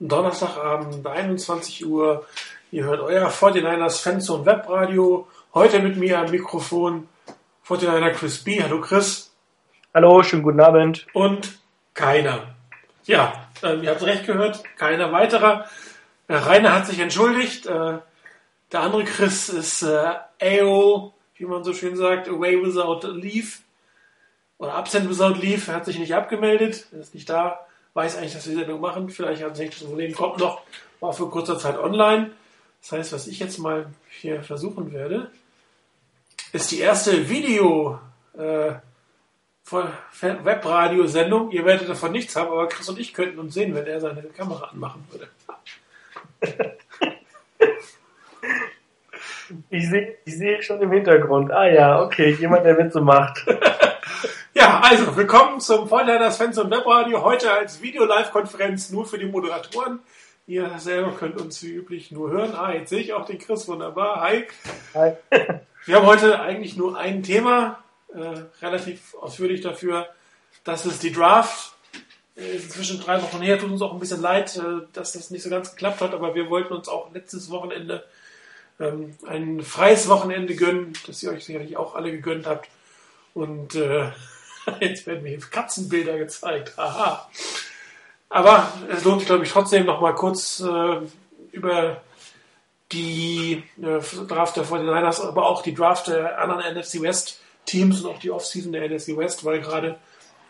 Donnerstagabend, 0.00 1.04
21 1.04 1.84
Uhr. 1.84 2.24
Ihr 2.70 2.84
hört 2.84 3.00
euer 3.00 3.28
49ers 3.30 4.00
Fanzone 4.00 4.46
Webradio. 4.46 5.26
Heute 5.52 5.80
mit 5.80 5.96
mir 5.96 6.20
am 6.20 6.30
Mikrofon 6.30 7.08
49er 7.66 8.12
Chris 8.12 8.44
B. 8.44 8.62
Hallo 8.62 8.80
Chris. 8.80 9.34
Hallo, 9.92 10.22
schönen 10.22 10.44
guten 10.44 10.60
Abend. 10.60 11.04
Und 11.14 11.58
keiner. 11.94 12.54
Ja, 13.06 13.48
äh, 13.62 13.74
ihr 13.80 13.90
habt 13.90 14.04
recht 14.04 14.24
gehört, 14.24 14.62
keiner 14.76 15.10
weiterer. 15.10 15.64
Äh, 16.28 16.36
Rainer 16.36 16.74
hat 16.74 16.86
sich 16.86 17.00
entschuldigt. 17.00 17.66
Äh, 17.66 17.98
der 18.70 18.80
andere 18.80 19.02
Chris 19.02 19.48
ist 19.48 19.82
äh, 19.82 20.14
AO, 20.40 21.12
wie 21.34 21.44
man 21.44 21.64
so 21.64 21.72
schön 21.72 21.96
sagt, 21.96 22.28
away 22.28 22.62
without 22.64 23.04
leave. 23.08 23.58
Oder 24.58 24.74
absent 24.74 25.10
without 25.10 25.40
leave. 25.40 25.68
Er 25.68 25.76
hat 25.76 25.86
sich 25.86 25.98
nicht 25.98 26.14
abgemeldet, 26.14 26.86
er 26.92 27.00
ist 27.00 27.14
nicht 27.14 27.28
da 27.28 27.66
weiß 27.98 28.16
eigentlich, 28.16 28.34
dass 28.34 28.46
wir 28.46 28.54
die 28.54 28.60
Sendung 28.60 28.80
machen. 28.80 29.10
Vielleicht 29.10 29.42
hat 29.42 29.56
sich 29.56 29.70
das 29.70 29.82
Problem 29.82 30.14
kommt 30.14 30.38
noch, 30.38 30.62
war 31.00 31.12
für 31.12 31.28
kurzer 31.28 31.58
Zeit 31.58 31.76
online. 31.76 32.30
Das 32.80 32.92
heißt, 32.92 33.12
was 33.12 33.26
ich 33.26 33.40
jetzt 33.40 33.58
mal 33.58 33.86
hier 34.08 34.40
versuchen 34.44 34.92
werde, 34.92 35.32
ist 36.52 36.70
die 36.70 36.78
erste 36.78 37.28
Video 37.28 37.98
äh, 38.34 38.74
Webradio-Sendung. 39.68 41.50
Ihr 41.50 41.64
werdet 41.64 41.88
davon 41.88 42.12
nichts 42.12 42.36
haben, 42.36 42.52
aber 42.52 42.68
Chris 42.68 42.88
und 42.88 43.00
ich 43.00 43.12
könnten 43.12 43.40
uns 43.40 43.54
sehen, 43.54 43.74
wenn 43.74 43.86
er 43.86 44.00
seine 44.00 44.22
Kamera 44.22 44.66
anmachen 44.66 45.04
würde. 45.10 45.28
Ich 49.70 49.88
sehe 49.88 50.18
ich 50.24 50.36
seh 50.36 50.62
schon 50.62 50.80
im 50.80 50.92
Hintergrund. 50.92 51.50
Ah 51.50 51.66
ja, 51.66 52.00
okay, 52.00 52.36
jemand, 52.38 52.64
der 52.64 52.78
Witze 52.78 53.00
macht. 53.00 53.44
Ja, 54.58 54.80
also 54.80 55.16
willkommen 55.16 55.60
zum 55.60 55.88
Vollleiters 55.88 56.36
Fans 56.36 56.58
und 56.58 56.68
Webradio. 56.72 57.22
Heute 57.22 57.52
als 57.52 57.80
Video-Live-Konferenz 57.80 58.90
nur 58.90 59.06
für 59.06 59.16
die 59.16 59.26
Moderatoren. 59.26 60.00
Ihr 60.48 60.80
selber 60.80 61.12
könnt 61.12 61.40
uns 61.40 61.62
wie 61.62 61.74
üblich 61.74 62.10
nur 62.10 62.32
hören. 62.32 62.56
Ah, 62.56 62.72
jetzt 62.72 62.90
sehe 62.90 62.98
ich 62.98 63.12
auch 63.12 63.24
den 63.24 63.38
Chris 63.38 63.68
wunderbar. 63.68 64.20
Hi. 64.20 64.48
Hi. 64.94 65.12
Wir 65.84 65.94
haben 65.94 66.06
heute 66.06 66.40
eigentlich 66.40 66.76
nur 66.76 66.98
ein 66.98 67.22
Thema, 67.22 67.78
äh, 68.12 68.42
relativ 68.60 69.14
ausführlich 69.14 69.60
dafür. 69.60 70.08
Das 70.64 70.86
ist 70.86 71.04
die 71.04 71.12
Draft. 71.12 71.74
Äh, 72.36 72.56
ist 72.56 72.64
inzwischen 72.64 73.00
drei 73.00 73.22
Wochen 73.22 73.40
her. 73.40 73.60
Tut 73.60 73.70
uns 73.70 73.80
auch 73.80 73.92
ein 73.92 74.00
bisschen 74.00 74.20
leid, 74.22 74.56
äh, 74.56 74.84
dass 74.92 75.12
das 75.12 75.30
nicht 75.30 75.44
so 75.44 75.50
ganz 75.50 75.70
geklappt 75.70 76.00
hat, 76.00 76.14
aber 76.14 76.34
wir 76.34 76.50
wollten 76.50 76.74
uns 76.74 76.88
auch 76.88 77.14
letztes 77.14 77.48
Wochenende 77.52 78.02
ähm, 78.80 79.14
ein 79.24 79.62
freies 79.62 80.08
Wochenende 80.08 80.56
gönnen, 80.56 80.94
das 81.06 81.22
ihr 81.22 81.30
euch 81.30 81.44
sicherlich 81.44 81.76
auch 81.76 81.94
alle 81.94 82.10
gegönnt 82.10 82.48
habt. 82.48 82.68
Und 83.34 83.76
äh, 83.76 84.10
Jetzt 84.80 85.06
werden 85.06 85.22
mir 85.22 85.38
Katzenbilder 85.38 86.18
gezeigt. 86.18 86.72
Aha. 86.76 87.28
Aber 88.30 88.72
es 88.90 89.04
lohnt 89.04 89.20
sich, 89.20 89.28
glaube 89.28 89.44
ich, 89.44 89.50
trotzdem 89.50 89.86
noch 89.86 90.00
mal 90.00 90.14
kurz 90.14 90.60
äh, 90.60 91.00
über 91.52 92.02
die 92.92 93.62
äh, 93.80 94.00
Draft 94.26 94.56
der 94.56 94.64
49ers, 94.64 95.26
aber 95.26 95.46
auch 95.46 95.62
die 95.62 95.74
Draft 95.74 96.08
der 96.08 96.38
anderen 96.38 96.74
NFC 96.74 97.00
West 97.00 97.40
Teams 97.66 98.02
und 98.02 98.10
auch 98.10 98.18
die 98.18 98.30
Offseason 98.30 98.72
der 98.72 98.88
NFC 98.88 99.16
West, 99.16 99.44
weil 99.44 99.60
gerade 99.60 99.98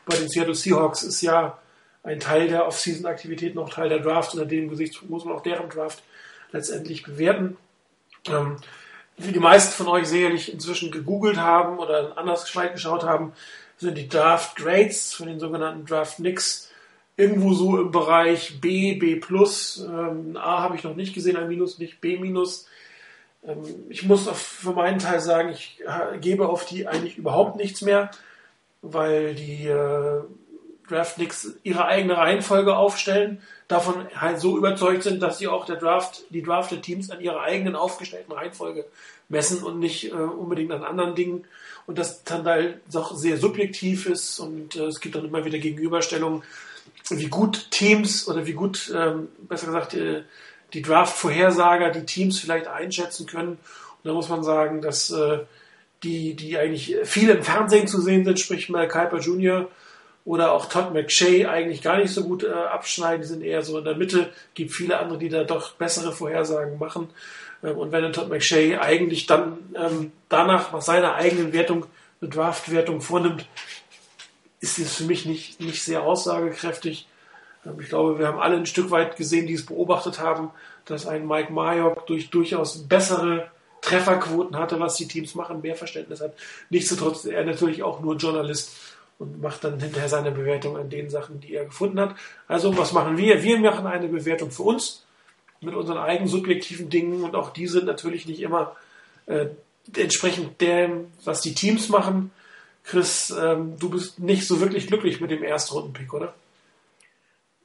bei 0.06 0.16
den 0.16 0.28
Seattle 0.28 0.54
Seahawks 0.54 1.02
ist 1.02 1.20
ja 1.20 1.58
ein 2.04 2.20
Teil 2.20 2.48
der 2.48 2.66
Offseason-Aktivität 2.66 3.54
noch 3.54 3.70
Teil 3.70 3.88
der 3.88 3.98
Draft. 3.98 4.32
Unter 4.34 4.46
dem 4.46 4.68
Gesicht 4.68 5.08
muss 5.08 5.24
man 5.24 5.34
auch 5.34 5.42
deren 5.42 5.68
Draft 5.68 6.02
letztendlich 6.52 7.02
bewerten. 7.02 7.56
Ähm, 8.28 8.56
wie 9.18 9.32
die 9.32 9.40
meisten 9.40 9.72
von 9.72 9.88
euch 9.88 10.06
sicherlich 10.06 10.52
inzwischen 10.52 10.92
gegoogelt 10.92 11.38
haben 11.38 11.78
oder 11.78 12.16
anders 12.16 12.50
geschaut 12.50 13.02
haben, 13.02 13.32
sind 13.78 13.96
die 13.96 14.08
Draft 14.08 14.56
Grades 14.56 15.14
von 15.14 15.26
den 15.26 15.40
sogenannten 15.40 15.86
Draft 15.86 16.18
Nicks 16.18 16.70
irgendwo 17.16 17.52
so 17.52 17.78
im 17.80 17.90
Bereich 17.90 18.60
B, 18.60 18.94
B+. 18.94 19.20
Ähm, 19.20 20.36
A 20.36 20.62
habe 20.62 20.76
ich 20.76 20.84
noch 20.84 20.94
nicht 20.94 21.14
gesehen, 21.14 21.36
ein 21.36 21.48
Minus, 21.48 21.78
nicht 21.78 22.00
B-. 22.00 22.14
Ähm, 22.14 23.64
ich 23.88 24.04
muss 24.04 24.28
auf, 24.28 24.38
für 24.38 24.72
meinen 24.72 24.98
Teil 24.98 25.20
sagen, 25.20 25.50
ich 25.50 25.80
äh, 25.84 26.18
gebe 26.18 26.48
auf 26.48 26.64
die 26.64 26.86
eigentlich 26.86 27.18
überhaupt 27.18 27.56
nichts 27.56 27.82
mehr, 27.82 28.10
weil 28.82 29.34
die 29.34 29.66
äh, 29.66 30.22
Draft 30.88 31.18
Nicks 31.18 31.54
ihre 31.62 31.84
eigene 31.84 32.16
Reihenfolge 32.16 32.76
aufstellen, 32.76 33.42
davon 33.66 34.06
halt 34.14 34.40
so 34.40 34.56
überzeugt 34.56 35.02
sind, 35.02 35.22
dass 35.22 35.38
sie 35.38 35.48
auch 35.48 35.66
der 35.66 35.76
Draft, 35.76 36.24
die 36.30 36.42
Drafted 36.42 36.82
Teams 36.82 37.10
an 37.10 37.20
ihrer 37.20 37.42
eigenen 37.42 37.76
aufgestellten 37.76 38.32
Reihenfolge 38.32 38.86
messen 39.28 39.62
und 39.62 39.78
nicht 39.78 40.10
äh, 40.10 40.14
unbedingt 40.14 40.72
an 40.72 40.84
anderen 40.84 41.14
Dingen 41.14 41.44
und 41.88 41.98
das 41.98 42.22
dann 42.22 42.44
halt 42.44 42.80
doch 42.92 43.16
sehr 43.16 43.38
subjektiv 43.38 44.06
ist 44.06 44.38
und 44.40 44.76
äh, 44.76 44.84
es 44.84 45.00
gibt 45.00 45.14
dann 45.14 45.24
immer 45.24 45.46
wieder 45.46 45.58
Gegenüberstellungen, 45.58 46.42
wie 47.08 47.28
gut 47.28 47.70
Teams 47.70 48.28
oder 48.28 48.46
wie 48.46 48.52
gut, 48.52 48.92
ähm, 48.94 49.28
besser 49.48 49.66
gesagt, 49.66 49.94
äh, 49.94 50.22
die 50.74 50.82
Draft-Vorhersager 50.82 51.90
die 51.90 52.04
Teams 52.04 52.38
vielleicht 52.38 52.68
einschätzen 52.68 53.26
können. 53.26 53.52
Und 53.52 54.04
da 54.04 54.12
muss 54.12 54.28
man 54.28 54.44
sagen, 54.44 54.82
dass 54.82 55.10
äh, 55.10 55.38
die, 56.02 56.34
die 56.34 56.58
eigentlich 56.58 56.94
viel 57.04 57.30
im 57.30 57.42
Fernsehen 57.42 57.88
zu 57.88 58.02
sehen 58.02 58.26
sind, 58.26 58.38
sprich 58.38 58.68
Mel 58.68 58.86
Kiper 58.86 59.20
Jr. 59.20 59.70
oder 60.26 60.52
auch 60.52 60.66
Todd 60.66 60.92
McShay 60.92 61.46
eigentlich 61.46 61.80
gar 61.80 61.96
nicht 61.96 62.12
so 62.12 62.22
gut 62.22 62.44
äh, 62.44 62.52
abschneiden, 62.52 63.22
die 63.22 63.28
sind 63.28 63.42
eher 63.42 63.62
so 63.62 63.78
in 63.78 63.84
der 63.84 63.96
Mitte, 63.96 64.30
gibt 64.52 64.72
viele 64.72 64.98
andere, 64.98 65.18
die 65.18 65.30
da 65.30 65.44
doch 65.44 65.72
bessere 65.72 66.12
Vorhersagen 66.12 66.78
machen. 66.78 67.08
Ähm, 67.62 67.76
und 67.76 67.92
wenn 67.92 68.12
Todd 68.12 68.28
McShay 68.28 68.76
eigentlich 68.76 69.26
dann 69.26 69.58
ähm, 69.74 70.12
danach 70.28 70.72
nach 70.72 70.82
seiner 70.82 71.14
eigenen 71.14 71.52
Wertung 71.52 71.86
eine 72.20 72.30
Draft-Wertung 72.30 73.00
vornimmt, 73.00 73.46
ist 74.60 74.78
es 74.78 74.96
für 74.96 75.04
mich 75.04 75.24
nicht, 75.24 75.60
nicht 75.60 75.82
sehr 75.82 76.02
aussagekräftig. 76.02 77.06
Ähm, 77.64 77.80
ich 77.80 77.88
glaube, 77.88 78.18
wir 78.18 78.26
haben 78.26 78.38
alle 78.38 78.56
ein 78.56 78.66
Stück 78.66 78.90
weit 78.90 79.16
gesehen, 79.16 79.46
die 79.46 79.54
es 79.54 79.66
beobachtet 79.66 80.20
haben, 80.20 80.50
dass 80.84 81.06
ein 81.06 81.26
Mike 81.26 81.52
Mayock 81.52 82.06
durch 82.06 82.30
durchaus 82.30 82.88
bessere 82.88 83.50
Trefferquoten 83.80 84.56
hatte, 84.56 84.80
was 84.80 84.96
die 84.96 85.06
Teams 85.06 85.34
machen, 85.34 85.60
mehr 85.60 85.76
Verständnis 85.76 86.20
hat. 86.20 86.34
Nichtsdestotrotz 86.70 87.24
ist 87.24 87.32
er 87.32 87.44
natürlich 87.44 87.82
auch 87.82 88.00
nur 88.00 88.16
Journalist 88.16 88.72
und 89.18 89.40
macht 89.40 89.62
dann 89.64 89.78
hinterher 89.80 90.08
seine 90.08 90.32
Bewertung 90.32 90.76
an 90.76 90.90
den 90.90 91.10
Sachen, 91.10 91.40
die 91.40 91.54
er 91.54 91.64
gefunden 91.64 92.00
hat. 92.00 92.14
Also 92.48 92.76
was 92.76 92.92
machen 92.92 93.16
wir? 93.16 93.42
Wir 93.42 93.58
machen 93.58 93.86
eine 93.86 94.08
Bewertung 94.08 94.50
für 94.50 94.64
uns 94.64 95.04
mit 95.60 95.74
unseren 95.74 95.98
eigenen 95.98 96.28
subjektiven 96.28 96.90
Dingen 96.90 97.24
und 97.24 97.34
auch 97.34 97.50
die 97.50 97.66
sind 97.66 97.86
natürlich 97.86 98.26
nicht 98.26 98.40
immer 98.40 98.76
äh, 99.26 99.46
entsprechend 99.96 100.60
dem, 100.60 101.06
was 101.24 101.40
die 101.40 101.54
Teams 101.54 101.88
machen. 101.88 102.30
Chris, 102.84 103.34
ähm, 103.38 103.74
du 103.78 103.90
bist 103.90 104.18
nicht 104.18 104.46
so 104.46 104.60
wirklich 104.60 104.86
glücklich 104.86 105.20
mit 105.20 105.30
dem 105.30 105.42
Erstrunden-Pick, 105.42 106.12
oder? 106.14 106.34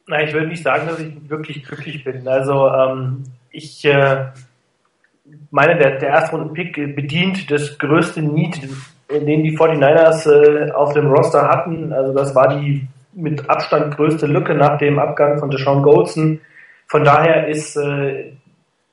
Nein, 0.06 0.28
ich 0.28 0.34
würde 0.34 0.48
nicht 0.48 0.64
sagen, 0.64 0.88
dass 0.88 1.00
ich 1.00 1.30
wirklich 1.30 1.64
glücklich 1.64 2.04
bin. 2.04 2.28
Also 2.28 2.68
ähm, 2.68 3.24
ich 3.52 3.86
äh, 3.86 4.32
meine, 5.52 5.78
der, 5.78 6.00
der 6.00 6.10
Erstrunden-Pick 6.10 6.96
bedient 6.96 7.50
das 7.50 7.78
größte 7.78 8.22
Need, 8.22 8.62
den 9.10 9.44
die 9.44 9.58
49ers 9.58 10.30
äh, 10.30 10.72
auf 10.72 10.94
dem 10.94 11.08
Roster 11.08 11.48
hatten. 11.48 11.94
Also 11.94 12.14
das 12.14 12.36
war 12.36 12.60
die 12.60 12.88
mit 13.14 13.50
Abstand 13.50 13.96
größte 13.96 14.26
Lücke 14.26 14.56
nach 14.56 14.78
dem 14.78 15.00
Abgang 15.00 15.40
von 15.40 15.50
Deshaun 15.50 15.84
Goldson 15.84 16.42
von 16.88 17.04
daher 17.04 17.48
ist 17.48 17.76
äh, 17.76 18.34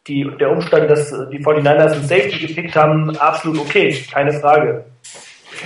die, 0.06 0.30
der 0.38 0.50
Umstand, 0.50 0.90
dass 0.90 1.10
die 1.30 1.44
49ers 1.44 1.92
einen 1.92 2.04
Safety 2.04 2.46
gepickt 2.46 2.76
haben, 2.76 3.16
absolut 3.18 3.60
okay, 3.60 4.04
keine 4.12 4.32
Frage. 4.32 4.84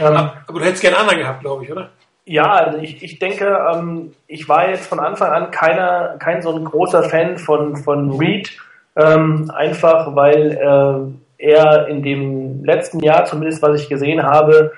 Ähm, 0.01 0.17
aber 0.47 0.59
du 0.59 0.65
hättest 0.65 0.83
gerne 0.83 0.99
anderen 0.99 1.19
gehabt, 1.19 1.41
glaube 1.41 1.65
ich, 1.65 1.73
oder? 1.73 1.91
Ja, 2.27 2.51
also 2.53 2.79
ich, 2.79 3.03
ich 3.03 3.19
denke, 3.19 3.59
ähm, 3.73 4.13
ich 4.27 4.49
war 4.49 4.69
jetzt 4.69 4.87
von 4.87 4.99
Anfang 4.99 5.31
an 5.31 5.51
keiner, 5.51 6.17
kein 6.19 6.41
so 6.41 6.57
ein 6.57 6.65
großer 6.65 7.05
Fan 7.05 7.37
von, 7.39 7.77
von 7.77 8.11
Reed, 8.13 8.51
ähm, 8.97 9.51
einfach 9.55 10.15
weil 10.17 10.53
äh, 10.53 11.45
er 11.45 11.89
in 11.89 12.03
dem 12.03 12.65
letzten 12.65 13.01
Jahr, 13.01 13.27
zumindest 13.27 13.61
was 13.63 13.81
ich 13.81 13.89
gesehen 13.89 14.23
habe, 14.23 14.73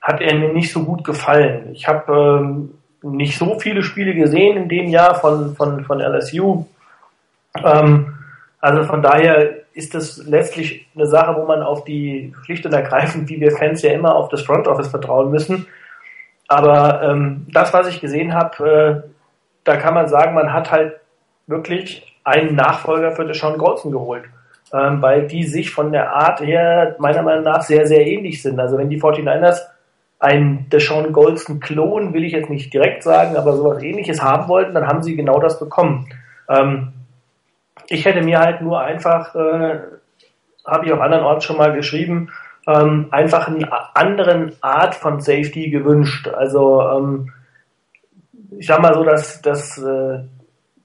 hat 0.00 0.20
er 0.20 0.34
mir 0.34 0.52
nicht 0.52 0.72
so 0.72 0.84
gut 0.84 1.04
gefallen. 1.04 1.70
Ich 1.72 1.88
habe 1.88 2.40
ähm, 2.42 2.74
nicht 3.02 3.38
so 3.38 3.58
viele 3.58 3.82
Spiele 3.82 4.14
gesehen 4.14 4.56
in 4.56 4.68
dem 4.68 4.88
Jahr 4.88 5.14
von, 5.14 5.54
von, 5.56 5.84
von 5.84 6.00
LSU. 6.00 6.66
Ähm, 7.62 8.18
also 8.60 8.84
von 8.84 9.02
daher 9.02 9.60
ist 9.72 9.94
das 9.94 10.18
letztlich 10.26 10.86
eine 10.94 11.06
Sache, 11.06 11.36
wo 11.36 11.46
man 11.46 11.62
auf 11.62 11.84
die 11.84 12.34
schlicht 12.44 12.66
und 12.66 12.72
ergreifend, 12.72 13.28
wie 13.28 13.40
wir 13.40 13.52
Fans 13.52 13.82
ja 13.82 13.92
immer 13.92 14.14
auf 14.14 14.28
das 14.28 14.42
Front 14.42 14.68
Office 14.68 14.88
vertrauen 14.88 15.30
müssen. 15.30 15.66
Aber 16.48 17.02
ähm, 17.02 17.46
das, 17.52 17.72
was 17.72 17.88
ich 17.88 18.00
gesehen 18.00 18.34
habe, 18.34 19.04
äh, 19.04 19.10
da 19.64 19.76
kann 19.76 19.94
man 19.94 20.08
sagen, 20.08 20.34
man 20.34 20.52
hat 20.52 20.70
halt 20.70 20.94
wirklich 21.46 22.16
einen 22.24 22.54
Nachfolger 22.54 23.12
für 23.12 23.24
Deshaun 23.24 23.58
Golson 23.58 23.92
geholt. 23.92 24.24
Ähm, 24.72 25.02
weil 25.02 25.26
die 25.26 25.44
sich 25.44 25.70
von 25.70 25.90
der 25.90 26.12
Art 26.14 26.40
her 26.40 26.94
meiner 26.98 27.22
Meinung 27.22 27.44
nach 27.44 27.62
sehr, 27.62 27.86
sehr 27.86 28.06
ähnlich 28.06 28.40
sind. 28.40 28.58
Also 28.60 28.78
wenn 28.78 28.88
die 28.88 29.00
49ers 29.00 29.60
ein 30.20 30.68
Deshaun 30.70 31.12
Golson-Klon, 31.12 32.12
will 32.12 32.24
ich 32.24 32.32
jetzt 32.32 32.50
nicht 32.50 32.72
direkt 32.72 33.02
sagen, 33.02 33.36
aber 33.36 33.54
sowas 33.54 33.82
ähnliches 33.82 34.22
haben 34.22 34.48
wollten, 34.48 34.74
dann 34.74 34.86
haben 34.86 35.02
sie 35.02 35.16
genau 35.16 35.40
das 35.40 35.58
bekommen. 35.58 36.08
Ähm, 36.48 36.92
ich 37.90 38.04
hätte 38.04 38.22
mir 38.22 38.38
halt 38.38 38.62
nur 38.62 38.80
einfach, 38.80 39.34
äh, 39.34 39.80
habe 40.64 40.86
ich 40.86 40.92
auch 40.92 41.00
andernorts 41.00 41.44
schon 41.44 41.56
mal 41.56 41.72
geschrieben, 41.72 42.30
ähm, 42.66 43.08
einfach 43.10 43.48
eine 43.48 43.68
anderen 43.96 44.52
Art 44.60 44.94
von 44.94 45.20
Safety 45.20 45.70
gewünscht. 45.70 46.28
Also 46.28 46.82
ähm, 46.82 47.32
ich 48.56 48.66
sag 48.66 48.80
mal 48.80 48.94
so, 48.94 49.02
dass, 49.02 49.42
dass 49.42 49.76
äh, 49.78 50.20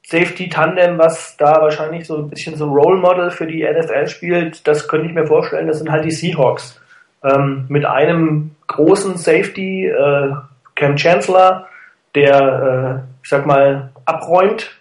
Safety-Tandem, 0.07 0.97
was 0.97 1.37
da 1.37 1.61
wahrscheinlich 1.61 2.07
so 2.07 2.17
ein 2.17 2.29
bisschen 2.29 2.55
so 2.55 2.65
Role 2.65 2.99
Model 2.99 3.29
für 3.29 3.45
die 3.45 3.63
NFL 3.63 4.07
spielt, 4.07 4.67
das 4.67 4.87
könnte 4.87 5.07
ich 5.07 5.13
mir 5.13 5.27
vorstellen, 5.27 5.67
das 5.67 5.77
sind 5.77 5.91
halt 5.91 6.05
die 6.05 6.11
Seahawks. 6.11 6.81
Ähm, 7.23 7.65
mit 7.69 7.85
einem 7.85 8.55
großen 8.67 9.17
Safety, 9.17 9.87
äh, 9.87 10.31
Cam 10.73 10.95
Chancellor, 10.95 11.67
der, 12.15 13.03
äh, 13.03 13.23
ich 13.23 13.29
sag 13.29 13.45
mal, 13.45 13.91
abräumt 14.05 14.74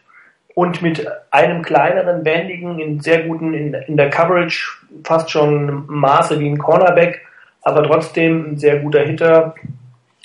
und 0.54 0.82
mit 0.82 1.06
einem 1.30 1.62
kleineren, 1.62 2.24
wendigen, 2.24 2.78
in 2.78 3.00
sehr 3.00 3.24
guten, 3.24 3.54
in, 3.54 3.74
in 3.74 3.96
der 3.96 4.10
Coverage 4.10 4.78
fast 5.02 5.30
schon 5.30 5.84
Maße 5.86 6.38
wie 6.38 6.48
ein 6.48 6.58
Cornerback, 6.58 7.26
aber 7.62 7.82
trotzdem 7.82 8.52
ein 8.52 8.58
sehr 8.58 8.78
guter 8.78 9.00
Hitter 9.00 9.54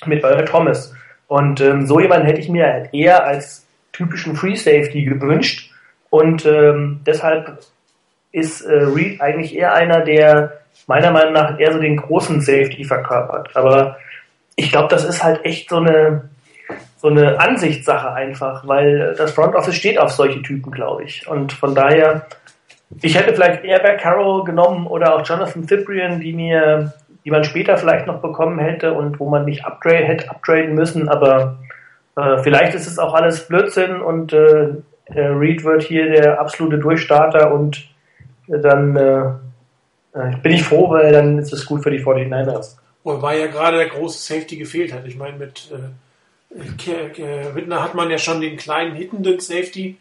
mit 0.06 0.22
Earl 0.22 0.44
Thomas. 0.44 0.94
Und 1.26 1.60
ähm, 1.60 1.86
so 1.86 2.00
jemanden 2.00 2.26
hätte 2.26 2.40
ich 2.40 2.48
mir 2.48 2.66
halt 2.66 2.94
eher 2.94 3.24
als 3.24 3.66
typischen 3.92 4.36
Free 4.36 4.56
Safety 4.56 5.04
gewünscht. 5.04 5.70
Und 6.10 6.46
ähm, 6.46 7.00
deshalb 7.06 7.60
ist 8.32 8.62
äh, 8.62 8.82
Reed 8.82 9.20
eigentlich 9.20 9.54
eher 9.54 9.74
einer, 9.74 10.00
der 10.00 10.60
meiner 10.86 11.10
Meinung 11.10 11.32
nach 11.32 11.58
eher 11.58 11.72
so 11.72 11.78
den 11.78 11.96
großen 11.96 12.40
Safety 12.40 12.84
verkörpert. 12.84 13.54
Aber 13.56 13.96
ich 14.56 14.70
glaube, 14.70 14.88
das 14.88 15.04
ist 15.04 15.22
halt 15.22 15.44
echt 15.44 15.70
so 15.70 15.76
eine 15.76 16.28
so 17.00 17.08
eine 17.08 17.40
Ansichtssache 17.40 18.12
einfach, 18.12 18.66
weil 18.66 19.14
das 19.16 19.32
Front 19.32 19.54
Office 19.54 19.74
steht 19.74 19.98
auf 19.98 20.10
solche 20.10 20.42
Typen, 20.42 20.70
glaube 20.70 21.04
ich. 21.04 21.26
Und 21.26 21.52
von 21.52 21.74
daher, 21.74 22.26
ich 23.00 23.16
hätte 23.16 23.32
vielleicht 23.32 23.64
eher 23.64 23.78
Bear 23.78 23.96
Carroll 23.96 24.44
genommen 24.44 24.86
oder 24.86 25.14
auch 25.14 25.26
Jonathan 25.26 25.66
Cyprian, 25.66 26.20
die 26.20 26.34
mir, 26.34 26.92
die 27.24 27.30
man 27.30 27.44
später 27.44 27.78
vielleicht 27.78 28.06
noch 28.06 28.20
bekommen 28.20 28.58
hätte 28.58 28.92
und 28.92 29.18
wo 29.18 29.30
man 29.30 29.46
nicht 29.46 29.64
upgrade, 29.64 30.04
hätte 30.04 30.30
upgraden 30.30 30.74
müssen, 30.74 31.08
aber 31.08 31.58
äh, 32.16 32.38
vielleicht 32.42 32.74
ist 32.74 32.86
es 32.86 32.98
auch 32.98 33.14
alles 33.14 33.48
Blödsinn 33.48 34.02
und 34.02 34.34
äh, 34.34 34.74
Reed 35.08 35.64
wird 35.64 35.82
hier 35.82 36.10
der 36.10 36.38
absolute 36.38 36.78
Durchstarter 36.78 37.52
und 37.52 37.88
dann 38.46 38.96
äh, 38.96 39.22
äh, 40.12 40.36
bin 40.42 40.52
ich 40.52 40.64
froh, 40.64 40.90
weil 40.90 41.12
dann 41.12 41.38
ist 41.38 41.52
es 41.52 41.64
gut 41.64 41.82
für 41.82 41.90
die 41.90 42.04
49ers. 42.04 42.76
Wobei 43.04 43.38
ja 43.38 43.46
gerade 43.46 43.78
der 43.78 43.88
große 43.88 44.18
Safety 44.18 44.56
gefehlt 44.56 44.92
hat. 44.92 45.06
Ich 45.06 45.16
meine, 45.16 45.38
mit 45.38 45.70
äh 45.72 45.88
Wittner 46.50 47.82
hat 47.82 47.94
man 47.94 48.10
ja 48.10 48.18
schon 48.18 48.40
den 48.40 48.56
kleinen 48.56 48.94
hittenden 48.94 49.40
Safety, 49.40 49.96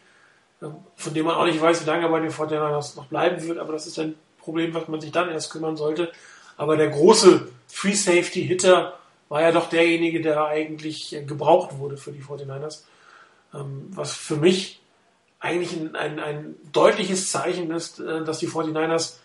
von 0.96 1.14
dem 1.14 1.26
man 1.26 1.36
auch 1.36 1.46
nicht 1.46 1.62
weiß, 1.62 1.84
wie 1.84 1.90
lange 1.90 2.10
bei 2.10 2.20
den 2.20 2.32
Fortinanders 2.32 2.96
noch 2.96 3.06
bleiben 3.06 3.42
wird, 3.44 3.60
aber 3.60 3.74
das 3.74 3.88
ist 3.88 4.00
ein 4.00 4.16
Problem, 4.40 4.74
was 4.74 4.88
man 4.88 5.00
sich 5.00 5.12
dann 5.12 5.30
erst 5.30 5.52
kümmern 5.52 5.78
sollte. 5.78 6.12
Aber 6.58 6.76
der 6.76 6.90
große 6.90 7.48
Free 7.68 7.94
Safety 7.94 8.46
Hitter 8.46 9.00
war 9.30 9.42
ja 9.42 9.52
doch 9.52 9.70
derjenige, 9.70 10.22
der 10.22 10.46
eigentlich 10.46 11.16
gebraucht 11.28 11.78
wurde 11.78 11.98
für 11.98 12.12
die 12.12 12.22
49ers. 12.22 12.82
Ähm, 13.54 13.88
was 13.92 14.14
für 14.14 14.36
mich 14.36 14.82
eigentlich 15.40 15.74
ein, 15.74 15.96
ein, 15.96 16.20
ein 16.20 16.56
deutliches 16.74 17.32
Zeichen 17.32 17.72
ist, 17.72 18.00
äh, 18.00 18.24
dass 18.26 18.40
die 18.40 18.50
49ers 18.50 19.18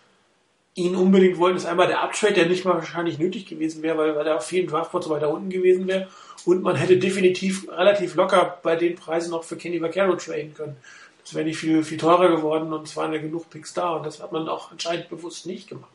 ihn 0.75 0.94
unbedingt 0.94 1.38
wollten, 1.38 1.56
ist 1.56 1.67
einmal 1.67 1.87
der 1.87 2.03
Uptrade, 2.03 2.35
der 2.35 2.47
nicht 2.47 2.65
mal 2.65 2.75
wahrscheinlich 2.75 3.19
nötig 3.19 3.47
gewesen 3.47 3.82
wäre, 3.82 3.97
weil, 3.97 4.15
weil 4.17 4.27
er 4.27 4.37
auf 4.37 4.47
vielen 4.47 4.67
Draftboards 4.67 5.09
weiter 5.09 5.31
unten 5.31 5.50
gewesen 5.50 5.87
wäre. 5.87 6.09
Und 6.45 6.63
man 6.63 6.77
hätte 6.77 6.99
definitiv 6.99 7.69
relativ 7.71 8.15
locker 8.15 8.59
bei 8.63 8.77
den 8.77 8.97
Preisen 8.97 9.31
noch 9.31 9.45
für 9.45 9.57
Kenny 9.57 9.81
Vaccaro 9.81 10.17
traden 10.17 10.55
können. 10.55 10.77
Das 11.23 11.35
wäre 11.35 11.45
nicht 11.45 11.59
viel, 11.59 11.83
viel 11.83 11.97
teurer 11.97 12.29
geworden 12.29 12.73
und 12.73 12.87
es 12.87 12.97
waren 12.97 13.13
ja 13.13 13.19
genug 13.19 13.49
Picks 13.49 13.73
da 13.73 13.93
und 13.93 14.05
das 14.05 14.23
hat 14.23 14.33
man 14.33 14.47
auch 14.49 14.71
anscheinend 14.71 15.09
bewusst 15.09 15.47
nicht 15.47 15.69
gemacht. 15.69 15.91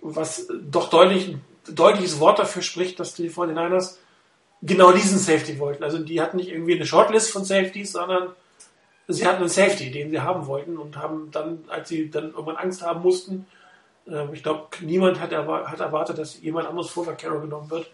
Was 0.00 0.46
doch 0.70 0.90
deutlich, 0.90 1.36
deutliches 1.68 2.20
Wort 2.20 2.38
dafür 2.38 2.62
spricht, 2.62 3.00
dass 3.00 3.14
die 3.14 3.30
49ers 3.30 3.96
genau 4.62 4.92
diesen 4.92 5.18
Safety 5.18 5.58
wollten. 5.58 5.82
Also 5.82 5.98
die 5.98 6.20
hatten 6.20 6.36
nicht 6.36 6.50
irgendwie 6.50 6.74
eine 6.74 6.86
Shortlist 6.86 7.32
von 7.32 7.44
Safeties, 7.44 7.92
sondern 7.92 8.28
sie 9.08 9.26
hatten 9.26 9.40
einen 9.40 9.48
Safety, 9.48 9.90
den 9.90 10.10
sie 10.10 10.20
haben 10.20 10.46
wollten 10.46 10.78
und 10.78 10.96
haben 10.96 11.30
dann, 11.32 11.64
als 11.68 11.88
sie 11.88 12.08
dann 12.08 12.30
irgendwann 12.30 12.56
Angst 12.56 12.82
haben 12.82 13.02
mussten, 13.02 13.46
ähm, 14.10 14.30
ich 14.32 14.42
glaube, 14.42 14.68
niemand 14.80 15.20
hat, 15.20 15.32
erwartet, 15.32 16.18
dass 16.18 16.40
jemand 16.40 16.68
anderes 16.68 16.90
vor 16.90 17.06
Vaccaro 17.06 17.40
genommen 17.40 17.70
wird. 17.70 17.90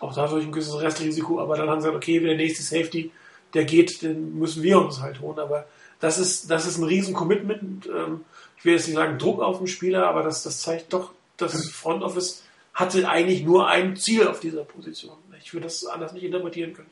Auch 0.00 0.14
dadurch 0.14 0.44
ein 0.44 0.52
gewisses 0.52 0.80
Restrisiko, 0.80 1.40
aber 1.40 1.56
dann 1.56 1.68
haben 1.68 1.80
sie 1.80 1.86
gesagt, 1.86 1.96
okay, 1.96 2.18
wenn 2.20 2.28
der 2.28 2.36
nächste 2.36 2.62
Safety, 2.62 3.10
der 3.54 3.64
geht, 3.64 4.02
den 4.02 4.38
müssen 4.38 4.62
wir 4.62 4.78
uns 4.78 5.00
halt 5.00 5.20
holen. 5.20 5.38
Aber 5.38 5.66
das 6.00 6.18
ist, 6.18 6.50
das 6.50 6.66
ist 6.66 6.78
ein 6.78 6.84
riesen 6.84 7.14
Commitment. 7.14 7.86
Ähm, 7.86 8.24
ich 8.58 8.64
will 8.64 8.74
jetzt 8.74 8.86
nicht 8.86 8.96
sagen 8.96 9.18
Druck 9.18 9.40
auf 9.40 9.58
den 9.58 9.66
Spieler, 9.66 10.06
aber 10.06 10.22
das, 10.22 10.42
das 10.42 10.60
zeigt 10.60 10.92
doch, 10.92 11.12
das 11.36 11.68
Front 11.70 12.02
Office 12.02 12.44
hatte 12.74 13.08
eigentlich 13.08 13.42
nur 13.42 13.68
ein 13.68 13.96
Ziel 13.96 14.28
auf 14.28 14.40
dieser 14.40 14.64
Position. 14.64 15.14
Ich 15.42 15.52
würde 15.54 15.64
das 15.64 15.86
anders 15.86 16.12
nicht 16.12 16.24
interpretieren 16.24 16.74
können. 16.74 16.90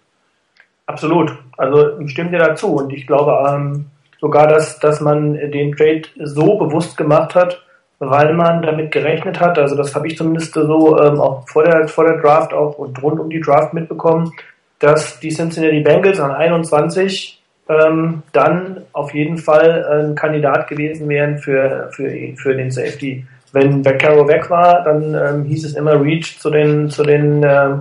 Absolut. 0.87 1.37
Also 1.57 1.99
ich 2.01 2.11
stimme 2.11 2.31
dir 2.31 2.39
dazu 2.39 2.69
und 2.69 2.93
ich 2.93 3.07
glaube 3.07 3.33
ähm, 3.49 3.87
sogar, 4.21 4.47
dass, 4.47 4.79
dass 4.79 5.01
man 5.01 5.35
den 5.35 5.77
Trade 5.77 6.03
so 6.23 6.57
bewusst 6.57 6.97
gemacht 6.97 7.35
hat, 7.35 7.64
weil 8.11 8.35
man 8.35 8.63
damit 8.63 8.91
gerechnet 8.91 9.41
hat, 9.41 9.59
also 9.59 9.77
das 9.77 9.95
habe 9.95 10.07
ich 10.09 10.17
zumindest 10.17 10.55
so 10.55 11.01
ähm, 11.01 11.21
auch 11.21 11.49
vor 11.49 11.65
der, 11.65 11.89
vor 11.89 12.05
der 12.05 12.19
Draft 12.19 12.53
auch 12.53 12.79
und 12.79 13.03
rund 13.03 13.21
um 13.21 13.31
die 13.31 13.41
Draft 13.41 13.75
mitbekommen, 13.75 14.33
dass 14.79 15.21
die 15.21 15.31
Cincinnati 15.31 15.81
Bengals 15.81 16.21
an 16.21 16.33
21 16.33 17.43
ähm, 17.69 18.23
dann 18.33 18.83
auf 18.93 19.15
jeden 19.15 19.39
Fall 19.39 19.85
ein 19.85 20.15
Kandidat 20.15 20.69
gewesen 20.69 21.09
wären 21.09 21.39
für, 21.39 21.89
für, 21.93 22.11
für 22.37 22.55
den 22.55 22.71
Safety. 22.71 23.27
Wenn 23.53 23.85
Vaccaro 23.85 24.27
weg 24.29 24.51
war, 24.51 24.83
dann 24.83 25.15
ähm, 25.15 25.45
hieß 25.45 25.65
es 25.65 25.75
immer 25.75 26.01
Reach 26.01 26.39
zu 26.39 26.51
den, 26.51 26.91
zu 26.91 27.05
den, 27.05 27.43
äh, 27.43 27.77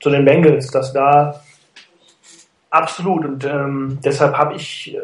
zu 0.00 0.10
den 0.10 0.24
Bengals, 0.24 0.68
dass 0.68 0.92
da 0.92 1.40
absolut 2.70 3.24
und 3.24 3.44
ähm, 3.44 3.98
deshalb 4.04 4.36
habe 4.36 4.54
ich 4.54 4.94
äh, 4.94 4.98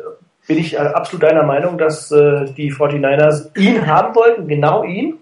bin 0.46 0.58
ich 0.58 0.74
äh, 0.74 0.78
absolut 0.78 1.22
deiner 1.22 1.44
Meinung, 1.44 1.78
dass 1.78 2.10
äh, 2.10 2.46
die 2.56 2.72
49ers 2.72 3.56
ihn 3.58 3.86
haben 3.86 4.14
wollten, 4.14 4.48
genau 4.48 4.84
ihn. 4.84 5.18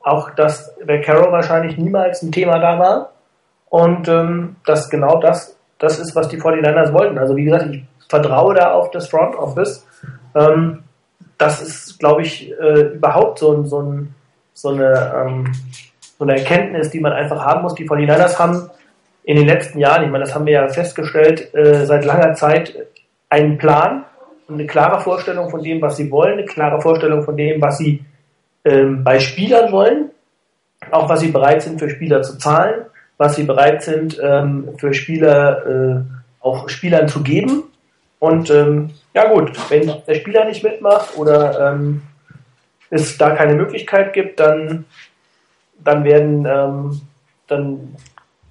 Auch 0.00 0.30
dass 0.30 0.74
bei 0.86 1.02
wahrscheinlich 1.06 1.78
niemals 1.78 2.22
ein 2.22 2.32
Thema 2.32 2.58
da 2.58 2.78
war. 2.78 3.12
Und 3.70 4.06
ähm, 4.08 4.56
dass 4.64 4.90
genau 4.90 5.18
das 5.18 5.56
das 5.78 5.98
ist, 5.98 6.14
was 6.14 6.28
die 6.28 6.40
49ers 6.40 6.92
wollten. 6.92 7.18
Also 7.18 7.36
wie 7.36 7.44
gesagt, 7.44 7.66
ich 7.70 7.84
vertraue 8.08 8.54
da 8.54 8.72
auf 8.72 8.90
das 8.90 9.08
Front 9.08 9.36
Office. 9.36 9.86
Ähm, 10.34 10.82
das 11.38 11.60
ist, 11.60 11.98
glaube 11.98 12.22
ich, 12.22 12.52
äh, 12.52 12.94
überhaupt 12.94 13.38
so, 13.38 13.64
so, 13.64 13.96
so, 14.52 14.68
eine, 14.68 15.12
ähm, 15.14 15.52
so 16.18 16.24
eine 16.24 16.38
Erkenntnis, 16.38 16.90
die 16.90 17.00
man 17.00 17.12
einfach 17.12 17.44
haben 17.44 17.62
muss. 17.62 17.74
Die 17.74 17.88
49ers 17.88 18.38
haben 18.38 18.70
in 19.24 19.36
den 19.36 19.46
letzten 19.46 19.78
Jahren, 19.78 20.04
ich 20.04 20.10
meine, 20.10 20.24
das 20.24 20.34
haben 20.34 20.46
wir 20.46 20.52
ja 20.52 20.68
festgestellt, 20.68 21.52
äh, 21.54 21.84
seit 21.86 22.04
langer 22.04 22.34
Zeit 22.34 22.74
einen 23.30 23.58
Plan, 23.58 24.04
eine 24.48 24.66
klare 24.66 25.00
Vorstellung 25.00 25.50
von 25.50 25.62
dem, 25.62 25.80
was 25.80 25.96
sie 25.96 26.10
wollen, 26.10 26.34
eine 26.34 26.44
klare 26.44 26.80
Vorstellung 26.80 27.22
von 27.22 27.36
dem, 27.36 27.60
was 27.60 27.78
sie 27.78 28.04
ähm, 28.64 29.04
bei 29.04 29.18
Spielern 29.18 29.72
wollen, 29.72 30.10
auch 30.90 31.08
was 31.08 31.20
sie 31.20 31.30
bereit 31.30 31.62
sind 31.62 31.78
für 31.78 31.90
Spieler 31.90 32.22
zu 32.22 32.38
zahlen, 32.38 32.86
was 33.16 33.36
sie 33.36 33.44
bereit 33.44 33.82
sind 33.82 34.18
ähm, 34.22 34.70
für 34.78 34.92
Spieler 34.92 35.66
äh, 35.66 36.00
auch 36.40 36.68
Spielern 36.68 37.08
zu 37.08 37.22
geben. 37.22 37.64
Und 38.18 38.50
ähm, 38.50 38.90
ja 39.14 39.32
gut, 39.32 39.52
wenn 39.70 39.92
der 40.06 40.14
Spieler 40.14 40.44
nicht 40.44 40.62
mitmacht 40.62 41.16
oder 41.16 41.72
ähm, 41.72 42.02
es 42.90 43.16
da 43.18 43.30
keine 43.30 43.54
Möglichkeit 43.54 44.12
gibt, 44.12 44.40
dann, 44.40 44.84
dann 45.82 46.04
werden 46.04 46.46
ähm, 46.46 47.00
dann 47.46 47.96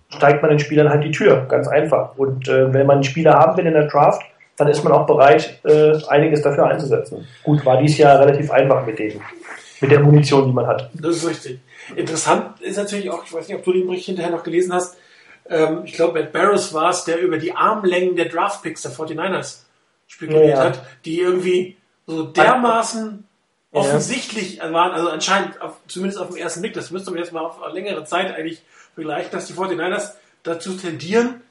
steigt 0.09 0.41
man 0.41 0.51
den 0.51 0.59
Spielern 0.59 0.89
halt 0.89 1.03
die 1.03 1.11
Tür, 1.11 1.45
ganz 1.49 1.67
einfach. 1.67 2.17
Und 2.17 2.47
äh, 2.47 2.73
wenn 2.73 2.85
man 2.85 2.97
einen 2.97 3.03
Spieler 3.03 3.33
haben 3.33 3.57
will 3.57 3.65
in 3.65 3.73
der 3.73 3.87
Draft, 3.87 4.23
dann 4.57 4.67
ist 4.67 4.83
man 4.83 4.93
auch 4.93 5.05
bereit, 5.05 5.59
äh, 5.63 5.93
einiges 6.07 6.41
dafür 6.41 6.67
einzusetzen. 6.67 7.27
Gut, 7.43 7.65
war 7.65 7.81
dies 7.81 7.97
Jahr 7.97 8.19
relativ 8.19 8.51
einfach 8.51 8.85
mit 8.85 8.99
dem, 8.99 9.19
mit 9.81 9.91
der 9.91 9.99
Munition, 9.99 10.45
die 10.45 10.53
man 10.53 10.67
hat. 10.67 10.89
Das 10.93 11.17
ist 11.17 11.27
richtig. 11.27 11.59
Interessant 11.95 12.61
ist 12.61 12.77
natürlich 12.77 13.09
auch, 13.09 13.23
ich 13.25 13.33
weiß 13.33 13.47
nicht, 13.47 13.57
ob 13.57 13.63
du 13.63 13.73
den 13.73 13.87
Bericht 13.87 14.05
hinterher 14.05 14.31
noch 14.31 14.43
gelesen 14.43 14.73
hast, 14.73 14.97
ähm, 15.49 15.81
ich 15.85 15.93
glaube, 15.93 16.19
Matt 16.19 16.31
Barrows 16.31 16.73
war 16.73 16.89
es, 16.89 17.03
der 17.03 17.19
über 17.19 17.37
die 17.37 17.53
Armlängen 17.53 18.15
der 18.15 18.25
Draftpicks 18.25 18.81
der 18.83 18.91
49ers 18.91 19.59
spekuliert 20.07 20.49
ja, 20.49 20.55
ja. 20.55 20.63
hat, 20.63 20.81
die 21.05 21.19
irgendwie 21.19 21.77
so 22.05 22.23
dermaßen 22.23 23.25
ja. 23.71 23.79
offensichtlich 23.79 24.59
waren, 24.59 24.91
also 24.91 25.09
anscheinend, 25.09 25.61
auf, 25.61 25.79
zumindest 25.87 26.19
auf 26.19 26.29
den 26.29 26.37
ersten 26.37 26.61
Blick, 26.61 26.73
das 26.73 26.91
müsste 26.91 27.11
man 27.11 27.19
jetzt 27.19 27.33
mal 27.33 27.41
auf 27.41 27.57
längere 27.73 28.05
Zeit 28.05 28.33
eigentlich 28.33 28.61
vergleichen, 28.93 29.31
dass 29.31 29.47
die 29.47 29.53
49ers 29.53 30.11
dazu 30.43 30.73
tendieren, 30.77 31.41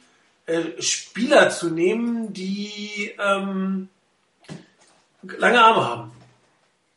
äh, 0.47 0.81
Spieler 0.81 1.51
zu 1.51 1.71
nehmen, 1.71 2.33
die 2.33 3.13
ähm, 3.19 3.89
lange 5.23 5.63
Arme 5.63 5.89
haben. 5.89 6.13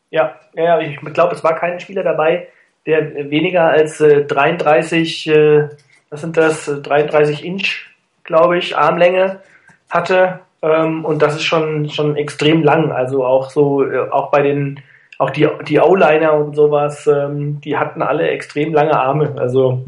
Ja, 0.09 0.39
ja, 0.53 0.79
ich 0.79 0.99
glaube, 1.13 1.35
es 1.35 1.43
war 1.43 1.55
kein 1.55 1.79
Spieler 1.79 2.03
dabei, 2.03 2.47
der 2.85 3.29
weniger 3.29 3.65
als 3.65 3.99
äh, 4.01 4.25
33, 4.25 5.27
äh, 5.27 5.69
was 6.09 6.21
sind 6.21 6.37
das, 6.37 6.65
33 6.65 7.43
äh, 7.43 7.47
Inch, 7.47 7.87
glaube 8.23 8.57
ich, 8.57 8.77
Armlänge 8.77 9.41
hatte. 9.89 10.39
Ähm, 10.61 11.05
und 11.05 11.21
das 11.21 11.35
ist 11.35 11.43
schon, 11.43 11.89
schon 11.89 12.15
extrem 12.15 12.63
lang. 12.63 12.91
Also 12.91 13.25
auch 13.25 13.49
so, 13.49 13.83
äh, 13.83 14.09
auch 14.09 14.31
bei 14.31 14.41
den, 14.41 14.79
auch 15.17 15.29
die, 15.29 15.47
die 15.67 15.79
O-Liner 15.79 16.33
und 16.33 16.55
sowas, 16.55 17.07
ähm, 17.07 17.61
die 17.61 17.77
hatten 17.77 18.01
alle 18.01 18.27
extrem 18.29 18.73
lange 18.73 18.97
Arme. 18.99 19.35
Also 19.37 19.85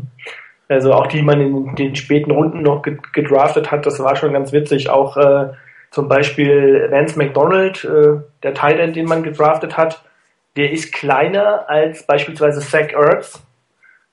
also 0.69 0.93
auch 0.93 1.07
die 1.07 1.21
man 1.21 1.39
in 1.41 1.75
den 1.75 1.95
späten 1.95 2.31
Runden 2.31 2.61
noch 2.61 2.81
gedraftet 2.81 3.71
hat, 3.71 3.85
das 3.85 3.99
war 3.99 4.15
schon 4.15 4.33
ganz 4.33 4.51
witzig. 4.51 4.89
Auch 4.89 5.17
äh, 5.17 5.49
Zum 5.91 6.07
Beispiel 6.09 6.87
Vance 6.91 7.17
McDonald, 7.17 7.85
äh, 7.85 8.21
der 8.43 8.53
Tight 8.53 8.79
End, 8.79 8.95
den 8.95 9.05
man 9.05 9.23
gedraftet 9.23 9.77
hat, 9.77 10.03
der 10.57 10.71
ist 10.71 10.93
kleiner 10.93 11.69
als 11.69 12.05
beispielsweise 12.05 12.59
Zach 12.59 12.91
Ertz. 12.91 13.41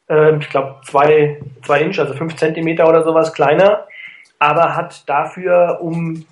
Ähm, 0.09 0.39
ich 0.41 0.51
glaube 0.51 0.81
zwei, 0.85 1.41
zwei 1.65 1.81
Inch, 1.81 1.99
also 1.99 2.15
fünf 2.15 2.37
Zentimeter 2.37 2.89
oder 2.89 3.03
sowas 3.03 3.33
kleiner, 3.33 3.87
aber 4.39 4.77
hat 4.77 5.09
dafür 5.09 5.79
um 5.81 6.25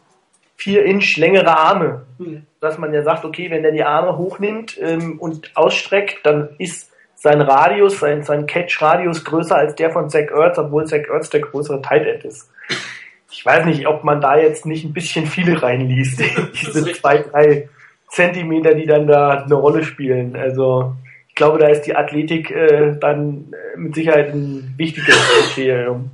vier 0.56 0.84
Inch 0.84 1.16
längere 1.16 1.56
Arme. 1.56 2.02
Mhm. 2.18 2.46
Dass 2.60 2.78
man 2.78 2.94
ja 2.94 3.02
sagt, 3.02 3.24
okay, 3.24 3.50
wenn 3.50 3.64
er 3.64 3.72
die 3.72 3.82
Arme 3.82 4.16
hochnimmt 4.16 4.78
ähm, 4.80 5.18
und 5.18 5.50
ausstreckt, 5.56 6.24
dann 6.24 6.50
ist 6.58 6.91
sein 7.22 7.40
Radius, 7.40 8.00
sein, 8.00 8.24
sein 8.24 8.46
Catch-Radius 8.46 9.24
größer 9.24 9.54
als 9.54 9.76
der 9.76 9.92
von 9.92 10.10
Zach 10.10 10.28
Ertz, 10.34 10.58
obwohl 10.58 10.86
Zach 10.86 11.06
Ertz 11.08 11.30
der 11.30 11.40
größere 11.40 11.80
Tight 11.80 12.04
End 12.04 12.24
ist. 12.24 12.50
Ich 13.30 13.46
weiß 13.46 13.64
nicht, 13.64 13.86
ob 13.86 14.02
man 14.02 14.20
da 14.20 14.36
jetzt 14.36 14.66
nicht 14.66 14.84
ein 14.84 14.92
bisschen 14.92 15.26
viele 15.26 15.62
reinliest. 15.62 16.20
Diese 16.52 16.92
zwei, 16.92 17.18
drei 17.18 17.68
Zentimeter, 18.08 18.74
die 18.74 18.86
dann 18.86 19.06
da 19.06 19.44
eine 19.44 19.54
Rolle 19.54 19.84
spielen. 19.84 20.34
Also 20.34 20.96
ich 21.28 21.36
glaube, 21.36 21.60
da 21.60 21.68
ist 21.68 21.82
die 21.82 21.94
Athletik 21.94 22.50
äh, 22.50 22.96
dann 22.98 23.52
äh, 23.52 23.78
mit 23.78 23.94
Sicherheit 23.94 24.34
ein 24.34 24.74
wichtiges 24.76 25.14
Kriterium. 25.14 26.10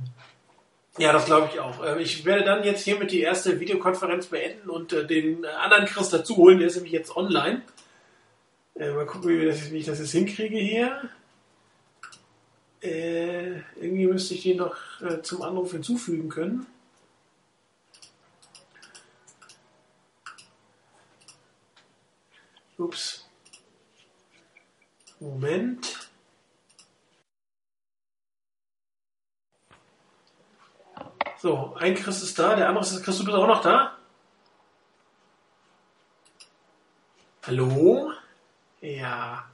Ja, 0.99 1.11
das 1.11 1.25
glaube 1.25 1.49
ich 1.51 1.59
auch. 1.59 1.83
Äh, 1.83 1.99
ich 2.03 2.23
werde 2.23 2.43
dann 2.43 2.63
jetzt 2.63 2.83
hiermit 2.83 3.09
die 3.09 3.21
erste 3.21 3.59
Videokonferenz 3.59 4.27
beenden 4.27 4.69
und 4.69 4.93
äh, 4.93 5.07
den 5.07 5.43
anderen 5.43 5.85
Chris 5.85 6.09
dazu 6.09 6.37
holen. 6.37 6.59
Der 6.59 6.67
ist 6.67 6.75
nämlich 6.75 6.93
jetzt 6.93 7.17
online. 7.17 7.63
Mal 8.79 9.05
gucken, 9.05 9.29
wie, 9.29 9.45
das, 9.45 9.71
wie 9.71 9.77
ich 9.79 9.85
das 9.85 9.99
jetzt 9.99 10.13
hinkriege 10.13 10.57
hier. 10.57 11.09
Äh, 12.81 13.57
irgendwie 13.75 14.07
müsste 14.07 14.35
ich 14.35 14.43
den 14.43 14.55
noch 14.57 14.77
äh, 15.01 15.21
zum 15.21 15.41
Anruf 15.41 15.73
hinzufügen 15.73 16.29
können. 16.29 16.65
Ups. 22.77 23.29
Moment. 25.19 26.09
So, 31.37 31.75
ein 31.75 31.95
Chris 31.95 32.23
ist 32.23 32.39
da, 32.39 32.55
der 32.55 32.69
andere 32.69 32.85
ist 32.85 33.03
Chris, 33.03 33.17
du 33.17 33.25
bist 33.25 33.35
auch 33.35 33.47
noch 33.47 33.61
da? 33.61 33.97
Hallo? 37.45 38.13
Ja. 38.81 39.49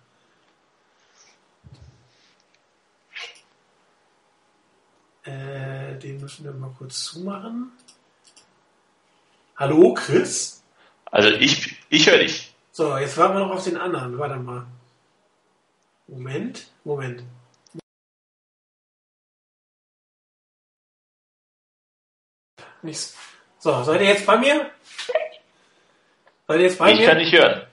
Äh, 5.24 5.98
den 5.98 6.22
müssen 6.22 6.46
wir 6.46 6.52
mal 6.52 6.74
kurz 6.78 7.06
zumachen. 7.06 7.72
Hallo, 9.56 9.94
Chris? 9.96 10.64
Also 11.06 11.30
ich, 11.30 11.76
ich 11.90 12.08
höre 12.08 12.20
dich. 12.20 12.54
So, 12.72 12.98
jetzt 12.98 13.18
warten 13.18 13.36
wir 13.36 13.40
noch 13.40 13.56
auf 13.56 13.64
den 13.64 13.78
anderen. 13.78 14.18
Warte 14.20 14.36
mal. 14.36 14.68
Moment, 16.08 16.68
Moment. 16.84 17.24
Nichts. 22.84 23.18
So, 23.58 23.84
seid 23.84 24.02
ihr 24.02 24.08
jetzt 24.08 24.28
bei 24.28 24.38
mir? 24.38 24.70
Seid 26.48 26.60
ihr 26.60 26.66
jetzt 26.66 26.78
bei 26.78 26.92
ich 26.92 26.98
mir? 26.98 27.02
Ich 27.02 27.08
kann 27.08 27.18
dich 27.18 27.32
hören. 27.32 27.68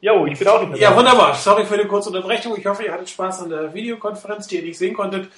Jo, 0.00 0.26
ich 0.26 0.38
bin 0.38 0.46
auch 0.48 0.60
nicht 0.60 0.70
mehr 0.70 0.80
Ja, 0.80 0.96
wunderbar. 0.96 1.34
Sorry 1.34 1.64
für 1.64 1.76
die 1.76 1.88
kurze 1.88 2.10
Unterbrechung. 2.10 2.56
Ich 2.56 2.66
hoffe, 2.66 2.84
ihr 2.84 2.92
hattet 2.92 3.10
Spaß 3.10 3.42
an 3.42 3.50
der 3.50 3.74
Videokonferenz, 3.74 4.46
die 4.46 4.56
ihr 4.56 4.62
nicht 4.62 4.78
sehen 4.78 4.94
konntet, 4.94 5.28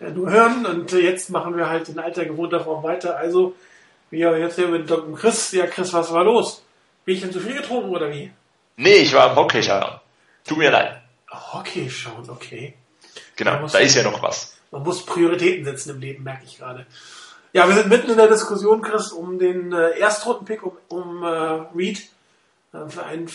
äh, 0.00 0.10
nur 0.10 0.30
hören. 0.30 0.64
Und 0.64 0.92
äh, 0.92 1.00
jetzt 1.00 1.30
machen 1.30 1.56
wir 1.56 1.68
halt 1.68 1.88
in 1.88 1.98
alter 1.98 2.24
gewohnter 2.24 2.60
Form 2.60 2.82
weiter. 2.82 3.16
Also, 3.16 3.54
wir 4.10 4.38
jetzt 4.38 4.54
hier 4.56 4.68
mit 4.68 4.88
Dr. 4.88 5.14
Chris. 5.14 5.52
Ja, 5.52 5.66
Chris, 5.66 5.92
was 5.92 6.12
war 6.12 6.24
los? 6.24 6.62
Bin 7.04 7.16
ich 7.16 7.20
denn 7.20 7.32
zu 7.32 7.40
viel 7.40 7.54
getrunken 7.54 7.90
oder 7.90 8.10
wie? 8.10 8.30
Nee, 8.76 8.96
ich 8.96 9.12
war 9.12 9.30
am 9.30 9.36
Hockey 9.36 9.62
schauen. 9.62 10.00
Tut 10.46 10.56
mir 10.58 10.70
leid. 10.70 11.02
Hockey 11.30 11.90
schauen, 11.90 12.28
okay. 12.30 12.74
Genau, 13.36 13.66
da 13.66 13.78
ist 13.78 13.94
ja 13.94 14.02
noch 14.02 14.22
was. 14.22 14.56
Man 14.70 14.82
muss 14.82 15.04
Prioritäten 15.04 15.64
setzen 15.64 15.90
im 15.90 16.00
Leben, 16.00 16.24
merke 16.24 16.44
ich 16.46 16.58
gerade. 16.58 16.86
Ja, 17.52 17.66
wir 17.66 17.74
sind 17.74 17.88
mitten 17.88 18.10
in 18.10 18.16
der 18.16 18.28
Diskussion, 18.28 18.82
Chris, 18.82 19.12
um 19.12 19.38
den 19.38 19.72
äh, 19.72 19.98
Erstrundenpick, 19.98 20.62
um, 20.62 20.72
um 20.88 21.22
äh, 21.22 21.66
Reed. 21.74 22.08
Äh, 22.72 23.00
einen 23.00 23.30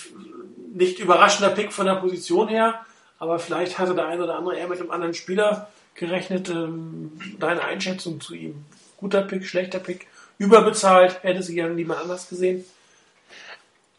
nicht 0.73 0.99
überraschender 0.99 1.53
Pick 1.53 1.73
von 1.73 1.85
der 1.85 1.95
Position 1.95 2.47
her, 2.47 2.85
aber 3.19 3.39
vielleicht 3.39 3.79
hatte 3.79 3.95
der 3.95 4.07
eine 4.07 4.23
oder 4.23 4.37
andere 4.37 4.57
eher 4.57 4.67
mit 4.67 4.79
einem 4.79 4.91
anderen 4.91 5.13
Spieler 5.13 5.69
gerechnet. 5.95 6.49
Ähm, 6.49 7.11
deine 7.39 7.63
Einschätzung 7.63 8.21
zu 8.21 8.33
ihm? 8.33 8.65
Guter 8.97 9.21
Pick, 9.21 9.45
schlechter 9.45 9.79
Pick, 9.79 10.07
überbezahlt, 10.37 11.23
hätte 11.23 11.43
sie 11.43 11.55
gerne 11.55 11.73
niemand 11.73 12.01
anders 12.01 12.29
gesehen? 12.29 12.65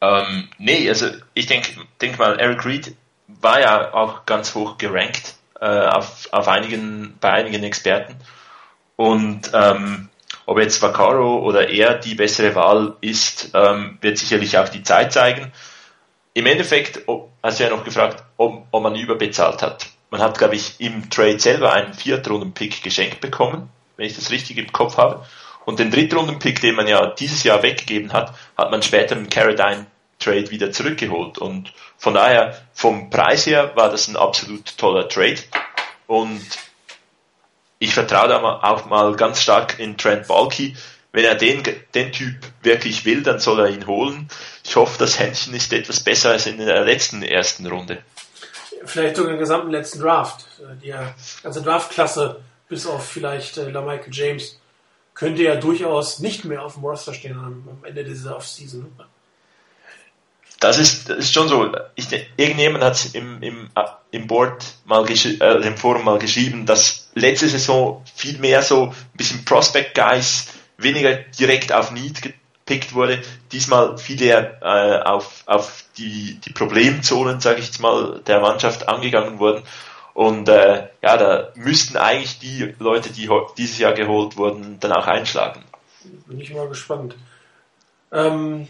Ähm, 0.01 0.49
nee, 0.59 0.89
also 0.89 1.07
ich 1.35 1.47
denke 1.47 1.71
denk 2.01 2.19
mal, 2.19 2.39
Eric 2.39 2.65
Reed 2.65 2.95
war 3.27 3.61
ja 3.61 3.95
auch 3.95 4.27
ganz 4.27 4.55
hoch 4.55 4.77
gerankt 4.79 5.37
äh, 5.61 5.67
auf, 5.67 6.29
auf 6.33 6.49
einigen, 6.49 7.17
bei 7.21 7.33
einigen 7.33 7.63
Experten. 7.63 8.17
Und 8.97 9.51
ähm, 9.55 10.09
ob 10.47 10.59
jetzt 10.59 10.83
Vaccaro 10.83 11.39
oder 11.39 11.69
er 11.69 11.95
die 11.95 12.15
bessere 12.15 12.55
Wahl 12.55 12.97
ist, 13.01 13.51
ähm, 13.55 13.99
wird 14.01 14.19
sicherlich 14.19 14.59
auch 14.59 14.69
die 14.69 14.83
Zeit 14.83 15.13
zeigen 15.13 15.53
im 16.35 16.47
Endeffekt 16.47 17.03
ob, 17.07 17.31
hast 17.43 17.59
du 17.59 17.65
ja 17.65 17.71
noch 17.71 17.85
gefragt, 17.85 18.23
ob, 18.37 18.67
ob 18.71 18.83
man 18.83 18.97
überbezahlt 18.97 19.63
hat. 19.63 19.87
Man 20.11 20.21
hat, 20.21 20.37
glaube 20.37 20.57
ich, 20.57 20.81
im 20.81 21.09
Trade 21.09 21.39
selber 21.39 21.73
einen 21.73 21.95
Viertrunden-Pick 21.95 22.83
geschenkt 22.83 23.21
bekommen, 23.21 23.71
wenn 23.97 24.07
ich 24.07 24.17
das 24.17 24.31
richtig 24.31 24.59
im 24.59 24.73
Kopf 24.73 24.97
habe. 24.97 25.25
Und 25.65 25.79
den 25.79 25.91
Drittrunden-Pick, 25.91 26.61
den 26.61 26.75
man 26.75 26.87
ja 26.87 27.07
dieses 27.07 27.43
Jahr 27.43 27.63
weggegeben 27.63 28.13
hat, 28.13 28.35
hat 28.57 28.71
man 28.71 28.83
später 28.83 29.17
im 29.17 29.31
Caradine 29.31 29.87
Trade 30.19 30.51
wieder 30.51 30.71
zurückgeholt. 30.73 31.39
Und 31.39 31.73
von 31.97 32.15
daher, 32.15 32.61
vom 32.73 33.11
Preis 33.11 33.47
her 33.47 33.73
war 33.75 33.91
das 33.91 34.09
ein 34.09 34.17
absolut 34.17 34.77
toller 34.77 35.09
Trade. 35.09 35.39
Und 36.07 36.45
ich 37.85 37.95
vertraue 37.95 38.29
da 38.29 38.43
auch 38.63 38.87
mal 38.87 39.15
ganz 39.17 39.41
stark 39.41 39.79
in 39.79 39.97
Trent 39.97 40.27
Balky, 40.27 40.77
wenn 41.13 41.25
er 41.25 41.37
den, 41.37 41.63
den 41.95 42.11
Typ 42.11 42.35
wirklich 42.63 43.05
will, 43.05 43.23
dann 43.23 43.39
soll 43.39 43.61
er 43.61 43.69
ihn 43.69 43.87
holen. 43.87 44.29
Ich 44.65 44.75
hoffe, 44.75 44.99
das 44.99 45.19
Händchen 45.21 45.55
ist 45.55 45.73
etwas 45.73 46.01
besser 46.01 46.31
als 46.31 46.47
in 46.47 46.59
der 46.59 46.85
letzten 46.85 47.23
ersten 47.23 47.67
Runde. 47.67 48.03
Vielleicht 48.85 49.17
sogar 49.17 49.33
im 49.33 49.39
gesamten 49.39 49.71
letzten 49.71 50.01
Draft. 50.01 50.45
Die 50.83 50.93
ganze 51.43 51.63
Draftklasse, 51.63 52.41
bis 52.69 52.87
auf 52.87 53.07
vielleicht 53.07 53.57
äh, 53.59 53.67
Michael 53.67 54.13
James, 54.13 54.59
könnte 55.15 55.43
ja 55.43 55.55
durchaus 55.55 56.19
nicht 56.19 56.45
mehr 56.45 56.63
auf 56.63 56.75
dem 56.75 56.85
Roster 56.85 57.15
stehen 57.15 57.39
am, 57.39 57.85
Ende 57.85 58.03
dieser 58.03 58.37
Offseason. 58.37 58.91
Das 60.65 60.79
ist, 60.79 61.11
das 61.11 61.19
ist 61.19 61.35
schon 61.35 61.47
so. 61.47 61.71
Ich, 61.95 62.09
irgendjemand 62.39 62.83
hat 62.83 63.11
im, 63.13 63.43
im, 63.43 63.69
im 64.11 64.27
Board 64.27 64.65
mal 64.87 65.07
äh, 65.07 65.67
im 65.67 65.77
Forum 65.77 66.05
mal 66.05 66.19
geschrieben, 66.19 66.65
dass 66.65 67.11
letzte 67.15 67.51
Saison 67.51 68.03
viel 68.15 68.39
mehr 68.39 68.63
so 68.63 68.85
ein 68.87 68.95
bisschen 69.13 69.45
Prospect 69.45 69.95
Guys 69.95 70.47
weniger 70.79 71.17
direkt 71.39 71.71
auf 71.71 71.93
Need 71.93 72.23
gepickt 72.23 72.95
wurde, 72.95 73.21
diesmal 73.53 73.99
viel 73.99 74.23
eher 74.23 74.63
äh, 74.63 75.03
auf, 75.07 75.43
auf 75.45 75.85
die, 75.99 76.41
die 76.41 76.55
Problemzonen, 76.55 77.41
sage 77.41 77.61
ich 77.61 77.67
jetzt 77.67 77.81
mal, 77.81 78.23
der 78.27 78.41
Mannschaft 78.41 78.89
angegangen 78.89 79.41
wurden. 79.41 79.65
Und 80.15 80.49
äh, 80.49 80.89
ja, 81.03 81.17
da 81.19 81.53
müssten 81.57 81.99
eigentlich 81.99 82.39
die 82.39 82.75
Leute, 82.79 83.13
die 83.13 83.29
dieses 83.59 83.77
Jahr 83.77 83.93
geholt 83.93 84.39
wurden, 84.39 84.81
dann 84.81 84.93
auch 84.93 85.07
einschlagen. 85.07 85.63
Bin 86.27 86.41
ich 86.41 86.55
mal 86.55 86.69
gespannt. 86.69 87.17
Ähm, 88.11 88.67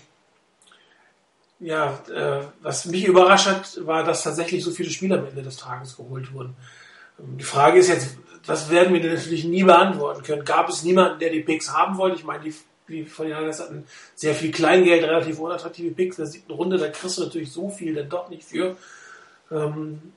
ja, 1.60 1.98
äh, 2.14 2.44
was 2.62 2.86
mich 2.86 3.06
überrascht 3.06 3.46
hat, 3.46 3.86
war, 3.86 4.04
dass 4.04 4.22
tatsächlich 4.22 4.62
so 4.62 4.70
viele 4.70 4.90
Spieler 4.90 5.18
am 5.18 5.26
Ende 5.26 5.42
des 5.42 5.56
Tages 5.56 5.96
geholt 5.96 6.32
wurden. 6.32 6.56
Ähm, 7.18 7.38
die 7.38 7.44
Frage 7.44 7.78
ist 7.78 7.88
jetzt, 7.88 8.16
das 8.46 8.70
werden 8.70 8.92
wir 8.94 9.02
natürlich 9.02 9.44
nie 9.44 9.64
beantworten 9.64 10.22
können. 10.22 10.44
Gab 10.44 10.68
es 10.68 10.82
niemanden, 10.82 11.18
der 11.18 11.30
die 11.30 11.40
Picks 11.40 11.72
haben 11.72 11.96
wollte? 11.96 12.16
Ich 12.16 12.24
meine, 12.24 12.44
die, 12.44 12.54
die 12.88 13.04
von 13.04 13.26
den 13.26 13.38
Niners 13.38 13.60
hatten 13.60 13.86
sehr 14.14 14.34
viel 14.34 14.50
Kleingeld, 14.50 15.04
relativ 15.04 15.38
unattraktive 15.38 15.94
Picks. 15.94 16.18
In 16.18 16.24
der 16.24 16.32
siebten 16.32 16.52
Runde, 16.52 16.76
da 16.76 16.88
kriegst 16.88 17.18
du 17.18 17.24
natürlich 17.24 17.52
so 17.52 17.70
viel 17.70 17.94
dann 17.94 18.08
doch 18.08 18.28
nicht 18.28 18.44
für. 18.44 18.76
Ähm, 19.50 20.12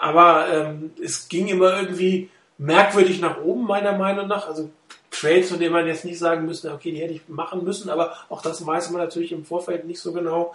aber 0.00 0.48
ähm, 0.50 0.92
es 1.02 1.28
ging 1.28 1.48
immer 1.48 1.78
irgendwie 1.78 2.30
merkwürdig 2.56 3.20
nach 3.20 3.42
oben, 3.42 3.66
meiner 3.66 3.92
Meinung 3.92 4.28
nach. 4.28 4.48
Also 4.48 4.70
Trades, 5.10 5.50
von 5.50 5.58
denen 5.58 5.72
man 5.72 5.86
jetzt 5.86 6.04
nicht 6.04 6.18
sagen 6.18 6.46
müsste, 6.46 6.72
okay, 6.72 6.92
die 6.92 7.00
hätte 7.00 7.14
ich 7.14 7.28
machen 7.28 7.64
müssen, 7.64 7.90
aber 7.90 8.14
auch 8.28 8.42
das 8.42 8.64
weiß 8.64 8.90
man 8.90 9.02
natürlich 9.02 9.32
im 9.32 9.44
Vorfeld 9.44 9.84
nicht 9.86 10.00
so 10.00 10.12
genau. 10.12 10.54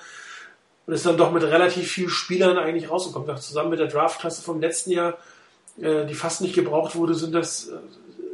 Und 0.85 0.93
ist 0.93 1.05
dann 1.05 1.17
doch 1.17 1.31
mit 1.31 1.43
relativ 1.43 1.91
vielen 1.91 2.09
Spielern 2.09 2.57
eigentlich 2.57 2.89
rausgekommen. 2.89 3.35
Zusammen 3.38 3.71
mit 3.71 3.79
der 3.79 3.88
Draftklasse 3.88 4.43
vom 4.43 4.62
letzten 4.62 4.91
Jahr 4.91 5.17
äh, 5.81 6.05
die 6.05 6.13
fast 6.13 6.41
nicht 6.41 6.55
gebraucht 6.55 6.95
wurde, 6.95 7.15
sind 7.15 7.33
das 7.33 7.71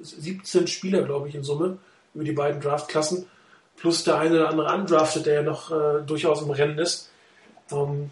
17 0.02 0.64
äh, 0.64 0.68
Spieler, 0.68 1.02
glaube 1.04 1.28
ich, 1.28 1.36
in 1.36 1.44
Summe 1.44 1.78
über 2.14 2.24
die 2.24 2.34
beiden 2.34 2.62
Draftklassen. 2.62 3.26
Plus 3.78 4.04
der 4.04 4.20
eine 4.20 4.36
oder 4.36 4.50
andere 4.50 4.74
undrafted, 4.76 5.26
der 5.26 5.34
ja 5.36 5.42
noch 5.42 5.72
äh, 5.72 6.02
durchaus 6.06 6.42
im 6.42 6.52
Rennen 6.52 6.78
ist. 6.78 7.10
Ähm, 7.72 8.12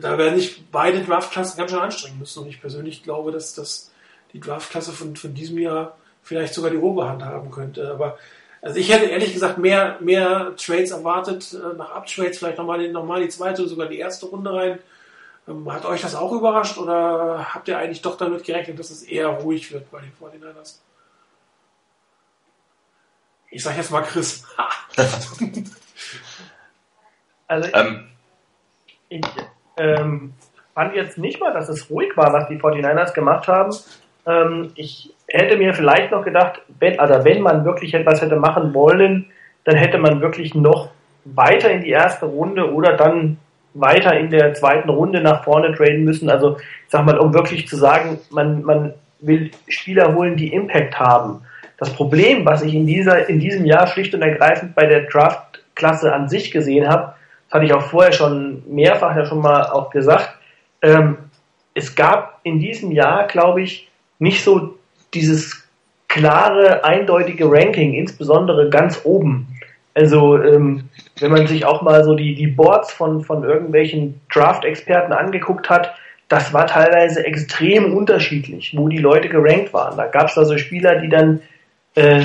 da 0.00 0.18
werden 0.18 0.38
sich 0.38 0.64
beide 0.70 1.02
Draftklassen 1.02 1.56
ganz 1.56 1.70
schön 1.70 1.80
anstrengen 1.80 2.18
müssen. 2.18 2.42
Und 2.42 2.48
ich 2.48 2.60
persönlich 2.60 3.02
glaube, 3.02 3.32
dass 3.32 3.54
das 3.54 3.90
die 4.32 4.40
Draftklasse 4.40 4.92
von, 4.92 5.16
von 5.16 5.32
diesem 5.32 5.58
Jahr 5.58 5.96
vielleicht 6.24 6.54
sogar 6.54 6.70
die 6.70 6.78
Oberhand 6.78 7.24
haben 7.24 7.50
könnte. 7.50 7.90
Aber 7.90 8.18
Also 8.60 8.78
ich 8.78 8.90
hätte 8.90 9.04
ehrlich 9.06 9.32
gesagt 9.34 9.58
mehr, 9.58 9.98
mehr 10.00 10.54
Trades 10.56 10.90
erwartet, 10.90 11.52
äh, 11.54 11.76
nach 11.76 11.90
Abtrades 11.92 12.38
vielleicht 12.38 12.58
nochmal 12.58 12.88
nochmal 12.90 13.20
die 13.20 13.28
zweite, 13.28 13.68
sogar 13.68 13.86
die 13.88 13.98
erste 13.98 14.26
Runde 14.26 14.52
rein. 14.52 14.78
Ähm, 15.46 15.70
hat 15.70 15.84
euch 15.84 16.00
das 16.00 16.14
auch 16.14 16.32
überrascht 16.32 16.78
oder 16.78 17.54
habt 17.54 17.68
ihr 17.68 17.76
eigentlich 17.78 18.00
doch 18.02 18.16
damit 18.16 18.44
gerechnet, 18.44 18.78
dass 18.78 18.90
es 18.90 19.02
eher 19.02 19.28
ruhig 19.28 19.70
wird 19.72 19.90
bei 19.90 20.00
den 20.00 20.12
49ers? 20.12 20.78
Ich 23.50 23.62
sag 23.62 23.76
jetzt 23.76 23.90
mal 23.90 24.02
Chris. 24.02 24.44
also 27.46 27.68
ähm. 27.72 28.08
ich 29.10 29.20
ähm, 29.76 30.32
fand 30.74 30.94
jetzt 30.94 31.18
nicht 31.18 31.40
mal, 31.40 31.52
dass 31.52 31.68
es 31.68 31.88
ruhig 31.90 32.16
war, 32.16 32.32
was 32.32 32.48
die 32.48 32.58
49ers 32.58 33.12
gemacht 33.12 33.46
haben. 33.46 33.76
Ähm, 34.26 34.72
ich 34.74 35.13
hätte 35.34 35.56
mir 35.56 35.74
vielleicht 35.74 36.12
noch 36.12 36.24
gedacht, 36.24 36.60
wenn, 36.78 36.98
also 36.98 37.24
wenn 37.24 37.42
man 37.42 37.64
wirklich 37.64 37.94
etwas 37.94 38.22
hätte 38.22 38.36
machen 38.36 38.72
wollen, 38.74 39.26
dann 39.64 39.76
hätte 39.76 39.98
man 39.98 40.20
wirklich 40.20 40.54
noch 40.54 40.90
weiter 41.24 41.70
in 41.70 41.82
die 41.82 41.90
erste 41.90 42.26
Runde 42.26 42.72
oder 42.72 42.96
dann 42.96 43.38
weiter 43.74 44.16
in 44.16 44.30
der 44.30 44.54
zweiten 44.54 44.88
Runde 44.88 45.20
nach 45.20 45.44
vorne 45.44 45.74
traden 45.74 46.04
müssen. 46.04 46.30
Also 46.30 46.58
ich 46.58 46.90
sag 46.90 47.04
mal, 47.04 47.18
um 47.18 47.34
wirklich 47.34 47.66
zu 47.66 47.76
sagen, 47.76 48.18
man, 48.30 48.62
man 48.62 48.94
will 49.20 49.50
Spieler 49.68 50.14
holen, 50.14 50.36
die 50.36 50.52
Impact 50.52 50.98
haben. 50.98 51.42
Das 51.78 51.92
Problem, 51.92 52.44
was 52.44 52.62
ich 52.62 52.74
in, 52.74 52.86
dieser, 52.86 53.28
in 53.28 53.40
diesem 53.40 53.64
Jahr 53.64 53.86
schlicht 53.88 54.14
und 54.14 54.22
ergreifend 54.22 54.74
bei 54.74 54.86
der 54.86 55.02
Draft-Klasse 55.02 56.12
an 56.12 56.28
sich 56.28 56.52
gesehen 56.52 56.88
habe, 56.88 57.14
das 57.48 57.54
hatte 57.54 57.64
ich 57.64 57.72
auch 57.72 57.82
vorher 57.82 58.12
schon 58.12 58.62
mehrfach 58.68 59.16
ja 59.16 59.26
schon 59.26 59.40
mal 59.40 59.64
auch 59.64 59.90
gesagt, 59.90 60.30
ähm, 60.82 61.16
es 61.74 61.96
gab 61.96 62.40
in 62.44 62.60
diesem 62.60 62.92
Jahr, 62.92 63.26
glaube 63.26 63.62
ich, 63.62 63.88
nicht 64.18 64.44
so 64.44 64.73
dieses 65.14 65.64
klare, 66.08 66.84
eindeutige 66.84 67.50
Ranking, 67.50 67.94
insbesondere 67.94 68.70
ganz 68.70 69.00
oben. 69.04 69.48
Also 69.94 70.40
ähm, 70.42 70.84
wenn 71.18 71.30
man 71.30 71.46
sich 71.46 71.64
auch 71.64 71.82
mal 71.82 72.04
so 72.04 72.14
die, 72.14 72.34
die 72.34 72.48
Boards 72.48 72.92
von, 72.92 73.22
von 73.22 73.44
irgendwelchen 73.44 74.20
Draft-Experten 74.32 75.12
angeguckt 75.12 75.70
hat, 75.70 75.94
das 76.28 76.52
war 76.52 76.66
teilweise 76.66 77.24
extrem 77.24 77.94
unterschiedlich, 77.94 78.74
wo 78.76 78.88
die 78.88 78.98
Leute 78.98 79.28
gerankt 79.28 79.72
waren. 79.72 79.96
Da 79.96 80.06
gab 80.06 80.28
es 80.28 80.38
also 80.38 80.58
Spieler, 80.58 81.00
die 81.00 81.08
dann 81.08 81.40
äh, 81.94 82.24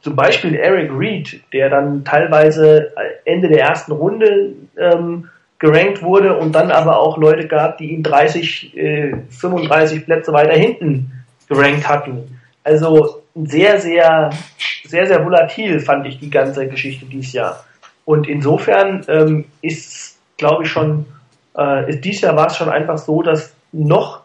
zum 0.00 0.16
Beispiel 0.16 0.54
Eric 0.54 0.90
Reed, 0.96 1.42
der 1.52 1.68
dann 1.68 2.04
teilweise 2.04 2.92
Ende 3.24 3.48
der 3.48 3.60
ersten 3.60 3.92
Runde 3.92 4.54
ähm, 4.78 5.28
gerankt 5.58 6.02
wurde 6.02 6.38
und 6.38 6.54
dann 6.54 6.70
aber 6.70 6.98
auch 6.98 7.18
Leute 7.18 7.46
gab, 7.46 7.76
die 7.78 7.92
ihn 7.92 8.02
30, 8.02 8.76
äh, 8.76 9.14
35 9.28 10.06
Plätze 10.06 10.32
weiter 10.32 10.54
hinten 10.54 11.12
gerankt 11.50 11.86
hatten. 11.86 12.40
Also 12.64 13.22
sehr, 13.34 13.78
sehr, 13.80 14.30
sehr, 14.84 15.06
sehr 15.06 15.24
volatil 15.24 15.80
fand 15.80 16.06
ich 16.06 16.18
die 16.18 16.30
ganze 16.30 16.66
Geschichte 16.68 17.04
dieses 17.04 17.32
Jahr. 17.32 17.64
Und 18.04 18.28
insofern 18.28 19.04
ähm, 19.08 19.44
ist, 19.60 20.18
glaube 20.38 20.64
ich, 20.64 20.70
schon, 20.70 21.06
äh, 21.58 21.90
ist 21.90 22.04
dieses 22.04 22.22
Jahr 22.22 22.36
war 22.36 22.46
es 22.46 22.56
schon 22.56 22.68
einfach 22.68 22.98
so, 22.98 23.22
dass 23.22 23.52
noch 23.72 24.20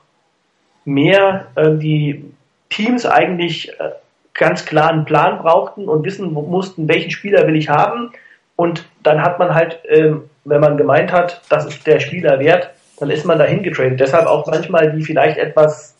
mehr 0.85 1.47
äh, 1.55 1.71
die 1.71 2.31
Teams 2.69 3.05
eigentlich 3.05 3.69
äh, 3.79 3.91
ganz 4.33 4.65
klar 4.65 4.91
einen 4.91 5.05
Plan 5.05 5.39
brauchten 5.39 5.87
und 5.87 6.05
wissen 6.05 6.31
mussten, 6.31 6.87
welchen 6.87 7.11
Spieler 7.11 7.47
will 7.47 7.55
ich 7.55 7.69
haben. 7.69 8.11
Und 8.55 8.85
dann 9.01 9.21
hat 9.21 9.39
man 9.39 9.53
halt, 9.53 9.79
ähm, 9.89 10.29
wenn 10.43 10.61
man 10.61 10.77
gemeint 10.77 11.11
hat, 11.11 11.41
das 11.49 11.65
ist 11.65 11.87
der 11.87 11.99
Spieler 11.99 12.39
wert, 12.39 12.69
dann 12.99 13.09
ist 13.09 13.25
man 13.25 13.39
dahin 13.39 13.63
getradet. 13.63 13.99
Deshalb 13.99 14.27
auch 14.27 14.45
manchmal 14.47 14.91
die 14.91 15.03
vielleicht 15.03 15.37
etwas 15.37 15.94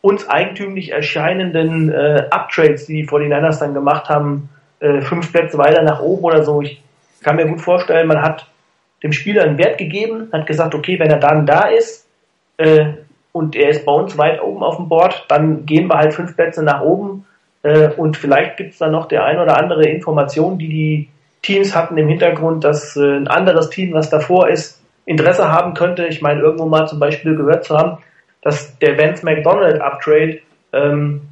uns 0.00 0.28
eigentümlich 0.28 0.92
erscheinenden 0.92 1.90
äh, 1.90 2.26
Uptrades, 2.30 2.86
die 2.86 3.02
die 3.02 3.08
49ers 3.08 3.60
dann 3.60 3.74
gemacht 3.74 4.08
haben, 4.08 4.48
äh, 4.80 5.00
fünf 5.02 5.30
Plätze 5.32 5.58
weiter 5.58 5.82
nach 5.82 6.00
oben 6.00 6.24
oder 6.24 6.42
so. 6.42 6.62
Ich 6.62 6.82
kann 7.22 7.36
mir 7.36 7.46
gut 7.46 7.60
vorstellen, 7.60 8.08
man 8.08 8.22
hat 8.22 8.46
dem 9.02 9.12
Spieler 9.12 9.44
einen 9.44 9.58
Wert 9.58 9.78
gegeben, 9.78 10.28
hat 10.32 10.46
gesagt, 10.46 10.74
okay, 10.74 10.98
wenn 10.98 11.10
er 11.10 11.18
dann 11.18 11.46
da 11.46 11.68
ist 11.68 12.06
äh, 12.56 12.86
und 13.32 13.56
er 13.56 13.68
ist 13.70 13.84
bei 13.84 13.92
uns 13.92 14.16
weit 14.18 14.42
oben 14.42 14.62
auf 14.62 14.76
dem 14.76 14.88
Board, 14.88 15.26
dann 15.28 15.66
gehen 15.66 15.88
wir 15.88 15.98
halt 15.98 16.14
fünf 16.14 16.34
Plätze 16.34 16.62
nach 16.62 16.80
oben 16.80 17.26
äh, 17.62 17.88
und 17.88 18.16
vielleicht 18.16 18.56
gibt 18.56 18.72
es 18.72 18.78
dann 18.78 18.92
noch 18.92 19.06
der 19.06 19.24
ein 19.24 19.38
oder 19.38 19.58
andere 19.58 19.84
Information, 19.84 20.58
die 20.58 20.68
die 20.68 21.08
Teams 21.42 21.74
hatten 21.74 21.96
im 21.96 22.08
Hintergrund, 22.08 22.64
dass 22.64 22.96
äh, 22.96 23.16
ein 23.16 23.28
anderes 23.28 23.70
Team, 23.70 23.92
was 23.92 24.10
davor 24.10 24.48
ist, 24.48 24.82
Interesse 25.06 25.50
haben 25.50 25.74
könnte. 25.74 26.06
Ich 26.06 26.22
meine, 26.22 26.40
irgendwo 26.40 26.66
mal 26.66 26.86
zum 26.86 27.00
Beispiel 27.00 27.34
gehört 27.34 27.64
zu 27.64 27.76
haben, 27.76 27.98
dass 28.42 28.78
der 28.78 28.98
Vance 28.98 29.24
McDonald 29.24 29.80
Uptrade, 29.80 30.40
ähm, 30.72 31.22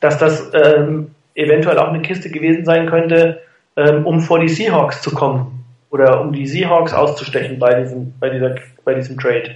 dass 0.00 0.18
das 0.18 0.52
ähm, 0.54 1.14
eventuell 1.34 1.78
auch 1.78 1.88
eine 1.88 2.02
Kiste 2.02 2.30
gewesen 2.30 2.64
sein 2.64 2.88
könnte, 2.88 3.40
ähm, 3.76 4.06
um 4.06 4.20
vor 4.20 4.40
die 4.40 4.48
Seahawks 4.48 5.02
zu 5.02 5.14
kommen 5.14 5.64
oder 5.90 6.20
um 6.20 6.32
die 6.32 6.46
Seahawks 6.46 6.92
auszustechen 6.92 7.58
bei 7.58 7.80
diesem, 7.80 8.18
bei 8.18 8.30
dieser, 8.30 8.56
bei 8.84 8.94
diesem 8.94 9.18
Trade. 9.18 9.54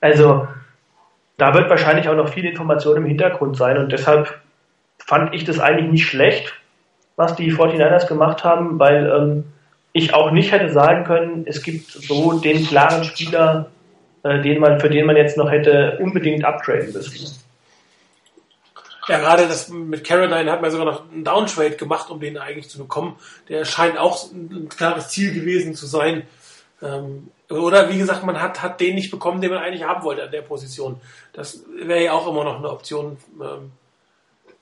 Also 0.00 0.46
da 1.36 1.54
wird 1.54 1.70
wahrscheinlich 1.70 2.08
auch 2.08 2.14
noch 2.14 2.28
viel 2.28 2.44
Information 2.44 2.98
im 2.98 3.06
Hintergrund 3.06 3.56
sein 3.56 3.78
und 3.78 3.92
deshalb 3.92 4.40
fand 4.98 5.34
ich 5.34 5.44
das 5.44 5.58
eigentlich 5.58 5.90
nicht 5.90 6.06
schlecht, 6.06 6.54
was 7.16 7.36
die 7.36 7.52
49ers 7.52 8.06
gemacht 8.06 8.44
haben, 8.44 8.78
weil 8.78 9.10
ähm, 9.10 9.44
ich 9.92 10.14
auch 10.14 10.30
nicht 10.30 10.52
hätte 10.52 10.70
sagen 10.70 11.04
können, 11.04 11.44
es 11.46 11.62
gibt 11.62 11.90
so 11.90 12.38
den 12.38 12.64
klaren 12.66 13.04
Spieler, 13.04 13.66
äh, 14.24 14.40
den 14.40 14.58
man, 14.58 14.80
für 14.80 14.88
den 14.90 15.06
man 15.06 15.16
jetzt 15.16 15.36
noch 15.36 15.50
hätte 15.50 15.98
unbedingt 16.00 16.44
uptraden 16.44 16.92
müssen. 16.92 17.38
Ja, 19.06 19.18
gerade 19.18 19.46
das 19.46 19.68
mit 19.68 20.02
Caroline 20.02 20.50
hat 20.50 20.62
man 20.62 20.70
sogar 20.70 20.86
noch 20.86 21.12
einen 21.12 21.24
Downtrade 21.24 21.76
gemacht, 21.76 22.10
um 22.10 22.20
den 22.20 22.38
eigentlich 22.38 22.70
zu 22.70 22.78
bekommen. 22.78 23.16
Der 23.50 23.66
scheint 23.66 23.98
auch 23.98 24.32
ein 24.32 24.68
klares 24.70 25.08
Ziel 25.08 25.34
gewesen 25.34 25.74
zu 25.74 25.86
sein. 25.86 26.22
Ähm, 26.82 27.28
oder 27.50 27.90
wie 27.90 27.98
gesagt, 27.98 28.24
man 28.24 28.40
hat, 28.40 28.62
hat 28.62 28.80
den 28.80 28.94
nicht 28.94 29.10
bekommen, 29.10 29.42
den 29.42 29.50
man 29.50 29.62
eigentlich 29.62 29.84
haben 29.84 30.02
wollte 30.02 30.22
an 30.22 30.30
der 30.30 30.40
Position. 30.40 31.00
Das 31.34 31.62
wäre 31.76 32.04
ja 32.04 32.12
auch 32.12 32.26
immer 32.26 32.44
noch 32.44 32.58
eine 32.58 32.70
Option, 32.70 33.18
ähm, 33.42 33.72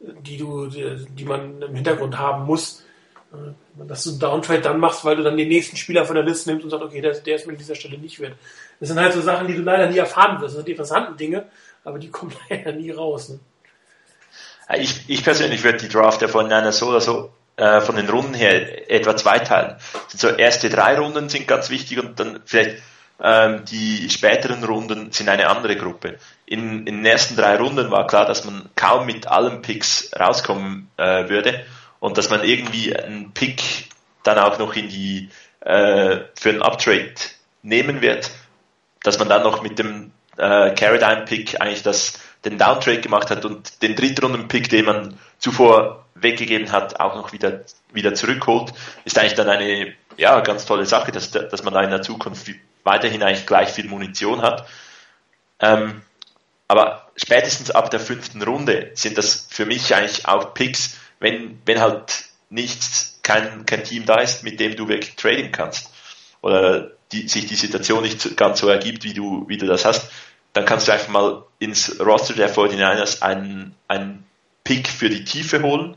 die 0.00 0.38
du, 0.38 0.66
die, 0.66 1.06
die 1.08 1.24
man 1.24 1.62
im 1.62 1.74
Hintergrund 1.76 2.18
haben 2.18 2.44
muss. 2.44 2.84
Äh, 3.32 3.84
dass 3.86 4.04
du 4.04 4.10
einen 4.10 4.18
Downtrade 4.18 4.60
dann 4.60 4.80
machst, 4.80 5.04
weil 5.04 5.16
du 5.16 5.22
dann 5.22 5.36
den 5.36 5.48
nächsten 5.48 5.76
Spieler 5.76 6.04
von 6.04 6.16
der 6.16 6.24
Liste 6.24 6.50
nimmst 6.50 6.64
und 6.64 6.70
sagst, 6.70 6.84
okay, 6.84 7.00
der, 7.00 7.14
der 7.14 7.36
ist 7.36 7.46
mir 7.46 7.52
an 7.52 7.58
dieser 7.58 7.74
Stelle 7.74 7.96
nicht 7.96 8.20
wert. 8.20 8.34
Das 8.82 8.88
sind 8.88 8.98
halt 8.98 9.12
so 9.12 9.20
Sachen, 9.20 9.46
die 9.46 9.54
du 9.54 9.62
leider 9.62 9.86
nie 9.86 9.98
erfahren 9.98 10.40
wirst. 10.40 10.46
Das 10.48 10.54
sind 10.54 10.66
die 10.66 10.72
interessanten 10.72 11.16
Dinge, 11.16 11.44
aber 11.84 12.00
die 12.00 12.10
kommen 12.10 12.32
leider 12.50 12.72
nie 12.72 12.90
raus. 12.90 13.28
Ne? 13.28 13.38
Ich, 14.76 15.04
ich 15.06 15.22
persönlich 15.22 15.62
würde 15.62 15.78
die 15.78 15.88
Draft 15.88 16.20
von 16.28 16.52
einer 16.52 16.72
so 16.72 16.88
oder 16.88 17.00
so 17.00 17.30
äh, 17.54 17.80
von 17.80 17.94
den 17.94 18.08
Runden 18.08 18.34
her 18.34 18.90
etwa 18.90 19.16
zweiteilen. 19.16 19.76
So 20.08 20.30
erste 20.30 20.68
drei 20.68 20.98
Runden 20.98 21.28
sind 21.28 21.46
ganz 21.46 21.70
wichtig 21.70 22.00
und 22.02 22.18
dann 22.18 22.40
vielleicht 22.44 22.82
ähm, 23.22 23.64
die 23.66 24.10
späteren 24.10 24.64
Runden 24.64 25.12
sind 25.12 25.28
eine 25.28 25.48
andere 25.48 25.76
Gruppe. 25.76 26.18
In, 26.44 26.84
in 26.84 26.96
den 26.96 27.06
ersten 27.06 27.36
drei 27.36 27.58
Runden 27.58 27.92
war 27.92 28.08
klar, 28.08 28.26
dass 28.26 28.44
man 28.44 28.68
kaum 28.74 29.06
mit 29.06 29.28
allen 29.28 29.62
Picks 29.62 30.10
rauskommen 30.18 30.90
äh, 30.96 31.28
würde 31.28 31.64
und 32.00 32.18
dass 32.18 32.30
man 32.30 32.42
irgendwie 32.42 32.96
einen 32.96 33.30
Pick 33.30 33.62
dann 34.24 34.40
auch 34.40 34.58
noch 34.58 34.74
in 34.74 34.88
die 34.88 35.28
äh, 35.60 36.18
für 36.34 36.48
einen 36.48 36.62
Uptrade 36.62 37.14
nehmen 37.62 38.00
wird, 38.00 38.32
dass 39.02 39.18
man 39.18 39.28
dann 39.28 39.42
noch 39.42 39.62
mit 39.62 39.78
dem 39.78 40.12
äh, 40.36 40.74
Caradine 40.74 41.24
Pick 41.24 41.60
eigentlich 41.60 41.82
das 41.82 42.18
den 42.44 42.58
Downtrade 42.58 43.00
gemacht 43.00 43.30
hat 43.30 43.44
und 43.44 43.82
den 43.82 43.94
Drittrunden-Pick, 43.94 44.68
den 44.68 44.84
man 44.84 45.18
zuvor 45.38 46.04
weggegeben 46.14 46.72
hat, 46.72 46.98
auch 47.00 47.14
noch 47.14 47.32
wieder, 47.32 47.64
wieder 47.92 48.14
zurückholt, 48.14 48.72
ist 49.04 49.18
eigentlich 49.18 49.34
dann 49.34 49.48
eine 49.48 49.94
ja, 50.16 50.40
ganz 50.40 50.64
tolle 50.64 50.86
Sache, 50.86 51.12
dass, 51.12 51.30
dass 51.30 51.62
man 51.62 51.74
da 51.74 51.82
in 51.82 51.90
der 51.90 52.02
Zukunft 52.02 52.48
weiterhin 52.84 53.22
eigentlich 53.22 53.46
gleich 53.46 53.70
viel 53.70 53.86
Munition 53.86 54.42
hat. 54.42 54.66
Ähm, 55.60 56.02
aber 56.68 57.10
spätestens 57.16 57.70
ab 57.70 57.90
der 57.90 58.00
fünften 58.00 58.42
Runde 58.42 58.90
sind 58.94 59.18
das 59.18 59.46
für 59.50 59.66
mich 59.66 59.94
eigentlich 59.94 60.26
auch 60.26 60.54
Picks, 60.54 60.96
wenn, 61.20 61.60
wenn 61.64 61.80
halt 61.80 62.24
nichts, 62.50 63.20
kein, 63.22 63.66
kein 63.66 63.84
Team 63.84 64.04
da 64.04 64.16
ist, 64.16 64.42
mit 64.42 64.58
dem 64.58 64.74
du 64.74 64.88
wirklich 64.88 65.14
traden 65.16 65.52
kannst. 65.52 65.90
Oder 66.40 66.90
die, 67.12 67.28
sich 67.28 67.46
die 67.46 67.54
Situation 67.54 68.02
nicht 68.02 68.36
ganz 68.36 68.60
so 68.60 68.68
ergibt, 68.68 69.04
wie 69.04 69.14
du, 69.14 69.48
wie 69.48 69.58
du 69.58 69.66
das 69.66 69.84
hast, 69.84 70.10
dann 70.52 70.64
kannst 70.64 70.88
du 70.88 70.92
einfach 70.92 71.08
mal 71.08 71.44
ins 71.58 72.00
Roster 72.00 72.34
der 72.34 72.52
49ers 72.52 73.22
einen, 73.22 73.74
einen 73.88 74.26
Pick 74.64 74.88
für 74.88 75.08
die 75.08 75.24
Tiefe 75.24 75.62
holen, 75.62 75.96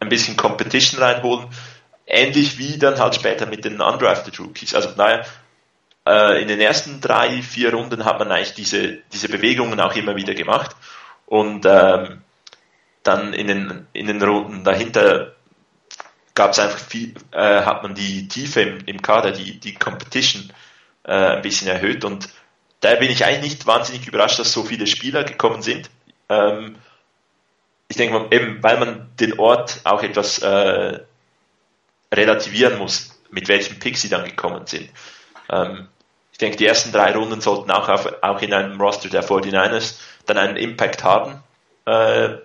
ein 0.00 0.08
bisschen 0.08 0.36
Competition 0.36 1.00
reinholen, 1.00 1.48
ähnlich 2.06 2.58
wie 2.58 2.78
dann 2.78 2.98
halt 2.98 3.14
später 3.14 3.46
mit 3.46 3.64
den 3.64 3.80
undrafted 3.80 4.38
Rookies. 4.40 4.74
Also 4.74 4.90
naja, 4.96 5.24
äh, 6.06 6.40
in 6.40 6.48
den 6.48 6.60
ersten 6.60 7.00
drei, 7.00 7.42
vier 7.42 7.72
Runden 7.72 8.04
hat 8.04 8.18
man 8.18 8.30
eigentlich 8.32 8.54
diese, 8.54 8.98
diese 9.12 9.28
Bewegungen 9.28 9.80
auch 9.80 9.94
immer 9.94 10.16
wieder 10.16 10.34
gemacht 10.34 10.74
und 11.26 11.66
ähm, 11.66 12.22
dann 13.02 13.34
in 13.34 13.46
den, 13.46 13.86
in 13.92 14.06
den 14.06 14.22
Runden 14.22 14.64
dahinter 14.64 15.35
gab 16.36 16.52
es 16.52 16.60
einfach 16.60 16.78
viel, 16.78 17.14
äh, 17.32 17.62
hat 17.62 17.82
man 17.82 17.96
die 17.96 18.28
Tiefe 18.28 18.60
im, 18.60 18.78
im 18.86 19.02
Kader, 19.02 19.32
die, 19.32 19.58
die 19.58 19.74
Competition 19.74 20.52
äh, 21.02 21.12
ein 21.12 21.42
bisschen 21.42 21.66
erhöht 21.66 22.04
und 22.04 22.28
daher 22.80 22.98
bin 22.98 23.10
ich 23.10 23.24
eigentlich 23.24 23.54
nicht 23.54 23.66
wahnsinnig 23.66 24.06
überrascht, 24.06 24.38
dass 24.38 24.52
so 24.52 24.62
viele 24.62 24.86
Spieler 24.86 25.24
gekommen 25.24 25.62
sind. 25.62 25.90
Ähm, 26.28 26.76
ich 27.88 27.96
denke 27.96 28.28
eben, 28.30 28.62
weil 28.62 28.78
man 28.78 29.10
den 29.18 29.38
Ort 29.38 29.80
auch 29.84 30.02
etwas 30.02 30.38
äh, 30.40 31.00
relativieren 32.12 32.78
muss, 32.78 33.18
mit 33.30 33.48
welchem 33.48 33.78
Pick 33.78 33.96
sie 33.96 34.08
dann 34.08 34.24
gekommen 34.24 34.66
sind. 34.66 34.90
Ähm, 35.48 35.88
ich 36.32 36.38
denke, 36.38 36.58
die 36.58 36.66
ersten 36.66 36.92
drei 36.92 37.12
Runden 37.12 37.40
sollten 37.40 37.70
auch, 37.70 37.88
auf, 37.88 38.22
auch 38.22 38.42
in 38.42 38.52
einem 38.52 38.78
Roster 38.78 39.08
der 39.08 39.24
49ers 39.24 39.94
dann 40.26 40.36
einen 40.36 40.58
Impact 40.58 41.02
haben, 41.02 41.42
äh, 41.86 42.36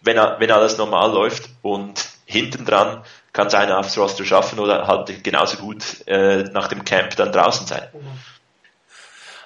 wenn, 0.00 0.16
wenn 0.16 0.50
alles 0.50 0.78
normal 0.78 1.12
läuft 1.12 1.50
und 1.60 2.15
hinten 2.26 2.66
dran 2.66 3.02
kann 3.32 3.46
es 3.46 3.54
einer 3.54 3.78
aufs 3.78 3.96
Roster 3.96 4.24
schaffen 4.24 4.58
oder 4.58 4.86
halt 4.86 5.24
genauso 5.24 5.56
gut 5.58 6.06
äh, 6.06 6.42
nach 6.44 6.68
dem 6.68 6.84
Camp 6.84 7.16
dann 7.16 7.32
draußen 7.32 7.66
sein. 7.66 7.88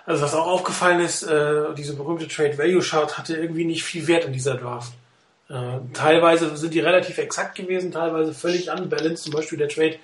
Also 0.06 0.22
was 0.22 0.34
auch 0.34 0.46
aufgefallen 0.46 1.00
ist, 1.00 1.22
äh, 1.22 1.74
diese 1.76 1.94
berühmte 1.94 2.26
Trade 2.26 2.58
Value 2.58 2.82
Chart 2.82 3.16
hatte 3.18 3.36
irgendwie 3.36 3.64
nicht 3.64 3.84
viel 3.84 4.08
Wert 4.08 4.24
in 4.24 4.32
dieser 4.32 4.56
Draft. 4.56 4.92
Äh, 5.48 5.78
teilweise 5.92 6.56
sind 6.56 6.72
die 6.72 6.80
relativ 6.80 7.18
exakt 7.18 7.54
gewesen, 7.56 7.92
teilweise 7.92 8.32
völlig 8.32 8.70
unbalanced. 8.70 9.24
Zum 9.24 9.34
Beispiel 9.34 9.58
der 9.58 9.68
Trade 9.68 9.98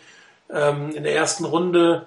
ähm, 0.51 0.91
in 0.91 1.03
der 1.03 1.15
ersten 1.15 1.45
Runde 1.45 2.07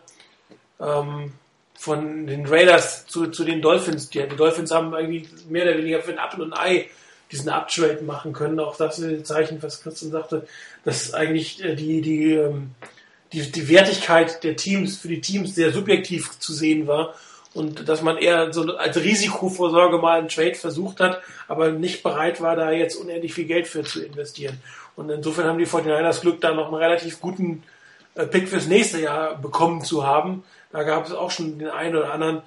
ähm, 0.80 1.34
von 1.74 2.28
den 2.28 2.46
Raiders 2.46 3.08
zu, 3.08 3.28
zu 3.28 3.44
den 3.44 3.62
Dolphins. 3.62 4.10
Die, 4.10 4.20
die 4.28 4.36
Dolphins 4.36 4.72
haben 4.72 4.94
irgendwie 4.94 5.28
mehr 5.50 5.64
oder 5.64 5.78
weniger 5.78 6.02
für 6.02 6.12
ein 6.12 6.20
Apfel 6.20 6.42
und 6.42 6.54
ein 6.54 6.60
Ei 6.60 6.90
diesen 7.32 7.50
Uptrade 7.50 8.02
machen 8.04 8.34
können. 8.34 8.60
Auch 8.60 8.76
das 8.76 9.00
ist 9.00 9.06
ein 9.06 9.26
Zeichen, 9.26 9.62
was 9.62 9.82
Christian 9.82 10.12
sagte, 10.12 10.48
dass 10.84 11.14
eigentlich 11.14 11.64
äh, 11.64 11.76
die, 11.76 12.02
die, 12.02 12.34
ähm, 12.34 12.72
die, 13.34 13.52
die 13.52 13.70
Wertigkeit 13.70 14.44
der 14.44 14.56
Teams 14.56 14.98
für 14.98 15.10
die 15.10 15.22
Teams 15.22 15.56
sehr 15.56 15.72
subjektiv 15.72 16.40
zu 16.40 16.54
sehen 16.54 16.88
war 16.88 17.14
und 17.54 17.88
dass 17.90 18.02
man 18.02 18.18
eher 18.18 18.54
so 18.54 18.76
als 18.78 18.98
Risikovorsorge 18.98 19.98
mal 19.98 20.20
einen 20.20 20.28
Trade 20.28 20.56
versucht 20.56 21.00
hat, 21.00 21.22
aber 21.48 21.72
nicht 21.72 22.04
bereit 22.04 22.42
war, 22.42 22.56
da 22.56 22.72
jetzt 22.72 22.96
unendlich 22.96 23.34
viel 23.34 23.46
Geld 23.46 23.68
für 23.68 23.84
zu 23.84 24.04
investieren. 24.04 24.60
Und 24.96 25.10
insofern 25.10 25.46
haben 25.46 25.58
die 25.58 25.68
49ers 25.68 26.02
das 26.02 26.22
Glück, 26.22 26.42
da 26.42 26.54
noch 26.54 26.68
einen 26.68 26.76
relativ 26.76 27.20
guten 27.20 27.64
äh, 28.16 28.26
Pick 28.26 28.50
fürs 28.50 28.68
nächste 28.68 29.00
Jahr 29.00 29.36
bekommen 29.36 29.84
zu 29.84 30.06
haben. 30.06 30.44
Da 30.72 30.84
gab 30.84 31.06
es 31.06 31.14
auch 31.14 31.32
schon 31.32 31.58
den 31.58 31.70
einen 31.70 31.96
oder 31.96 32.14
anderen, 32.14 32.42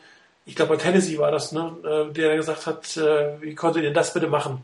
ich 0.44 0.56
glaube 0.56 0.76
bei 0.76 0.82
Tennessee 0.82 1.18
war 1.18 1.30
das, 1.30 1.52
ne, 1.52 1.72
äh, 1.84 2.12
der 2.12 2.36
gesagt 2.36 2.66
hat, 2.66 2.96
wie 3.40 3.54
konntet 3.54 3.84
ihr 3.84 3.92
das 3.92 4.12
bitte 4.12 4.26
machen? 4.26 4.62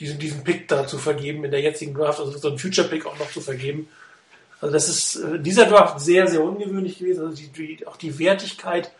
Diesen, 0.00 0.18
diesen 0.18 0.44
Pick 0.44 0.68
da 0.68 0.86
zu 0.86 0.98
vergeben 0.98 1.44
in 1.44 1.50
der 1.50 1.60
jetzigen 1.60 1.94
Draft, 1.94 2.20
also 2.20 2.36
so 2.36 2.48
einen 2.48 2.58
Future-Pick 2.58 3.06
auch 3.06 3.18
noch 3.18 3.30
zu 3.30 3.40
vergeben. 3.40 3.88
Also 4.60 4.72
das 4.72 4.88
ist 4.88 5.16
äh, 5.16 5.38
dieser 5.38 5.66
Draft 5.66 6.00
sehr, 6.00 6.26
sehr 6.26 6.42
ungewöhnlich 6.42 6.98
gewesen. 6.98 7.24
Also 7.24 7.36
die, 7.36 7.76
die, 7.76 7.86
auch 7.86 7.96
die 7.96 8.18
Wertigkeit 8.18 8.90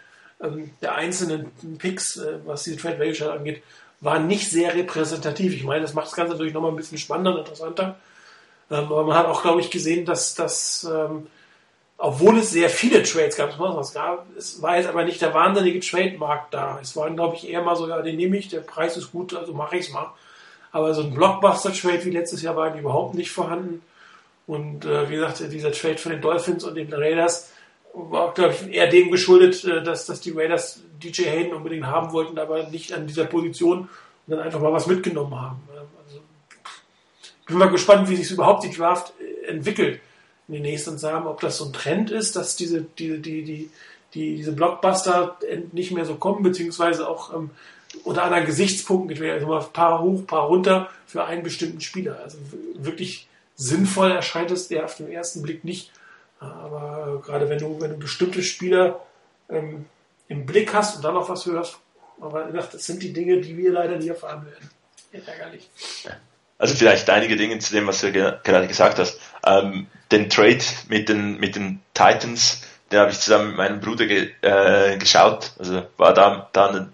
ähm, 0.40 0.70
der 0.82 0.94
einzelnen 0.94 1.50
Picks, 1.78 2.16
äh, 2.16 2.38
was 2.44 2.64
diese 2.64 2.76
Trade 2.76 2.98
Value 2.98 3.32
angeht, 3.32 3.62
war 4.00 4.18
nicht 4.18 4.50
sehr 4.50 4.74
repräsentativ. 4.74 5.54
Ich 5.54 5.64
meine, 5.64 5.82
das 5.82 5.94
macht 5.94 6.06
das 6.06 6.14
Ganze 6.14 6.32
natürlich 6.32 6.52
nochmal 6.52 6.72
ein 6.72 6.76
bisschen 6.76 6.98
spannender 6.98 7.32
und 7.32 7.38
interessanter. 7.38 7.96
Ähm, 8.70 8.84
aber 8.84 9.04
man 9.04 9.16
hat 9.16 9.26
auch, 9.26 9.42
glaube 9.42 9.60
ich, 9.60 9.70
gesehen, 9.70 10.04
dass 10.04 10.34
das, 10.34 10.84
ähm, 10.84 11.28
obwohl 11.98 12.38
es 12.38 12.50
sehr 12.50 12.68
viele 12.68 13.02
Trades 13.02 13.36
gab, 13.36 13.58
es 13.58 13.92
gab, 13.94 14.26
es 14.36 14.60
war 14.60 14.76
jetzt 14.76 14.88
aber 14.88 15.04
nicht 15.04 15.22
der 15.22 15.32
wahnsinnige 15.32 15.80
Trade-Markt 15.80 16.52
da. 16.52 16.78
Es 16.82 16.94
war, 16.96 17.10
glaube 17.10 17.36
ich, 17.36 17.48
eher 17.48 17.62
mal 17.62 17.76
so, 17.76 17.88
ja, 17.88 18.02
den 18.02 18.16
nehme 18.16 18.36
ich, 18.36 18.48
der 18.48 18.60
Preis 18.60 18.96
ist 18.96 19.12
gut, 19.12 19.34
also 19.34 19.54
mache 19.54 19.76
ich 19.76 19.86
es 19.86 19.92
mal. 19.92 20.12
Aber 20.76 20.92
so 20.92 21.00
ein 21.00 21.14
Blockbuster-Trade 21.14 22.04
wie 22.04 22.10
letztes 22.10 22.42
Jahr 22.42 22.54
war 22.54 22.76
überhaupt 22.76 23.14
nicht 23.14 23.30
vorhanden. 23.30 23.80
Und 24.46 24.84
äh, 24.84 25.08
wie 25.08 25.14
gesagt, 25.14 25.42
dieser 25.50 25.72
Trade 25.72 25.96
von 25.96 26.12
den 26.12 26.20
Dolphins 26.20 26.64
und 26.64 26.74
den 26.74 26.92
Raiders 26.92 27.50
war, 27.94 28.34
glaube 28.34 28.52
ich, 28.52 28.74
eher 28.74 28.86
dem 28.86 29.10
geschuldet, 29.10 29.64
äh, 29.64 29.82
dass, 29.82 30.04
dass 30.04 30.20
die 30.20 30.32
Raiders 30.32 30.80
DJ 31.02 31.22
Hayden 31.22 31.54
unbedingt 31.54 31.86
haben 31.86 32.12
wollten, 32.12 32.38
aber 32.38 32.64
nicht 32.64 32.92
an 32.92 33.06
dieser 33.06 33.24
Position 33.24 33.78
und 33.78 33.88
dann 34.26 34.40
einfach 34.40 34.60
mal 34.60 34.70
was 34.70 34.86
mitgenommen 34.86 35.40
haben. 35.40 35.66
Also, 36.04 36.20
ich 37.40 37.46
bin 37.46 37.56
mal 37.56 37.70
gespannt, 37.70 38.10
wie 38.10 38.16
sich 38.16 38.30
überhaupt 38.30 38.62
die 38.62 38.70
Draft 38.70 39.14
äh, 39.18 39.46
entwickelt 39.46 40.00
in 40.46 40.54
den 40.56 40.62
nächsten 40.62 40.98
Jahren, 40.98 41.26
ob 41.26 41.40
das 41.40 41.56
so 41.56 41.64
ein 41.64 41.72
Trend 41.72 42.10
ist, 42.10 42.36
dass 42.36 42.54
diese, 42.54 42.82
die, 42.82 43.16
die, 43.22 43.44
die, 43.44 43.70
die, 44.12 44.36
diese 44.36 44.52
Blockbuster 44.52 45.38
nicht 45.72 45.92
mehr 45.92 46.04
so 46.04 46.16
kommen, 46.16 46.42
beziehungsweise 46.42 47.08
auch 47.08 47.32
ähm, 47.32 47.48
unter 48.04 48.24
anderen 48.24 48.46
Gesichtspunkten 48.46 49.16
geht 49.16 49.30
also 49.30 49.54
ein 49.54 49.72
paar 49.72 50.00
hoch, 50.02 50.20
ein 50.20 50.26
paar 50.26 50.46
runter 50.46 50.90
für 51.06 51.24
einen 51.24 51.42
bestimmten 51.42 51.80
Spieler. 51.80 52.20
Also 52.22 52.38
wirklich 52.74 53.28
sinnvoll 53.54 54.12
erscheint 54.12 54.50
es 54.50 54.68
dir 54.68 54.84
auf 54.84 54.96
den 54.96 55.10
ersten 55.10 55.42
Blick 55.42 55.64
nicht. 55.64 55.90
Aber 56.38 57.22
gerade 57.24 57.48
wenn 57.48 57.58
du, 57.58 57.80
wenn 57.80 57.90
du 57.90 57.96
bestimmte 57.96 58.42
Spieler 58.42 59.00
ähm, 59.48 59.86
im 60.28 60.46
Blick 60.46 60.74
hast 60.74 60.96
und 60.96 61.04
dann 61.04 61.14
noch 61.14 61.28
was 61.28 61.46
hörst, 61.46 61.78
aber 62.20 62.44
das 62.44 62.86
sind 62.86 63.02
die 63.02 63.12
Dinge, 63.12 63.40
die 63.40 63.56
wir 63.56 63.72
leider 63.72 63.96
nie 63.96 64.08
erfahren 64.08 64.46
werden. 64.46 64.70
Ärgerlich. 65.12 65.68
Also 66.58 66.74
vielleicht 66.74 67.08
einige 67.10 67.36
Dinge 67.36 67.58
zu 67.58 67.74
dem, 67.74 67.86
was 67.86 68.00
du 68.00 68.12
gerade 68.12 68.66
gesagt 68.66 68.98
hast. 68.98 69.20
Ähm, 69.44 69.86
den 70.10 70.30
Trade 70.30 70.62
mit 70.88 71.08
den, 71.08 71.38
mit 71.38 71.56
den 71.56 71.80
Titans, 71.94 72.62
den 72.90 73.00
habe 73.00 73.10
ich 73.10 73.20
zusammen 73.20 73.48
mit 73.48 73.56
meinem 73.56 73.80
Bruder 73.80 74.06
ge, 74.06 74.30
äh, 74.42 74.96
geschaut. 74.96 75.52
Also 75.58 75.86
war 75.96 76.14
da, 76.14 76.48
da 76.52 76.88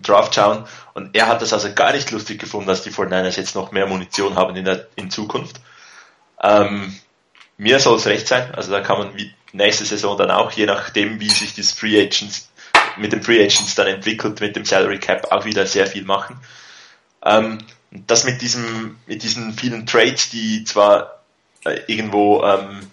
Draft 0.00 0.34
schauen. 0.34 0.64
Und 0.94 1.16
er 1.16 1.26
hat 1.26 1.42
das 1.42 1.52
also 1.52 1.72
gar 1.72 1.92
nicht 1.92 2.10
lustig 2.10 2.40
gefunden, 2.40 2.68
dass 2.68 2.82
die 2.82 2.90
49ers 2.90 3.36
jetzt 3.36 3.54
noch 3.54 3.72
mehr 3.72 3.86
Munition 3.86 4.36
haben 4.36 4.56
in, 4.56 4.64
der, 4.64 4.88
in 4.96 5.10
Zukunft. 5.10 5.60
Ähm, 6.42 6.96
mir 7.56 7.80
soll 7.80 7.96
es 7.96 8.06
recht 8.06 8.26
sein. 8.26 8.54
Also 8.54 8.70
da 8.70 8.80
kann 8.80 8.98
man 8.98 9.16
wie 9.16 9.32
nächste 9.52 9.84
Saison 9.84 10.16
dann 10.16 10.30
auch, 10.30 10.50
je 10.52 10.66
nachdem, 10.66 11.20
wie 11.20 11.28
sich 11.28 11.54
das 11.54 11.72
Free 11.72 12.00
Agents 12.00 12.48
mit 12.96 13.12
den 13.12 13.22
Free 13.22 13.42
Agents 13.42 13.74
dann 13.74 13.86
entwickelt, 13.86 14.40
mit 14.40 14.56
dem 14.56 14.64
Salary 14.64 14.98
Cap 14.98 15.30
auch 15.30 15.44
wieder 15.44 15.66
sehr 15.66 15.86
viel 15.86 16.04
machen. 16.04 16.38
Ähm, 17.24 17.58
das 17.90 18.24
mit 18.24 18.40
diesem, 18.42 18.96
mit 19.06 19.22
diesen 19.22 19.52
vielen 19.52 19.86
Trades, 19.86 20.30
die 20.30 20.64
zwar 20.64 21.22
äh, 21.64 21.80
irgendwo, 21.86 22.42
ähm, 22.42 22.90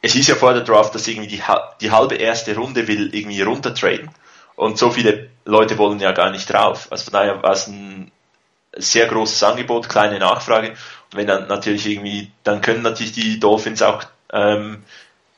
es 0.00 0.14
ist 0.14 0.28
ja 0.28 0.34
vor 0.34 0.54
der 0.54 0.62
Draft, 0.62 0.94
dass 0.94 1.06
irgendwie 1.06 1.28
die, 1.28 1.42
die 1.80 1.90
halbe 1.90 2.16
erste 2.16 2.54
Runde 2.54 2.88
will 2.88 3.14
irgendwie 3.14 3.42
runtertraden. 3.42 4.10
Und 4.58 4.76
so 4.76 4.90
viele 4.90 5.30
Leute 5.44 5.78
wollen 5.78 6.00
ja 6.00 6.10
gar 6.10 6.30
nicht 6.30 6.52
drauf. 6.52 6.88
Also 6.90 7.04
von 7.04 7.12
daher 7.12 7.40
war 7.44 7.52
es 7.52 7.68
ein 7.68 8.10
sehr 8.76 9.06
großes 9.06 9.40
Angebot, 9.44 9.88
kleine 9.88 10.18
Nachfrage. 10.18 10.70
Und 10.70 10.76
wenn 11.12 11.28
dann 11.28 11.46
natürlich 11.46 11.86
irgendwie, 11.86 12.32
dann 12.42 12.60
können 12.60 12.82
natürlich 12.82 13.12
die 13.12 13.38
Dolphins 13.38 13.82
auch 13.82 14.02
ähm, 14.32 14.82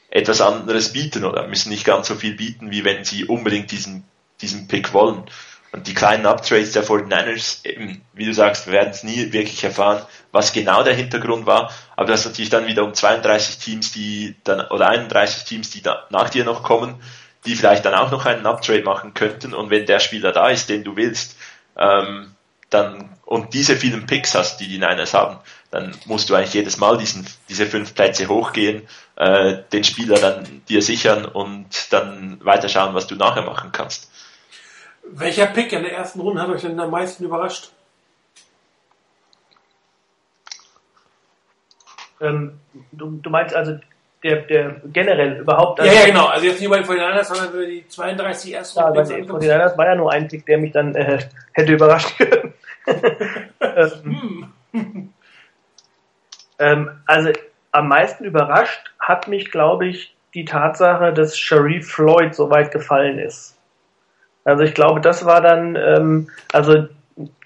etwas 0.08 0.40
anderes 0.40 0.94
bieten 0.94 1.26
oder 1.26 1.46
müssen 1.46 1.68
nicht 1.68 1.84
ganz 1.84 2.08
so 2.08 2.14
viel 2.14 2.32
bieten, 2.32 2.70
wie 2.70 2.82
wenn 2.82 3.04
sie 3.04 3.26
unbedingt 3.26 3.70
diesen, 3.72 4.04
diesen 4.40 4.68
Pick 4.68 4.94
wollen. 4.94 5.24
Und 5.70 5.86
die 5.86 5.94
kleinen 5.94 6.24
Uptrades 6.24 6.72
der 6.72 6.82
49ers, 6.82 7.66
eben, 7.66 8.00
wie 8.14 8.24
du 8.24 8.32
sagst, 8.32 8.68
wir 8.68 8.72
werden 8.72 8.88
es 8.88 9.02
nie 9.02 9.34
wirklich 9.34 9.62
erfahren, 9.62 10.02
was 10.32 10.54
genau 10.54 10.82
der 10.82 10.94
Hintergrund 10.94 11.44
war. 11.44 11.70
Aber 11.94 12.08
das 12.08 12.20
ist 12.20 12.26
natürlich 12.28 12.48
dann 12.48 12.66
wieder 12.66 12.84
um 12.84 12.94
32 12.94 13.58
Teams, 13.58 13.92
die 13.92 14.34
dann, 14.44 14.66
oder 14.68 14.88
31 14.88 15.44
Teams, 15.44 15.68
die 15.68 15.82
da 15.82 16.06
nach 16.08 16.30
dir 16.30 16.46
noch 16.46 16.62
kommen, 16.62 17.02
die 17.46 17.56
vielleicht 17.56 17.84
dann 17.84 17.94
auch 17.94 18.10
noch 18.10 18.26
einen 18.26 18.46
Uptrade 18.46 18.82
machen 18.82 19.14
könnten 19.14 19.54
und 19.54 19.70
wenn 19.70 19.86
der 19.86 20.00
Spieler 20.00 20.32
da 20.32 20.48
ist, 20.48 20.68
den 20.68 20.84
du 20.84 20.96
willst, 20.96 21.36
ähm, 21.76 22.34
dann 22.68 23.16
und 23.24 23.54
diese 23.54 23.76
vielen 23.76 24.06
Picks 24.06 24.34
hast, 24.34 24.58
die 24.58 24.66
die 24.66 24.78
Niners 24.78 25.14
haben, 25.14 25.38
dann 25.70 25.96
musst 26.06 26.28
du 26.28 26.34
eigentlich 26.34 26.54
jedes 26.54 26.78
Mal 26.78 26.98
diesen, 26.98 27.26
diese 27.48 27.66
fünf 27.66 27.94
Plätze 27.94 28.28
hochgehen, 28.28 28.88
äh, 29.16 29.58
den 29.72 29.84
Spieler 29.84 30.18
dann 30.18 30.62
dir 30.68 30.82
sichern 30.82 31.24
und 31.24 31.92
dann 31.92 32.44
weiterschauen, 32.44 32.94
was 32.94 33.06
du 33.06 33.14
nachher 33.14 33.42
machen 33.42 33.70
kannst. 33.72 34.10
Welcher 35.04 35.46
Pick 35.46 35.72
in 35.72 35.82
der 35.82 35.92
ersten 35.92 36.20
Runde 36.20 36.42
hat 36.42 36.48
euch 36.48 36.62
denn 36.62 36.78
am 36.78 36.90
meisten 36.90 37.24
überrascht? 37.24 37.70
Ähm, 42.20 42.58
du, 42.92 43.18
du 43.22 43.30
meinst 43.30 43.54
also 43.54 43.78
der, 44.22 44.36
der 44.42 44.76
generell 44.92 45.38
überhaupt. 45.38 45.80
Also 45.80 45.92
ja, 45.92 46.00
ja, 46.00 46.06
genau. 46.06 46.26
Also 46.26 46.46
jetzt 46.46 46.60
nicht 46.60 46.70
bei 46.70 46.78
den 46.78 46.86
49ers, 46.86 47.24
sondern 47.24 47.54
über 47.54 47.66
die 47.66 47.86
32 47.88 48.54
ersten. 48.54 48.78
Ja, 48.78 48.90
bei 48.90 49.02
den 49.02 49.26
49ers 49.26 49.78
war 49.78 49.86
ja 49.86 49.94
nur 49.94 50.12
ein 50.12 50.28
Pick, 50.28 50.46
der 50.46 50.58
mich 50.58 50.72
dann 50.72 50.94
äh, 50.94 51.18
hätte 51.52 51.72
überrascht 51.72 52.18
können. 52.18 52.54
ähm, 53.60 54.52
ähm, 56.58 56.90
also 57.06 57.30
am 57.72 57.88
meisten 57.88 58.24
überrascht 58.24 58.92
hat 58.98 59.28
mich, 59.28 59.50
glaube 59.50 59.86
ich, 59.86 60.14
die 60.34 60.44
Tatsache, 60.44 61.12
dass 61.12 61.38
Sharif 61.38 61.90
Floyd 61.90 62.34
so 62.34 62.50
weit 62.50 62.70
gefallen 62.70 63.18
ist. 63.18 63.56
Also 64.44 64.62
ich 64.62 64.74
glaube, 64.74 65.00
das 65.00 65.24
war 65.24 65.40
dann, 65.40 65.76
ähm, 65.76 66.28
also 66.52 66.88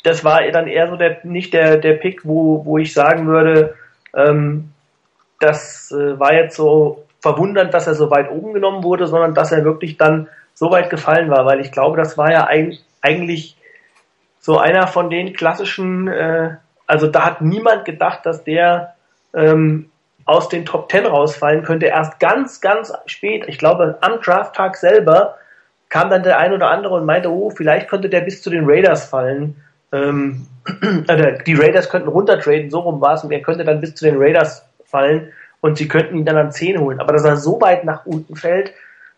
das 0.03 0.25
war 0.25 0.43
dann 0.51 0.67
eher 0.67 0.89
so 0.89 0.97
der, 0.97 1.19
nicht 1.25 1.53
der, 1.53 1.79
der 1.79 1.95
Pick, 1.95 2.25
wo, 2.25 2.65
wo 2.65 2.79
ich 2.79 2.93
sagen 2.93 3.27
würde, 3.27 3.75
ähm, 4.15 4.74
das 5.41 5.93
äh, 5.93 6.19
war 6.19 6.35
jetzt 6.35 6.57
so 6.57 7.05
verwundernd, 7.21 7.73
dass 7.73 7.87
er 7.87 7.95
so 7.95 8.11
weit 8.11 8.31
oben 8.31 8.53
genommen 8.53 8.85
wurde, 8.85 9.07
sondern 9.07 9.35
dass 9.35 9.53
er 9.53 9.65
wirklich 9.65 9.97
dann 9.97 10.29
so 10.53 10.71
weit 10.71 10.91
gefallen 10.91 11.31
war, 11.31 11.47
weil 11.47 11.61
ich 11.61 11.73
glaube, 11.73 11.97
das 11.97 12.17
war 12.17 12.31
ja 12.31 12.45
ein, 12.45 12.77
eigentlich 13.01 13.57
so 14.39 14.59
einer 14.59 14.87
von 14.87 15.11
den 15.11 15.33
klassischen, 15.33 16.07
äh, 16.09 16.57
also 16.87 17.07
da 17.07 17.25
hat 17.25 17.41
niemand 17.41 17.85
gedacht, 17.85 18.27
dass 18.27 18.45
der 18.45 18.95
ähm, 19.35 19.91
aus 20.27 20.49
den 20.49 20.65
Top 20.65 20.89
Ten 20.89 21.07
rausfallen 21.07 21.65
könnte. 21.65 21.87
Erst 21.87 22.21
ganz, 22.21 22.61
ganz 22.61 22.93
spät, 23.07 23.45
ich 23.47 23.59
glaube 23.59 23.99
am 24.01 24.21
Drafttag 24.21 24.77
selber, 24.77 25.37
kam 25.89 26.11
dann 26.11 26.23
der 26.23 26.39
ein 26.39 26.53
oder 26.53 26.71
andere 26.71 26.95
und 26.95 27.07
meinte, 27.07 27.31
oh, 27.31 27.51
vielleicht 27.51 27.89
könnte 27.89 28.09
der 28.09 28.21
bis 28.21 28.43
zu 28.43 28.51
den 28.51 28.65
Raiders 28.67 29.07
fallen. 29.07 29.57
Ähm, 29.93 30.47
äh, 31.09 31.43
die 31.45 31.55
Raiders 31.55 31.89
könnten 31.89 32.09
runtertraden, 32.09 32.71
so 32.71 32.81
rum 32.81 33.01
war 33.01 33.15
es, 33.15 33.25
und 33.25 33.31
er 33.33 33.43
könnte 33.43 33.65
dann 33.65 33.81
bis 33.81 33.95
zu 33.95 34.05
den 34.05 34.17
Raiders 34.19 34.67
fallen 34.95 35.33
und 35.61 35.77
sie 35.77 35.89
könnten 35.89 36.17
ihn 36.17 36.25
dann 36.25 36.37
an 36.37 36.53
10 36.53 36.79
holen. 36.79 37.01
Aber 37.01 37.13
dass 37.13 37.25
er 37.25 37.37
so 37.37 37.61
weit 37.61 37.85
nach 37.85 38.07
unten 38.07 38.37
fällt, 38.37 38.73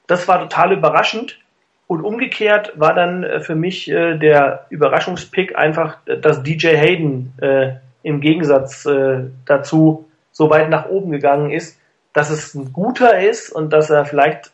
das 0.06 0.26
war 0.26 0.40
total 0.40 0.72
überraschend. 0.72 1.38
Und 1.86 2.02
umgekehrt 2.02 2.72
war 2.76 2.94
dann 2.94 3.22
äh, 3.22 3.40
für 3.40 3.54
mich 3.54 3.90
äh, 3.90 4.16
der 4.16 4.66
Überraschungspick 4.70 5.56
einfach, 5.56 5.98
äh, 6.06 6.18
dass 6.18 6.42
DJ 6.42 6.68
Hayden 6.76 7.32
äh, 7.40 7.74
im 8.02 8.20
Gegensatz 8.20 8.86
äh, 8.86 9.24
dazu 9.44 10.08
so 10.32 10.48
weit 10.48 10.70
nach 10.70 10.88
oben 10.88 11.10
gegangen 11.10 11.50
ist, 11.50 11.78
dass 12.12 12.30
es 12.30 12.54
ein 12.54 12.72
guter 12.72 13.20
ist 13.20 13.50
und 13.50 13.72
dass 13.72 13.90
er 13.90 14.04
vielleicht 14.04 14.50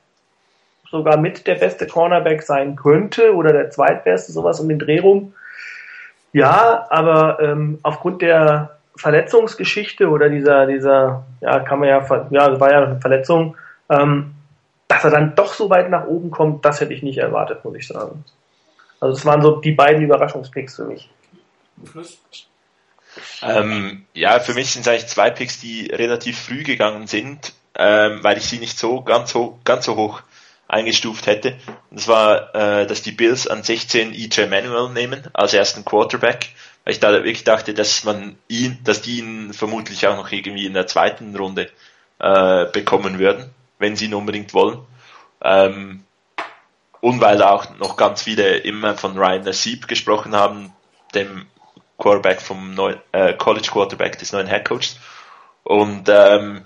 sogar 0.90 1.16
mit 1.16 1.46
der 1.46 1.54
beste 1.54 1.87
Cornerback 1.87 2.42
sein 2.42 2.76
könnte 2.76 3.35
oder 3.35 3.52
der 3.52 3.70
zweitbeste, 3.70 4.32
sowas 4.32 4.61
um 4.61 4.68
den 4.68 4.78
Dreh 4.78 5.00
rum. 5.00 5.35
Ja, 6.32 6.87
aber 6.90 7.38
ähm, 7.40 7.78
aufgrund 7.82 8.22
der 8.22 8.78
Verletzungsgeschichte 8.96 10.09
oder 10.09 10.28
dieser, 10.28 10.66
dieser, 10.66 11.24
ja, 11.40 11.61
kann 11.61 11.81
man 11.81 11.88
ja, 11.88 12.07
ja, 12.31 12.50
das 12.50 12.61
war 12.61 12.70
ja 12.70 12.85
eine 12.85 13.00
Verletzung, 13.00 13.57
ähm, 13.88 14.35
dass 14.88 15.05
er 15.05 15.11
dann 15.11 15.35
doch 15.35 15.55
so 15.55 15.70
weit 15.70 15.90
nach 15.90 16.07
oben 16.07 16.31
kommt, 16.31 16.64
das 16.64 16.81
hätte 16.81 16.92
ich 16.92 17.02
nicht 17.02 17.18
erwartet, 17.18 17.64
muss 17.64 17.76
ich 17.76 17.87
sagen. 17.87 18.24
Also 19.00 19.16
es 19.16 19.24
waren 19.24 19.42
so 19.42 19.57
die 19.57 19.72
beiden 19.72 20.02
Überraschungspicks 20.02 20.76
für 20.76 20.85
mich. 20.85 21.09
Ähm, 23.42 24.07
ja, 24.14 24.40
für 24.40 24.55
mich 24.55 24.70
sind 24.70 24.83
es 24.83 24.88
eigentlich 24.88 25.07
zwei 25.07 25.31
Picks, 25.31 25.61
die 25.61 25.87
relativ 25.87 26.38
früh 26.38 26.62
gegangen 26.62 27.07
sind, 27.07 27.52
ähm, 27.74 28.22
weil 28.22 28.38
ich 28.38 28.44
sie 28.44 28.59
nicht 28.59 28.78
so 28.78 29.02
ganz 29.02 29.33
so 29.33 29.59
ganz 29.64 29.87
so 29.87 29.96
hoch 29.96 30.22
eingestuft 30.68 31.26
hätte. 31.26 31.57
Und 31.90 31.98
das 31.98 32.09
war, 32.09 32.55
äh, 32.55 32.87
dass 32.87 33.02
die 33.02 33.12
Bills 33.12 33.46
an 33.46 33.62
16 33.62 34.14
EJ 34.14 34.46
Manuel 34.48 34.90
nehmen 34.90 35.22
als 35.33 35.52
ersten 35.52 35.85
Quarterback, 35.85 36.50
weil 36.85 36.92
ich 36.92 37.01
da 37.01 37.12
wirklich 37.12 37.45
dachte, 37.45 37.75
dass 37.75 38.05
man 38.05 38.37
ihn, 38.49 38.79
dass 38.85 39.03
die 39.03 39.18
ihn 39.18 39.53
vermutlich 39.53 40.07
auch 40.07 40.16
noch 40.16 40.33
irgendwie 40.33 40.66
in 40.66 40.75
der 40.75 40.87
zweiten 40.87 41.35
Runde 41.37 41.71
äh, 42.18 42.66
bekommen 42.66 43.18
würden, 43.18 43.51
wenn 43.79 43.97
sie 43.97 44.07
ihn 44.07 44.14
unbedingt 44.14 44.55
wollen. 44.55 44.79
Ähm, 45.42 46.05
und 47.01 47.21
weil 47.21 47.42
auch 47.42 47.77
noch 47.79 47.97
ganz 47.97 48.23
viele 48.23 48.59
immer 48.59 48.97
von 48.97 49.18
Ryan 49.18 49.42
Nassib 49.42 49.88
gesprochen 49.88 50.35
haben, 50.35 50.73
dem 51.14 51.47
Quarterback 51.99 52.40
vom 52.40 52.75
neuen, 52.75 53.01
äh, 53.12 53.35
College 53.35 53.68
Quarterback 53.71 54.18
des 54.18 54.33
neuen 54.33 54.49
Head 54.49 54.64
Coaches. 54.64 54.99
Und 55.64 56.09
ähm, 56.09 56.64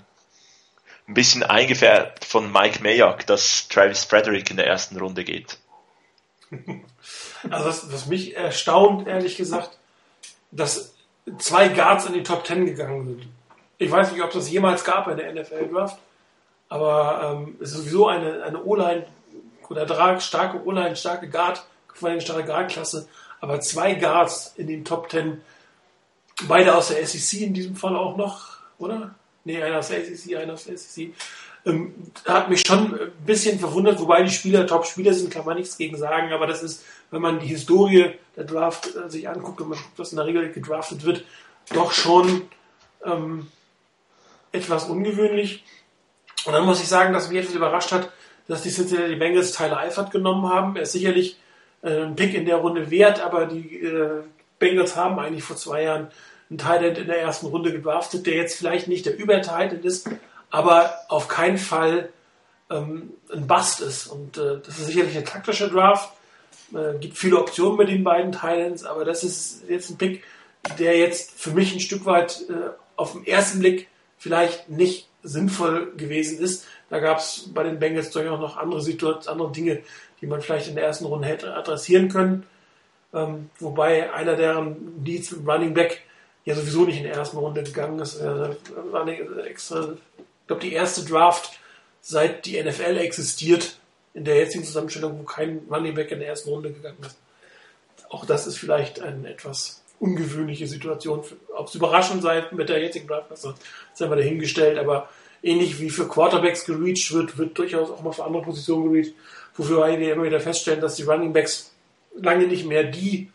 ein 1.07 1.13
bisschen 1.13 1.43
eingefärbt 1.43 2.25
von 2.25 2.51
Mike 2.51 2.81
Mayock, 2.83 3.25
dass 3.25 3.67
Travis 3.67 4.03
Frederick 4.03 4.49
in 4.51 4.57
der 4.57 4.67
ersten 4.67 4.97
Runde 4.97 5.23
geht. 5.23 5.57
Also 7.49 7.69
was, 7.69 7.93
was 7.93 8.05
mich 8.07 8.35
erstaunt, 8.35 9.07
ehrlich 9.07 9.37
gesagt, 9.37 9.77
dass 10.51 10.93
zwei 11.37 11.69
Guards 11.69 12.05
in 12.05 12.13
die 12.13 12.23
Top 12.23 12.43
Ten 12.43 12.65
gegangen 12.65 13.05
sind. 13.05 13.27
Ich 13.77 13.91
weiß 13.91 14.11
nicht, 14.11 14.23
ob 14.23 14.31
das 14.31 14.49
jemals 14.49 14.83
gab 14.83 15.07
in 15.07 15.17
der 15.17 15.33
NFL-Draft, 15.33 15.97
aber 16.69 17.37
ähm, 17.45 17.55
es 17.59 17.71
ist 17.71 17.77
sowieso 17.77 18.07
eine, 18.07 18.43
eine 18.43 18.63
O-Line 18.63 19.05
oder 19.69 19.85
Drag, 19.85 20.21
starke 20.21 20.65
O-Line, 20.65 20.95
starke 20.95 21.29
Guard, 21.29 21.65
vor 21.93 22.09
allem 22.09 22.21
starke 22.21 22.45
Guard-Klasse, 22.45 23.07
aber 23.39 23.59
zwei 23.61 23.93
Guards 23.95 24.53
in 24.55 24.67
den 24.67 24.85
Top 24.85 25.09
Ten, 25.09 25.41
beide 26.47 26.75
aus 26.75 26.87
der 26.87 27.05
SEC 27.05 27.41
in 27.41 27.53
diesem 27.53 27.75
Fall 27.75 27.95
auch 27.95 28.17
noch, 28.17 28.57
oder? 28.79 29.15
nee, 29.47 29.63
einer 29.63 29.79
aus 29.79 29.87
der 29.87 30.05
SEC, 30.05 30.35
einer 30.35 30.53
aus 30.53 30.65
der 30.65 30.77
SEC. 30.77 31.13
Ähm, 31.65 31.93
hat 32.25 32.49
mich 32.49 32.61
schon 32.65 32.93
ein 32.93 33.11
bisschen 33.25 33.57
verwundert, 33.59 33.99
wobei 33.99 34.21
die 34.21 34.29
Spieler 34.29 34.67
Top-Spieler 34.67 35.13
sind, 35.13 35.31
kann 35.31 35.45
man 35.45 35.57
nichts 35.57 35.77
gegen 35.77 35.97
sagen, 35.97 36.31
aber 36.31 36.45
das 36.45 36.61
ist, 36.61 36.83
wenn 37.11 37.21
man 37.21 37.39
die 37.39 37.47
Historie 37.47 38.13
der 38.35 38.43
Draft 38.43 38.95
äh, 38.95 39.09
sich 39.09 39.27
anguckt 39.27 39.61
und 39.61 39.69
man 39.69 39.77
guckt, 39.77 39.97
was 39.97 40.11
in 40.11 40.17
der 40.17 40.25
Regel 40.25 40.51
gedraftet 40.51 41.03
wird, 41.03 41.23
doch 41.73 41.91
schon 41.91 42.43
ähm, 43.03 43.47
etwas 44.51 44.85
ungewöhnlich. 44.85 45.63
Und 46.45 46.53
dann 46.53 46.65
muss 46.65 46.81
ich 46.81 46.87
sagen, 46.87 47.13
dass 47.13 47.29
mich 47.29 47.39
etwas 47.39 47.55
überrascht 47.55 47.91
hat, 47.91 48.11
dass 48.47 48.61
die 48.61 48.69
Cincinnati 48.69 49.15
Bengals 49.15 49.51
Tyler 49.51 49.77
Eifert 49.77 50.11
genommen 50.11 50.49
haben. 50.49 50.75
Er 50.75 50.83
ist 50.83 50.93
sicherlich 50.93 51.37
äh, 51.81 52.03
ein 52.03 52.15
Pick 52.15 52.33
in 52.33 52.45
der 52.45 52.57
Runde 52.57 52.89
wert, 52.89 53.21
aber 53.21 53.45
die 53.45 53.81
äh, 53.81 54.23
Bengals 54.59 54.95
haben 54.95 55.19
eigentlich 55.19 55.43
vor 55.43 55.57
zwei 55.57 55.83
Jahren 55.83 56.07
ein 56.49 56.57
Tight 56.57 56.97
in 56.97 57.07
der 57.07 57.21
ersten 57.21 57.47
Runde 57.47 57.71
gedraftet, 57.71 58.25
der 58.25 58.35
jetzt 58.35 58.57
vielleicht 58.57 58.87
nicht 58.87 59.05
der 59.05 59.17
über 59.17 59.41
ist, 59.83 60.09
aber 60.49 60.93
auf 61.09 61.27
keinen 61.27 61.57
Fall 61.57 62.09
ähm, 62.69 63.11
ein 63.33 63.47
Bust 63.47 63.81
ist. 63.81 64.07
Und 64.07 64.37
äh, 64.37 64.59
das 64.65 64.79
ist 64.79 64.87
sicherlich 64.87 65.17
ein 65.17 65.25
taktischer 65.25 65.69
Draft. 65.69 66.09
Äh, 66.73 66.97
gibt 66.99 67.17
viele 67.17 67.39
Optionen 67.39 67.77
mit 67.77 67.89
den 67.89 68.03
beiden 68.03 68.31
Titans, 68.31 68.83
aber 68.83 69.05
das 69.05 69.23
ist 69.23 69.63
jetzt 69.69 69.89
ein 69.89 69.97
Pick, 69.97 70.23
der 70.79 70.97
jetzt 70.97 71.39
für 71.39 71.51
mich 71.51 71.73
ein 71.73 71.79
Stück 71.79 72.05
weit 72.05 72.43
äh, 72.49 72.69
auf 72.95 73.13
den 73.13 73.25
ersten 73.25 73.59
Blick 73.59 73.87
vielleicht 74.17 74.69
nicht 74.69 75.07
sinnvoll 75.23 75.93
gewesen 75.95 76.39
ist. 76.39 76.65
Da 76.89 76.99
gab 76.99 77.19
es 77.19 77.49
bei 77.53 77.63
den 77.63 77.79
Bengals 77.79 78.11
durchaus 78.11 78.39
noch 78.39 78.57
andere 78.57 78.81
Situationen, 78.81 79.27
andere 79.27 79.51
Dinge, 79.51 79.81
die 80.21 80.27
man 80.27 80.41
vielleicht 80.41 80.67
in 80.67 80.75
der 80.75 80.85
ersten 80.85 81.05
Runde 81.05 81.27
hätte 81.27 81.53
adressieren 81.53 82.09
können. 82.09 82.45
Ähm, 83.13 83.49
wobei 83.59 84.13
einer 84.13 84.35
deren 84.35 85.01
Needs 85.03 85.35
Running 85.45 85.73
Back 85.73 86.01
ja 86.45 86.55
sowieso 86.55 86.85
nicht 86.85 86.97
in 86.97 87.03
der 87.03 87.15
ersten 87.15 87.37
Runde 87.37 87.63
gegangen 87.63 87.99
ist. 87.99 88.19
Äh, 88.19 88.55
war 88.91 89.01
eine 89.01 89.17
extra, 89.45 89.93
ich 90.17 90.47
glaube, 90.47 90.61
die 90.61 90.73
erste 90.73 91.05
Draft, 91.05 91.59
seit 92.01 92.45
die 92.45 92.61
NFL 92.61 92.97
existiert, 92.97 93.77
in 94.13 94.25
der 94.25 94.35
jetzigen 94.35 94.63
Zusammenstellung, 94.63 95.19
wo 95.19 95.23
kein 95.23 95.61
Running 95.69 95.95
Back 95.95 96.11
in 96.11 96.19
der 96.19 96.29
ersten 96.29 96.49
Runde 96.49 96.71
gegangen 96.71 96.97
ist. 97.01 97.17
Auch 98.09 98.25
das 98.25 98.47
ist 98.47 98.57
vielleicht 98.57 99.01
eine 99.01 99.29
etwas 99.29 99.83
ungewöhnliche 99.99 100.67
Situation. 100.67 101.23
Ob 101.55 101.67
es 101.67 101.75
überraschend 101.75 102.21
sei 102.21 102.45
mit 102.51 102.69
der 102.69 102.81
jetzigen 102.81 103.07
Draft, 103.07 103.31
das 103.31 103.47
sei 103.93 104.07
mal 104.07 104.15
dahingestellt, 104.15 104.77
aber 104.77 105.09
ähnlich 105.43 105.79
wie 105.79 105.89
für 105.89 106.07
Quarterbacks 106.07 106.65
gereached 106.65 107.13
wird, 107.13 107.37
wird 107.37 107.57
durchaus 107.57 107.89
auch 107.89 108.01
mal 108.01 108.11
für 108.11 108.23
andere 108.23 108.43
Positionen 108.43 108.91
gereached, 108.91 109.13
wofür 109.55 109.87
wir 109.99 110.13
immer 110.13 110.23
wieder 110.23 110.39
feststellen, 110.39 110.81
dass 110.81 110.95
die 110.95 111.03
Running 111.03 111.33
Backs 111.33 111.71
lange 112.15 112.47
nicht 112.47 112.65
mehr 112.65 112.83
die 112.83 113.31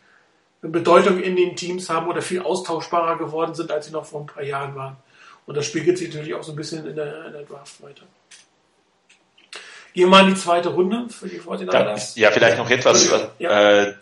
Bedeutung 0.63 1.21
in 1.21 1.35
den 1.35 1.57
Teams 1.57 1.91
haben 1.91 2.09
oder 2.09 2.23
viel 2.23 2.41
austauschbarer 2.41 3.19
geworden 3.19 3.55
sind, 3.55 3.71
als 3.73 3.87
sie 3.87 3.93
noch 3.93 4.07
vor 4.07 4.21
ein 4.21 4.27
paar 4.27 4.45
Jahren 4.45 4.75
waren. 4.77 4.97
Und 5.45 5.57
das 5.57 5.67
spiegelt 5.67 5.99
sich 5.99 6.09
natürlich 6.09 6.35
auch 6.35 6.45
so 6.45 6.53
ein 6.53 6.57
bisschen 6.57 6.87
in 6.87 6.95
der, 6.95 7.27
in 7.27 7.33
der 7.33 7.43
Draft 7.43 7.83
weiter. 7.83 8.03
Gehen 9.95 10.05
wir 10.05 10.09
mal 10.09 10.29
in 10.29 10.35
die 10.35 10.41
zweite 10.41 10.71
Runde 10.71 11.07
für 11.11 11.29
die 11.29 11.39
Fortinanders. 11.39 12.17
Ja, 12.17 12.31
vielleicht 12.31 12.59
noch 12.59 12.71
etwas 12.71 13.11
ja. 13.39 13.83
äh, 13.83 13.95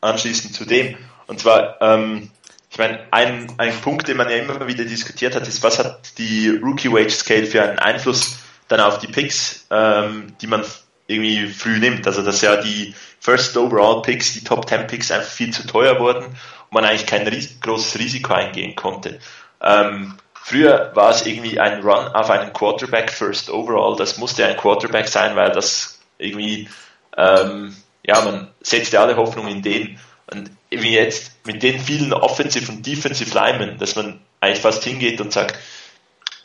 anschließend 0.00 0.54
zu 0.54 0.64
dem. 0.64 0.96
Und 1.26 1.40
zwar, 1.40 1.80
ähm, 1.80 2.30
ich 2.70 2.78
meine, 2.78 3.00
ein, 3.10 3.52
ein 3.58 3.74
Punkt, 3.80 4.08
den 4.08 4.18
man 4.18 4.28
ja 4.28 4.36
immer 4.36 4.66
wieder 4.66 4.84
diskutiert 4.84 5.34
hat, 5.34 5.48
ist, 5.48 5.62
was 5.62 5.78
hat 5.78 6.18
die 6.18 6.48
Rookie 6.48 6.92
Wage 6.92 7.10
Scale 7.10 7.46
für 7.46 7.62
einen 7.62 7.78
Einfluss 7.78 8.38
dann 8.68 8.80
auf 8.80 8.98
die 8.98 9.06
Picks, 9.06 9.66
ähm, 9.70 10.34
die 10.40 10.46
man 10.46 10.64
irgendwie 11.06 11.46
früh 11.48 11.78
nimmt. 11.78 12.06
Also 12.06 12.22
dass 12.22 12.40
ja 12.42 12.56
die 12.56 12.94
First 13.20 13.56
Overall 13.56 14.02
Picks, 14.02 14.32
die 14.32 14.44
Top 14.44 14.68
10 14.68 14.86
Picks 14.86 15.10
einfach 15.10 15.30
viel 15.30 15.52
zu 15.52 15.66
teuer 15.66 15.98
wurden 16.00 16.24
und 16.24 16.34
man 16.70 16.84
eigentlich 16.84 17.06
kein 17.06 17.26
ries 17.26 17.60
großes 17.60 17.98
Risiko 17.98 18.34
eingehen 18.34 18.74
konnte. 18.74 19.18
Ähm, 19.60 20.14
früher 20.42 20.90
war 20.94 21.10
es 21.10 21.24
irgendwie 21.24 21.58
ein 21.58 21.82
Run 21.82 22.08
auf 22.08 22.28
einen 22.30 22.52
Quarterback 22.52 23.10
First 23.10 23.48
Overall. 23.48 23.96
Das 23.96 24.18
musste 24.18 24.44
ein 24.44 24.56
Quarterback 24.56 25.08
sein, 25.08 25.36
weil 25.36 25.52
das 25.52 26.00
irgendwie, 26.18 26.68
ähm, 27.16 27.76
ja, 28.04 28.20
man 28.22 28.48
setzte 28.60 29.00
alle 29.00 29.16
Hoffnung 29.16 29.46
in 29.48 29.62
den. 29.62 29.98
Und 30.30 30.50
wie 30.70 30.94
jetzt 30.94 31.46
mit 31.46 31.62
den 31.62 31.78
vielen 31.78 32.12
Offensive 32.12 32.70
und 32.70 32.86
Defensive 32.86 33.34
Linemen, 33.34 33.78
dass 33.78 33.96
man 33.96 34.20
eigentlich 34.40 34.60
fast 34.60 34.82
hingeht 34.82 35.20
und 35.20 35.32
sagt, 35.32 35.58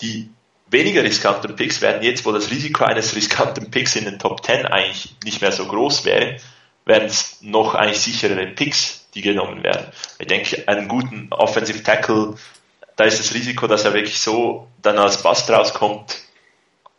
die 0.02 0.30
weniger 0.70 1.04
riskanten 1.04 1.56
Picks 1.56 1.82
werden 1.82 2.04
jetzt, 2.04 2.26
wo 2.26 2.32
das 2.32 2.52
Risiko 2.52 2.84
eines 2.84 3.16
riskanten 3.16 3.72
Picks 3.72 3.96
in 3.96 4.06
den 4.06 4.20
Top 4.20 4.46
10 4.46 4.66
eigentlich 4.66 5.16
nicht 5.24 5.42
mehr 5.42 5.52
so 5.52 5.66
groß 5.66 6.06
wäre, 6.06 6.38
werden 6.86 7.08
es 7.08 7.38
noch 7.42 7.74
eigentlich 7.74 8.00
sicherere 8.00 8.48
Picks, 8.48 9.08
die 9.14 9.22
genommen 9.22 9.64
werden. 9.64 9.88
Ich 10.20 10.28
denke, 10.28 10.68
einen 10.68 10.88
guten 10.88 11.28
Offensive 11.32 11.82
Tackle, 11.84 12.36
da 12.98 13.06
ist 13.06 13.20
das 13.20 13.34
Risiko, 13.34 13.68
dass 13.68 13.86
er 13.86 13.94
wirklich 13.94 14.20
so 14.20 14.68
dann 14.82 14.98
als 14.98 15.22
Bust 15.24 15.50
rauskommt, 15.50 16.20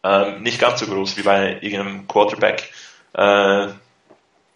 ähm, 0.04 0.42
nicht 0.42 0.61
ganz 0.61 0.80
so 0.80 0.87
groß 0.87 1.16
wie 1.16 1.22
bei 1.22 1.58
irgendeinem 1.61 2.06
Quarterback, 2.06 2.72
äh, 3.12 3.68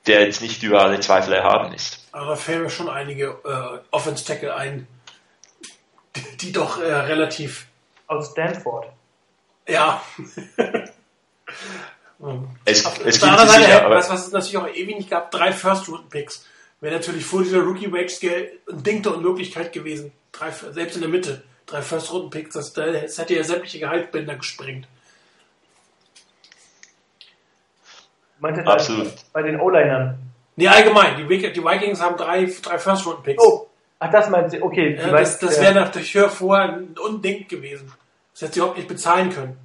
der 0.07 0.20
jetzt 0.22 0.40
nicht 0.40 0.62
über 0.62 0.83
alle 0.83 1.00
Zweifel 1.00 1.35
erhaben 1.35 1.74
ist. 1.74 2.07
Aber 2.12 2.31
da 2.31 2.37
fällen 2.37 2.62
mir 2.62 2.70
schon 2.70 2.88
einige 2.88 3.37
äh, 3.44 3.78
Offense 3.90 4.24
Tackle 4.24 4.55
ein, 4.55 4.87
die, 6.14 6.37
die 6.38 6.52
doch 6.52 6.81
äh, 6.81 6.92
relativ 6.92 7.66
aus 8.07 8.31
Stanford. 8.31 8.87
Ja. 9.66 10.00
es, 12.64 12.87
Auf 12.87 13.05
es 13.05 13.18
der 13.18 13.31
anderen 13.31 13.48
Seite, 13.48 13.90
was, 13.90 14.11
was 14.11 14.26
es 14.26 14.33
natürlich 14.33 14.59
auch 14.59 14.68
ewig 14.68 14.96
nicht 14.96 15.11
gab, 15.11 15.33
drei 15.33 15.52
First-Round-Picks. 15.52 16.46
Wäre 16.81 16.94
natürlich 16.94 17.24
vor 17.24 17.42
dieser 17.42 17.61
Rookie-Wage-Scale 17.61 18.52
ein 18.70 18.83
Ding 18.83 19.02
der 19.02 19.16
Unmöglichkeit 19.16 19.72
gewesen. 19.72 20.12
Drei, 20.33 20.51
selbst 20.51 20.97
in 20.97 21.03
der 21.03 21.11
Mitte. 21.11 21.42
Drei 21.66 21.83
First-Round-Picks. 21.83 22.55
Das, 22.55 22.73
das 22.73 23.18
hätte 23.18 23.35
ja 23.35 23.45
sämtliche 23.45 23.79
Gehaltbänder 23.79 24.37
gesprengt. 24.37 24.88
Meinte 28.40 28.66
Absolut. 28.66 29.12
Bei 29.33 29.42
den 29.42 29.61
O-Linern. 29.61 30.18
Nee, 30.57 30.68
allgemein. 30.68 31.16
Die, 31.16 31.53
die, 31.53 31.64
Vikings 31.64 32.01
haben 32.01 32.16
drei, 32.16 32.51
drei 32.62 32.79
First-Round-Picks. 32.79 33.42
Oh. 33.42 33.68
Ach, 34.01 34.11
das 34.11 34.29
meinst 34.31 34.55
du, 34.55 34.62
okay. 34.62 34.97
Ja, 34.97 35.11
das 35.11 35.38
das 35.38 35.61
wäre 35.61 35.75
natürlich 35.75 36.12
vorher 36.12 36.73
ein 36.73 36.97
Unding 36.99 37.47
gewesen. 37.47 37.92
Das 38.33 38.42
hätte 38.42 38.55
sie 38.55 38.59
überhaupt 38.59 38.79
nicht 38.79 38.88
bezahlen 38.88 39.31
können. 39.31 39.57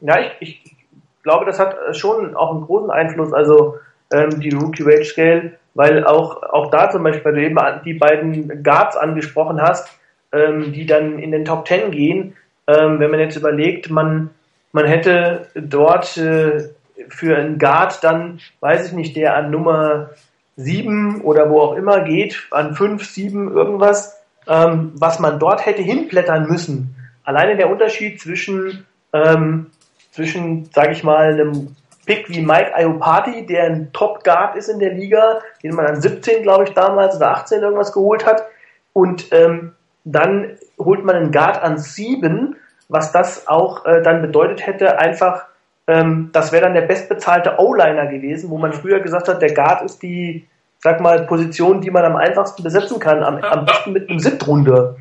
Ja, 0.00 0.18
ich, 0.40 0.60
ich 0.62 0.76
glaube, 1.22 1.46
das 1.46 1.58
hat 1.58 1.96
schon 1.96 2.36
auch 2.36 2.50
einen 2.50 2.66
großen 2.66 2.90
Einfluss, 2.90 3.32
also 3.32 3.78
ähm, 4.12 4.40
die 4.40 4.50
Rookie 4.50 4.84
Wage 4.84 5.06
Scale, 5.06 5.58
weil 5.74 6.04
auch, 6.04 6.42
auch 6.42 6.70
da 6.70 6.90
zum 6.90 7.02
Beispiel, 7.02 7.24
weil 7.24 7.34
du 7.34 7.42
eben 7.42 7.58
die 7.84 7.94
beiden 7.94 8.62
Guards 8.62 8.96
angesprochen 8.96 9.60
hast, 9.60 9.88
ähm, 10.32 10.72
die 10.72 10.86
dann 10.86 11.18
in 11.18 11.32
den 11.32 11.44
Top 11.44 11.64
Ten 11.64 11.90
gehen, 11.90 12.36
ähm, 12.66 12.98
wenn 12.98 13.10
man 13.10 13.20
jetzt 13.20 13.36
überlegt, 13.36 13.90
man, 13.90 14.30
man 14.72 14.86
hätte 14.86 15.48
dort 15.54 16.16
äh, 16.16 16.68
für 17.08 17.36
einen 17.36 17.58
Guard 17.58 18.02
dann, 18.02 18.40
weiß 18.60 18.88
ich 18.88 18.92
nicht, 18.92 19.16
der 19.16 19.36
an 19.36 19.50
Nummer 19.50 20.10
7 20.56 21.22
oder 21.22 21.50
wo 21.50 21.60
auch 21.60 21.74
immer 21.74 22.00
geht, 22.02 22.46
an 22.50 22.74
5, 22.74 23.04
7, 23.04 23.52
irgendwas, 23.52 24.20
ähm, 24.46 24.92
was 24.94 25.18
man 25.18 25.38
dort 25.38 25.66
hätte 25.66 25.82
hinblättern 25.82 26.46
müssen. 26.48 26.94
Alleine 27.24 27.56
der 27.56 27.70
Unterschied 27.70 28.20
zwischen, 28.20 28.86
ähm, 29.12 29.66
zwischen, 30.12 30.66
sage 30.66 30.92
ich 30.92 31.02
mal, 31.02 31.32
einem 31.32 31.74
Pick 32.04 32.28
wie 32.28 32.40
Mike 32.40 32.72
Iopati, 32.76 33.46
der 33.46 33.64
ein 33.64 33.92
Top 33.92 34.24
Guard 34.24 34.56
ist 34.56 34.68
in 34.68 34.78
der 34.78 34.92
Liga, 34.92 35.40
den 35.62 35.74
man 35.74 35.86
an 35.86 36.00
17, 36.00 36.42
glaube 36.42 36.64
ich, 36.64 36.70
damals 36.74 37.16
oder 37.16 37.30
18 37.30 37.62
irgendwas 37.62 37.92
geholt 37.92 38.26
hat. 38.26 38.44
Und 38.92 39.32
ähm, 39.32 39.72
dann 40.04 40.56
holt 40.78 41.04
man 41.04 41.16
einen 41.16 41.32
Guard 41.32 41.62
an 41.62 41.78
7, 41.78 42.56
was 42.88 43.12
das 43.12 43.48
auch 43.48 43.84
äh, 43.86 44.02
dann 44.02 44.22
bedeutet 44.22 44.66
hätte, 44.66 44.98
einfach, 44.98 45.46
ähm, 45.86 46.30
das 46.32 46.52
wäre 46.52 46.64
dann 46.64 46.74
der 46.74 46.82
bestbezahlte 46.82 47.58
O-Liner 47.58 48.06
gewesen, 48.06 48.50
wo 48.50 48.58
man 48.58 48.72
früher 48.72 49.00
gesagt 49.00 49.28
hat, 49.28 49.42
der 49.42 49.54
Guard 49.54 49.82
ist 49.82 50.02
die, 50.02 50.46
sag 50.78 51.00
mal, 51.00 51.26
Position, 51.26 51.80
die 51.80 51.90
man 51.90 52.04
am 52.04 52.16
einfachsten 52.16 52.62
besetzen 52.62 52.98
kann, 52.98 53.22
am, 53.22 53.38
am 53.38 53.64
besten 53.64 53.92
mit 53.92 54.08
einem 54.08 54.18
Siebtrunder. 54.18 54.96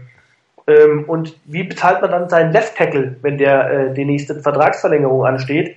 Ähm, 0.65 1.03
und 1.07 1.37
wie 1.45 1.63
bezahlt 1.63 2.01
man 2.01 2.11
dann 2.11 2.29
seinen 2.29 2.53
Left 2.53 2.77
Tackle, 2.77 3.17
wenn 3.21 3.37
der 3.37 3.69
äh, 3.69 3.93
die 3.93 4.05
nächste 4.05 4.35
Vertragsverlängerung 4.35 5.25
ansteht? 5.25 5.75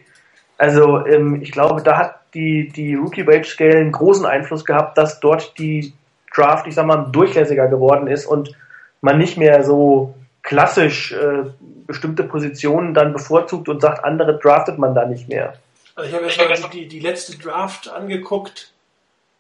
Also 0.59 1.05
ähm, 1.07 1.43
ich 1.43 1.53
glaube, 1.53 1.83
da 1.83 1.99
hat 1.99 2.21
die, 2.35 2.69
die 2.69 2.95
Rookie 2.95 3.27
Wage 3.27 3.45
Scale 3.45 3.79
einen 3.79 3.93
großen 3.93 4.27
Einfluss 4.27 4.65
gehabt, 4.65 4.97
dass 4.99 5.21
dort 5.21 5.59
die 5.59 5.93
Draft, 6.35 6.67
ich 6.67 6.75
sag 6.75 6.87
mal, 6.87 7.09
durchlässiger 7.13 7.69
geworden 7.69 8.07
ist 8.07 8.27
und 8.27 8.55
man 9.01 9.19
nicht 9.19 9.37
mehr 9.37 9.63
so 9.65 10.15
klassisch 10.43 11.13
äh, 11.13 11.45
bestimmte 11.87 12.25
Positionen 12.25 12.95
dann 12.95 13.13
bevorzugt 13.13 13.69
und 13.69 13.81
sagt, 13.81 14.05
andere 14.05 14.39
draftet 14.39 14.79
man 14.79 14.95
da 14.95 15.07
nicht 15.07 15.29
mehr. 15.29 15.55
Also 15.95 16.11
ich 16.11 16.39
habe 16.39 16.51
jetzt 16.51 16.63
mal 16.63 16.69
die, 16.69 16.87
die 16.87 17.01
letzte 17.01 17.37
Draft 17.39 17.89
angeguckt. 17.89 18.73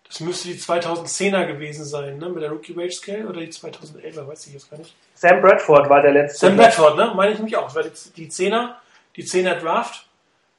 Das 0.08 0.20
müsste 0.20 0.48
die 0.48 0.54
2010er 0.54 1.46
gewesen 1.46 1.84
sein, 1.84 2.18
ne? 2.18 2.28
Mit 2.28 2.42
der 2.42 2.50
Rookie 2.50 2.76
Wage 2.76 2.92
Scale 2.92 3.26
oder 3.26 3.40
die 3.40 3.48
2011er, 3.48 4.26
weiß 4.26 4.46
ich 4.46 4.54
jetzt 4.54 4.70
gar 4.70 4.78
nicht. 4.78 4.94
Sam 5.14 5.40
Bradford 5.40 5.90
war 5.90 6.00
der 6.00 6.12
letzte. 6.12 6.46
Sam 6.46 6.56
Bradford, 6.56 6.96
ne? 6.96 7.12
Meine 7.14 7.32
ich 7.32 7.40
mich 7.40 7.56
auch. 7.56 7.64
Das 7.64 7.74
war 7.74 7.82
die, 7.82 7.90
die 8.16 8.30
10er, 8.30 8.74
die 9.16 9.24
10er 9.24 9.56
Draft. 9.56 10.05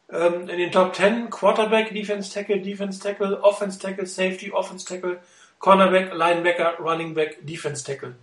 Ähm, 0.09 0.47
in 0.47 0.57
den 0.57 0.71
Top 0.71 0.95
10 0.95 1.29
Quarterback, 1.29 1.93
Defense 1.93 2.33
Tackle, 2.33 2.61
Defense 2.61 2.99
Tackle, 2.99 3.41
Offense 3.41 3.77
Tackle, 3.77 4.05
Safety, 4.05 4.51
Offense 4.51 4.85
Tackle, 4.85 5.19
Cornerback, 5.59 6.13
Linebacker, 6.13 6.77
Running 6.79 7.13
Back, 7.13 7.45
Defense 7.45 7.83
Tackle. 7.83 8.15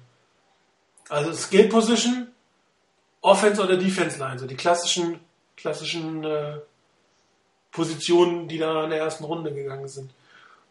Also 1.08 1.32
Skill 1.32 1.68
Position, 1.68 2.28
Offense 3.20 3.62
oder 3.62 3.76
Defense 3.76 4.18
Line, 4.18 4.38
so 4.38 4.46
die 4.46 4.56
klassischen, 4.56 5.20
klassischen 5.56 6.24
äh, 6.24 6.58
Positionen, 7.70 8.48
die 8.48 8.58
da 8.58 8.84
in 8.84 8.90
der 8.90 9.00
ersten 9.00 9.24
Runde 9.24 9.52
gegangen 9.52 9.88
sind. 9.88 10.14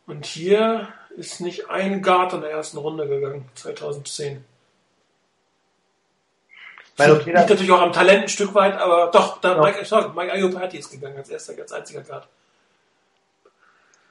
Und 0.08 0.26
hier 0.26 0.88
ist 1.16 1.42
nicht 1.42 1.70
ein 1.70 2.02
Guard 2.02 2.34
in 2.34 2.42
der 2.42 2.52
ersten 2.52 2.78
Runde 2.78 3.08
gegangen, 3.08 3.46
2010. 3.56 4.44
Weil 6.98 7.14
liegt 7.14 7.34
natürlich 7.34 7.72
auch 7.72 7.82
am 7.82 7.92
Talent 7.92 8.24
ein 8.24 8.30
Stück 8.30 8.54
weit, 8.54 8.80
aber 8.80 9.10
doch, 9.12 9.42
da 9.42 9.56
ja. 9.56 9.62
Mike, 9.62 9.84
sorry, 9.84 10.10
Mike 10.16 10.32
Ayopati 10.32 10.78
ist 10.78 10.92
gegangen 10.92 11.18
als 11.18 11.30
erster, 11.30 11.54
als 11.60 11.72
einziger 11.72 12.02
Guard. 12.02 12.28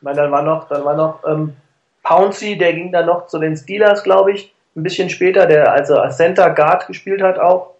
Weil 0.01 0.16
dann 0.16 0.33
war 0.33 0.42
noch, 0.42 0.68
dann 0.68 0.85
war 0.85 0.97
noch 0.97 1.23
ähm, 1.25 1.57
Pouncy, 2.03 2.59
der 2.59 2.73
ging 2.73 2.90
dann 2.90 3.07
noch 3.07 3.29
zu 3.29 3.38
den 3.38 3.57
Steelers, 3.57 4.03
glaube 4.03 4.33
ich, 4.33 4.53
ein 4.75 4.83
bisschen 4.83 5.11
später, 5.11 5.47
der 5.47 5.73
also 5.73 5.99
als 5.99 6.16
Center 6.16 6.51
Guard 6.51 6.88
gespielt 6.88 7.23
hat 7.23 7.38
auch. 7.38 7.75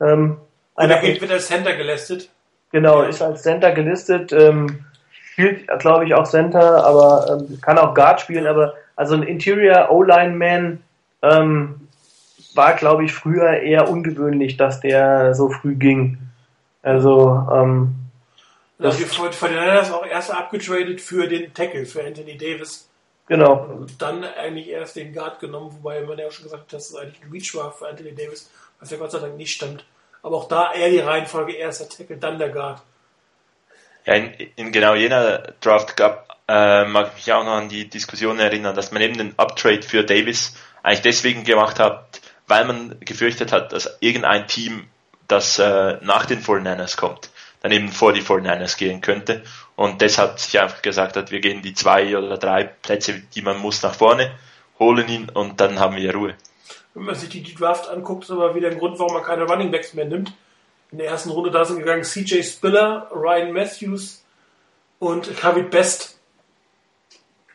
Ähm, 0.00 0.38
Oder 0.76 0.98
geht, 1.00 1.20
wird 1.20 1.32
als 1.32 1.46
Center 1.46 1.76
gelistet. 1.76 2.30
Genau, 2.72 3.02
ist 3.02 3.20
als 3.20 3.42
Center 3.42 3.72
gelistet, 3.72 4.32
ähm, 4.32 4.84
spielt, 5.10 5.66
glaube 5.78 6.06
ich, 6.06 6.14
auch 6.14 6.26
Center, 6.26 6.84
aber 6.84 7.38
ähm, 7.38 7.60
kann 7.60 7.76
auch 7.76 7.94
Guard 7.94 8.20
spielen, 8.22 8.46
aber 8.46 8.74
also 8.96 9.14
ein 9.14 9.24
Interior 9.24 9.90
O-Line-Man 9.90 10.82
ähm, 11.22 11.88
war, 12.54 12.74
glaube 12.74 13.04
ich, 13.04 13.12
früher 13.12 13.60
eher 13.60 13.88
ungewöhnlich, 13.88 14.56
dass 14.56 14.80
der 14.80 15.34
so 15.34 15.50
früh 15.50 15.74
ging. 15.74 16.18
Also, 16.82 17.46
ähm, 17.52 17.94
das 18.78 18.96
die 18.96 19.04
von 19.04 19.30
den 19.30 19.60
Niners 19.60 19.92
auch 19.92 20.06
erst 20.06 20.30
abgetradet 20.32 21.00
für 21.00 21.28
den 21.28 21.52
Tackle, 21.52 21.84
für 21.84 22.02
Anthony 22.02 22.38
Davis. 22.38 22.88
Genau. 23.26 23.64
Und 23.64 24.00
dann 24.00 24.24
eigentlich 24.24 24.68
erst 24.68 24.96
den 24.96 25.12
Guard 25.12 25.38
genommen, 25.38 25.70
wobei 25.72 26.00
man 26.00 26.18
ja 26.18 26.26
auch 26.26 26.32
schon 26.32 26.44
gesagt 26.44 26.62
hat, 26.62 26.72
dass 26.72 26.90
es 26.90 26.96
eigentlich 26.96 27.22
ein 27.22 27.30
Reach 27.30 27.54
war 27.54 27.72
für 27.72 27.88
Anthony 27.88 28.14
Davis, 28.14 28.50
was 28.80 28.90
ja 28.90 28.96
Gott 28.96 29.12
sei 29.12 29.18
Dank 29.18 29.36
nicht 29.36 29.52
stimmt. 29.52 29.84
Aber 30.22 30.36
auch 30.36 30.48
da 30.48 30.72
eher 30.72 30.90
die 30.90 30.98
Reihenfolge, 30.98 31.52
erst 31.52 31.80
der 31.80 31.88
Tackle, 31.88 32.16
dann 32.16 32.38
der 32.38 32.48
Guard. 32.48 32.82
Ja, 34.06 34.14
in, 34.14 34.32
in 34.56 34.72
genau 34.72 34.94
jener 34.94 35.52
Draft 35.60 35.96
gab, 35.96 36.38
äh, 36.48 36.84
mag 36.86 37.08
ich 37.08 37.26
mich 37.26 37.32
auch 37.32 37.44
noch 37.44 37.52
an 37.52 37.68
die 37.68 37.88
Diskussion 37.88 38.38
erinnern, 38.38 38.74
dass 38.74 38.92
man 38.92 39.02
eben 39.02 39.18
den 39.18 39.38
Uptrade 39.38 39.82
für 39.82 40.04
Davis 40.04 40.56
eigentlich 40.82 41.02
deswegen 41.02 41.44
gemacht 41.44 41.78
hat, 41.78 42.20
weil 42.50 42.64
man 42.64 42.96
gefürchtet 43.00 43.52
hat, 43.52 43.72
dass 43.72 43.98
irgendein 44.00 44.48
Team, 44.48 44.88
das 45.28 45.58
äh, 45.58 45.98
nach 46.02 46.26
den 46.26 46.42
49ers 46.42 46.96
kommt, 46.96 47.30
dann 47.62 47.72
eben 47.72 47.90
vor 47.90 48.12
die 48.12 48.22
49ers 48.22 48.76
gehen 48.76 49.00
könnte 49.00 49.42
und 49.76 50.00
deshalb 50.00 50.40
sich 50.40 50.58
einfach 50.58 50.82
gesagt 50.82 51.16
hat, 51.16 51.30
wir 51.30 51.40
gehen 51.40 51.62
die 51.62 51.74
zwei 51.74 52.16
oder 52.18 52.36
drei 52.36 52.64
Plätze, 52.64 53.22
die 53.34 53.42
man 53.42 53.58
muss, 53.58 53.82
nach 53.82 53.94
vorne, 53.94 54.32
holen 54.78 55.08
ihn 55.08 55.28
und 55.28 55.60
dann 55.60 55.78
haben 55.78 55.96
wir 55.96 56.12
Ruhe. 56.14 56.34
Wenn 56.94 57.04
man 57.04 57.14
sich 57.14 57.28
die, 57.28 57.54
Draft 57.54 57.88
anguckt, 57.88 58.24
ist 58.24 58.30
aber 58.32 58.54
wieder 58.56 58.68
ein 58.68 58.78
Grund, 58.78 58.98
warum 58.98 59.14
man 59.14 59.22
keine 59.22 59.44
Running 59.44 59.70
Backs 59.70 59.94
mehr 59.94 60.06
nimmt. 60.06 60.32
In 60.90 60.98
der 60.98 61.06
ersten 61.06 61.30
Runde 61.30 61.52
da 61.52 61.64
sind 61.64 61.78
gegangen 61.78 62.02
CJ 62.02 62.42
Spiller, 62.42 63.08
Ryan 63.14 63.52
Matthews 63.52 64.24
und 64.98 65.36
Kavit 65.36 65.70
Best. 65.70 66.18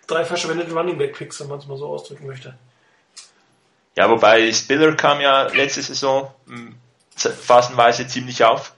Drei 0.08 0.24
verschwendete 0.24 0.74
Running 0.74 0.98
Back 0.98 1.18
Picks, 1.18 1.42
wenn 1.42 1.50
man 1.50 1.60
es 1.60 1.68
mal 1.68 1.78
so 1.78 1.88
ausdrücken 1.88 2.28
möchte. 2.28 2.56
Ja, 3.96 4.10
wobei 4.10 4.52
Spiller 4.52 4.96
kam 4.96 5.22
ja 5.22 5.44
letzte 5.48 5.82
Saison 5.82 6.32
hm, 6.48 6.76
phasenweise 7.16 8.08
ziemlich 8.08 8.44
auf. 8.44 8.74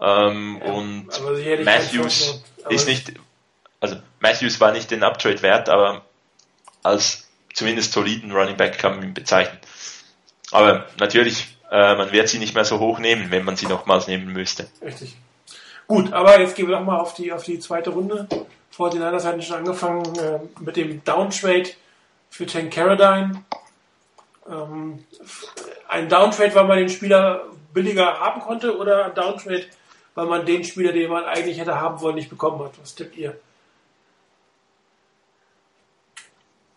Ähm, 0.00 0.60
ja, 0.64 0.72
und 0.72 1.06
Matthews 1.64 2.42
ist 2.68 2.86
nicht, 2.86 3.12
also 3.80 3.96
Matthews 4.20 4.60
war 4.60 4.72
nicht 4.72 4.90
den 4.90 5.02
Uptrade 5.02 5.42
wert, 5.42 5.68
aber 5.68 6.02
als 6.82 7.28
zumindest 7.52 7.92
soliden 7.92 8.32
Running 8.32 8.56
Back 8.56 8.78
kann 8.78 8.96
man 8.96 9.04
ihn 9.04 9.14
bezeichnen. 9.14 9.58
Aber 10.52 10.86
natürlich, 10.98 11.56
äh, 11.70 11.94
man 11.96 12.12
wird 12.12 12.28
sie 12.28 12.38
nicht 12.38 12.54
mehr 12.54 12.64
so 12.64 12.78
hoch 12.78 12.98
nehmen, 12.98 13.30
wenn 13.30 13.44
man 13.44 13.56
sie 13.56 13.66
nochmals 13.66 14.06
nehmen 14.06 14.32
müsste. 14.32 14.68
Richtig. 14.82 15.16
Gut, 15.86 16.12
aber 16.12 16.38
jetzt 16.38 16.54
gehen 16.54 16.68
wir 16.68 16.78
nochmal 16.78 17.00
auf 17.00 17.14
die, 17.14 17.32
auf 17.32 17.44
die 17.44 17.58
zweite 17.58 17.90
Runde. 17.90 18.28
Vor 18.70 18.90
den 18.90 19.02
anderen 19.02 19.24
hatten 19.24 19.42
schon 19.42 19.56
angefangen 19.56 20.04
äh, 20.18 20.38
mit 20.60 20.76
dem 20.76 21.02
Downtrade 21.02 21.70
für 22.30 22.46
Tank 22.46 22.72
Carradine. 22.72 23.42
Ähm, 24.50 25.04
ein 25.88 26.08
Downtrade, 26.08 26.54
weil 26.54 26.64
man 26.64 26.78
den 26.78 26.88
Spieler 26.88 27.44
billiger 27.72 28.18
haben 28.18 28.40
konnte 28.40 28.76
oder 28.76 29.06
ein 29.06 29.14
Downtrade, 29.14 29.64
weil 30.14 30.26
man 30.26 30.46
den 30.46 30.64
Spieler, 30.64 30.92
den 30.92 31.10
man 31.10 31.24
eigentlich 31.24 31.58
hätte 31.58 31.80
haben 31.80 32.00
wollen, 32.00 32.16
nicht 32.16 32.30
bekommen 32.30 32.62
hat. 32.64 32.72
Was 32.80 32.94
tippt 32.94 33.16
ihr? 33.16 33.36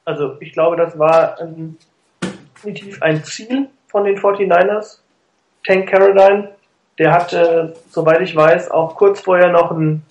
Also 0.04 0.38
ich 0.40 0.54
glaube, 0.54 0.76
das 0.76 0.98
war 0.98 1.40
ähm, 1.40 1.78
definitiv 2.56 3.02
ein 3.02 3.24
Ziel 3.24 3.70
von 3.88 4.04
den 4.04 4.18
49ers. 4.18 5.00
Tank 5.66 5.90
Caroline, 5.90 6.50
der 6.98 7.12
hatte, 7.14 7.76
soweit 7.90 8.22
ich 8.22 8.36
weiß, 8.36 8.72
auch 8.72 8.96
kurz 8.96 9.22
vorher 9.22 9.50
noch 9.50 9.72
ein, 9.72 10.04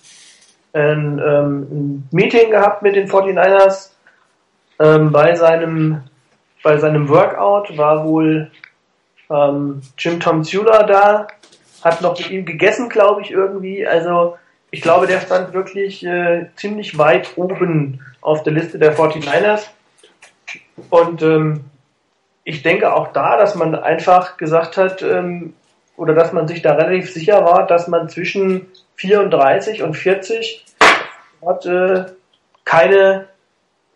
ein, 0.73 1.19
ähm, 1.19 1.61
ein 1.69 2.09
Meeting 2.11 2.51
gehabt 2.51 2.81
mit 2.81 2.95
den 2.95 3.09
49ers. 3.09 3.91
Ähm, 4.79 5.11
bei 5.11 5.35
seinem 5.35 6.03
bei 6.63 6.77
seinem 6.77 7.09
Workout 7.09 7.77
war 7.77 8.05
wohl 8.05 8.51
ähm, 9.29 9.81
Jim 9.97 10.19
Tom 10.19 10.43
Zula 10.43 10.83
da, 10.83 11.27
hat 11.81 12.01
noch 12.01 12.17
mit 12.17 12.29
ihm 12.29 12.45
gegessen, 12.45 12.89
glaube 12.89 13.21
ich, 13.21 13.31
irgendwie. 13.31 13.85
Also 13.87 14.37
ich 14.69 14.81
glaube, 14.81 15.07
der 15.07 15.21
stand 15.21 15.53
wirklich 15.53 16.05
äh, 16.05 16.47
ziemlich 16.55 16.97
weit 16.97 17.37
oben 17.37 18.01
auf 18.21 18.43
der 18.43 18.53
Liste 18.53 18.77
der 18.77 18.95
49ers. 18.95 19.67
Und 20.89 21.21
ähm, 21.21 21.65
ich 22.43 22.63
denke 22.63 22.93
auch 22.93 23.11
da, 23.13 23.37
dass 23.37 23.55
man 23.55 23.75
einfach 23.75 24.37
gesagt 24.37 24.77
hat, 24.77 25.01
ähm, 25.01 25.53
oder 25.97 26.13
dass 26.13 26.33
man 26.33 26.47
sich 26.47 26.61
da 26.61 26.73
relativ 26.73 27.11
sicher 27.13 27.43
war, 27.43 27.67
dass 27.67 27.87
man 27.87 28.09
zwischen 28.09 28.67
34 28.95 29.83
und 29.83 29.95
40 29.95 30.65
hat, 31.45 31.65
äh, 31.65 32.05
keine 32.65 33.27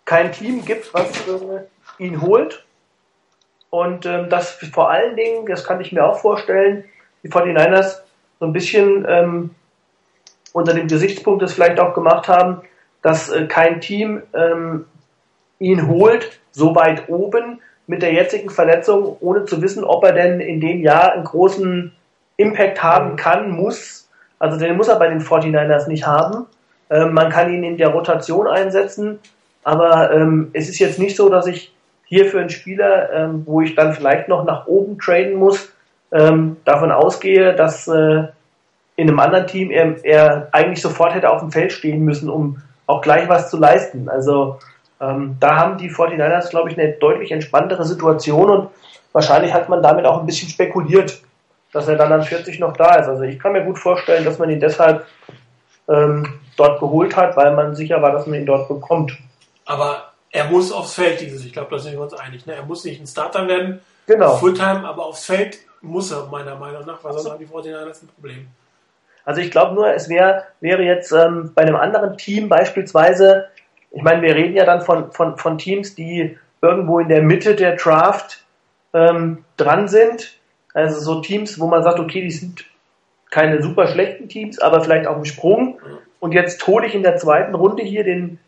kein 0.06 0.32
Team 0.32 0.64
gibt, 0.64 0.94
was 0.94 1.10
äh, 1.28 1.64
ihn 1.98 2.22
holt. 2.22 2.66
Und 3.70 4.06
ähm, 4.06 4.30
das 4.30 4.52
vor 4.52 4.90
allen 4.90 5.16
Dingen, 5.16 5.46
das 5.48 5.64
kann 5.66 5.82
ich 5.82 5.92
mir 5.92 6.06
auch 6.06 6.20
vorstellen, 6.20 6.86
die 7.24 7.30
49ers 7.30 8.00
so 8.40 8.46
ein 8.46 8.54
bisschen 8.54 9.06
ähm, 9.08 9.52
unter 10.54 10.74
dem 10.74 10.88
Gesichtspunkt 10.88 11.42
das 11.42 11.54
vielleicht 11.54 11.80
auch 11.80 11.94
gemacht 11.94 12.28
haben, 12.28 12.62
dass 13.02 13.30
äh, 13.30 13.46
kein 13.48 13.82
Team 13.82 14.24
ähm, 14.34 14.86
ihn 15.60 15.88
holt, 15.88 16.40
so 16.52 16.76
weit 16.76 17.10
oben 17.10 17.60
mit 17.88 18.02
der 18.02 18.14
jetzigen 18.14 18.50
Verletzung, 18.50 19.18
ohne 19.20 19.46
zu 19.46 19.62
wissen, 19.62 19.84
ob 19.84 20.04
er 20.04 20.14
denn 20.14 20.40
in 20.40 20.60
dem 20.60 20.82
Jahr 20.82 21.12
einen 21.12 21.24
großen 21.24 21.92
Impact 22.38 22.82
haben 22.82 23.16
kann, 23.16 23.52
muss. 23.52 24.10
Also 24.40 24.58
den 24.58 24.76
muss 24.76 24.88
er 24.88 24.98
bei 24.98 25.08
den 25.08 25.22
49ers 25.22 25.88
nicht 25.88 26.08
haben. 26.08 26.46
Ähm, 26.90 27.14
man 27.14 27.30
kann 27.30 27.54
ihn 27.54 27.64
in 27.64 27.78
der 27.78 27.90
Rotation 27.90 28.48
einsetzen, 28.48 29.20
aber 29.64 30.12
ähm, 30.12 30.50
es 30.54 30.70
ist 30.70 30.80
jetzt 30.80 31.00
nicht 31.00 31.16
so, 31.16 31.30
dass 31.30 31.48
ich 31.48 31.75
hier 32.06 32.26
für 32.26 32.40
einen 32.40 32.50
Spieler, 32.50 33.12
ähm, 33.12 33.44
wo 33.46 33.62
ich 33.62 33.76
dann 33.76 33.94
vielleicht 33.94 34.28
noch 34.28 34.44
nach 34.46 34.68
oben 34.68 34.98
traden 35.00 35.36
muss, 35.36 35.72
ähm, 36.12 36.58
davon 36.66 36.92
ausgehe, 36.92 37.54
dass 37.54 37.88
äh, 37.88 38.24
in 38.96 39.10
einem 39.10 39.20
anderen 39.20 39.48
Team 39.48 39.72
er, 39.72 40.04
er 40.06 40.48
eigentlich 40.52 40.82
sofort 40.82 41.14
hätte 41.14 41.30
auf 41.30 41.42
dem 41.42 41.52
Feld 41.52 41.72
stehen 41.72 42.04
müssen, 42.06 42.30
um 42.30 42.62
auch 42.88 43.02
gleich 43.02 43.28
was 43.28 43.50
zu 43.50 43.58
leisten. 43.58 44.08
Also 44.08 44.60
ähm, 45.02 45.36
da 45.40 45.58
haben 45.58 45.78
die 45.78 45.90
49ers, 45.90 46.50
glaube 46.50 46.70
ich, 46.70 46.78
eine 46.78 46.94
deutlich 46.94 47.32
entspanntere 47.32 47.84
Situation 47.84 48.50
und 48.50 48.70
wahrscheinlich 49.12 49.54
hat 49.54 49.70
man 49.70 49.84
damit 49.84 50.06
auch 50.06 50.20
ein 50.20 50.26
bisschen 50.26 50.50
spekuliert, 50.50 51.22
dass 51.74 51.88
er 51.88 51.96
dann 51.96 52.12
an 52.12 52.24
40 52.24 52.60
noch 52.60 52.78
da 52.78 52.96
ist. 52.96 53.08
Also 53.08 53.24
ich 53.24 53.40
kann 53.40 53.52
mir 53.52 53.66
gut 53.66 53.80
vorstellen, 53.80 54.24
dass 54.24 54.40
man 54.40 54.50
ihn 54.50 54.60
deshalb 54.60 55.06
ähm, 55.90 56.40
dort 56.56 56.80
geholt 56.80 57.16
hat, 57.18 57.36
weil 57.36 57.54
man 57.54 57.76
sicher 57.76 58.02
war, 58.02 58.12
dass 58.12 58.28
man 58.28 58.40
ihn 58.40 58.46
dort 58.46 58.70
bekommt. 58.70 59.18
Aber 59.66 60.12
er 60.36 60.46
muss 60.46 60.72
aufs 60.72 60.96
Feld 60.96 61.22
dieses, 61.22 61.46
ich 61.46 61.54
glaube, 61.54 61.72
da 61.72 61.80
sind 61.80 61.94
wir 61.94 62.02
uns 62.02 62.14
einig. 62.14 62.46
Ne? 62.46 62.54
Er 62.54 62.66
muss 62.66 62.84
nicht 62.84 63.02
ein 63.02 63.08
Starter 63.08 63.48
werden, 63.48 63.82
Genau. 64.08 64.36
Fulltime, 64.36 64.88
aber 64.88 65.06
aufs 65.06 65.26
Feld 65.26 65.60
muss 65.82 66.12
er 66.12 66.26
meiner 66.28 66.56
Meinung 66.56 66.86
nach, 66.86 67.04
weil 67.04 67.14
sonst 67.14 67.30
haben 67.30 67.40
die 67.40 67.48
49ers 67.48 68.04
ein 68.04 68.08
Problem. 68.08 68.48
Also 69.24 69.42
ich 69.42 69.50
glaube 69.50 69.74
nur, 69.74 69.92
es 69.94 70.10
wär, 70.10 70.46
wäre 70.62 70.84
jetzt 70.84 71.12
ähm, 71.12 71.52
bei 71.56 71.64
einem 71.64 71.76
anderen 71.76 72.18
Team 72.18 72.48
beispielsweise, 72.48 73.48
ich 73.90 74.04
meine, 74.04 74.22
wir 74.22 74.36
reden 74.36 74.56
ja 74.56 74.66
dann 74.66 74.82
von, 74.82 75.12
von, 75.12 75.38
von 75.38 75.58
Teams, 75.58 75.96
die 75.96 76.38
irgendwo 76.62 77.00
in 77.00 77.10
der 77.10 77.24
Mitte 77.24 77.56
der 77.56 77.76
Draft 77.76 78.46
ähm, 78.94 79.44
dran 79.58 79.88
sind. 79.88 80.38
Also 80.74 81.00
so 81.00 81.22
Teams, 81.22 81.60
wo 81.60 81.68
man 81.68 81.84
sagt, 81.84 82.00
okay, 82.00 82.22
die 82.22 82.32
sind 82.32 82.66
keine 83.32 83.62
super 83.64 83.88
schlechten 83.88 84.30
Teams, 84.30 84.60
aber 84.60 84.82
vielleicht 84.82 85.08
auf 85.08 85.16
dem 85.16 85.26
Sprung. 85.26 85.80
Und 86.20 86.34
jetzt 86.34 86.66
hole 86.68 86.86
ich 86.86 86.94
in 86.94 87.04
der 87.04 87.18
zweiten 87.18 87.56
Runde 87.56 87.84
hier 87.84 88.04
den 88.04 88.40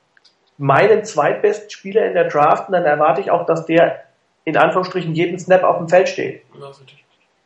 meinen 0.57 1.03
zweitbesten 1.03 1.69
Spieler 1.69 2.05
in 2.05 2.13
der 2.13 2.27
Draft 2.27 2.67
und 2.67 2.73
dann 2.73 2.85
erwarte 2.85 3.21
ich 3.21 3.31
auch, 3.31 3.45
dass 3.45 3.65
der 3.65 4.03
in 4.43 4.57
Anführungsstrichen 4.57 5.13
jeden 5.13 5.37
Snap 5.39 5.63
auf 5.63 5.77
dem 5.77 5.89
Feld 5.89 6.09
steht. 6.09 6.41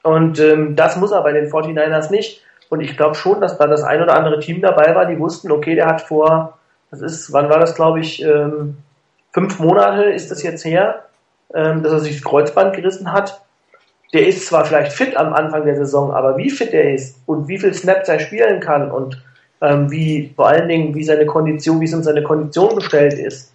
Und 0.04 0.40
ähm, 0.40 0.76
das 0.76 0.98
muss 0.98 1.12
er 1.12 1.22
bei 1.22 1.32
den 1.32 1.50
49ers 1.50 2.12
nicht. 2.12 2.42
Und 2.70 2.80
ich 2.80 2.96
glaube 2.96 3.16
schon, 3.16 3.42
dass 3.42 3.58
da 3.58 3.68
das 3.68 3.84
ein 3.84 4.02
oder 4.02 4.16
andere 4.16 4.40
Team 4.40 4.62
dabei 4.62 4.96
war, 4.96 5.06
die 5.06 5.20
wussten, 5.20 5.52
okay, 5.52 5.76
der 5.76 5.88
hat 5.88 6.02
vor, 6.02 6.58
das 6.90 7.02
ist, 7.02 7.34
wann 7.34 7.50
war 7.50 7.60
das, 7.60 7.76
glaube 7.76 8.00
ich, 8.00 8.24
ähm, 8.24 8.78
fünf 9.34 9.60
Monate 9.60 10.04
ist 10.04 10.32
das 10.32 10.44
jetzt 10.44 10.64
her, 10.64 11.06
ähm, 11.54 11.84
dass 11.84 11.92
er 11.92 12.00
sich 12.00 12.16
das 12.16 12.24
Kreuzband 12.24 12.76
gerissen 12.76 13.12
hat. 13.12 13.42
Der 14.14 14.28
ist 14.28 14.48
zwar 14.48 14.66
vielleicht 14.66 14.94
fit 14.94 15.18
am 15.18 15.34
Anfang 15.34 15.66
der 15.66 15.76
Saison, 15.76 16.14
aber 16.14 16.38
wie 16.38 16.50
fit 16.50 16.74
er 16.74 16.94
ist 16.94 17.18
und 17.26 17.48
wie 17.48 17.58
viel 17.58 17.74
Snaps 17.74 18.10
er 18.10 18.20
spielen 18.20 18.60
kann 18.60 18.92
und 18.92 19.22
ähm, 19.62 19.90
wie 19.92 20.34
vor 20.36 20.48
allen 20.48 20.68
Dingen, 20.68 20.96
wie 20.96 21.04
seine 21.04 21.26
Kondition, 21.26 21.80
wie 21.80 21.86
es 21.86 21.94
um 21.94 22.04
seine 22.04 22.24
Kondition 22.24 22.76
bestellt 22.76 23.14
ist, 23.14 23.54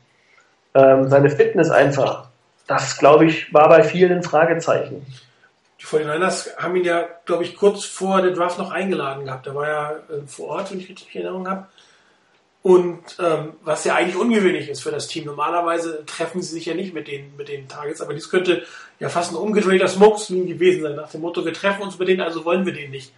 ähm, 0.75 1.09
seine 1.09 1.31
Fitness 1.31 1.71
einfach, 1.71 2.29
das 2.67 2.99
glaube 2.99 3.27
ich, 3.27 3.53
war 3.53 3.69
bei 3.69 3.83
vielen 3.83 4.13
ein 4.13 4.23
Fragezeichen. 4.23 5.05
Die 5.81 5.85
49ers 5.85 6.57
haben 6.57 6.77
ihn 6.77 6.85
ja, 6.85 7.07
glaube 7.25 7.45
ich, 7.45 7.57
kurz 7.57 7.85
vor 7.85 8.23
der 8.23 8.33
Draft 8.33 8.59
noch 8.59 8.71
eingeladen 8.71 9.25
gehabt. 9.25 9.47
Da 9.47 9.55
war 9.55 9.67
er 9.67 9.91
äh, 10.11 10.27
vor 10.27 10.49
Ort, 10.49 10.71
wenn 10.71 10.81
ich 10.81 10.89
richtig 10.89 11.15
in 11.15 11.23
Erinnerung 11.23 11.49
habe. 11.49 11.67
Und 12.63 13.17
ähm, 13.21 13.53
was 13.63 13.85
ja 13.85 13.95
eigentlich 13.95 14.17
ungewöhnlich 14.17 14.69
ist 14.69 14.83
für 14.83 14.91
das 14.91 15.07
Team. 15.07 15.27
Normalerweise 15.27 16.05
treffen 16.05 16.43
sie 16.43 16.55
sich 16.55 16.67
ja 16.67 16.75
nicht 16.75 16.95
mit 16.95 17.07
den, 17.07 17.37
mit 17.37 17.49
den 17.49 17.69
Targets, 17.69 18.01
aber 18.01 18.13
dies 18.13 18.29
könnte 18.29 18.65
ja 18.99 19.09
fast 19.09 19.31
ein 19.31 19.37
umgedrehter 19.37 19.87
Smokescreen 19.87 20.49
gewesen 20.49 20.83
sein, 20.83 20.97
nach 20.97 21.09
dem 21.09 21.21
Motto, 21.21 21.45
wir 21.45 21.53
treffen 21.53 21.83
uns 21.83 21.97
mit 21.97 22.09
denen, 22.09 22.23
also 22.23 22.45
wollen 22.45 22.67
wir 22.67 22.73
den 22.73 22.91
nicht. 22.91 23.13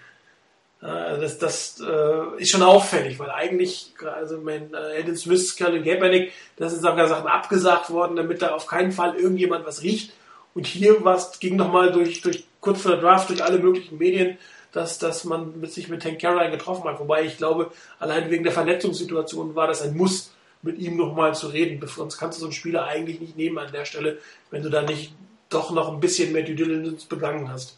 Äh, 0.80 1.20
das 1.20 1.38
das 1.38 1.80
äh, 1.80 2.40
ist 2.40 2.50
schon 2.50 2.62
auffällig, 2.62 3.18
weil 3.18 3.30
eigentlich, 3.30 3.92
also 4.14 4.38
mein 4.38 4.72
äh, 4.72 5.00
Adam 5.00 5.16
Smith, 5.16 5.56
Kevin 5.56 5.84
Kaepernick, 5.84 6.32
das 6.56 6.72
sind 6.72 6.82
sogar 6.82 7.08
Sachen 7.08 7.26
abgesagt 7.26 7.90
worden, 7.90 8.16
damit 8.16 8.42
da 8.42 8.50
auf 8.50 8.66
keinen 8.66 8.92
Fall 8.92 9.16
irgendjemand 9.16 9.66
was 9.66 9.82
riecht. 9.82 10.12
Und 10.54 10.66
hier 10.66 11.04
was 11.04 11.38
ging 11.40 11.56
nochmal 11.56 11.92
durch, 11.92 12.20
durch 12.20 12.44
kurz 12.60 12.82
vor 12.82 12.92
der 12.92 13.00
Draft 13.00 13.28
durch 13.30 13.42
alle 13.42 13.58
möglichen 13.58 13.98
Medien, 13.98 14.38
dass, 14.72 14.98
dass 14.98 15.24
man 15.24 15.60
mit 15.60 15.72
sich 15.72 15.88
mit 15.88 16.04
Hank 16.04 16.20
Caroline 16.20 16.50
getroffen 16.50 16.88
hat. 16.88 17.00
Wobei 17.00 17.24
ich 17.24 17.36
glaube, 17.36 17.70
allein 17.98 18.30
wegen 18.30 18.44
der 18.44 18.52
Verletzungssituation 18.52 19.54
war 19.54 19.66
das 19.66 19.82
ein 19.82 19.96
Muss, 19.96 20.32
mit 20.62 20.78
ihm 20.78 20.96
nochmal 20.96 21.34
zu 21.34 21.48
reden. 21.48 21.80
Sonst 21.86 22.18
kannst 22.18 22.38
du 22.38 22.40
so 22.40 22.46
einen 22.46 22.52
Spieler 22.52 22.84
eigentlich 22.84 23.20
nicht 23.20 23.36
nehmen 23.36 23.58
an 23.58 23.72
der 23.72 23.84
Stelle, 23.84 24.18
wenn 24.50 24.62
du 24.62 24.70
da 24.70 24.82
nicht 24.82 25.12
doch 25.48 25.70
noch 25.70 25.92
ein 25.92 26.00
bisschen 26.00 26.32
mehr 26.32 26.42
Due 26.42 26.54
Diligence 26.54 27.04
begangen 27.04 27.50
hast. 27.50 27.77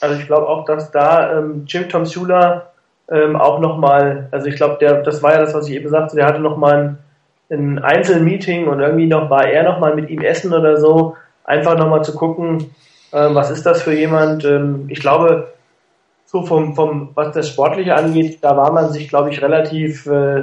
Also 0.00 0.20
ich 0.20 0.26
glaube 0.26 0.48
auch, 0.48 0.64
dass 0.64 0.90
da 0.90 1.38
ähm, 1.38 1.64
Jim 1.66 1.88
Tom 1.88 2.06
Sula 2.06 2.70
ähm, 3.10 3.36
auch 3.36 3.58
nochmal, 3.60 4.28
also 4.30 4.46
ich 4.46 4.56
glaube, 4.56 4.78
der, 4.80 5.02
das 5.02 5.22
war 5.22 5.32
ja 5.32 5.40
das, 5.40 5.54
was 5.54 5.68
ich 5.68 5.74
eben 5.74 5.88
sagte, 5.88 6.16
der 6.16 6.26
hatte 6.26 6.40
nochmal 6.40 6.98
ein, 7.50 7.58
ein 7.58 7.78
Einzelmeeting 7.78 8.68
und 8.68 8.80
irgendwie 8.80 9.06
noch 9.06 9.30
war 9.30 9.46
er 9.46 9.62
nochmal 9.62 9.94
mit 9.94 10.10
ihm 10.10 10.20
essen 10.20 10.52
oder 10.52 10.76
so, 10.76 11.16
einfach 11.44 11.76
nochmal 11.76 12.04
zu 12.04 12.14
gucken, 12.14 12.70
ähm, 13.12 13.34
was 13.34 13.50
ist 13.50 13.64
das 13.64 13.82
für 13.82 13.94
jemand. 13.94 14.44
Ähm, 14.44 14.86
ich 14.88 15.00
glaube, 15.00 15.52
so 16.26 16.42
vom, 16.42 16.74
vom, 16.74 17.10
was 17.14 17.32
das 17.32 17.48
Sportliche 17.48 17.94
angeht, 17.94 18.38
da 18.42 18.56
war 18.56 18.70
man 18.72 18.90
sich, 18.90 19.08
glaube 19.08 19.30
ich, 19.30 19.40
relativ 19.40 20.06
äh, 20.06 20.42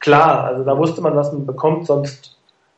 klar. 0.00 0.44
Also 0.44 0.64
da 0.64 0.78
wusste 0.78 1.02
man, 1.02 1.14
was 1.14 1.32
man 1.32 1.44
bekommt, 1.44 1.86
sonst 1.86 2.36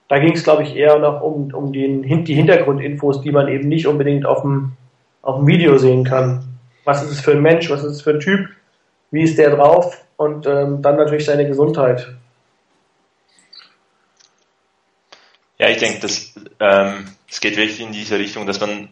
da 0.08 0.18
ging 0.18 0.32
es, 0.32 0.42
glaube 0.42 0.62
ich, 0.62 0.74
eher 0.74 0.98
noch 0.98 1.20
um, 1.22 1.52
um 1.54 1.72
den, 1.72 2.02
die 2.24 2.34
Hintergrundinfos, 2.34 3.20
die 3.20 3.30
man 3.30 3.46
eben 3.46 3.68
nicht 3.68 3.86
unbedingt 3.86 4.26
auf 4.26 4.40
dem, 4.40 4.72
auf 5.22 5.36
dem 5.36 5.46
Video 5.46 5.78
sehen 5.78 6.04
kann. 6.04 6.58
Was 6.84 7.02
ist 7.02 7.10
es 7.10 7.20
für 7.20 7.32
ein 7.32 7.42
Mensch, 7.42 7.68
was 7.70 7.84
ist 7.84 7.92
es 7.92 8.02
für 8.02 8.10
ein 8.10 8.20
Typ, 8.20 8.48
wie 9.10 9.22
ist 9.22 9.38
der 9.38 9.50
drauf 9.50 10.04
und 10.16 10.46
ähm, 10.46 10.82
dann 10.82 10.96
natürlich 10.96 11.24
seine 11.24 11.46
Gesundheit. 11.46 12.08
Ja, 15.58 15.68
ich 15.68 15.78
denke, 15.78 16.06
ähm, 16.60 17.04
es 17.28 17.40
geht 17.40 17.56
wirklich 17.56 17.80
in 17.80 17.92
diese 17.92 18.18
Richtung, 18.18 18.46
dass 18.46 18.60
man 18.60 18.88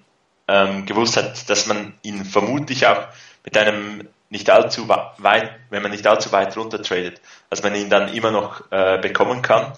ähm, 0.48 0.86
gewusst 0.86 1.16
hat, 1.16 1.48
dass 1.50 1.66
man 1.66 1.94
ihn 2.02 2.24
vermutlich 2.24 2.86
auch 2.86 3.08
mit 3.44 3.56
einem 3.56 4.08
nicht 4.30 4.50
allzu 4.50 4.88
weit, 4.88 5.50
wenn 5.70 5.82
man 5.82 5.92
nicht 5.92 6.06
allzu 6.06 6.32
weit 6.32 6.56
runter 6.56 6.82
tradet, 6.82 7.20
dass 7.50 7.62
man 7.62 7.74
ihn 7.74 7.90
dann 7.90 8.12
immer 8.12 8.32
noch 8.32 8.70
äh, 8.72 8.98
bekommen 8.98 9.42
kann. 9.42 9.72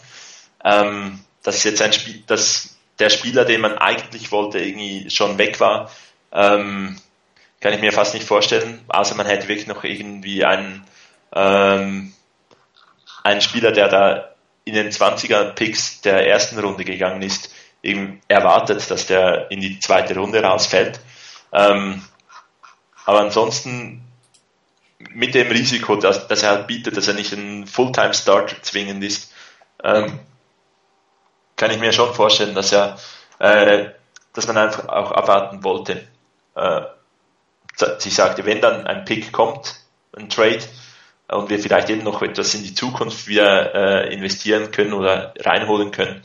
Ähm, 0.64 1.20
dass 1.42 1.64
jetzt 1.64 1.82
ein 1.82 1.92
Spiel, 1.92 2.22
dass 2.26 2.78
der 2.98 3.10
Spieler, 3.10 3.44
den 3.44 3.60
man 3.60 3.78
eigentlich 3.78 4.32
wollte, 4.32 4.58
irgendwie 4.58 5.08
schon 5.10 5.38
weg 5.38 5.60
war, 5.60 5.90
ähm, 6.32 6.96
kann 7.60 7.72
ich 7.72 7.80
mir 7.80 7.92
fast 7.92 8.14
nicht 8.14 8.26
vorstellen. 8.26 8.80
Außer 8.88 9.14
man 9.14 9.26
hätte 9.26 9.48
wirklich 9.48 9.66
noch 9.66 9.84
irgendwie 9.84 10.44
einen, 10.44 10.84
ähm, 11.34 12.12
einen 13.24 13.40
Spieler, 13.40 13.72
der 13.72 13.88
da 13.88 14.34
in 14.64 14.74
den 14.74 14.90
20er 14.90 15.52
Picks 15.54 16.02
der 16.02 16.26
ersten 16.28 16.58
Runde 16.58 16.84
gegangen 16.84 17.22
ist, 17.22 17.52
eben 17.82 18.20
erwartet, 18.28 18.90
dass 18.90 19.06
der 19.06 19.50
in 19.50 19.60
die 19.60 19.80
zweite 19.80 20.14
Runde 20.16 20.42
rausfällt. 20.42 21.00
Ähm, 21.52 22.04
aber 23.06 23.20
ansonsten 23.20 24.04
mit 24.98 25.34
dem 25.34 25.48
Risiko, 25.48 25.96
dass, 25.96 26.28
dass 26.28 26.42
er 26.42 26.50
halt 26.50 26.66
bietet, 26.66 26.96
dass 26.96 27.08
er 27.08 27.14
nicht 27.14 27.32
ein 27.32 27.66
Fulltime-Starter 27.66 28.62
zwingend 28.62 29.02
ist, 29.02 29.32
ähm, 29.82 30.18
kann 31.56 31.70
ich 31.70 31.78
mir 31.78 31.92
schon 31.92 32.14
vorstellen, 32.14 32.54
dass 32.54 32.72
er, 32.72 32.98
äh, 33.38 33.86
dass 34.32 34.46
man 34.46 34.58
einfach 34.58 34.88
auch 34.88 35.12
abwarten 35.12 35.64
wollte. 35.64 36.06
Äh, 36.58 36.82
sie 37.98 38.10
sagte, 38.10 38.44
wenn 38.44 38.60
dann 38.60 38.86
ein 38.86 39.04
Pick 39.04 39.32
kommt, 39.32 39.76
ein 40.16 40.28
Trade, 40.28 40.62
und 41.30 41.50
wir 41.50 41.58
vielleicht 41.58 41.90
eben 41.90 42.04
noch 42.04 42.22
etwas 42.22 42.54
in 42.54 42.62
die 42.62 42.74
Zukunft 42.74 43.28
wieder 43.28 43.74
äh, 44.06 44.14
investieren 44.14 44.70
können 44.70 44.94
oder 44.94 45.34
reinholen 45.38 45.90
können, 45.90 46.22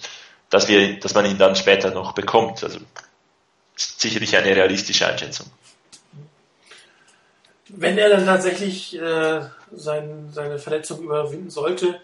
dass 0.49 0.67
wir, 0.67 0.99
dass 0.99 1.13
man 1.13 1.25
ihn 1.25 1.38
dann 1.38 1.55
später 1.55 1.91
noch 1.91 2.13
bekommt. 2.13 2.63
Also 2.63 2.79
sicherlich 3.75 4.38
eine 4.38 4.55
realistische 4.55 5.07
Einschätzung. 5.07 5.47
Wenn 7.67 7.97
er 7.97 8.09
dann 8.09 8.25
tatsächlich 8.25 8.95
äh, 8.97 9.41
sein, 9.73 10.29
seine 10.31 10.59
Verletzung 10.59 11.01
überwinden 11.01 11.49
sollte, 11.49 11.99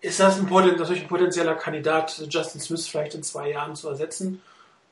ist 0.00 0.18
das 0.18 0.38
ein, 0.38 0.46
natürlich 0.46 1.02
ein 1.02 1.08
potenzieller 1.08 1.54
Kandidat, 1.54 2.24
Justin 2.28 2.60
Smith 2.60 2.88
vielleicht 2.88 3.14
in 3.14 3.22
zwei 3.22 3.50
Jahren 3.50 3.76
zu 3.76 3.88
ersetzen. 3.88 4.42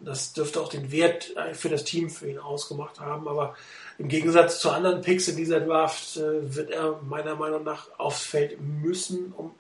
Das 0.01 0.33
dürfte 0.33 0.61
auch 0.61 0.69
den 0.69 0.91
Wert 0.91 1.35
für 1.53 1.69
das 1.69 1.85
Team 1.85 2.09
für 2.11 2.29
ihn 2.29 2.39
ausgemacht 2.39 3.01
haben. 3.01 3.29
Aber 3.29 3.55
im 3.99 4.09
Gegensatz 4.09 4.61
zu 4.61 4.71
anderen 4.71 5.03
Picks 5.03 5.29
in 5.29 5.37
dieser 5.37 5.61
Draft 5.61 6.17
äh, 6.17 6.57
wird 6.57 6.71
er 6.71 7.01
meiner 7.03 7.35
Meinung 7.35 7.65
nach 7.65 7.89
aufs 7.99 8.23
Feld 8.23 8.59
müssen, 8.61 9.33
um 9.37 9.55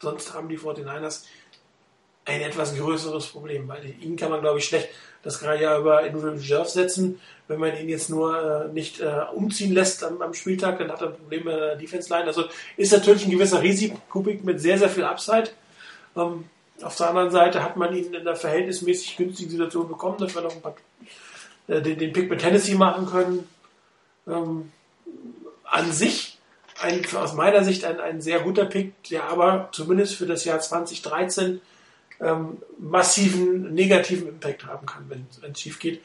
sonst 0.00 0.34
haben 0.34 0.48
die 0.48 0.58
49ers 0.58 1.22
ein 2.24 2.40
etwas 2.40 2.76
größeres 2.76 3.26
Problem, 3.28 3.68
weil 3.68 3.94
ihn 4.00 4.16
kann 4.16 4.30
man, 4.30 4.40
glaube 4.40 4.58
ich, 4.58 4.64
schlecht 4.64 4.88
das 5.22 5.38
gerade 5.40 5.62
ja 5.62 5.78
über 5.78 6.04
Individual 6.04 6.34
Reserve 6.34 6.68
setzen. 6.68 7.20
Wenn 7.48 7.60
man 7.60 7.76
ihn 7.76 7.88
jetzt 7.88 8.10
nur 8.10 8.66
äh, 8.66 8.72
nicht 8.72 9.00
äh, 9.00 9.20
umziehen 9.34 9.72
lässt 9.72 10.02
am, 10.04 10.20
am, 10.20 10.34
Spieltag, 10.34 10.78
dann 10.78 10.90
hat 10.90 11.00
er 11.00 11.08
Probleme 11.08 11.50
mit 11.50 11.60
der 11.60 11.76
Defense 11.76 12.12
Line. 12.12 12.26
Also 12.26 12.44
ist 12.76 12.92
natürlich 12.92 13.24
ein 13.24 13.30
gewisser 13.30 13.62
Risikokubik 13.62 14.44
mit 14.44 14.60
sehr, 14.60 14.78
sehr 14.78 14.90
viel 14.90 15.04
Upside. 15.04 15.50
Ähm, 16.16 16.44
auf 16.82 16.96
der 16.96 17.08
anderen 17.08 17.30
Seite 17.30 17.62
hat 17.62 17.76
man 17.76 17.94
ihn 17.94 18.12
in 18.12 18.16
einer 18.16 18.36
verhältnismäßig 18.36 19.16
günstigen 19.16 19.50
Situation 19.50 19.88
bekommen, 19.88 20.18
dass 20.18 20.34
wir 20.34 20.42
noch 20.42 20.54
ein 20.54 20.62
paar, 20.62 20.74
äh, 21.68 21.80
den, 21.80 21.98
den, 21.98 22.12
Pick 22.12 22.28
mit 22.28 22.40
Tennessee 22.40 22.74
machen 22.74 23.06
können. 23.06 23.48
Ähm, 24.26 24.72
an 25.64 25.92
sich 25.92 26.38
ein, 26.80 27.04
aus 27.14 27.34
meiner 27.34 27.64
Sicht 27.64 27.84
ein, 27.84 28.00
ein 28.00 28.20
sehr 28.20 28.40
guter 28.40 28.64
Pick, 28.64 28.92
der 29.04 29.24
aber 29.24 29.68
zumindest 29.72 30.16
für 30.16 30.26
das 30.26 30.44
Jahr 30.44 30.60
2013 30.60 31.60
ähm, 32.20 32.58
massiven 32.78 33.74
negativen 33.74 34.28
Impact 34.28 34.66
haben 34.66 34.86
kann, 34.86 35.08
wenn 35.08 35.52
es 35.52 35.60
schief 35.60 35.78
geht. 35.78 36.02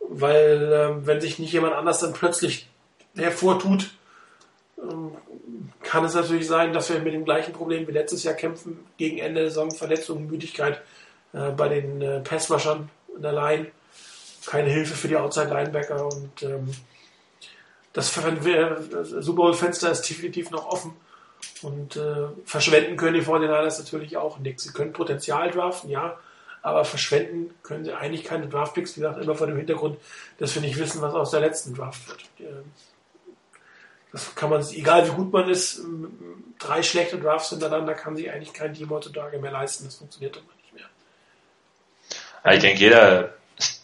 Weil 0.00 0.70
ähm, 0.72 1.06
wenn 1.06 1.20
sich 1.20 1.38
nicht 1.38 1.52
jemand 1.52 1.74
anders 1.74 2.00
dann 2.00 2.12
plötzlich 2.12 2.68
hervortut, 3.16 3.90
kann 5.82 6.04
es 6.04 6.14
natürlich 6.14 6.46
sein, 6.46 6.72
dass 6.72 6.90
wir 6.90 7.00
mit 7.00 7.14
dem 7.14 7.24
gleichen 7.24 7.52
Problem 7.52 7.86
wie 7.86 7.92
letztes 7.92 8.24
Jahr 8.24 8.34
kämpfen, 8.34 8.78
gegen 8.96 9.18
Ende 9.18 9.40
der 9.40 9.50
Saison, 9.50 9.70
Verletzungen, 9.70 10.28
Müdigkeit 10.28 10.82
äh, 11.32 11.50
bei 11.50 11.68
den 11.68 12.00
äh, 12.02 12.20
Passrushern 12.20 12.90
in 13.14 13.22
der 13.22 13.32
Line, 13.32 13.66
keine 14.46 14.70
Hilfe 14.70 14.94
für 14.94 15.08
die 15.08 15.16
Outside-Linebacker 15.16 16.06
und 16.06 16.42
ähm, 16.42 16.70
das 17.92 18.14
Super 18.14 19.32
Bowl-Fenster 19.32 19.90
ist 19.90 20.02
definitiv 20.02 20.50
noch 20.50 20.66
offen. 20.66 20.92
Und 21.62 21.96
äh, 21.96 22.28
verschwenden 22.44 22.96
können 22.96 23.14
die 23.14 23.22
49ers 23.22 23.78
natürlich 23.80 24.16
auch 24.16 24.38
nichts. 24.38 24.64
Sie 24.64 24.72
können 24.72 24.92
Potenzial 24.92 25.50
draften, 25.50 25.90
ja, 25.90 26.16
aber 26.62 26.84
verschwenden 26.84 27.54
können 27.62 27.84
sie 27.84 27.92
eigentlich 27.92 28.24
keine 28.24 28.48
Draftpicks, 28.48 28.96
wie 28.96 29.00
gesagt, 29.00 29.20
immer 29.20 29.34
vor 29.34 29.46
dem 29.46 29.56
Hintergrund, 29.56 29.98
dass 30.38 30.54
wir 30.54 30.62
nicht 30.62 30.78
wissen, 30.78 31.00
was 31.00 31.14
aus 31.14 31.30
der 31.30 31.40
letzten 31.40 31.74
Draft 31.74 32.08
wird. 32.08 32.24
Das 34.12 34.34
kann 34.34 34.50
man, 34.50 34.66
egal 34.70 35.06
wie 35.06 35.14
gut 35.14 35.32
man 35.32 35.48
ist, 35.48 35.82
drei 36.58 36.82
schlechte 36.82 37.18
Drafts 37.18 37.50
hintereinander 37.50 37.94
kann 37.94 38.16
sich 38.16 38.30
eigentlich 38.30 38.52
kein 38.52 38.74
Team 38.74 38.90
heutzutage 38.90 39.38
mehr 39.38 39.50
leisten. 39.50 39.84
Das 39.84 39.96
funktioniert 39.96 40.36
immer 40.36 40.52
nicht 40.62 40.74
mehr. 40.74 42.54
Ich 42.54 42.60
denke, 42.60 42.80
jeder, 42.80 43.34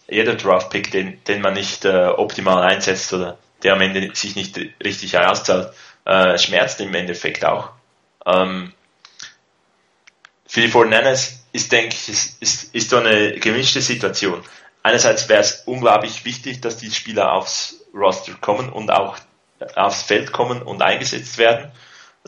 jeder 0.09 0.35
Draft-Pick, 0.35 0.91
den, 0.91 1.23
den 1.25 1.43
man 1.43 1.55
nicht 1.55 1.85
äh, 1.85 2.07
optimal 2.07 2.63
einsetzt 2.63 3.13
oder 3.13 3.39
der 3.63 3.75
am 3.75 3.81
Ende 3.81 4.15
sich 4.15 4.37
nicht 4.37 4.59
richtig 4.83 5.19
auszahlt, 5.19 5.73
äh, 6.05 6.39
schmerzt 6.39 6.81
im 6.81 6.95
Endeffekt 6.95 7.45
auch. 7.45 7.71
Ähm, 8.27 8.73
für 10.47 10.61
die 10.61 10.69
49ers 10.71 11.41
ist, 11.53 11.73
denke 11.73 11.95
ich, 11.95 12.09
ist, 12.09 12.43
ist, 12.43 12.75
ist 12.75 12.91
so 12.91 12.99
eine 12.99 13.39
gemischte 13.39 13.81
Situation. 13.81 14.43
Einerseits 14.83 15.29
wäre 15.29 15.41
es 15.41 15.63
unglaublich 15.67 16.25
wichtig, 16.25 16.61
dass 16.61 16.77
die 16.77 16.91
Spieler 16.91 17.33
aufs 17.33 17.87
Roster 17.95 18.35
kommen 18.41 18.69
und 18.69 18.91
auch 18.91 19.19
aufs 19.75 20.03
Feld 20.03 20.33
kommen 20.33 20.63
und 20.63 20.83
eingesetzt 20.83 21.39
werden, 21.39 21.71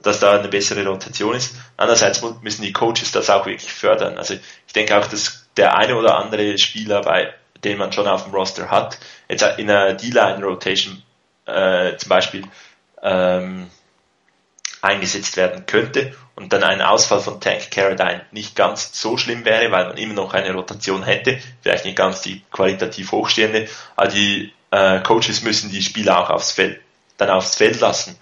dass 0.03 0.20
da 0.20 0.39
eine 0.39 0.49
bessere 0.49 0.87
Rotation 0.87 1.34
ist. 1.34 1.57
Andererseits 1.76 2.22
müssen 2.43 2.62
die 2.62 2.72
Coaches 2.72 3.12
das 3.12 3.30
auch 3.30 3.47
wirklich 3.47 3.72
fördern. 3.72 4.18
Also 4.18 4.34
ich 4.34 4.72
denke 4.72 4.97
auch, 4.99 5.07
dass 5.07 5.49
der 5.57 5.76
eine 5.76 5.97
oder 5.97 6.16
andere 6.16 6.59
Spieler, 6.59 7.01
bei 7.01 7.32
den 7.64 7.78
man 7.78 7.93
schon 7.93 8.07
auf 8.07 8.24
dem 8.24 8.34
Roster 8.34 8.70
hat, 8.70 8.99
jetzt 9.28 9.43
in 9.59 9.70
einer 9.70 9.95
D-Line-Rotation 9.95 11.03
äh, 11.47 11.97
zum 11.97 12.09
Beispiel 12.09 12.45
ähm, 13.03 13.70
eingesetzt 14.82 15.37
werden 15.37 15.66
könnte 15.66 16.14
und 16.34 16.53
dann 16.53 16.62
ein 16.62 16.82
Ausfall 16.82 17.20
von 17.20 17.41
Tank 17.41 17.70
Carradine 17.70 18.22
nicht 18.30 18.55
ganz 18.55 19.01
so 19.01 19.16
schlimm 19.16 19.45
wäre, 19.45 19.72
weil 19.72 19.87
man 19.87 19.97
immer 19.97 20.14
noch 20.14 20.34
eine 20.34 20.53
Rotation 20.53 21.03
hätte, 21.03 21.41
vielleicht 21.62 21.84
nicht 21.84 21.97
ganz 21.97 22.20
die 22.20 22.43
qualitativ 22.53 23.12
hochstehende, 23.12 23.68
aber 23.97 24.09
die 24.09 24.53
äh, 24.70 25.01
Coaches 25.01 25.43
müssen 25.43 25.70
die 25.70 25.82
Spieler 25.82 26.20
auch 26.20 26.30
aufs 26.30 26.53
Feld, 26.53 26.80
dann 27.17 27.31
aufs 27.31 27.57
Feld 27.57 27.81
lassen, 27.81 28.17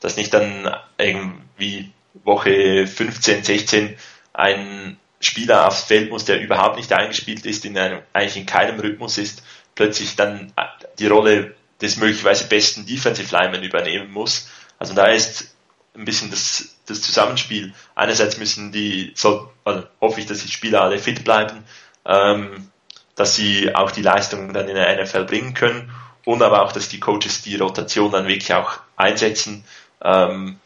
dass 0.00 0.16
nicht 0.16 0.32
dann 0.32 0.74
irgendwie 0.96 1.92
Woche 2.24 2.86
15, 2.86 3.44
16 3.44 3.96
ein 4.32 4.98
Spieler 5.20 5.66
aufs 5.66 5.84
Feld 5.84 6.10
muss, 6.10 6.24
der 6.24 6.40
überhaupt 6.40 6.76
nicht 6.76 6.92
eingespielt 6.92 7.44
ist, 7.44 7.64
in 7.64 7.76
einem, 7.76 8.02
eigentlich 8.12 8.36
in 8.36 8.46
keinem 8.46 8.78
Rhythmus 8.78 9.18
ist, 9.18 9.42
plötzlich 9.74 10.16
dann 10.16 10.52
die 10.98 11.08
Rolle 11.08 11.54
des 11.80 11.96
möglicherweise 11.96 12.46
besten 12.46 12.86
Defensive 12.86 13.34
Linemen 13.34 13.62
übernehmen 13.62 14.10
muss. 14.10 14.48
Also 14.78 14.94
da 14.94 15.06
ist 15.06 15.54
ein 15.96 16.04
bisschen 16.04 16.30
das, 16.30 16.76
das 16.86 17.00
Zusammenspiel. 17.02 17.74
Einerseits 17.94 18.38
müssen 18.38 18.70
die, 18.70 19.12
so, 19.14 19.50
also 19.64 19.84
hoffe 20.00 20.20
ich, 20.20 20.26
dass 20.26 20.42
die 20.42 20.52
Spieler 20.52 20.82
alle 20.82 20.98
fit 20.98 21.24
bleiben, 21.24 21.64
ähm, 22.04 22.70
dass 23.16 23.34
sie 23.34 23.74
auch 23.74 23.90
die 23.90 24.02
Leistungen 24.02 24.52
dann 24.52 24.68
in 24.68 24.76
der 24.76 25.02
NFL 25.02 25.24
bringen 25.24 25.54
können 25.54 25.90
und 26.24 26.42
aber 26.42 26.62
auch, 26.62 26.72
dass 26.72 26.88
die 26.88 27.00
Coaches 27.00 27.42
die 27.42 27.56
Rotation 27.56 28.10
dann 28.10 28.26
wirklich 28.26 28.52
auch 28.54 28.80
einsetzen, 28.96 29.64
ähm, 30.02 30.58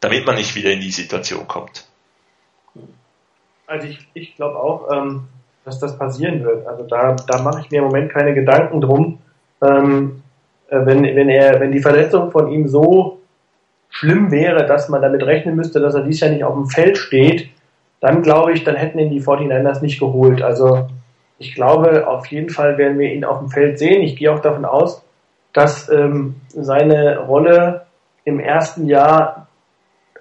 damit 0.00 0.26
man 0.26 0.36
nicht 0.36 0.54
wieder 0.54 0.70
in 0.70 0.80
die 0.80 0.90
Situation 0.90 1.46
kommt. 1.46 1.86
Also 3.66 3.88
ich, 3.88 4.06
ich 4.14 4.36
glaube 4.36 4.58
auch, 4.58 4.90
ähm, 4.92 5.24
dass 5.64 5.78
das 5.78 5.98
passieren 5.98 6.44
wird. 6.44 6.66
Also 6.66 6.84
da, 6.84 7.14
da 7.14 7.42
mache 7.42 7.62
ich 7.62 7.70
mir 7.70 7.78
im 7.78 7.84
Moment 7.84 8.12
keine 8.12 8.34
Gedanken 8.34 8.80
drum. 8.80 9.18
Ähm, 9.62 10.22
äh, 10.68 10.84
wenn, 10.84 11.02
wenn, 11.02 11.28
er, 11.28 11.60
wenn 11.60 11.72
die 11.72 11.80
Verletzung 11.80 12.30
von 12.30 12.50
ihm 12.50 12.68
so 12.68 13.20
schlimm 13.88 14.30
wäre, 14.30 14.66
dass 14.66 14.88
man 14.88 15.02
damit 15.02 15.22
rechnen 15.22 15.56
müsste, 15.56 15.80
dass 15.80 15.94
er 15.94 16.02
dies 16.02 16.20
Jahr 16.20 16.30
nicht 16.30 16.44
auf 16.44 16.54
dem 16.54 16.66
Feld 16.66 16.98
steht, 16.98 17.48
dann 18.00 18.22
glaube 18.22 18.52
ich, 18.52 18.64
dann 18.64 18.76
hätten 18.76 18.98
ihn 18.98 19.10
die 19.10 19.22
49ers 19.22 19.80
nicht 19.80 19.98
geholt. 19.98 20.42
Also 20.42 20.88
ich 21.44 21.54
glaube, 21.54 22.06
auf 22.08 22.26
jeden 22.28 22.48
Fall 22.48 22.78
werden 22.78 22.98
wir 22.98 23.12
ihn 23.12 23.24
auf 23.24 23.38
dem 23.38 23.50
Feld 23.50 23.78
sehen. 23.78 24.02
Ich 24.02 24.16
gehe 24.16 24.32
auch 24.32 24.40
davon 24.40 24.64
aus, 24.64 25.04
dass 25.52 25.90
ähm, 25.90 26.36
seine 26.48 27.18
Rolle 27.18 27.84
im 28.24 28.40
ersten 28.40 28.86
Jahr 28.86 29.48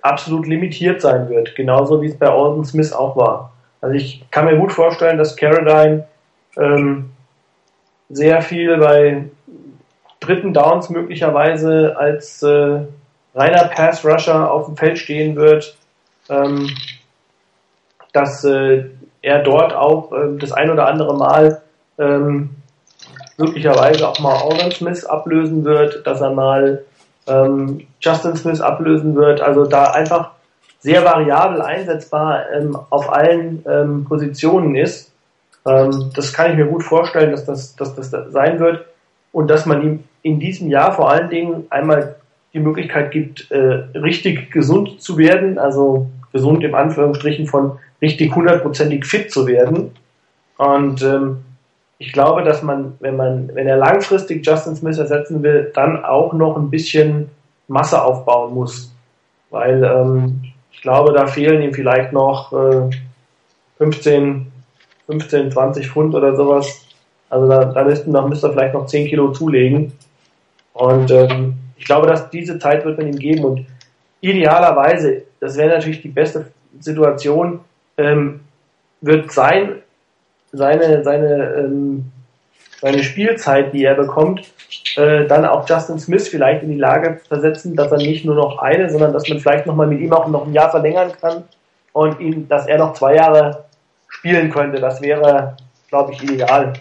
absolut 0.02 0.46
limitiert 0.48 1.00
sein 1.00 1.30
wird, 1.30 1.56
genauso 1.56 2.02
wie 2.02 2.08
es 2.08 2.18
bei 2.18 2.28
Alden 2.28 2.66
Smith 2.66 2.92
auch 2.92 3.16
war. 3.16 3.54
Also 3.80 3.96
ich 3.96 4.26
kann 4.32 4.46
mir 4.46 4.58
gut 4.58 4.74
vorstellen, 4.74 5.18
dass 5.18 5.38
Caroline 5.38 6.06
ähm, 6.58 7.12
sehr 8.10 8.42
viel 8.42 8.78
bei 8.78 9.24
dritten 10.20 10.54
Downs 10.54 10.90
möglicherweise 10.90 11.96
als 11.98 12.44
äh, 12.44 12.82
reiner 13.34 13.64
Pass-Rusher 13.70 14.52
auf 14.52 14.66
dem 14.66 14.76
Feld 14.76 15.00
stehen 15.00 15.38
wird, 15.38 15.78
ähm, 16.30 16.70
dass 18.12 18.44
äh, 18.44 18.90
er 19.24 19.40
dort 19.40 19.74
auch 19.74 20.12
äh, 20.12 20.38
das 20.38 20.52
ein 20.52 20.70
oder 20.70 20.86
andere 20.86 21.18
Mal 21.18 21.62
ähm, 21.98 22.52
möglicherweise 23.38 24.08
auch 24.08 24.20
mal 24.20 24.36
Auburn 24.36 24.72
Smith 24.72 25.06
ablösen 25.06 25.66
wird, 25.66 26.06
dass 26.06 26.22
er 26.22 26.32
mal 26.32 26.84
ähm, 27.26 27.88
Justin 28.00 28.36
Smith 28.36 28.62
ablösen 28.62 29.16
wird. 29.16 29.42
Also 29.42 29.66
da 29.66 29.92
einfach 29.92 30.32
sehr 30.82 31.04
variabel 31.04 31.62
einsetzbar 31.62 32.52
ähm, 32.52 32.78
auf 32.90 33.12
allen 33.12 33.64
ähm, 33.68 34.06
Positionen 34.06 34.76
ist. 34.76 35.12
Ähm, 35.66 36.12
das 36.14 36.34
kann 36.34 36.52
ich 36.52 36.58
mir 36.58 36.66
gut 36.66 36.84
vorstellen, 36.84 37.32
dass 37.32 37.46
das, 37.46 37.76
dass 37.76 37.96
das 37.96 38.12
sein 38.12 38.60
wird 38.60 38.86
und 39.32 39.48
dass 39.48 39.66
man 39.66 39.82
ihm 39.82 40.04
in 40.22 40.40
diesem 40.40 40.70
Jahr 40.70 40.94
vor 40.94 41.10
allen 41.10 41.30
Dingen 41.30 41.66
einmal 41.70 42.16
die 42.54 42.60
Möglichkeit 42.60 43.12
gibt, 43.12 43.50
äh, 43.52 43.58
richtig 43.98 44.52
gesund 44.52 45.02
zu 45.02 45.18
werden, 45.18 45.58
also 45.58 46.08
gesund 46.34 46.64
im 46.64 46.76
Anführungsstrichen 46.76 47.48
von 47.48 47.80
richtig 48.02 48.36
hundertprozentig 48.36 49.06
fit 49.06 49.32
zu 49.32 49.48
werden. 49.48 49.92
Und 50.58 51.02
ähm, 51.02 51.38
ich 52.00 52.12
glaube, 52.12 52.44
dass 52.44 52.62
man, 52.64 52.96
wenn 53.00 53.16
man, 53.16 53.50
wenn 53.54 53.68
er 53.68 53.78
langfristig 53.78 54.46
Justin 54.46 54.76
Smith 54.76 54.98
ersetzen 54.98 55.42
will, 55.42 55.72
dann 55.74 56.04
auch 56.04 56.34
noch 56.34 56.58
ein 56.58 56.70
bisschen 56.70 57.30
Masse 57.68 58.04
aufbauen 58.04 58.54
muss. 58.54 58.94
Weil 59.50 59.84
ähm, 59.84 60.42
ich 60.72 60.82
glaube, 60.82 61.14
da 61.14 61.28
fehlen 61.28 61.62
ihm 61.62 61.74
vielleicht 61.74 62.12
noch 62.12 62.52
äh, 62.52 62.90
15, 63.78 64.52
15, 65.06 65.52
20 65.52 65.88
Pfund 65.88 66.16
oder 66.16 66.36
sowas. 66.36 66.86
Also 67.30 67.48
da, 67.48 67.66
da 67.66 67.84
müssten, 67.84 68.12
da 68.12 68.28
müsste 68.28 68.48
er 68.48 68.54
vielleicht 68.54 68.74
noch 68.74 68.86
10 68.86 69.08
Kilo 69.08 69.32
zulegen. 69.32 69.94
Und 70.74 71.12
ähm, 71.12 71.56
ich 71.78 71.86
glaube, 71.86 72.08
dass 72.08 72.30
diese 72.30 72.60
Zeit 72.60 72.86
wird 72.86 72.98
man 72.98 73.08
ihm 73.08 73.18
geben 73.18 73.46
und 73.46 73.66
idealerweise, 74.22 75.24
das 75.44 75.58
wäre 75.58 75.70
natürlich 75.70 76.02
die 76.02 76.10
beste 76.10 76.52
Situation, 76.80 77.60
ähm, 77.98 78.42
wird 79.02 79.32
sein, 79.32 79.82
seine, 80.52 81.04
seine, 81.04 81.54
ähm, 81.56 82.12
seine 82.82 83.04
Spielzeit, 83.04 83.74
die 83.74 83.84
er 83.84 83.96
bekommt, 83.96 84.52
äh, 84.96 85.26
dann 85.26 85.46
auch 85.46 85.68
Justin 85.68 86.00
Smith 86.00 86.28
vielleicht 86.28 86.64
in 86.64 86.72
die 86.72 86.78
Lage 86.78 87.20
versetzen, 87.28 87.76
dass 87.76 87.92
er 87.92 87.98
nicht 87.98 88.26
nur 88.26 88.36
noch 88.36 88.60
eine, 88.60 88.90
sondern 88.90 89.14
dass 89.14 89.28
man 89.28 89.40
vielleicht 89.40 89.66
nochmal 89.66 89.88
mit 89.88 90.00
ihm 90.00 90.14
auch 90.14 90.28
noch 90.28 90.48
ein 90.48 90.54
Jahr 90.54 90.72
verlängern 90.72 91.12
kann 91.20 91.44
und 91.92 92.20
ihn, 92.20 92.48
dass 92.48 92.68
er 92.68 92.78
noch 92.78 92.94
zwei 92.94 93.16
Jahre 93.16 93.66
spielen 94.08 94.50
könnte. 94.50 94.80
Das 94.80 95.02
wäre, 95.02 95.58
glaube 95.90 96.14
ich, 96.14 96.24
ideal. 96.24 96.74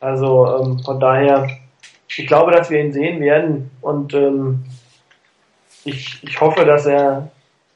Also 0.00 0.60
ähm, 0.60 0.78
von 0.80 1.00
daher 1.00 1.48
ich 2.08 2.26
glaube, 2.26 2.52
dass 2.52 2.70
wir 2.70 2.80
ihn 2.80 2.92
sehen 2.92 3.20
werden 3.20 3.70
und 3.80 4.14
ähm, 4.14 4.64
ich, 5.84 6.22
ich 6.22 6.40
hoffe, 6.40 6.64
dass 6.64 6.86
er 6.86 7.30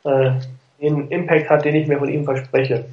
äh, 0.05 0.33
den 0.81 1.09
Impact 1.11 1.51
hat, 1.51 1.65
den 1.65 1.75
ich 1.75 1.87
mir 1.87 1.99
von 1.99 2.09
ihm 2.09 2.25
verspreche. 2.25 2.87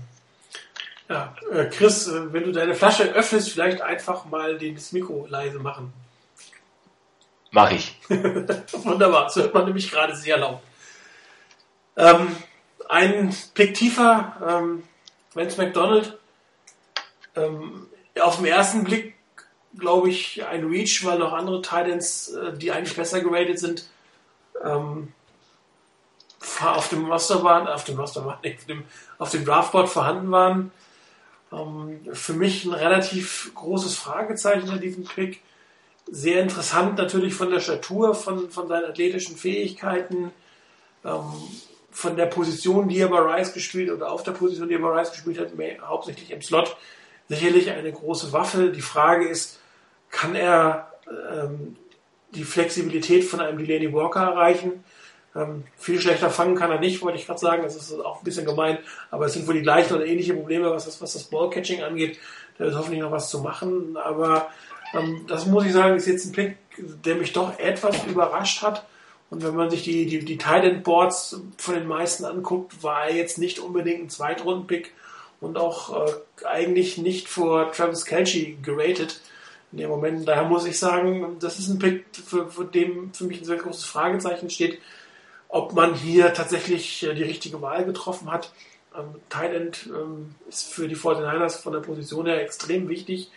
Ja, 1.10 1.34
äh, 1.52 1.66
Chris, 1.66 2.08
äh, 2.08 2.34
wenn 2.34 2.44
du 2.44 2.52
deine 2.52 2.76
Flasche 2.76 3.04
öffnest, 3.14 3.52
vielleicht 3.52 3.82
einfach 3.82 4.26
mal 4.26 4.58
das 4.58 4.92
Mikro 4.92 5.26
leise 5.30 5.60
machen. 5.60 5.94
Mach 7.52 7.72
ich. 7.72 7.98
Wunderbar, 8.10 9.26
das 9.26 9.38
hört 9.38 9.54
man 9.54 9.66
nämlich 9.66 9.90
gerade 9.90 10.16
sehr 10.16 10.38
laut. 10.38 10.60
Ähm, 11.96 12.36
ein 12.90 13.36
Blick 13.54 13.74
tiefer, 13.74 14.36
ähm, 14.46 14.84
Vance 15.34 15.62
McDonald, 15.62 16.18
ähm, 17.36 17.88
auf 18.20 18.38
den 18.38 18.46
ersten 18.46 18.84
Blick 18.84 19.16
glaube 19.78 20.10
ich 20.10 20.44
ein 20.46 20.66
Reach, 20.66 21.06
weil 21.06 21.20
noch 21.20 21.34
andere 21.34 21.62
Titans, 21.62 22.30
äh, 22.30 22.54
die 22.58 22.72
eigentlich 22.72 22.96
besser 22.96 23.22
geratet 23.22 23.60
sind, 23.60 23.90
ähm, 24.64 25.14
auf 26.62 26.90
dem 26.90 27.06
Roster 27.06 27.44
waren, 27.44 27.68
auf 27.68 27.84
dem 27.84 28.00
Roster 28.00 28.26
waren, 28.26 28.40
auf 28.46 28.66
dem, 28.68 28.84
auf 29.18 29.32
dem 29.32 29.46
Draftboard 29.46 29.90
vorhanden 29.90 30.32
waren. 30.32 30.72
Ähm, 31.52 32.00
für 32.14 32.34
mich 32.34 32.66
ein 32.66 32.74
relativ 32.74 33.52
großes 33.56 33.96
Fragezeichen 33.96 34.70
in 34.70 34.82
diesem 34.82 35.04
Pick. 35.04 35.42
Sehr 36.10 36.42
interessant 36.42 36.98
natürlich 36.98 37.34
von 37.34 37.52
der 37.52 37.60
Statur, 37.60 38.16
von, 38.16 38.50
von 38.50 38.68
seinen 38.68 38.86
athletischen 38.86 39.36
Fähigkeiten, 39.36 40.32
ähm, 41.04 41.24
von 41.92 42.16
der 42.16 42.28
Position, 42.28 42.88
die 42.88 43.00
er 43.00 43.08
bei 43.08 43.20
Rice 43.20 43.54
gespielt 43.54 43.90
oder 43.90 44.12
auf 44.12 44.24
der 44.24 44.32
Position, 44.32 44.70
die 44.70 44.76
er 44.76 44.82
bei 44.82 45.00
Rice 45.00 45.12
gespielt 45.12 45.40
hat, 45.40 45.56
mehr, 45.56 45.78
hauptsächlich 45.88 46.32
im 46.32 46.42
Slot. 46.42 46.78
Sicherlich 47.28 47.72
eine 47.72 47.92
große 47.92 48.32
Waffe. 48.32 48.72
Die 48.72 48.82
Frage 48.82 49.28
ist, 49.28 49.60
kann 50.12 50.36
er 50.36 50.92
ähm, 51.32 51.76
die 52.32 52.44
Flexibilität 52.44 53.26
von 53.26 53.42
einem 53.42 53.58
Delaney 53.58 53.92
Walker 53.92 54.22
erreichen? 54.22 54.84
Ähm, 55.38 55.64
viel 55.78 56.02
schlechter 56.02 56.30
fangen 56.30 56.56
kann 56.56 56.72
er 56.72 56.80
nicht, 56.80 57.02
wollte 57.02 57.18
ich 57.18 57.28
gerade 57.28 57.40
sagen. 57.40 57.64
Das 57.64 57.76
ist 57.76 57.94
auch 58.00 58.20
ein 58.20 58.24
bisschen 58.24 58.46
gemein, 58.46 58.80
aber 59.12 59.26
es 59.26 59.34
sind 59.34 59.48
wohl 59.48 59.54
die 59.54 59.62
gleichen 59.62 59.96
oder 59.96 60.06
ähnliche 60.06 60.34
Probleme, 60.34 60.72
was 60.72 60.86
das, 60.86 61.02
was 61.02 61.14
das 61.14 61.24
Ballcatching 61.26 61.84
angeht. 61.84 62.20
Da 62.58 62.66
ist 62.66 62.76
hoffentlich 62.76 63.02
noch 63.02 63.12
was 63.12 63.30
zu 63.30 63.40
machen. 63.40 63.98
Aber 63.98 64.50
ähm, 64.94 65.26
das 65.28 65.46
muss 65.46 65.66
ich 65.66 65.74
sagen, 65.74 65.96
ist 65.96 66.08
jetzt 66.08 66.26
ein 66.26 66.32
Pick, 66.32 66.58
der 66.78 67.16
mich 67.16 67.34
doch 67.34 67.58
etwas 67.60 68.04
überrascht 68.06 68.62
hat. 68.64 68.86
Und 69.30 69.44
wenn 69.44 69.56
man 69.56 69.70
sich 69.70 69.84
die, 69.84 70.06
die, 70.06 70.24
die 70.24 70.38
Tight 70.38 70.84
Boards 70.84 71.40
von 71.58 71.76
den 71.76 71.88
meisten 71.88 72.26
anguckt, 72.26 72.82
war 72.82 73.08
er 73.08 73.16
jetzt 73.16 73.38
nicht 73.38 73.60
unbedingt 73.60 74.04
ein 74.04 74.10
Zweitrunden-Pick 74.10 74.94
und 75.42 75.58
auch 75.58 76.08
äh, 76.08 76.46
eigentlich 76.46 76.98
nicht 76.98 77.28
vor 77.28 77.72
Travis 77.72 78.06
Kelce 78.06 78.56
geratet 78.64 79.22
in 79.72 79.80
dem 79.80 79.90
Moment. 79.90 80.28
Daher 80.28 80.46
muss 80.46 80.66
ich 80.66 80.80
sagen, 80.80 81.38
das 81.40 81.60
ist 81.60 81.68
ein 81.68 81.78
Pick, 81.78 82.06
für, 82.14 82.50
für 82.50 82.66
dem 82.66 83.14
für 83.14 83.26
mich 83.26 83.42
ein 83.42 83.46
sehr 83.46 83.58
großes 83.58 83.84
Fragezeichen 83.84 84.50
steht 84.50 84.80
ob 85.50 85.74
man 85.74 85.94
hier 85.94 86.34
tatsächlich 86.34 87.04
äh, 87.04 87.14
die 87.14 87.24
richtige 87.24 87.62
Wahl 87.62 87.86
getroffen 87.86 88.32
hat. 88.32 88.52
Ähm, 88.96 89.16
End 89.54 89.88
ähm, 89.88 90.36
ist 90.50 90.68
für 90.74 90.88
die 90.88 90.96
49ers 90.96 91.62
von 91.62 91.74
der 91.74 91.80
Position 91.80 92.26
her 92.26 92.42
extrem 92.42 92.90
wichtig. 92.90 93.32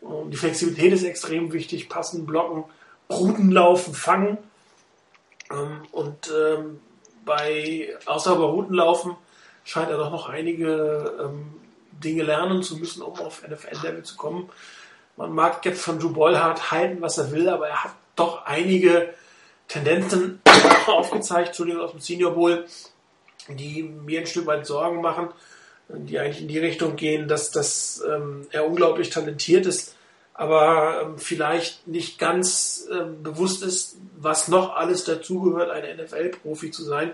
Und 0.00 0.30
die 0.30 0.36
Flexibilität 0.36 0.92
ist 0.92 1.04
extrem 1.04 1.52
wichtig. 1.52 1.88
Passen, 1.88 2.26
blocken, 2.26 2.64
Routen 3.10 3.50
laufen, 3.50 3.94
fangen. 3.94 4.38
Ähm, 5.50 5.82
und 5.92 6.30
ähm, 6.30 6.80
bei, 7.24 7.96
außer 8.06 8.34
bei 8.36 8.44
Routen 8.44 8.74
laufen 8.74 9.16
scheint 9.64 9.90
er 9.90 9.96
doch 9.96 10.10
noch 10.10 10.28
einige 10.28 11.14
ähm, 11.20 11.54
Dinge 11.92 12.22
lernen 12.22 12.62
zu 12.62 12.76
müssen, 12.76 13.02
um 13.02 13.18
auf 13.18 13.46
NFL-Level 13.46 14.02
zu 14.02 14.16
kommen. 14.16 14.50
Man 15.16 15.32
mag 15.32 15.64
jetzt 15.64 15.80
von 15.80 15.98
Drew 15.98 16.10
Bollhardt 16.10 16.70
halten, 16.70 17.00
was 17.00 17.18
er 17.18 17.30
will, 17.30 17.48
aber 17.48 17.68
er 17.68 17.84
hat 17.84 17.92
doch 18.16 18.44
einige 18.44 19.14
Tendenzen 19.68 20.40
aufgezeigt, 20.86 21.48
Entschuldigung, 21.48 21.82
aus 21.82 21.90
dem 21.92 22.00
Senior 22.00 22.32
Bowl, 22.32 22.64
die 23.48 23.82
mir 23.82 24.20
ein 24.20 24.26
Stück 24.26 24.46
weit 24.46 24.66
Sorgen 24.66 25.00
machen, 25.00 25.28
die 25.88 26.18
eigentlich 26.18 26.42
in 26.42 26.48
die 26.48 26.58
Richtung 26.58 26.96
gehen, 26.96 27.28
dass, 27.28 27.50
dass 27.50 28.02
ähm, 28.08 28.46
er 28.50 28.66
unglaublich 28.66 29.10
talentiert 29.10 29.66
ist, 29.66 29.96
aber 30.32 31.02
ähm, 31.02 31.18
vielleicht 31.18 31.86
nicht 31.86 32.18
ganz 32.18 32.88
ähm, 32.90 33.22
bewusst 33.22 33.62
ist, 33.62 33.96
was 34.16 34.48
noch 34.48 34.74
alles 34.74 35.04
dazugehört, 35.04 35.70
ein 35.70 35.96
NFL-Profi 35.96 36.70
zu 36.70 36.82
sein, 36.82 37.12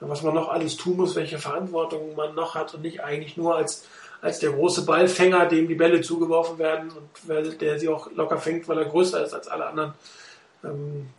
was 0.00 0.22
man 0.22 0.34
noch 0.34 0.48
alles 0.48 0.76
tun 0.76 0.96
muss, 0.96 1.16
welche 1.16 1.38
Verantwortung 1.38 2.14
man 2.14 2.34
noch 2.34 2.54
hat 2.54 2.74
und 2.74 2.82
nicht 2.82 3.02
eigentlich 3.02 3.36
nur 3.36 3.56
als, 3.56 3.86
als 4.22 4.38
der 4.38 4.52
große 4.52 4.82
Ballfänger, 4.82 5.46
dem 5.46 5.68
die 5.68 5.74
Bälle 5.74 6.00
zugeworfen 6.00 6.58
werden 6.58 6.90
und 6.90 7.60
der 7.60 7.78
sie 7.78 7.88
auch 7.88 8.10
locker 8.12 8.38
fängt, 8.38 8.68
weil 8.68 8.78
er 8.78 8.86
größer 8.86 9.24
ist 9.24 9.34
als 9.34 9.48
alle 9.48 9.66
anderen 9.66 9.94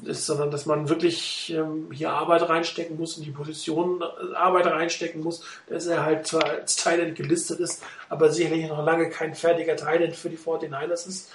ist, 0.03 0.27
sondern 0.27 0.51
dass 0.51 0.67
man 0.67 0.87
wirklich 0.87 1.51
ähm, 1.55 1.89
hier 1.91 2.11
Arbeit 2.11 2.47
reinstecken 2.47 2.97
muss, 2.97 3.17
in 3.17 3.23
die 3.23 3.31
Position 3.31 4.01
äh, 4.01 4.35
Arbeit 4.35 4.67
reinstecken 4.67 5.21
muss, 5.21 5.43
dass 5.67 5.87
er 5.87 6.05
halt 6.05 6.27
zwar 6.27 6.45
als 6.45 6.75
Thailand 6.75 7.15
gelistet 7.15 7.59
ist, 7.59 7.83
aber 8.09 8.29
sicherlich 8.29 8.67
noch 8.67 8.85
lange 8.85 9.09
kein 9.09 9.33
fertiger 9.33 9.75
Thailand 9.75 10.15
für 10.15 10.29
die 10.29 10.37
49ers 10.37 11.07
ist. 11.07 11.31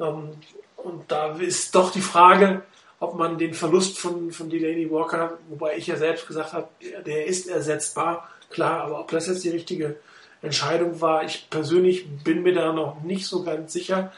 Ähm, 0.00 0.30
und 0.76 1.04
da 1.08 1.36
ist 1.36 1.74
doch 1.74 1.92
die 1.92 2.00
Frage, 2.00 2.62
ob 2.98 3.14
man 3.14 3.38
den 3.38 3.54
Verlust 3.54 3.98
von, 3.98 4.32
von 4.32 4.50
Delaney 4.50 4.90
Walker, 4.90 5.38
wobei 5.48 5.76
ich 5.76 5.86
ja 5.86 5.96
selbst 5.96 6.26
gesagt 6.26 6.52
habe, 6.52 6.68
der 7.04 7.26
ist 7.26 7.48
ersetzbar, 7.48 8.28
klar, 8.50 8.82
aber 8.82 9.00
ob 9.00 9.10
das 9.10 9.28
jetzt 9.28 9.44
die 9.44 9.50
richtige 9.50 9.96
Entscheidung 10.42 11.00
war, 11.00 11.24
ich 11.24 11.48
persönlich 11.50 12.08
bin 12.24 12.42
mir 12.42 12.54
da 12.54 12.72
noch 12.72 13.02
nicht 13.02 13.26
so 13.26 13.42
ganz 13.42 13.72
sicher. 13.72 14.12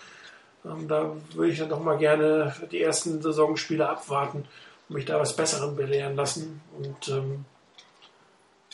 Ähm, 0.65 0.89
da 0.89 1.13
würde 1.35 1.53
ich 1.53 1.59
dann 1.59 1.69
doch 1.69 1.83
mal 1.83 1.99
gerne 1.99 2.55
die 2.71 2.83
ersten 2.83 3.23
Saisonspiele 3.23 3.89
abwarten 3.89 4.45
und 4.89 4.95
mich 4.95 5.05
da 5.05 5.19
was 5.19 5.37
Besserem 5.37 5.77
belehren 5.77 6.17
lassen 6.17 6.61
und 6.79 7.09
ähm, 7.09 7.45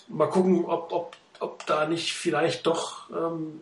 mal 0.08 0.28
gucken, 0.28 0.64
ob, 0.64 0.92
ob, 0.92 1.16
ob 1.40 1.66
da 1.66 1.86
nicht 1.86 2.12
vielleicht 2.14 2.66
doch 2.66 3.10
ähm, 3.10 3.60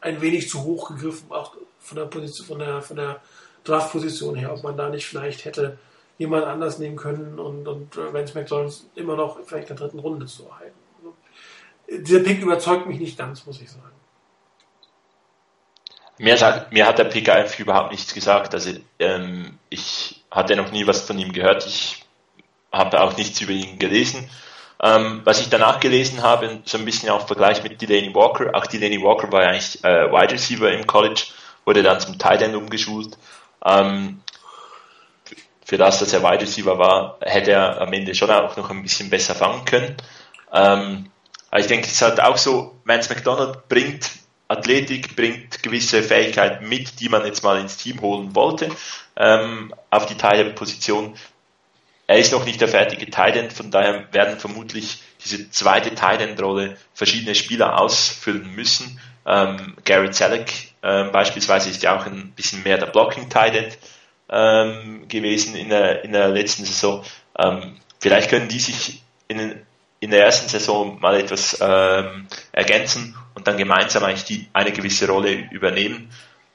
ein 0.00 0.20
wenig 0.20 0.48
zu 0.48 0.64
hoch 0.64 0.88
gegriffen, 0.88 1.30
auch 1.30 1.56
von 1.78 1.98
der 1.98 2.04
Position, 2.06 2.46
von 2.46 2.58
der, 2.58 2.82
von 2.82 2.96
der 2.96 3.20
Draftposition 3.64 4.34
her, 4.34 4.52
ob 4.52 4.62
man 4.62 4.76
da 4.76 4.88
nicht 4.88 5.06
vielleicht 5.06 5.44
hätte 5.44 5.78
jemand 6.18 6.44
anders 6.44 6.78
nehmen 6.78 6.96
können 6.96 7.38
und, 7.38 7.66
und 7.66 7.96
äh, 7.96 8.12
Vance 8.12 8.38
McDonalds 8.38 8.86
immer 8.94 9.16
noch 9.16 9.38
vielleicht 9.44 9.70
in 9.70 9.76
der 9.76 9.86
dritten 9.86 9.98
Runde 9.98 10.26
zu 10.26 10.46
erhalten. 10.46 10.78
Dieser 11.88 12.20
Pick 12.20 12.40
überzeugt 12.40 12.86
mich 12.86 12.98
nicht 12.98 13.18
ganz, 13.18 13.44
muss 13.46 13.60
ich 13.60 13.70
sagen. 13.70 13.93
Mir, 16.18 16.36
sagt, 16.36 16.72
mir 16.72 16.86
hat 16.86 16.98
der 16.98 17.06
einfach 17.34 17.58
überhaupt 17.58 17.90
nichts 17.90 18.14
gesagt. 18.14 18.54
Also 18.54 18.70
ähm, 18.98 19.58
ich 19.68 20.22
hatte 20.30 20.56
noch 20.56 20.70
nie 20.70 20.86
was 20.86 21.02
von 21.02 21.18
ihm 21.18 21.32
gehört. 21.32 21.66
Ich 21.66 22.04
habe 22.72 23.00
auch 23.00 23.16
nichts 23.16 23.40
über 23.40 23.52
ihn 23.52 23.78
gelesen. 23.78 24.28
Ähm, 24.82 25.22
was 25.24 25.40
ich 25.40 25.48
danach 25.48 25.80
gelesen 25.80 26.22
habe, 26.22 26.60
so 26.64 26.78
ein 26.78 26.84
bisschen 26.84 27.08
auch 27.10 27.26
Vergleich 27.26 27.62
mit 27.62 27.80
Delaney 27.80 28.14
Walker. 28.14 28.54
Auch 28.54 28.66
Delaney 28.66 29.00
Walker 29.02 29.30
war 29.32 29.42
eigentlich 29.42 29.82
äh, 29.84 30.10
Wide 30.10 30.34
Receiver 30.34 30.70
im 30.72 30.86
College, 30.86 31.26
wurde 31.64 31.82
dann 31.82 32.00
zum 32.00 32.18
Tight 32.18 32.42
End 32.42 32.54
umgeschult. 32.54 33.16
Ähm, 33.64 34.20
für 35.64 35.78
das, 35.78 35.98
dass 35.98 36.12
er 36.12 36.22
Wide 36.22 36.42
Receiver 36.42 36.78
war, 36.78 37.18
hätte 37.22 37.52
er 37.52 37.80
am 37.80 37.92
Ende 37.92 38.14
schon 38.14 38.30
auch 38.30 38.56
noch 38.56 38.70
ein 38.70 38.82
bisschen 38.82 39.08
besser 39.08 39.34
fangen 39.34 39.64
können. 39.64 39.96
Ähm, 40.52 41.10
aber 41.50 41.60
ich 41.60 41.66
denke, 41.66 41.86
es 41.86 41.92
ist 41.92 42.02
halt 42.02 42.20
auch 42.20 42.36
so, 42.36 42.76
Vance 42.84 43.12
McDonald 43.12 43.68
bringt 43.68 44.10
Athletik 44.48 45.16
bringt 45.16 45.62
gewisse 45.62 46.02
Fähigkeiten 46.02 46.68
mit, 46.68 47.00
die 47.00 47.08
man 47.08 47.24
jetzt 47.24 47.42
mal 47.42 47.58
ins 47.60 47.76
Team 47.76 48.00
holen 48.00 48.34
wollte, 48.34 48.70
ähm, 49.16 49.74
auf 49.90 50.06
die 50.06 50.16
Teilposition. 50.16 51.14
Er 52.06 52.18
ist 52.18 52.32
noch 52.32 52.44
nicht 52.44 52.60
der 52.60 52.68
fertige 52.68 53.06
Titan, 53.06 53.50
von 53.50 53.70
daher 53.70 54.12
werden 54.12 54.38
vermutlich 54.38 55.02
diese 55.24 55.50
zweite 55.50 55.90
Titan-Rolle 55.90 56.76
verschiedene 56.92 57.34
Spieler 57.34 57.80
ausfüllen 57.80 58.54
müssen. 58.54 59.00
Ähm, 59.26 59.74
Garrett 59.86 60.14
Selleck 60.14 60.74
ähm, 60.82 61.10
beispielsweise 61.12 61.70
ist 61.70 61.82
ja 61.82 61.98
auch 61.98 62.04
ein 62.04 62.32
bisschen 62.32 62.62
mehr 62.62 62.76
der 62.76 62.86
Blocking-Titan 62.86 63.68
ähm, 64.28 65.08
gewesen 65.08 65.56
in 65.56 65.70
der, 65.70 66.04
in 66.04 66.12
der 66.12 66.28
letzten 66.28 66.66
Saison. 66.66 67.02
Ähm, 67.38 67.76
vielleicht 68.00 68.28
können 68.28 68.48
die 68.48 68.60
sich 68.60 69.02
in, 69.28 69.62
in 70.00 70.10
der 70.10 70.26
ersten 70.26 70.50
Saison 70.50 71.00
mal 71.00 71.18
etwas 71.18 71.56
ähm, 71.62 72.26
ergänzen 72.52 73.16
und 73.34 73.46
dann 73.46 73.56
gemeinsam 73.56 74.04
eigentlich 74.04 74.24
die, 74.24 74.48
eine 74.52 74.72
gewisse 74.72 75.08
Rolle 75.08 75.48
übernehmen, 75.50 76.10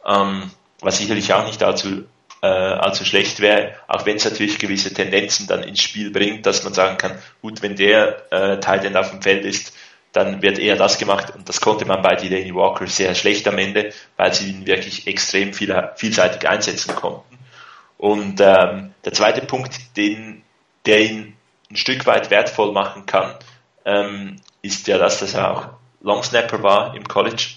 ähm, 0.05 0.51
was 0.81 0.97
sicherlich 0.97 1.33
auch 1.33 1.45
nicht 1.45 1.61
allzu, 1.63 2.05
äh, 2.41 2.47
allzu 2.47 3.05
schlecht 3.05 3.39
wäre, 3.39 3.75
auch 3.87 4.05
wenn 4.05 4.17
es 4.17 4.25
natürlich 4.25 4.59
gewisse 4.59 4.93
Tendenzen 4.93 5.47
dann 5.47 5.63
ins 5.63 5.81
Spiel 5.81 6.11
bringt, 6.11 6.45
dass 6.45 6.63
man 6.63 6.73
sagen 6.73 6.97
kann, 6.97 7.17
gut, 7.41 7.61
wenn 7.61 7.75
der 7.75 8.31
äh, 8.31 8.59
Teil 8.59 8.95
auf 8.95 9.11
dem 9.11 9.21
Feld 9.21 9.45
ist, 9.45 9.73
dann 10.11 10.41
wird 10.41 10.57
eher 10.57 10.75
das 10.75 10.97
gemacht 10.97 11.33
und 11.35 11.47
das 11.47 11.61
konnte 11.61 11.85
man 11.85 12.01
bei 12.01 12.15
Delaney 12.15 12.55
Walker 12.55 12.87
sehr 12.87 13.13
schlecht 13.13 13.47
am 13.47 13.57
Ende, 13.57 13.93
weil 14.17 14.33
sie 14.33 14.49
ihn 14.49 14.65
wirklich 14.65 15.05
extrem 15.05 15.53
viel, 15.53 15.91
vielseitig 15.95 16.47
einsetzen 16.49 16.95
konnten. 16.95 17.37
Und 17.97 18.39
ähm, 18.41 18.93
der 19.05 19.13
zweite 19.13 19.41
Punkt, 19.41 19.97
den, 19.97 20.41
der 20.85 21.01
ihn 21.01 21.35
ein 21.69 21.75
Stück 21.75 22.05
weit 22.07 22.31
wertvoll 22.31 22.71
machen 22.71 23.05
kann, 23.05 23.35
ähm, 23.85 24.37
ist 24.61 24.87
ja 24.87 24.97
das, 24.97 25.19
dass 25.19 25.33
er 25.35 25.51
auch 25.51 25.67
Longsnapper 26.01 26.63
war 26.63 26.95
im 26.95 27.07
College 27.07 27.55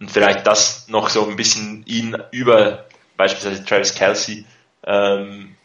und 0.00 0.10
vielleicht 0.10 0.46
das 0.46 0.88
noch 0.88 1.08
so 1.08 1.26
ein 1.28 1.36
bisschen 1.36 1.84
ihn 1.86 2.20
über 2.30 2.86
beispielsweise 3.16 3.64
Travis 3.64 3.94
Kelsey 3.94 4.44
ähm, 4.84 5.56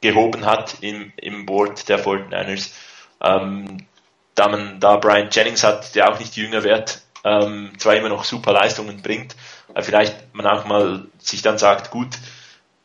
gehoben 0.00 0.44
hat 0.46 0.76
im, 0.80 1.12
im 1.16 1.46
Board 1.46 1.88
der 1.88 2.02
49ers. 2.02 2.72
Ähm, 3.20 3.86
da 4.34 4.48
man 4.48 4.80
da 4.80 4.96
Brian 4.96 5.28
Jennings 5.30 5.62
hat, 5.62 5.94
der 5.94 6.10
auch 6.10 6.18
nicht 6.18 6.36
jünger 6.36 6.62
wird, 6.62 7.02
ähm, 7.24 7.72
zwar 7.78 7.96
immer 7.96 8.08
noch 8.08 8.24
super 8.24 8.52
Leistungen 8.52 9.00
bringt, 9.02 9.34
aber 9.70 9.82
vielleicht 9.82 10.34
man 10.34 10.46
auch 10.46 10.66
mal 10.66 11.06
sich 11.18 11.42
dann 11.42 11.58
sagt, 11.58 11.90
gut, 11.90 12.18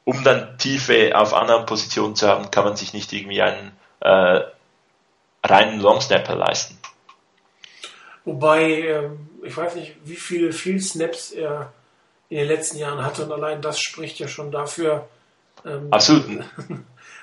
um 0.05 0.23
dann 0.23 0.57
Tiefe 0.57 1.11
auf 1.15 1.34
anderen 1.34 1.65
Positionen 1.65 2.15
zu 2.15 2.27
haben, 2.27 2.49
kann 2.51 2.63
man 2.63 2.75
sich 2.75 2.93
nicht 2.93 3.11
irgendwie 3.13 3.41
einen 3.41 3.71
äh, 3.99 4.41
reinen 5.43 5.80
Longsnapper 5.82 6.36
leisten. 6.36 6.78
Wobei, 8.26 8.82
ähm, 8.82 9.30
ich 9.43 9.55
weiß 9.55 9.76
nicht, 9.76 9.95
wie 10.03 10.15
viele 10.15 10.51
viel 10.51 10.82
Snaps 10.82 11.32
er 11.32 11.72
in 12.30 12.38
den 12.38 12.47
letzten 12.47 12.78
Jahren 12.78 13.03
hatte 13.03 13.24
und 13.24 13.32
allein 13.32 13.61
das 13.61 13.80
spricht 13.80 14.20
ja 14.20 14.28
schon 14.28 14.51
dafür. 14.51 15.07
Ähm, 15.65 15.88
Absolut. 15.91 16.26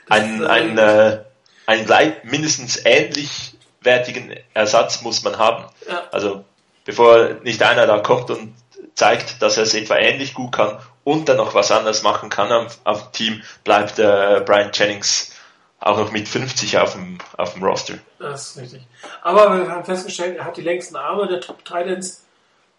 ein, 0.08 0.44
ein, 0.44 0.78
äh, 0.78 1.20
ein 1.66 1.86
mindestens 2.24 2.84
ähnlich 2.84 3.56
wertigen 3.82 4.34
Ersatz 4.52 5.02
muss 5.02 5.22
man 5.22 5.38
haben. 5.38 5.64
Ja. 5.88 6.02
Also 6.10 6.44
bevor 6.84 7.34
nicht 7.44 7.62
einer 7.62 7.86
da 7.86 7.98
kommt 7.98 8.30
und 8.30 8.54
zeigt, 8.94 9.42
dass 9.42 9.56
er 9.56 9.64
es 9.64 9.74
etwa 9.74 9.96
ähnlich 9.96 10.34
gut 10.34 10.52
kann 10.52 10.78
und 11.04 11.28
dann 11.28 11.36
noch 11.36 11.54
was 11.54 11.70
anderes 11.70 12.02
machen 12.02 12.30
kann 12.30 12.50
auf, 12.84 13.02
dem 13.02 13.12
Team, 13.12 13.42
bleibt 13.62 13.98
äh, 13.98 14.42
Brian 14.44 14.70
Jennings 14.72 15.32
auch 15.80 15.98
noch 15.98 16.12
mit 16.12 16.28
50 16.28 16.78
auf 16.78 16.94
dem, 16.94 17.18
auf 17.36 17.54
dem 17.54 17.62
Roster. 17.62 17.94
Das 18.18 18.50
ist 18.50 18.62
richtig. 18.62 18.86
Aber 19.22 19.58
wir 19.58 19.70
haben 19.70 19.84
festgestellt, 19.84 20.36
er 20.38 20.44
hat 20.44 20.56
die 20.56 20.62
längsten 20.62 20.96
Arme 20.96 21.28
der 21.28 21.40
Top 21.40 21.64
Titans. 21.64 22.24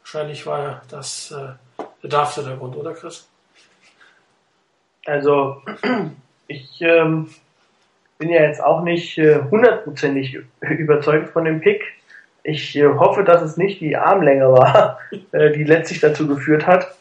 Wahrscheinlich 0.02 0.46
war 0.46 0.82
das 0.90 1.32
äh, 1.32 1.84
der 2.02 2.10
Darfste 2.10 2.44
der 2.44 2.58
Grund, 2.58 2.76
oder 2.76 2.94
Chris? 2.94 3.28
Also, 5.06 5.62
ich 6.48 6.82
ähm, 6.82 7.30
bin 8.18 8.30
ja 8.30 8.42
jetzt 8.44 8.64
auch 8.64 8.82
nicht 8.82 9.18
äh, 9.18 9.42
hundertprozentig 9.50 10.40
äh, 10.62 10.74
überzeugt 10.74 11.30
von 11.30 11.46
dem 11.46 11.62
Pick. 11.62 11.84
Ich 12.44 12.76
äh, 12.76 12.88
hoffe, 12.88 13.24
dass 13.24 13.42
es 13.42 13.58
nicht 13.58 13.80
die 13.80 13.96
Armlänge 13.96 14.52
war, 14.52 15.00
äh, 15.32 15.52
die 15.52 15.64
letztlich 15.64 16.00
dazu 16.00 16.28
geführt 16.28 16.66
hat. 16.66 16.96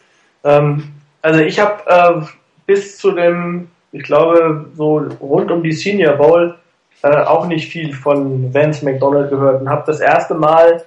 Ähm, 0.44 0.92
also 1.22 1.40
ich 1.40 1.58
habe 1.58 1.82
äh, 1.86 2.26
bis 2.66 2.98
zu 2.98 3.12
dem 3.12 3.70
ich 3.92 4.02
glaube, 4.02 4.66
so 4.74 4.98
rund 5.20 5.50
um 5.50 5.62
die 5.62 5.72
Senior 5.72 6.16
Bowl 6.16 6.56
äh, 7.02 7.08
auch 7.08 7.46
nicht 7.46 7.70
viel 7.70 7.92
von 7.92 8.52
Vance 8.52 8.84
McDonald 8.84 9.30
gehört. 9.30 9.60
Und 9.60 9.70
habe 9.70 9.84
das 9.86 10.00
erste 10.00 10.34
Mal 10.34 10.82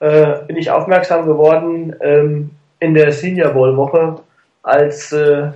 äh, 0.00 0.44
bin 0.46 0.56
ich 0.56 0.70
aufmerksam 0.70 1.26
geworden 1.26 1.94
ähm, 2.00 2.50
in 2.80 2.94
der 2.94 3.12
Senior 3.12 3.52
Bowl 3.52 3.76
Woche, 3.76 4.16
als 4.62 5.12
äh, 5.12 5.50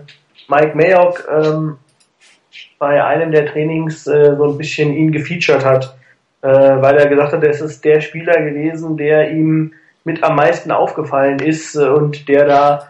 Mike 0.49 0.77
Mayock 0.77 1.29
ähm, 1.31 1.77
bei 2.79 3.05
einem 3.05 3.33
der 3.33 3.47
Trainings 3.47 4.07
äh, 4.07 4.37
so 4.37 4.45
ein 4.45 4.57
bisschen 4.59 4.95
ihn 4.95 5.13
gefeatured 5.13 5.65
hat, 5.65 5.97
äh, 6.43 6.49
weil 6.49 6.97
er 6.97 7.09
gesagt 7.09 7.33
hat, 7.33 7.45
es 7.45 7.61
ist 7.61 7.85
der 7.85 8.01
Spieler 8.01 8.41
gewesen, 8.41 8.97
der 8.97 9.31
ihm 9.31 9.73
mit 10.05 10.23
am 10.23 10.37
meisten 10.37 10.71
aufgefallen 10.71 11.41
ist 11.41 11.75
äh, 11.75 11.87
und 11.87 12.29
der 12.29 12.47
da 12.47 12.89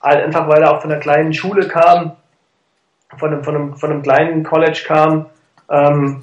einfach, 0.00 0.48
weil 0.48 0.62
er 0.62 0.72
auch 0.72 0.82
von 0.82 0.90
einer 0.92 1.00
kleinen 1.00 1.32
Schule 1.32 1.66
kam, 1.68 2.17
von 3.16 3.32
einem, 3.32 3.44
von 3.44 3.54
einem, 3.54 3.76
von 3.76 3.90
einem 3.90 4.02
kleinen 4.02 4.42
College 4.44 4.82
kam, 4.86 5.26
ähm, 5.70 6.22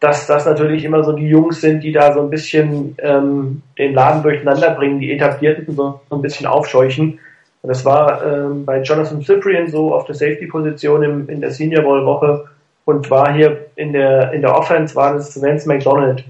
dass 0.00 0.26
das 0.26 0.46
natürlich 0.46 0.84
immer 0.84 1.04
so 1.04 1.12
die 1.12 1.28
Jungs 1.28 1.60
sind, 1.60 1.84
die 1.84 1.92
da 1.92 2.12
so 2.12 2.22
ein 2.22 2.30
bisschen 2.30 2.96
ähm, 2.98 3.62
den 3.78 3.94
Laden 3.94 4.22
durcheinander 4.22 4.70
bringen, 4.70 4.98
die 4.98 5.12
Etablierten 5.12 5.74
so, 5.74 6.00
so 6.08 6.16
ein 6.16 6.22
bisschen 6.22 6.46
aufscheuchen. 6.46 7.18
Und 7.62 7.68
das 7.68 7.84
war 7.84 8.24
ähm, 8.24 8.64
bei 8.64 8.80
Jonathan 8.80 9.22
Cyprian 9.22 9.68
so 9.68 9.94
auf 9.94 10.06
der 10.06 10.14
Safety-Position 10.14 11.28
in 11.28 11.40
der 11.42 11.50
Senior 11.50 11.82
Bowl-Woche 11.82 12.46
und 12.86 13.10
war 13.10 13.32
hier 13.34 13.66
in 13.76 13.92
der, 13.92 14.32
in 14.32 14.40
der 14.40 14.56
Offense 14.56 14.94
war 14.96 15.12
das 15.12 15.40
Vance 15.40 15.68
McDonald. 15.68 16.24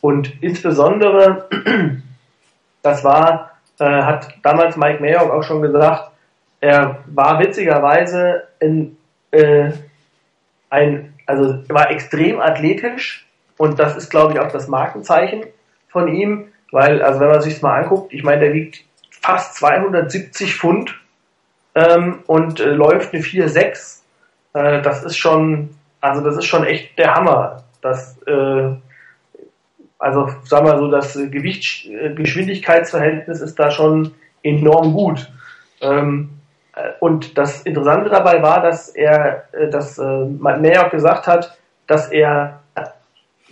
Und 0.00 0.32
insbesondere, 0.42 1.48
das 2.82 3.04
war, 3.04 3.52
äh, 3.78 3.84
hat 3.84 4.28
damals 4.42 4.76
Mike 4.76 5.00
Mayock 5.00 5.30
auch 5.30 5.44
schon 5.44 5.62
gesagt, 5.62 6.10
er 6.60 6.98
war 7.06 7.38
witzigerweise 7.38 8.42
in 8.58 8.96
äh, 9.32 9.72
ein, 10.70 11.14
also 11.26 11.62
war 11.68 11.90
extrem 11.90 12.40
athletisch 12.40 13.26
und 13.58 13.78
das 13.78 13.96
ist, 13.96 14.10
glaube 14.10 14.34
ich, 14.34 14.40
auch 14.40 14.50
das 14.50 14.68
Markenzeichen 14.68 15.44
von 15.88 16.08
ihm, 16.08 16.48
weil, 16.70 17.02
also 17.02 17.20
wenn 17.20 17.28
man 17.28 17.42
sich 17.42 17.60
mal 17.60 17.82
anguckt, 17.82 18.14
ich 18.14 18.22
meine, 18.22 18.40
der 18.40 18.54
wiegt 18.54 18.84
fast 19.10 19.56
270 19.56 20.54
Pfund 20.54 20.98
ähm, 21.74 22.20
und 22.26 22.60
äh, 22.60 22.70
läuft 22.70 23.14
eine 23.14 23.22
4,6. 23.22 24.00
Äh, 24.54 24.82
das 24.82 25.02
ist 25.04 25.16
schon, 25.16 25.70
also 26.00 26.22
das 26.22 26.36
ist 26.36 26.46
schon 26.46 26.64
echt 26.64 26.98
der 26.98 27.14
Hammer. 27.14 27.64
Das, 27.80 28.18
äh, 28.26 28.74
also 29.98 30.28
sagen 30.44 30.66
wir 30.66 30.76
so, 30.78 30.90
das 30.90 31.14
Gewicht-Geschwindigkeitsverhältnis 31.14 33.40
ist 33.40 33.58
da 33.58 33.70
schon 33.70 34.12
enorm 34.42 34.92
gut. 34.92 35.30
Ähm, 35.80 36.28
äh, 36.30 36.34
und 37.00 37.36
das 37.36 37.62
Interessante 37.62 38.08
dabei 38.08 38.42
war, 38.42 38.62
dass 38.62 38.88
er, 38.88 39.44
äh, 39.52 39.68
dass 39.68 39.98
äh, 39.98 40.02
Mayock 40.02 40.90
gesagt 40.90 41.26
hat, 41.26 41.58
dass 41.86 42.10
er 42.10 42.60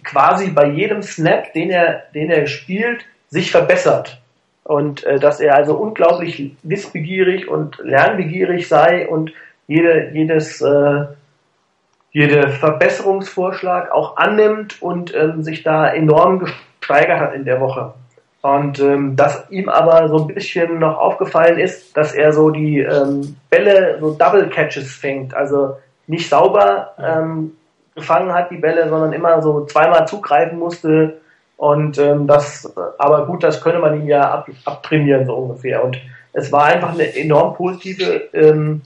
quasi 0.04 0.50
bei 0.50 0.66
jedem 0.66 1.02
Snap, 1.02 1.52
den 1.52 1.70
er, 1.70 2.04
den 2.14 2.30
er 2.30 2.46
spielt, 2.46 3.04
sich 3.28 3.50
verbessert. 3.50 4.20
Und 4.64 5.04
äh, 5.04 5.18
dass 5.18 5.40
er 5.40 5.54
also 5.54 5.76
unglaublich 5.76 6.56
wissbegierig 6.62 7.48
und 7.48 7.78
lernbegierig 7.78 8.68
sei 8.68 9.08
und 9.08 9.32
jede, 9.66 10.10
jedes, 10.12 10.60
äh, 10.60 11.06
jede 12.12 12.48
Verbesserungsvorschlag 12.48 13.90
auch 13.92 14.16
annimmt 14.16 14.80
und 14.80 15.14
ähm, 15.14 15.42
sich 15.42 15.62
da 15.62 15.92
enorm 15.92 16.40
gesteigert 16.40 17.20
hat 17.20 17.34
in 17.34 17.44
der 17.44 17.60
Woche. 17.60 17.94
Und 18.42 18.80
ähm, 18.80 19.16
dass 19.16 19.50
ihm 19.50 19.68
aber 19.68 20.08
so 20.08 20.18
ein 20.18 20.34
bisschen 20.34 20.78
noch 20.78 20.96
aufgefallen 20.96 21.58
ist, 21.58 21.94
dass 21.96 22.14
er 22.14 22.32
so 22.32 22.50
die 22.50 22.80
ähm, 22.80 23.36
Bälle 23.50 23.98
so 24.00 24.12
Double 24.12 24.48
Catches 24.48 24.94
fängt, 24.94 25.34
also 25.34 25.76
nicht 26.06 26.28
sauber 26.28 26.94
ähm, 26.98 27.52
gefangen 27.94 28.32
hat 28.32 28.50
die 28.50 28.56
Bälle, 28.56 28.88
sondern 28.88 29.12
immer 29.12 29.42
so 29.42 29.66
zweimal 29.66 30.08
zugreifen 30.08 30.58
musste. 30.58 31.20
Und 31.58 31.98
ähm, 31.98 32.26
das, 32.26 32.72
aber 32.98 33.26
gut, 33.26 33.42
das 33.42 33.60
könne 33.60 33.78
man 33.78 34.00
ihm 34.00 34.08
ja 34.08 34.22
ab, 34.22 34.48
abtrainieren 34.64 35.26
so 35.26 35.34
ungefähr. 35.34 35.84
Und 35.84 35.98
es 36.32 36.50
war 36.50 36.64
einfach 36.64 36.94
eine 36.94 37.14
enorm 37.14 37.54
positive 37.54 38.30
ähm, 38.32 38.80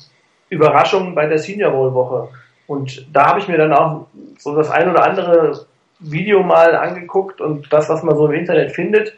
Überraschung 0.49 1.15
bei 1.15 1.27
der 1.27 1.39
Senior 1.39 1.71
Bowl 1.71 1.95
Woche. 1.95 2.29
Und 2.67 3.07
da 3.15 3.27
habe 3.27 3.39
ich 3.39 3.47
mir 3.47 3.59
dann 3.59 3.73
auch 3.73 4.07
so 4.39 4.57
das 4.57 4.71
ein 4.71 4.91
oder 4.91 5.05
andere 5.05 5.67
Video 6.01 6.43
mal 6.43 6.75
angeguckt 6.75 7.41
und 7.41 7.73
das, 7.73 7.89
was 7.89 8.03
man 8.03 8.17
so 8.17 8.27
im 8.27 8.33
Internet 8.33 8.73
findet. 8.73 9.15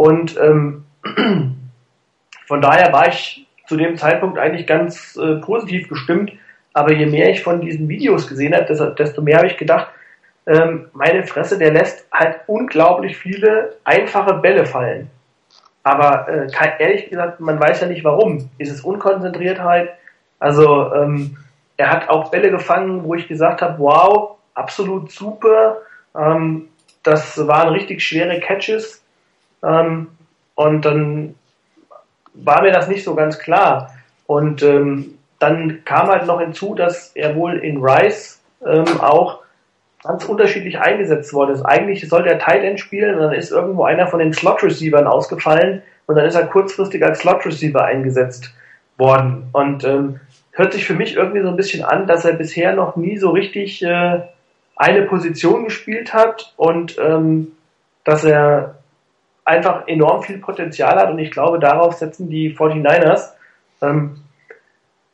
Und 0.00 0.40
ähm, 0.40 0.86
von 2.46 2.62
daher 2.62 2.90
war 2.90 3.08
ich 3.08 3.46
zu 3.66 3.76
dem 3.76 3.98
Zeitpunkt 3.98 4.38
eigentlich 4.38 4.66
ganz 4.66 5.14
äh, 5.16 5.34
positiv 5.34 5.90
gestimmt. 5.90 6.32
Aber 6.72 6.94
je 6.94 7.04
mehr 7.04 7.28
ich 7.28 7.42
von 7.42 7.60
diesen 7.60 7.86
Videos 7.86 8.26
gesehen 8.26 8.54
habe, 8.54 8.94
desto 8.98 9.20
mehr 9.20 9.36
habe 9.36 9.48
ich 9.48 9.58
gedacht, 9.58 9.88
ähm, 10.46 10.86
meine 10.94 11.26
Fresse, 11.26 11.58
der 11.58 11.72
lässt 11.72 12.06
halt 12.10 12.40
unglaublich 12.46 13.18
viele 13.18 13.76
einfache 13.84 14.32
Bälle 14.32 14.64
fallen. 14.64 15.10
Aber 15.82 16.26
äh, 16.28 16.48
ehrlich 16.78 17.10
gesagt, 17.10 17.38
man 17.40 17.60
weiß 17.60 17.82
ja 17.82 17.86
nicht 17.86 18.02
warum. 18.02 18.48
Ist 18.56 18.72
es 18.72 18.80
Unkonzentriertheit? 18.80 19.90
Also 20.38 20.94
ähm, 20.94 21.36
er 21.76 21.90
hat 21.90 22.08
auch 22.08 22.30
Bälle 22.30 22.50
gefangen, 22.50 23.04
wo 23.04 23.16
ich 23.16 23.28
gesagt 23.28 23.60
habe, 23.60 23.78
wow, 23.78 24.38
absolut 24.54 25.12
super. 25.12 25.76
Ähm, 26.16 26.68
das 27.02 27.46
waren 27.46 27.68
richtig 27.68 28.02
schwere 28.02 28.40
Catches. 28.40 29.04
Ähm, 29.62 30.08
und 30.54 30.84
dann 30.84 31.34
war 32.34 32.62
mir 32.62 32.72
das 32.72 32.88
nicht 32.88 33.04
so 33.04 33.14
ganz 33.14 33.38
klar. 33.38 33.94
Und 34.26 34.62
ähm, 34.62 35.18
dann 35.38 35.84
kam 35.84 36.08
halt 36.08 36.26
noch 36.26 36.40
hinzu, 36.40 36.74
dass 36.74 37.12
er 37.14 37.34
wohl 37.34 37.58
in 37.58 37.82
Rice 37.82 38.40
ähm, 38.64 39.00
auch 39.00 39.40
ganz 40.02 40.24
unterschiedlich 40.24 40.78
eingesetzt 40.78 41.32
worden 41.32 41.54
ist. 41.54 41.62
Eigentlich 41.62 42.08
sollte 42.08 42.30
er 42.30 42.38
Tight 42.38 42.62
End 42.62 42.80
spielen, 42.80 43.14
und 43.14 43.20
dann 43.22 43.32
ist 43.32 43.50
irgendwo 43.50 43.84
einer 43.84 44.06
von 44.06 44.18
den 44.18 44.32
Slot 44.32 44.62
Receivern 44.62 45.06
ausgefallen 45.06 45.82
und 46.06 46.16
dann 46.16 46.26
ist 46.26 46.34
er 46.34 46.46
kurzfristig 46.46 47.04
als 47.04 47.20
Slot 47.20 47.44
Receiver 47.44 47.84
eingesetzt 47.84 48.54
worden. 48.96 49.48
Und 49.52 49.84
ähm, 49.84 50.20
hört 50.52 50.72
sich 50.72 50.86
für 50.86 50.94
mich 50.94 51.16
irgendwie 51.16 51.42
so 51.42 51.48
ein 51.48 51.56
bisschen 51.56 51.84
an, 51.84 52.06
dass 52.06 52.24
er 52.24 52.32
bisher 52.32 52.74
noch 52.74 52.96
nie 52.96 53.18
so 53.18 53.30
richtig 53.30 53.82
äh, 53.82 54.20
eine 54.76 55.02
Position 55.02 55.64
gespielt 55.64 56.14
hat 56.14 56.54
und 56.56 56.96
ähm, 56.98 57.52
dass 58.04 58.24
er 58.24 58.79
einfach 59.50 59.88
enorm 59.88 60.22
viel 60.22 60.38
Potenzial 60.38 60.96
hat 60.96 61.10
und 61.10 61.18
ich 61.18 61.30
glaube, 61.30 61.58
darauf 61.58 61.94
setzen 61.94 62.30
die 62.30 62.56
49ers. 62.56 63.32
Ähm, 63.82 64.16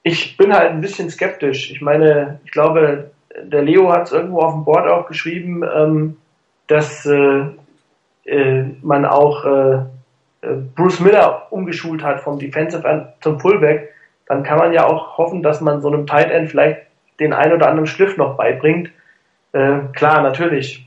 ich 0.02 0.36
bin 0.36 0.52
halt 0.52 0.70
ein 0.70 0.80
bisschen 0.80 1.10
skeptisch. 1.10 1.70
Ich 1.70 1.80
meine, 1.80 2.38
ich 2.44 2.52
glaube, 2.52 3.10
der 3.42 3.62
Leo 3.62 3.90
hat 3.90 4.04
es 4.04 4.12
irgendwo 4.12 4.40
auf 4.40 4.52
dem 4.52 4.64
Board 4.64 4.86
auch 4.86 5.06
geschrieben, 5.08 5.62
ähm, 5.62 6.16
dass 6.68 7.06
äh, 7.06 7.46
äh, 8.24 8.64
man 8.82 9.04
auch 9.04 9.44
äh, 9.44 9.74
äh 10.42 10.56
Bruce 10.74 11.00
Miller 11.00 11.46
umgeschult 11.50 12.02
hat 12.02 12.20
vom 12.20 12.38
Defensive 12.38 12.86
End 12.86 13.06
zum 13.20 13.40
Fullback. 13.40 13.92
Dann 14.26 14.42
kann 14.42 14.58
man 14.58 14.72
ja 14.72 14.86
auch 14.86 15.18
hoffen, 15.18 15.42
dass 15.42 15.60
man 15.60 15.80
so 15.80 15.88
einem 15.88 16.06
Tight 16.06 16.30
End 16.30 16.50
vielleicht 16.50 16.82
den 17.20 17.32
ein 17.32 17.52
oder 17.52 17.68
anderen 17.68 17.86
Schliff 17.86 18.16
noch 18.16 18.36
beibringt. 18.36 18.90
Äh, 19.52 19.78
klar, 19.92 20.22
natürlich. 20.22 20.86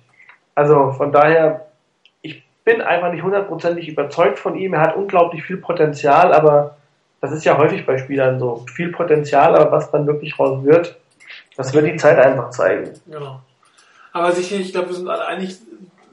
Also 0.56 0.92
von 0.92 1.12
daher 1.12 1.69
bin 2.70 2.82
einfach 2.82 3.12
nicht 3.12 3.24
hundertprozentig 3.24 3.88
überzeugt 3.88 4.38
von 4.38 4.56
ihm. 4.56 4.74
Er 4.74 4.82
hat 4.82 4.96
unglaublich 4.96 5.44
viel 5.44 5.58
Potenzial, 5.58 6.34
aber 6.34 6.78
das 7.20 7.32
ist 7.32 7.44
ja 7.44 7.58
häufig 7.58 7.86
bei 7.86 7.98
Spielern 7.98 8.40
so. 8.40 8.64
Viel 8.72 8.92
Potenzial, 8.92 9.56
aber 9.56 9.72
was 9.72 9.90
dann 9.90 10.06
wirklich 10.06 10.38
raus 10.38 10.64
wird, 10.64 10.96
das 11.58 11.74
wird 11.74 11.88
die 11.88 11.96
Zeit 11.96 12.20
einfach 12.20 12.52
zeigen. 12.52 12.92
Genau. 13.08 13.42
Aber 14.14 14.32
sicherlich, 14.34 14.68
ich 14.68 14.74
glaube, 14.74 14.90
wir 14.90 14.96
sind 14.96 15.10
alle 15.10 15.26
einig, 15.26 15.58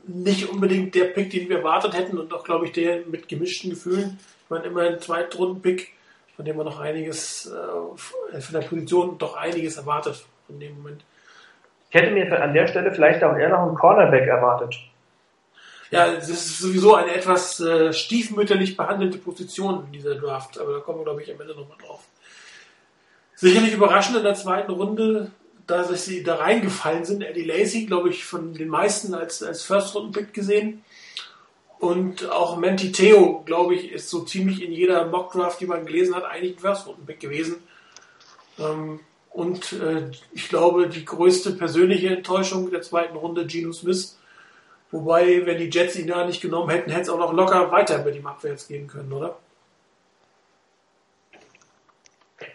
nicht 0.07 0.48
unbedingt 0.48 0.94
der 0.94 1.04
Pick, 1.04 1.30
den 1.30 1.48
wir 1.50 1.59
erwartet 1.59 1.94
hätten 1.94 2.16
und 2.16 2.32
auch, 2.32 2.44
glaube 2.44 2.64
ich, 2.64 2.72
der 2.72 3.00
mit 3.07 3.28
gemischten 3.28 3.70
Gefühlen. 3.70 4.18
Ich 4.44 4.50
meine, 4.50 4.64
immerhin 4.64 4.94
ein 4.94 5.00
Zweitrunden-Pick, 5.00 5.92
von 6.36 6.44
dem 6.44 6.57
man 6.57 6.64
noch 6.64 6.80
einiges, 6.80 7.52
äh, 7.52 8.40
von 8.40 8.61
der 8.61 8.66
Position 8.66 9.18
doch 9.18 9.36
einiges 9.36 9.76
erwartet 9.76 10.24
in 10.48 10.61
dem 10.61 10.76
Moment. 10.76 11.04
Ich 11.90 12.00
hätte 12.00 12.12
mir 12.12 12.42
an 12.42 12.54
der 12.54 12.66
Stelle 12.66 12.92
vielleicht 12.92 13.22
auch 13.22 13.36
eher 13.36 13.50
noch 13.50 13.62
einen 13.62 13.74
Cornerback 13.74 14.26
erwartet. 14.26 14.74
Ja, 15.91 16.12
das 16.12 16.28
ist 16.28 16.59
sowieso 16.59 16.95
eine 16.95 17.14
etwas 17.14 17.61
äh, 17.61 17.93
stiefmütterlich 17.93 18.76
behandelte 18.76 19.18
Position 19.18 19.84
in 19.87 19.93
dieser 19.93 20.16
Draft, 20.16 20.59
aber 20.59 20.74
da 20.74 20.80
kommen 20.80 21.01
wir, 21.01 21.05
glaube 21.05 21.22
ich, 21.22 21.32
am 21.32 21.41
Ende 21.41 21.55
nochmal 21.55 21.78
drauf. 21.78 22.01
Sicherlich 23.34 23.74
überraschend 23.74 24.16
in 24.16 24.24
der 24.24 24.34
zweiten 24.34 24.72
Runde, 24.72 25.30
da 25.66 25.84
sie 25.84 26.22
da 26.22 26.37
reingefallen 26.37 27.05
sind. 27.05 27.22
Eddie 27.22 27.45
Lacey, 27.45 27.87
glaube 27.87 28.09
ich, 28.09 28.24
von 28.24 28.55
den 28.55 28.68
meisten 28.68 29.14
als, 29.14 29.43
als 29.43 29.62
First-Runden-Pick 29.62 30.32
gesehen. 30.32 30.84
Und 31.78 32.30
auch 32.30 32.57
Menti 32.57 32.93
Theo, 32.93 33.43
glaube 33.45 33.74
ich, 33.74 33.93
ist 33.93 34.09
so 34.09 34.22
ziemlich 34.22 34.62
in 34.62 34.72
jeder 34.72 35.07
Mock-Draft, 35.07 35.61
die 35.61 35.66
man 35.66 35.84
gelesen 35.84 36.14
hat, 36.14 36.24
eigentlich 36.24 36.57
ein 36.57 36.61
First-Runden-Pick 36.61 37.20
gewesen. 37.20 37.57
Ähm, 38.59 39.01
und 39.30 39.74
äh, 39.74 40.11
ich 40.32 40.49
glaube, 40.49 40.89
die 40.89 41.05
größte 41.05 41.53
persönliche 41.53 42.09
Enttäuschung 42.09 42.70
der 42.70 42.80
zweiten 42.80 43.16
Runde, 43.16 43.45
Geno 43.47 43.72
Smith. 43.72 44.16
Wobei, 44.91 45.43
wenn 45.45 45.59
die 45.59 45.70
Jets 45.70 45.97
ihn 45.97 46.07
da 46.07 46.24
nicht 46.24 46.41
genommen 46.41 46.70
hätten, 46.70 46.91
hätte 46.91 47.03
es 47.03 47.09
auch 47.09 47.18
noch 47.18 47.32
locker 47.32 47.70
weiter 47.72 48.05
mit 48.05 48.14
ihm 48.14 48.26
abwärts 48.26 48.68
gehen 48.68 48.87
können, 48.87 49.12
oder? 49.12 49.37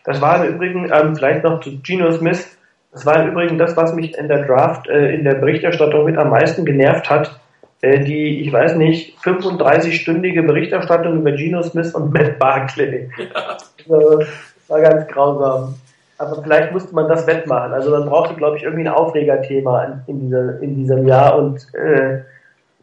Das 0.04 0.22
war 0.22 0.44
im 0.46 0.56
Übrigen, 0.56 0.92
ähm, 0.92 1.16
vielleicht 1.16 1.44
noch 1.44 1.60
zu 1.62 1.80
Geno 1.80 2.12
Smith, 2.12 2.58
das 2.92 3.06
war 3.06 3.24
im 3.24 3.32
Übrigen 3.32 3.58
das, 3.58 3.78
was 3.78 3.94
mich 3.94 4.18
in 4.18 4.28
der 4.28 4.46
Draft, 4.46 4.88
äh, 4.88 5.14
in 5.14 5.24
der 5.24 5.36
Berichterstattung 5.36 6.06
mit 6.06 6.18
am 6.18 6.30
meisten 6.30 6.66
genervt 6.66 7.10
hat. 7.10 7.40
Äh, 7.82 8.04
die, 8.04 8.42
ich 8.42 8.52
weiß 8.52 8.76
nicht, 8.76 9.18
35-stündige 9.20 10.44
Berichterstattung 10.44 11.18
über 11.18 11.32
Geno 11.32 11.64
Smith 11.64 11.94
und 11.96 12.14
Matt 12.14 12.38
Barkley. 12.38 13.10
Ja. 13.34 13.58
das 13.88 14.70
war 14.70 14.82
ganz 14.82 15.08
grausam. 15.08 15.76
Aber 16.22 16.44
vielleicht 16.44 16.72
musste 16.72 16.94
man 16.94 17.08
das 17.10 17.26
wettmachen. 17.26 17.74
Also 17.74 17.90
man 17.90 18.08
brauchte, 18.08 18.36
glaube 18.36 18.56
ich, 18.56 18.64
irgendwie 18.64 18.88
ein 18.88 18.94
Aufregerthema 18.94 20.04
in, 20.06 20.20
dieser, 20.20 20.60
in 20.62 20.76
diesem 20.76 21.08
Jahr 21.08 21.36
und 21.36 21.74
äh, 21.74 22.22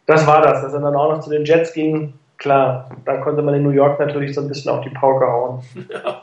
das 0.07 0.27
war 0.27 0.43
das. 0.43 0.63
Dass 0.63 0.73
er 0.73 0.81
dann 0.81 0.97
auch 0.97 1.13
noch 1.13 1.21
zu 1.21 1.31
den 1.31 1.45
Jets 1.45 1.73
ging, 1.73 2.15
klar, 2.37 2.91
da 3.05 3.19
konnte 3.19 3.43
man 3.43 3.55
in 3.55 3.63
New 3.63 3.71
York 3.71 4.01
natürlich 4.01 4.35
so 4.35 4.41
ein 4.41 4.49
bisschen 4.49 4.73
auf 4.73 4.81
die 4.83 4.91
Pauke 4.91 5.27
hauen. 5.27 5.63
Ja. 5.89 6.23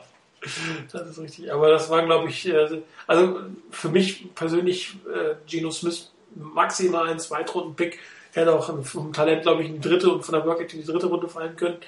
Das 0.92 1.08
ist 1.08 1.18
richtig. 1.18 1.52
Aber 1.52 1.70
das 1.70 1.90
war, 1.90 2.04
glaube 2.04 2.28
ich, 2.28 2.46
äh, 2.46 2.82
also 3.08 3.40
für 3.70 3.88
mich 3.88 4.32
persönlich 4.34 4.96
äh, 5.06 5.34
Geno 5.44 5.72
Smith 5.72 6.12
maximal 6.36 7.08
ein 7.08 7.18
Zweitrunden-Pick. 7.18 7.98
Hätte 8.32 8.54
auch 8.54 8.84
vom 8.84 9.12
Talent, 9.12 9.42
glaube 9.42 9.62
ich, 9.62 9.70
eine 9.70 9.80
dritte 9.80 10.08
und 10.12 10.24
von 10.24 10.34
der 10.34 10.46
Work 10.46 10.68
die 10.68 10.84
dritte 10.84 11.06
Runde 11.06 11.26
fallen 11.26 11.56
können. 11.56 11.78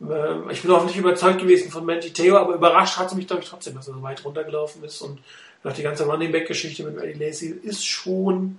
Ähm, 0.00 0.50
ich 0.50 0.62
bin 0.62 0.70
auch 0.70 0.84
nicht 0.84 0.96
überzeugt 0.96 1.40
gewesen 1.40 1.70
von 1.70 1.84
Manti 1.84 2.12
Theo, 2.12 2.36
aber 2.36 2.54
überrascht 2.54 2.98
hat 2.98 3.14
mich, 3.14 3.26
glaube 3.26 3.42
ich, 3.42 3.48
trotzdem, 3.48 3.74
dass 3.74 3.88
er 3.88 3.94
so 3.94 4.02
weit 4.02 4.24
runtergelaufen 4.24 4.82
ist. 4.84 5.00
Und 5.02 5.20
nach 5.62 5.72
die 5.72 5.82
ganze 5.82 6.06
Running 6.06 6.32
Back-Geschichte 6.32 6.84
mit 6.84 7.02
Eddie 7.02 7.18
Lacey 7.24 7.48
ist 7.62 7.86
schon 7.86 8.58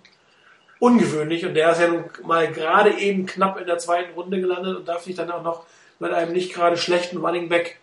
ungewöhnlich. 0.80 1.46
Und 1.46 1.56
der 1.56 1.72
ist 1.72 1.82
ja 1.82 1.88
nun 1.88 2.06
mal 2.24 2.52
gerade 2.52 2.98
eben 3.00 3.26
knapp 3.26 3.60
in 3.60 3.68
der 3.68 3.78
zweiten 3.78 4.14
Runde 4.14 4.39
gelandet 4.39 4.78
und 4.78 4.88
darf 4.88 5.04
sich 5.04 5.16
dann 5.16 5.32
auch 5.32 5.44
noch 5.44 5.66
mit 6.00 6.12
einem 6.12 6.34
nicht 6.34 6.54
gerade 6.54 6.78
schlechten 6.78 7.18
Running 7.18 7.50
Back 7.50 7.78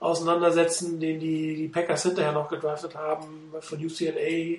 auseinandersetzen, 0.00 0.98
den 0.98 1.20
die, 1.20 1.54
die 1.54 1.68
Packers 1.68 2.02
hinterher 2.02 2.32
noch 2.32 2.48
gedraftet 2.48 2.94
haben, 2.94 3.52
von 3.60 3.84
UCLA. 3.84 4.58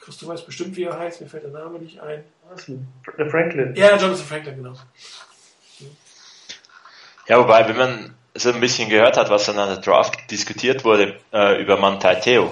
Christoph 0.00 0.28
weiß 0.30 0.46
bestimmt, 0.46 0.76
wie 0.76 0.84
er 0.84 0.98
heißt, 0.98 1.20
mir 1.20 1.28
fällt 1.28 1.44
der 1.44 1.50
Name 1.50 1.78
nicht 1.78 2.00
ein. 2.00 2.24
Der 3.18 3.30
Franklin. 3.30 3.74
Ja, 3.76 3.96
Jonathan 3.96 4.16
Franklin, 4.16 4.56
genau. 4.56 4.72
Ja, 7.30 7.38
wobei, 7.38 7.68
wenn 7.68 7.76
man 7.76 8.14
so 8.34 8.52
ein 8.52 8.58
bisschen 8.58 8.88
gehört 8.88 9.16
hat, 9.16 9.30
was 9.30 9.48
an 9.48 9.54
der 9.54 9.76
Draft 9.76 10.28
diskutiert 10.32 10.84
wurde 10.84 11.16
äh, 11.32 11.62
über 11.62 11.76
Mantai 11.76 12.16
Theo, 12.16 12.50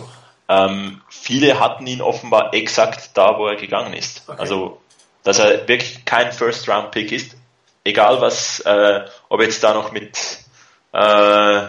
ähm, 0.48 1.00
viele 1.08 1.58
hatten 1.58 1.84
ihn 1.88 2.00
offenbar 2.00 2.54
exakt 2.54 3.10
da, 3.14 3.36
wo 3.38 3.48
er 3.48 3.56
gegangen 3.56 3.92
ist. 3.92 4.22
Okay. 4.28 4.38
Also, 4.38 4.80
dass 5.24 5.40
er 5.40 5.66
wirklich 5.66 6.04
kein 6.04 6.30
First-Round-Pick 6.30 7.10
ist, 7.10 7.36
egal 7.82 8.20
was, 8.20 8.60
äh, 8.60 9.04
ob 9.28 9.40
jetzt 9.40 9.64
da 9.64 9.74
noch 9.74 9.90
mit 9.90 10.16
äh, 10.92 11.62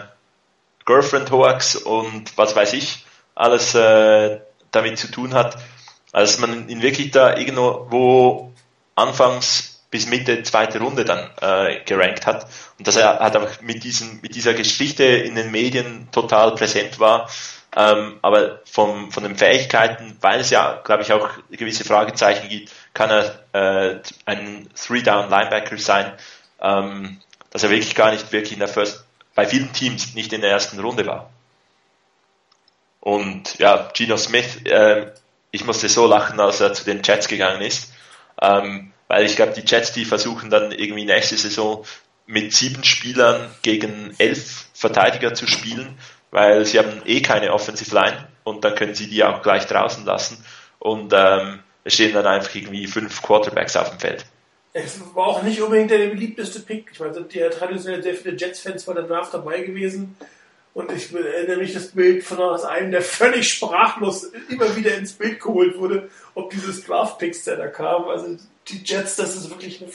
Girlfriend 0.84 1.32
Hoax 1.32 1.74
und 1.74 2.38
was 2.38 2.54
weiß 2.54 2.74
ich 2.74 3.04
alles 3.34 3.74
äh, 3.74 4.38
damit 4.70 4.98
zu 4.98 5.10
tun 5.10 5.34
hat, 5.34 5.56
als 6.12 6.38
man 6.38 6.68
ihn 6.68 6.80
wirklich 6.80 7.10
da 7.10 7.36
irgendwo 7.36 8.52
anfangs 8.94 9.69
bis 9.90 10.06
Mitte 10.06 10.42
zweite 10.42 10.78
Runde 10.78 11.04
dann 11.04 11.30
äh, 11.40 11.80
gerankt 11.84 12.26
hat. 12.26 12.46
Und 12.78 12.86
dass 12.86 12.96
er 12.96 13.18
halt 13.18 13.36
auch 13.36 13.60
mit 13.60 13.84
diesem 13.84 14.20
mit 14.22 14.34
dieser 14.34 14.54
Geschichte 14.54 15.04
in 15.04 15.34
den 15.34 15.50
Medien 15.50 16.08
total 16.12 16.54
präsent 16.54 17.00
war, 17.00 17.28
ähm, 17.76 18.18
aber 18.22 18.60
vom, 18.64 19.12
von 19.12 19.22
den 19.22 19.36
Fähigkeiten, 19.36 20.16
weil 20.20 20.40
es 20.40 20.50
ja, 20.50 20.80
glaube 20.84 21.02
ich, 21.02 21.12
auch 21.12 21.28
gewisse 21.50 21.84
Fragezeichen 21.84 22.48
gibt, 22.48 22.72
kann 22.94 23.10
er 23.10 23.44
äh, 23.52 24.00
ein 24.24 24.68
Three-Down-Linebacker 24.74 25.78
sein, 25.78 26.12
ähm, 26.60 27.20
dass 27.50 27.62
er 27.62 27.70
wirklich 27.70 27.94
gar 27.94 28.10
nicht 28.10 28.32
wirklich 28.32 28.54
in 28.54 28.58
der 28.58 28.68
First 28.68 29.04
bei 29.34 29.46
vielen 29.46 29.72
Teams 29.72 30.14
nicht 30.14 30.32
in 30.32 30.40
der 30.40 30.50
ersten 30.50 30.80
Runde 30.80 31.06
war. 31.06 31.30
Und 33.00 33.58
ja, 33.58 33.88
Gino 33.94 34.16
Smith, 34.16 34.64
äh, 34.64 35.12
ich 35.52 35.64
musste 35.64 35.88
so 35.88 36.06
lachen, 36.06 36.40
als 36.40 36.60
er 36.60 36.72
zu 36.72 36.84
den 36.84 37.02
Jets 37.02 37.28
gegangen 37.28 37.62
ist, 37.62 37.92
ähm, 38.42 38.92
weil 39.10 39.26
ich 39.26 39.34
glaube, 39.34 39.52
die 39.52 39.64
Jets, 39.66 39.90
die 39.90 40.04
versuchen 40.04 40.50
dann 40.50 40.70
irgendwie 40.70 41.04
nächste 41.04 41.36
Saison 41.36 41.84
mit 42.26 42.52
sieben 42.52 42.84
Spielern 42.84 43.50
gegen 43.62 44.14
elf 44.18 44.66
Verteidiger 44.72 45.34
zu 45.34 45.48
spielen, 45.48 45.98
weil 46.30 46.64
sie 46.64 46.78
haben 46.78 47.02
eh 47.06 47.20
keine 47.20 47.52
Offensive 47.52 47.92
Line 47.92 48.28
und 48.44 48.64
dann 48.64 48.76
können 48.76 48.94
sie 48.94 49.08
die 49.08 49.24
auch 49.24 49.42
gleich 49.42 49.66
draußen 49.66 50.04
lassen 50.04 50.44
und 50.78 51.12
ähm, 51.12 51.58
es 51.82 51.94
stehen 51.94 52.14
dann 52.14 52.24
einfach 52.24 52.54
irgendwie 52.54 52.86
fünf 52.86 53.20
Quarterbacks 53.20 53.74
auf 53.74 53.90
dem 53.90 53.98
Feld. 53.98 54.24
Es 54.74 55.00
war 55.16 55.26
auch 55.26 55.42
nicht 55.42 55.60
unbedingt 55.60 55.90
der 55.90 56.06
beliebteste 56.06 56.60
Pick. 56.60 56.90
Ich 56.92 57.00
meine, 57.00 57.12
sind 57.12 57.34
ja 57.34 57.50
traditionell 57.50 58.04
sehr 58.04 58.14
viele 58.14 58.36
Jets-Fans 58.36 58.84
bei 58.84 58.92
der 58.92 59.02
Draft 59.02 59.34
dabei 59.34 59.62
gewesen. 59.62 60.16
Und 60.72 60.92
ich 60.92 61.12
erinnere 61.12 61.56
mich 61.56 61.74
das 61.74 61.88
Bild 61.88 62.22
von 62.22 62.38
einem, 62.40 62.92
der 62.92 63.02
völlig 63.02 63.52
sprachlos 63.52 64.30
immer 64.48 64.76
wieder 64.76 64.94
ins 64.94 65.14
Bild 65.14 65.40
geholt 65.40 65.76
wurde, 65.76 66.08
ob 66.36 66.50
dieses 66.50 66.84
Draft-Picks, 66.84 67.42
der 67.42 67.56
da 67.56 67.66
kam. 67.66 68.04
Also 68.04 68.36
die 68.72 68.82
Jets, 68.84 69.16
das 69.16 69.36
ist 69.36 69.50
wirklich 69.50 69.80
eine, 69.80 69.90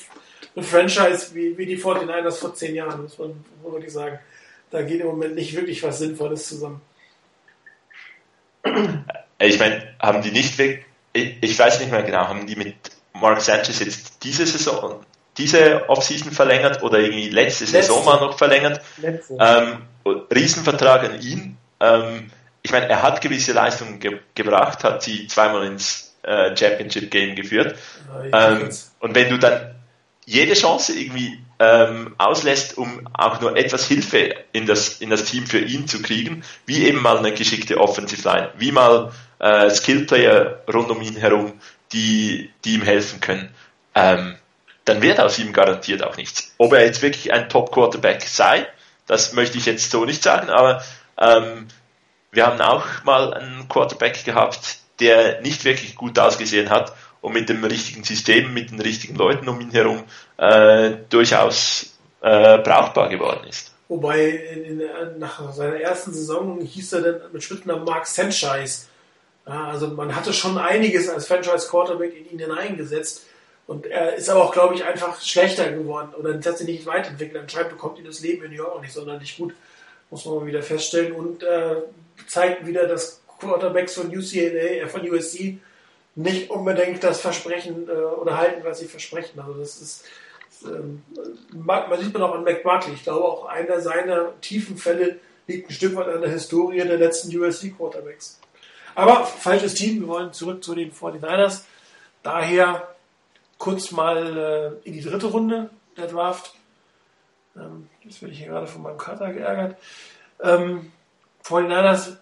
eine 0.55 0.65
Franchise 0.65 1.33
wie, 1.33 1.57
wie 1.57 1.65
die 1.65 1.77
49ers 1.77 2.39
vor 2.39 2.53
zehn 2.53 2.75
Jahren, 2.75 3.03
muss 3.03 3.17
man 3.17 3.43
wirklich 3.63 3.93
sagen. 3.93 4.19
Da 4.71 4.81
geht 4.81 5.01
im 5.01 5.07
Moment 5.07 5.35
nicht 5.35 5.55
wirklich 5.55 5.81
was 5.83 5.99
Sinnvolles 5.99 6.47
zusammen. 6.47 6.81
Ich 9.39 9.59
meine, 9.59 9.93
haben 9.99 10.21
die 10.21 10.31
nicht 10.31 10.57
weg, 10.57 10.85
ich, 11.13 11.37
ich 11.41 11.59
weiß 11.59 11.79
nicht 11.79 11.91
mehr 11.91 12.03
genau, 12.03 12.27
haben 12.27 12.47
die 12.47 12.55
mit 12.55 12.75
Mark 13.13 13.41
Sanchez 13.41 13.79
jetzt 13.79 14.23
diese 14.23 14.45
Saison, 14.45 15.05
diese 15.37 15.89
Offseason 15.89 16.31
verlängert 16.31 16.83
oder 16.83 16.99
irgendwie 16.99 17.29
letzte, 17.29 17.65
letzte. 17.65 17.81
Saison 17.81 18.05
mal 18.05 18.19
noch 18.19 18.37
verlängert. 18.37 18.81
Ähm, 19.39 19.81
Riesenvertrag 20.05 21.03
an 21.05 21.21
ihn. 21.21 21.57
Ähm, 21.79 22.31
ich 22.61 22.71
meine, 22.71 22.89
er 22.89 23.03
hat 23.03 23.21
gewisse 23.21 23.53
Leistungen 23.53 23.99
ge 23.99 24.19
gebracht, 24.33 24.83
hat 24.83 25.03
sie 25.03 25.27
zweimal 25.27 25.65
ins 25.65 26.14
äh, 26.25 26.55
Championship 26.55 27.11
Game 27.11 27.35
geführt. 27.35 27.77
Ähm, 28.31 28.69
und 28.99 29.15
wenn 29.15 29.29
du 29.29 29.37
dann 29.37 29.75
jede 30.25 30.53
Chance 30.53 30.93
irgendwie 30.93 31.39
ähm, 31.59 32.15
auslässt, 32.17 32.77
um 32.77 33.07
auch 33.13 33.39
nur 33.41 33.55
etwas 33.55 33.87
Hilfe 33.87 34.35
in 34.51 34.65
das, 34.65 34.99
in 34.99 35.09
das 35.09 35.25
Team 35.25 35.45
für 35.45 35.59
ihn 35.59 35.87
zu 35.87 36.01
kriegen, 36.01 36.43
wie 36.65 36.85
eben 36.85 37.01
mal 37.01 37.17
eine 37.17 37.31
geschickte 37.31 37.79
Offensive 37.79 38.27
Line, 38.27 38.51
wie 38.57 38.71
mal 38.71 39.11
äh, 39.39 39.69
Skillplayer 39.69 40.63
rund 40.71 40.89
um 40.89 41.01
ihn 41.01 41.15
herum, 41.15 41.53
die, 41.93 42.49
die 42.65 42.73
ihm 42.73 42.81
helfen 42.81 43.21
können, 43.21 43.49
ähm, 43.93 44.35
dann 44.83 45.01
wird 45.01 45.19
aus 45.19 45.39
ihm 45.39 45.53
garantiert 45.53 46.03
auch 46.03 46.17
nichts. 46.17 46.53
Ob 46.57 46.73
er 46.73 46.85
jetzt 46.85 47.01
wirklich 47.01 47.31
ein 47.31 47.49
Top-Quarterback 47.49 48.23
sei, 48.23 48.67
das 49.07 49.33
möchte 49.33 49.57
ich 49.57 49.65
jetzt 49.65 49.91
so 49.91 50.05
nicht 50.05 50.23
sagen, 50.23 50.49
aber 50.49 50.83
ähm, 51.17 51.67
wir 52.31 52.47
haben 52.47 52.59
auch 52.61 52.85
mal 53.03 53.33
einen 53.33 53.69
Quarterback 53.69 54.25
gehabt, 54.25 54.79
der 54.99 55.41
nicht 55.41 55.65
wirklich 55.65 55.95
gut 55.95 56.17
ausgesehen 56.19 56.69
hat 56.69 56.93
und 57.21 57.33
mit 57.33 57.49
dem 57.49 57.63
richtigen 57.63 58.03
System, 58.03 58.53
mit 58.53 58.71
den 58.71 58.79
richtigen 58.79 59.15
Leuten 59.15 59.47
um 59.49 59.59
ihn 59.59 59.71
herum 59.71 60.03
äh, 60.37 60.91
durchaus 61.09 61.97
äh, 62.21 62.57
brauchbar 62.59 63.09
geworden 63.09 63.47
ist. 63.47 63.73
Wobei 63.87 64.29
in, 64.29 64.79
in, 64.79 65.19
nach 65.19 65.53
seiner 65.53 65.79
ersten 65.79 66.13
Saison 66.13 66.59
hieß 66.61 66.93
er 66.93 67.01
dann 67.01 67.31
mit 67.31 67.43
Spitznamen 67.43 67.83
Mark 67.83 68.07
Sanchez. 68.07 68.87
Ja, 69.47 69.67
also 69.67 69.87
man 69.89 70.15
hatte 70.15 70.33
schon 70.33 70.57
einiges 70.57 71.07
als 71.07 71.27
Franchise 71.27 71.67
Quarterback 71.69 72.15
in 72.15 72.31
ihn 72.31 72.39
hineingesetzt. 72.39 73.23
Und 73.67 73.85
er 73.87 74.15
ist 74.15 74.29
aber 74.29 74.43
auch, 74.43 74.51
glaube 74.51 74.75
ich, 74.75 74.83
einfach 74.83 75.19
schlechter 75.21 75.71
geworden 75.71 76.13
oder 76.15 76.33
hat 76.33 76.57
sich 76.57 76.67
nicht 76.67 76.85
weiterentwickelt. 76.85 77.41
Anscheinend 77.41 77.71
bekommt 77.71 77.97
ihn 77.97 78.05
das 78.05 78.21
Leben 78.21 78.43
in 78.45 78.51
New 78.51 78.57
York 78.57 78.75
auch 78.75 78.81
nicht 78.81 78.93
sonderlich 78.93 79.37
gut, 79.37 79.53
muss 80.09 80.25
man 80.25 80.35
mal 80.35 80.45
wieder 80.45 80.61
feststellen. 80.61 81.13
Und 81.13 81.43
äh, 81.43 81.77
zeigt 82.27 82.65
wieder, 82.65 82.87
dass 82.87 83.21
Quarterbacks 83.39 83.95
von 83.95 84.07
UCLA, 84.07 84.83
äh, 84.83 84.87
von 84.87 85.09
USC 85.09 85.57
nicht 86.15 86.49
unbedingt 86.49 87.03
das 87.03 87.21
Versprechen 87.21 87.87
äh, 87.89 87.91
oder 87.91 88.37
halten, 88.37 88.63
was 88.63 88.79
sie 88.79 88.85
versprechen. 88.85 89.39
Also 89.39 89.53
das 89.53 89.81
ist, 89.81 90.05
ähm, 90.65 91.03
man 91.51 91.99
sieht 91.99 92.13
man 92.13 92.23
auch 92.23 92.35
an 92.35 92.43
McBuckley. 92.43 92.93
Ich 92.93 93.03
glaube, 93.03 93.25
auch 93.25 93.45
einer 93.45 93.81
seiner 93.81 94.39
tiefen 94.41 94.77
Fälle 94.77 95.19
liegt 95.47 95.69
ein 95.69 95.73
Stück 95.73 95.95
weit 95.95 96.07
an 96.07 96.21
der 96.21 96.31
Historie 96.31 96.77
der 96.77 96.97
letzten 96.97 97.37
USC 97.37 97.75
Quarterbacks. 97.77 98.39
Aber 98.95 99.25
falsches 99.25 99.73
Team, 99.73 100.01
wir 100.01 100.07
wollen 100.07 100.33
zurück 100.33 100.63
zu 100.63 100.73
den 100.73 100.93
49ers. 100.93 101.63
Daher 102.23 102.95
kurz 103.57 103.91
mal 103.91 104.79
äh, 104.83 104.87
in 104.87 104.93
die 104.93 105.01
dritte 105.01 105.27
Runde 105.27 105.69
der 105.97 106.07
Draft. 106.07 106.55
Ähm, 107.57 107.89
jetzt 108.03 108.21
werde 108.21 108.33
ich 108.33 108.39
hier 108.39 108.49
gerade 108.49 108.67
von 108.67 108.81
meinem 108.81 108.97
Cutter 108.97 109.33
geärgert. 109.33 109.77
Ähm, 110.41 110.91
49ers 111.43 112.11
äh, 112.11 112.15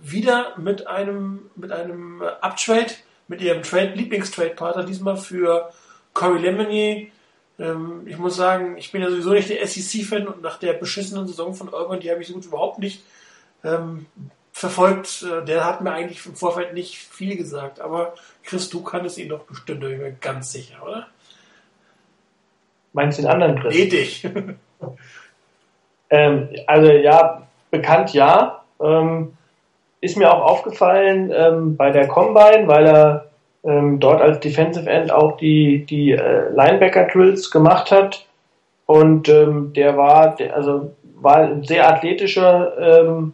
wieder 0.00 0.58
mit 0.58 0.86
einem, 0.86 1.50
mit 1.56 1.70
einem 1.70 2.22
Uptrade, 2.22 2.92
mit 3.28 3.40
ihrem 3.40 3.62
Trade, 3.62 3.92
Lieblingstrade-Partner, 3.94 4.84
diesmal 4.84 5.16
für 5.16 5.70
Corey 6.14 6.40
Lemonier. 6.40 7.06
Ähm, 7.58 8.02
ich 8.06 8.18
muss 8.18 8.36
sagen, 8.36 8.76
ich 8.76 8.92
bin 8.92 9.02
ja 9.02 9.10
sowieso 9.10 9.30
nicht 9.30 9.50
der 9.50 9.66
SEC-Fan 9.66 10.26
und 10.26 10.42
nach 10.42 10.58
der 10.58 10.74
beschissenen 10.74 11.26
Saison 11.26 11.54
von 11.54 11.68
Urban, 11.68 12.00
die 12.00 12.10
habe 12.10 12.20
ich 12.20 12.28
so 12.28 12.34
gut 12.34 12.46
überhaupt 12.46 12.78
nicht 12.78 13.02
ähm, 13.64 14.06
verfolgt. 14.52 15.22
Äh, 15.22 15.44
der 15.44 15.64
hat 15.64 15.80
mir 15.80 15.92
eigentlich 15.92 16.24
im 16.26 16.34
Vorfeld 16.34 16.74
nicht 16.74 16.96
viel 16.96 17.36
gesagt, 17.36 17.80
aber 17.80 18.14
Chris, 18.42 18.68
du 18.68 18.82
kanntest 18.82 19.18
ihn 19.18 19.28
doch 19.28 19.44
bestimmt, 19.44 19.80
bin 19.80 19.98
mir 19.98 20.12
ganz 20.12 20.52
sicher, 20.52 20.82
oder? 20.82 21.08
Meinst 22.92 23.18
du 23.18 23.22
den 23.22 23.30
anderen 23.30 23.58
Chris? 23.60 23.74
Nee, 23.74 23.86
dich. 23.86 24.24
ähm, 26.10 26.48
also 26.66 26.90
ja, 26.90 27.46
bekannt 27.70 28.12
ja. 28.12 28.64
Ähm, 28.80 29.36
ist 30.02 30.18
mir 30.18 30.30
auch 30.30 30.44
aufgefallen 30.44 31.32
ähm, 31.34 31.76
bei 31.76 31.90
der 31.90 32.08
Combine, 32.08 32.66
weil 32.66 32.86
er 32.86 33.26
ähm, 33.64 34.00
dort 34.00 34.20
als 34.20 34.40
Defensive 34.40 34.90
End 34.90 35.12
auch 35.12 35.36
die, 35.36 35.86
die 35.86 36.10
äh, 36.10 36.50
Linebacker-Drills 36.52 37.50
gemacht 37.50 37.90
hat. 37.90 38.26
Und 38.86 39.28
ähm, 39.28 39.72
der 39.74 39.96
war, 39.96 40.34
der, 40.34 40.56
also 40.56 40.90
war 41.20 41.36
ein 41.36 41.62
sehr 41.62 41.88
athletischer, 41.88 42.72
ähm, 42.78 43.32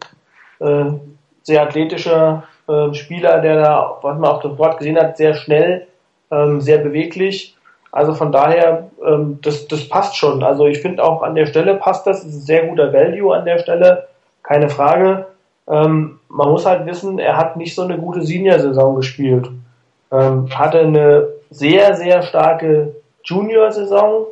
äh, 0.59 0.93
sehr 1.41 1.63
athletischer 1.63 2.43
äh, 2.67 2.93
Spieler, 2.93 3.41
der 3.41 3.63
da, 3.63 3.97
was 4.03 4.19
man 4.19 4.29
auch 4.29 4.43
sofort 4.43 4.77
gesehen 4.77 4.99
hat, 4.99 5.17
sehr 5.17 5.33
schnell, 5.33 5.87
ähm, 6.29 6.61
sehr 6.61 6.77
beweglich. 6.77 7.57
Also 7.91 8.13
von 8.13 8.31
daher, 8.31 8.91
ähm, 9.03 9.39
das, 9.41 9.67
das 9.67 9.89
passt 9.89 10.15
schon. 10.15 10.43
Also 10.43 10.67
ich 10.67 10.79
finde 10.79 11.03
auch 11.03 11.23
an 11.23 11.33
der 11.33 11.47
Stelle 11.47 11.73
passt 11.73 12.05
das. 12.05 12.23
Ist 12.23 12.25
ein 12.25 12.41
sehr 12.41 12.67
guter 12.67 12.93
Value 12.93 13.35
an 13.35 13.45
der 13.45 13.57
Stelle, 13.57 14.07
keine 14.43 14.69
Frage. 14.69 15.25
Ähm, 15.69 16.19
man 16.29 16.49
muss 16.49 16.65
halt 16.65 16.85
wissen, 16.85 17.19
er 17.19 17.37
hat 17.37 17.55
nicht 17.55 17.75
so 17.75 17.83
eine 17.83 17.97
gute 17.97 18.21
Senior-Saison 18.23 18.95
gespielt. 18.95 19.49
Ähm, 20.11 20.49
hatte 20.57 20.79
eine 20.79 21.27
sehr, 21.51 21.95
sehr 21.95 22.23
starke 22.23 22.95
Junior-Saison 23.23 24.25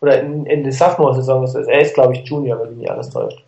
oder 0.00 0.20
in, 0.20 0.46
in 0.46 0.62
der 0.62 0.72
Sophomore-Saison 0.72 1.44
ist. 1.44 1.54
Er 1.54 1.80
ist, 1.80 1.94
glaube 1.94 2.14
ich, 2.14 2.24
Junior, 2.24 2.60
wenn 2.60 2.70
mich 2.70 2.78
nicht 2.78 2.90
alles 2.90 3.10
täuscht. 3.10 3.42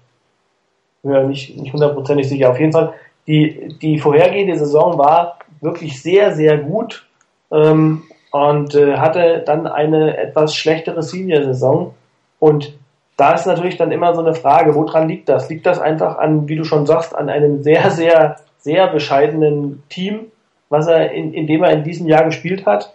Bin 1.02 1.12
mir 1.12 1.24
nicht, 1.24 1.56
nicht 1.56 1.72
hundertprozentig 1.72 2.28
sicher. 2.28 2.50
Auf 2.50 2.58
jeden 2.58 2.72
Fall, 2.72 2.94
die, 3.26 3.76
die 3.80 3.98
vorhergehende 3.98 4.58
Saison 4.58 4.98
war 4.98 5.38
wirklich 5.60 6.02
sehr, 6.02 6.34
sehr 6.34 6.58
gut 6.58 7.06
ähm, 7.52 8.02
und 8.32 8.74
äh, 8.74 8.96
hatte 8.96 9.42
dann 9.46 9.66
eine 9.66 10.16
etwas 10.16 10.54
schlechtere 10.54 11.02
Senior-Saison. 11.02 11.94
Und 12.40 12.74
da 13.18 13.32
ist 13.32 13.46
natürlich 13.46 13.76
dann 13.76 13.90
immer 13.90 14.14
so 14.14 14.20
eine 14.20 14.34
Frage, 14.34 14.76
woran 14.76 15.08
liegt 15.08 15.28
das? 15.28 15.50
Liegt 15.50 15.66
das 15.66 15.80
einfach 15.80 16.18
an, 16.18 16.48
wie 16.48 16.54
du 16.54 16.62
schon 16.62 16.86
sagst, 16.86 17.14
an 17.16 17.28
einem 17.28 17.64
sehr, 17.64 17.90
sehr, 17.90 18.36
sehr 18.58 18.86
bescheidenen 18.86 19.82
Team, 19.88 20.26
was 20.68 20.86
er 20.86 21.10
in, 21.10 21.34
in 21.34 21.48
dem 21.48 21.64
er 21.64 21.72
in 21.72 21.82
diesem 21.82 22.06
Jahr 22.06 22.24
gespielt 22.24 22.64
hat? 22.64 22.94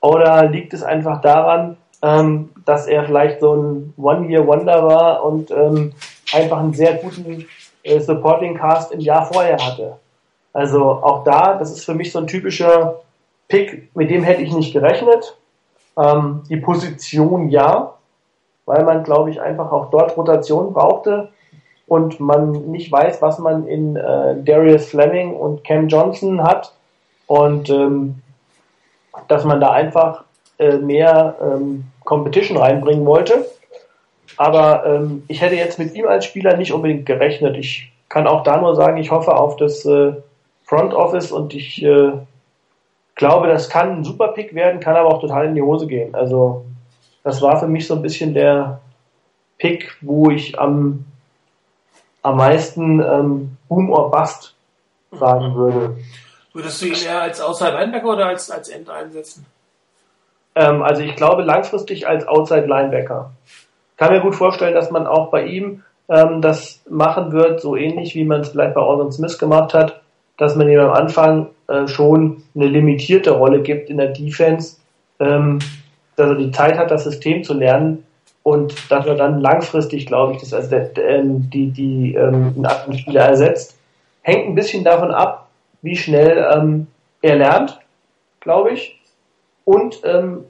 Oder 0.00 0.48
liegt 0.48 0.74
es 0.74 0.82
einfach 0.82 1.20
daran, 1.20 1.76
ähm, 2.02 2.50
dass 2.64 2.88
er 2.88 3.04
vielleicht 3.04 3.38
so 3.38 3.54
ein 3.54 3.94
One-Year-Wonder 3.96 4.84
war 4.84 5.24
und 5.24 5.52
ähm, 5.52 5.92
einfach 6.32 6.58
einen 6.58 6.74
sehr 6.74 6.94
guten 6.94 7.46
äh, 7.84 8.00
Supporting 8.00 8.56
Cast 8.56 8.90
im 8.90 8.98
Jahr 8.98 9.26
vorher 9.26 9.58
hatte? 9.64 9.96
Also 10.52 10.90
auch 10.90 11.22
da, 11.22 11.54
das 11.56 11.70
ist 11.70 11.84
für 11.84 11.94
mich 11.94 12.10
so 12.10 12.18
ein 12.18 12.26
typischer 12.26 12.96
Pick, 13.46 13.94
mit 13.94 14.10
dem 14.10 14.24
hätte 14.24 14.42
ich 14.42 14.52
nicht 14.52 14.72
gerechnet. 14.72 15.36
Ähm, 15.96 16.42
die 16.48 16.56
Position 16.56 17.48
ja, 17.48 17.94
weil 18.66 18.84
man, 18.84 19.02
glaube 19.02 19.30
ich, 19.30 19.40
einfach 19.40 19.72
auch 19.72 19.90
dort 19.90 20.16
Rotation 20.16 20.72
brauchte 20.72 21.28
und 21.86 22.20
man 22.20 22.52
nicht 22.70 22.90
weiß, 22.90 23.20
was 23.22 23.38
man 23.38 23.66
in 23.66 23.96
äh, 23.96 24.36
Darius 24.42 24.86
Fleming 24.86 25.34
und 25.34 25.64
Cam 25.64 25.88
Johnson 25.88 26.42
hat 26.42 26.72
und 27.26 27.70
ähm, 27.70 28.22
dass 29.28 29.44
man 29.44 29.60
da 29.60 29.70
einfach 29.70 30.24
äh, 30.58 30.76
mehr 30.76 31.36
ähm, 31.40 31.84
Competition 32.04 32.56
reinbringen 32.56 33.04
wollte. 33.04 33.46
Aber 34.36 34.86
ähm, 34.86 35.24
ich 35.28 35.42
hätte 35.42 35.56
jetzt 35.56 35.78
mit 35.78 35.94
ihm 35.94 36.06
als 36.06 36.24
Spieler 36.24 36.56
nicht 36.56 36.72
unbedingt 36.72 37.04
gerechnet. 37.04 37.56
Ich 37.56 37.92
kann 38.08 38.26
auch 38.26 38.42
da 38.42 38.58
nur 38.58 38.74
sagen, 38.74 38.96
ich 38.96 39.10
hoffe 39.10 39.34
auf 39.36 39.56
das 39.56 39.84
äh, 39.84 40.12
Front 40.64 40.94
Office 40.94 41.32
und 41.32 41.54
ich 41.54 41.82
äh, 41.82 42.12
glaube, 43.14 43.48
das 43.48 43.68
kann 43.68 43.98
ein 43.98 44.04
super 44.04 44.28
Pick 44.28 44.54
werden, 44.54 44.80
kann 44.80 44.96
aber 44.96 45.10
auch 45.10 45.20
total 45.20 45.46
in 45.46 45.54
die 45.54 45.62
Hose 45.62 45.86
gehen. 45.86 46.14
Also 46.14 46.64
das 47.24 47.40
war 47.42 47.58
für 47.58 47.68
mich 47.68 47.86
so 47.86 47.94
ein 47.94 48.02
bisschen 48.02 48.34
der 48.34 48.80
Pick, 49.58 49.96
wo 50.00 50.30
ich 50.30 50.58
am, 50.58 51.04
am 52.22 52.36
meisten 52.36 53.00
ähm, 53.00 53.56
Boom 53.68 53.90
or 53.90 54.10
Bust 54.10 54.54
sagen 55.12 55.50
mhm. 55.50 55.54
würde. 55.54 55.96
Würdest 56.52 56.82
du 56.82 56.86
ihn 56.86 56.94
eher 56.94 57.22
als 57.22 57.40
Outside 57.40 57.72
Linebacker 57.72 58.12
oder 58.12 58.26
als, 58.26 58.50
als 58.50 58.68
End 58.68 58.90
einsetzen? 58.90 59.46
Ähm, 60.54 60.82
also 60.82 61.02
ich 61.02 61.16
glaube 61.16 61.42
langfristig 61.42 62.06
als 62.06 62.26
Outside 62.26 62.66
Linebacker. 62.66 63.30
Kann 63.96 64.12
mir 64.12 64.20
gut 64.20 64.34
vorstellen, 64.34 64.74
dass 64.74 64.90
man 64.90 65.06
auch 65.06 65.30
bei 65.30 65.44
ihm 65.44 65.82
ähm, 66.08 66.42
das 66.42 66.82
machen 66.88 67.32
wird, 67.32 67.60
so 67.60 67.76
ähnlich 67.76 68.14
wie 68.14 68.24
man 68.24 68.40
es 68.40 68.50
vielleicht 68.50 68.74
bei 68.74 68.80
Orson 68.80 69.12
Smith 69.12 69.38
gemacht 69.38 69.74
hat, 69.74 70.02
dass 70.36 70.56
man 70.56 70.68
ihm 70.68 70.80
am 70.80 70.92
Anfang 70.92 71.48
äh, 71.68 71.86
schon 71.86 72.42
eine 72.54 72.66
limitierte 72.66 73.30
Rolle 73.30 73.62
gibt 73.62 73.88
in 73.88 73.98
der 73.98 74.08
Defense, 74.08 74.76
ähm, 75.20 75.60
dass 76.16 76.30
er 76.30 76.36
die 76.36 76.50
Zeit 76.50 76.78
hat, 76.78 76.90
das 76.90 77.04
System 77.04 77.44
zu 77.44 77.54
lernen 77.54 78.04
und 78.42 78.90
dass 78.90 79.06
er 79.06 79.14
dann 79.14 79.40
langfristig, 79.40 80.06
glaube 80.06 80.34
ich, 80.34 80.40
das 80.40 80.52
also 80.52 80.74
ähm, 80.76 81.48
die, 81.50 81.70
die 81.70 82.14
ähm, 82.14 82.54
einen 82.64 82.98
Spieler 82.98 83.22
ersetzt. 83.22 83.76
Hängt 84.22 84.46
ein 84.46 84.54
bisschen 84.54 84.84
davon 84.84 85.10
ab, 85.10 85.48
wie 85.82 85.96
schnell 85.96 86.46
ähm, 86.52 86.86
er 87.22 87.36
lernt, 87.36 87.80
glaube 88.40 88.72
ich. 88.72 89.00
Und 89.64 90.00
ähm, 90.04 90.44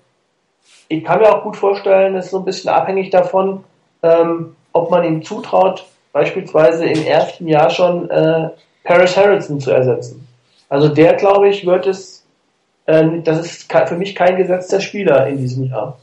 ich 0.88 1.04
kann 1.04 1.20
mir 1.20 1.34
auch 1.34 1.42
gut 1.42 1.56
vorstellen, 1.56 2.16
es 2.16 2.26
ist 2.26 2.30
so 2.30 2.38
ein 2.38 2.44
bisschen 2.44 2.70
abhängig 2.70 3.10
davon, 3.10 3.64
ähm, 4.02 4.56
ob 4.72 4.90
man 4.90 5.04
ihm 5.04 5.22
zutraut, 5.22 5.84
beispielsweise 6.12 6.86
im 6.86 7.04
ersten 7.04 7.46
Jahr 7.46 7.70
schon 7.70 8.10
äh, 8.10 8.50
Paris 8.84 9.16
Harrison 9.16 9.60
zu 9.60 9.70
ersetzen. 9.70 10.26
Also 10.68 10.88
der, 10.88 11.14
glaube 11.14 11.48
ich, 11.48 11.66
wird 11.66 11.86
es 11.86 12.21
das 12.86 13.40
ist 13.40 13.72
für 13.72 13.96
mich 13.96 14.14
kein 14.14 14.36
gesetzter 14.36 14.80
Spieler 14.80 15.26
in 15.28 15.38
diesem 15.38 15.64
Jahr. 15.64 15.98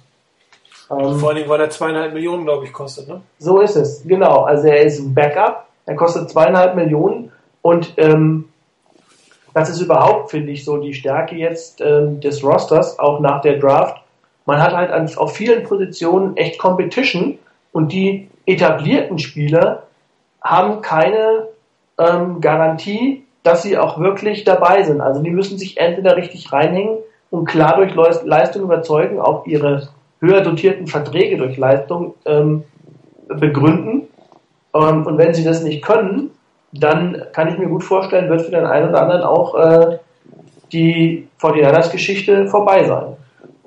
Ähm, 0.91 1.19
Vor 1.19 1.29
allem, 1.29 1.47
weil 1.47 1.61
er 1.61 1.69
zweieinhalb 1.69 2.13
Millionen, 2.13 2.45
glaube 2.45 2.65
ich, 2.65 2.73
kostet, 2.73 3.07
ne? 3.07 3.21
So 3.37 3.59
ist 3.59 3.75
es, 3.75 4.03
genau. 4.07 4.43
Also 4.43 4.67
er 4.67 4.81
ist 4.81 4.99
ein 4.99 5.13
Backup, 5.13 5.67
er 5.85 5.95
kostet 5.95 6.29
zweieinhalb 6.29 6.75
Millionen 6.75 7.31
und 7.61 7.93
ähm, 7.97 8.49
das 9.53 9.69
ist 9.69 9.81
überhaupt, 9.81 10.31
finde 10.31 10.51
ich, 10.51 10.63
so 10.63 10.77
die 10.77 10.93
Stärke 10.93 11.35
jetzt 11.35 11.81
ähm, 11.81 12.21
des 12.21 12.43
Rosters, 12.43 12.97
auch 12.99 13.19
nach 13.19 13.41
der 13.41 13.57
Draft. 13.57 14.01
Man 14.45 14.61
hat 14.61 14.73
halt 14.73 14.91
an, 14.91 15.09
auf 15.17 15.35
vielen 15.35 15.63
Positionen 15.63 16.37
echt 16.37 16.59
Competition 16.59 17.37
und 17.71 17.91
die 17.91 18.29
etablierten 18.45 19.19
Spieler 19.19 19.83
haben 20.41 20.81
keine 20.81 21.49
ähm, 21.97 22.41
Garantie, 22.41 23.25
dass 23.49 23.63
sie 23.63 23.79
auch 23.79 23.99
wirklich 23.99 24.43
dabei 24.43 24.83
sind. 24.83 25.01
Also 25.01 25.23
die 25.23 25.31
müssen 25.31 25.57
sich 25.57 25.77
entweder 25.77 26.15
richtig 26.15 26.53
reinhängen 26.53 26.99
und 27.31 27.45
klar 27.45 27.77
durch 27.77 27.95
Leistung 28.23 28.61
überzeugen, 28.61 29.19
auch 29.19 29.47
ihre 29.47 29.89
höher 30.19 30.41
dotierten 30.41 30.85
Verträge 30.85 31.37
durch 31.37 31.57
Leistung 31.57 32.13
ähm, 32.25 32.63
begründen. 33.27 34.07
Ähm, 34.75 35.07
und 35.07 35.17
wenn 35.17 35.33
sie 35.33 35.43
das 35.43 35.63
nicht 35.63 35.83
können, 35.83 36.29
dann 36.71 37.25
kann 37.33 37.47
ich 37.47 37.57
mir 37.57 37.67
gut 37.67 37.83
vorstellen, 37.83 38.29
wird 38.29 38.43
für 38.43 38.51
den 38.51 38.65
einen 38.65 38.89
oder 38.89 39.01
anderen 39.01 39.23
auch 39.23 39.55
äh, 39.55 39.97
die 40.71 41.27
49ers-Geschichte 41.41 42.47
vorbei 42.49 42.83
sein. 42.83 43.17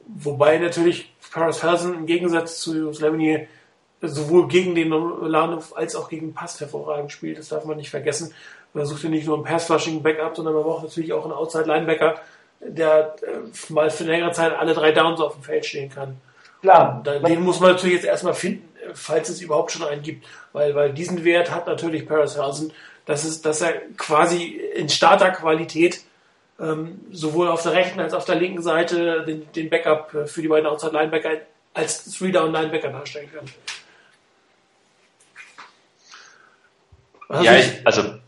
Wobei 0.07 0.59
natürlich 0.59 1.13
Paris 1.33 1.61
Helsen 1.61 1.95
im 1.95 2.07
Gegensatz 2.07 2.61
zu 2.61 2.93
Slavny 2.93 3.49
sowohl 4.01 4.47
gegen 4.47 4.77
den 4.77 4.91
Lanov 4.91 5.77
als 5.77 5.97
auch 5.97 6.09
gegen 6.09 6.35
Pass 6.35 6.61
hervorragend 6.61 7.11
spielt. 7.11 7.39
Das 7.39 7.49
darf 7.49 7.65
man 7.65 7.79
nicht 7.79 7.91
vergessen. 7.91 8.33
Man 8.75 8.87
sucht 8.87 9.05
ja 9.05 9.11
nicht 9.11 9.27
nur 9.27 9.37
einen 9.37 9.45
Pass-Flushing-Backup, 9.45 10.37
sondern 10.37 10.55
man 10.55 10.63
braucht 10.63 10.85
natürlich 10.85 11.13
auch 11.13 11.25
einen 11.25 11.35
Outside-Linebacker, 11.35 12.21
der 12.61 13.17
äh, 13.23 13.73
mal 13.73 13.91
für 13.91 14.05
längere 14.05 14.33
Zeit 14.33 14.57
alle 14.57 14.73
drei 14.75 14.93
Downs 14.93 15.21
auf 15.21 15.35
dem 15.35 15.43
Feld 15.43 15.67
stehen 15.67 15.91
kann. 15.91 16.17
Klar. 16.63 17.03
Den 17.03 17.43
muss 17.43 17.61
man 17.61 17.73
natürlich 17.73 17.97
jetzt 17.97 18.07
erstmal 18.07 18.35
finden, 18.35 18.69
falls 18.95 19.29
es 19.29 19.41
überhaupt 19.41 19.73
schon 19.73 19.87
einen 19.87 20.03
gibt, 20.03 20.27
weil, 20.53 20.75
weil 20.75 20.93
diesen 20.93 21.25
Wert 21.25 21.51
hat 21.51 21.67
natürlich 21.67 22.07
Paris 22.07 22.35
Hilton, 22.35 22.73
dass, 23.05 23.25
es, 23.25 23.43
dass 23.43 23.61
er 23.61 23.81
quasi 23.97 24.45
in 24.75 24.89
Starterqualität 24.89 26.03
ähm, 26.61 27.01
sowohl 27.11 27.49
auf 27.49 27.63
der 27.63 27.73
rechten 27.73 27.99
als 27.99 28.15
auch 28.15 28.19
auf 28.19 28.25
der 28.25 28.37
linken 28.37 28.63
Seite 28.63 29.25
den, 29.25 29.51
den 29.53 29.71
Backup 29.71 30.15
äh, 30.15 30.27
für 30.27 30.41
die 30.41 30.49
beiden 30.49 30.67
Outside 30.67 30.93
Linebacker 30.93 31.31
als 31.75 32.05
Three-Down-Linebacker 32.13 32.91
darstellen 32.91 33.31
kann. 33.35 33.45
Also 37.29 37.45
ja, 37.45 37.57
ich, 37.57 37.87
also 37.87 38.19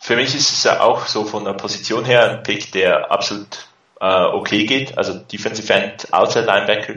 für 0.00 0.16
mich 0.16 0.34
ist 0.34 0.50
es 0.50 0.64
ja 0.64 0.80
auch 0.80 1.06
so 1.06 1.24
von 1.24 1.44
der 1.44 1.52
Position 1.52 2.06
her 2.06 2.30
ein 2.30 2.42
Pick, 2.42 2.72
der 2.72 3.12
absolut 3.12 3.68
äh, 4.00 4.24
okay 4.24 4.64
geht. 4.64 4.96
Also 4.96 5.14
Defensive 5.14 5.72
End, 5.72 6.12
Outside 6.12 6.46
Linebacker, 6.46 6.94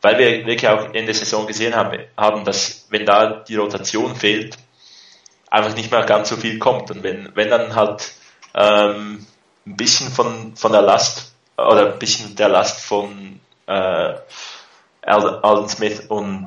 weil 0.00 0.16
wir 0.16 0.46
wirklich 0.46 0.68
auch 0.68 0.94
in 0.94 1.06
der 1.06 1.14
Saison 1.14 1.46
gesehen 1.48 1.74
haben, 1.74 1.98
haben, 2.16 2.44
dass 2.44 2.86
wenn 2.88 3.04
da 3.04 3.42
die 3.46 3.56
Rotation 3.56 4.14
fehlt, 4.14 4.56
einfach 5.50 5.74
nicht 5.74 5.90
mehr 5.90 6.04
ganz 6.04 6.28
so 6.28 6.36
viel 6.36 6.60
kommt. 6.60 6.92
Und 6.92 7.02
wenn, 7.02 7.34
wenn 7.34 7.50
dann 7.50 7.74
halt 7.74 8.12
ähm, 8.54 9.26
ein 9.66 9.76
bisschen 9.76 10.10
von, 10.10 10.54
von 10.54 10.70
der 10.70 10.82
Last 10.82 11.34
oder 11.56 11.92
ein 11.92 11.98
bisschen 11.98 12.36
der 12.36 12.48
Last 12.48 12.80
von 12.80 13.40
äh, 13.66 14.14
Alden 15.02 15.68
Smith 15.68 16.04
und 16.08 16.46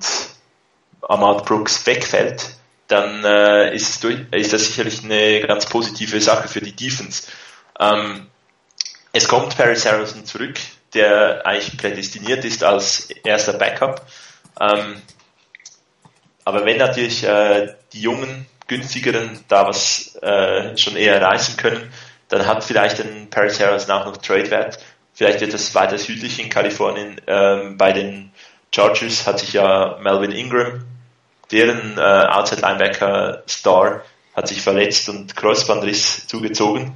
Ahmad 1.02 1.46
Brooks 1.46 1.86
wegfällt, 1.86 2.56
dann 2.88 3.24
äh, 3.24 3.74
ist, 3.76 3.90
es 3.90 4.00
durch, 4.00 4.20
ist 4.32 4.54
das 4.54 4.66
sicherlich 4.66 5.04
eine 5.04 5.42
ganz 5.42 5.66
positive 5.66 6.20
Sache 6.22 6.48
für 6.48 6.62
die 6.62 6.76
Defense. 6.76 7.24
Ähm, 7.80 8.28
es 9.12 9.28
kommt 9.28 9.56
Paris 9.58 9.86
Harrison 9.86 10.26
zurück, 10.26 10.60
der 10.94 11.46
eigentlich 11.46 11.78
prädestiniert 11.78 12.46
ist 12.46 12.64
als 12.64 13.10
erster 13.24 13.54
Backup. 13.54 14.06
Ähm, 14.60 15.02
aber 16.46 16.66
wenn 16.66 16.78
natürlich 16.78 17.24
äh, 17.24 17.76
die 17.94 18.02
jungen, 18.02 18.46
günstigeren 18.68 19.44
da 19.48 19.68
was 19.68 20.16
äh, 20.22 20.76
schon 20.78 20.96
eher 20.96 21.22
reißen 21.22 21.58
können, 21.58 21.92
dann 22.30 22.48
hat 22.48 22.64
vielleicht 22.64 23.00
ein 23.00 23.30
Paris 23.30 23.60
Harrison 23.60 23.92
auch 23.92 24.06
noch 24.06 24.18
Trade-Wert. 24.18 24.80
Vielleicht 25.14 25.42
wird 25.42 25.54
es 25.54 25.76
weiter 25.76 25.98
südlich 25.98 26.40
in 26.40 26.50
Kalifornien. 26.50 27.22
Ähm, 27.28 27.78
bei 27.78 27.92
den 27.94 28.32
Chargers 28.74 29.28
hat 29.28 29.40
sich 29.40 29.54
ja 29.54 30.00
Melvin 30.02 30.32
Ingram 30.32 30.84
deren 31.54 31.98
äh, 31.98 32.02
Outside 32.02 32.62
Linebacker 32.62 33.44
Star 33.48 34.02
hat 34.36 34.48
sich 34.48 34.62
verletzt 34.62 35.08
und 35.10 35.36
Kreuzbandriss 35.36 36.28
zugezogen. 36.28 36.94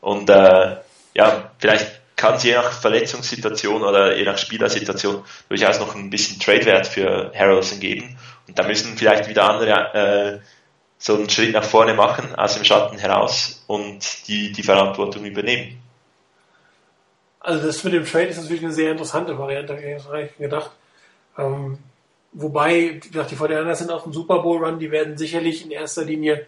Und 0.00 0.28
äh, 0.28 0.76
ja, 1.14 1.50
vielleicht 1.58 2.00
kann 2.16 2.34
es 2.34 2.44
je 2.44 2.54
nach 2.54 2.70
Verletzungssituation 2.70 3.82
oder 3.82 4.16
je 4.16 4.24
nach 4.24 4.38
Spielersituation 4.38 5.24
durchaus 5.48 5.80
noch 5.80 5.94
ein 5.94 6.10
bisschen 6.10 6.38
Trade-Wert 6.38 6.86
für 6.86 7.32
Harrelson 7.34 7.80
geben. 7.80 8.18
Und 8.46 8.58
da 8.58 8.64
müssen 8.64 8.96
vielleicht 8.96 9.28
wieder 9.28 9.48
andere 9.50 9.94
äh, 9.94 10.46
so 10.98 11.14
einen 11.14 11.28
Schritt 11.28 11.52
nach 11.52 11.64
vorne 11.64 11.94
machen, 11.94 12.34
aus 12.34 12.54
dem 12.54 12.64
Schatten 12.64 12.98
heraus 12.98 13.64
und 13.66 14.28
die, 14.28 14.52
die 14.52 14.62
Verantwortung 14.62 15.24
übernehmen. 15.24 15.80
Also 17.40 17.66
das 17.66 17.82
mit 17.84 17.94
dem 17.94 18.04
Trade 18.04 18.26
ist 18.26 18.40
natürlich 18.40 18.62
eine 18.62 18.72
sehr 18.72 18.92
interessante 18.92 19.38
Variante, 19.38 19.74
habe 19.74 20.22
ich 20.22 20.36
gedacht. 20.36 20.70
Ähm, 21.36 21.78
Wobei, 22.34 23.00
wie 23.02 23.08
gesagt, 23.10 23.30
die 23.30 23.36
Fortinanders 23.36 23.78
sind 23.78 23.92
auf 23.92 24.02
dem 24.02 24.12
Super 24.12 24.40
Bowl 24.40 24.64
Run, 24.64 24.80
die 24.80 24.90
werden 24.90 25.16
sicherlich 25.16 25.64
in 25.64 25.70
erster 25.70 26.04
Linie 26.04 26.46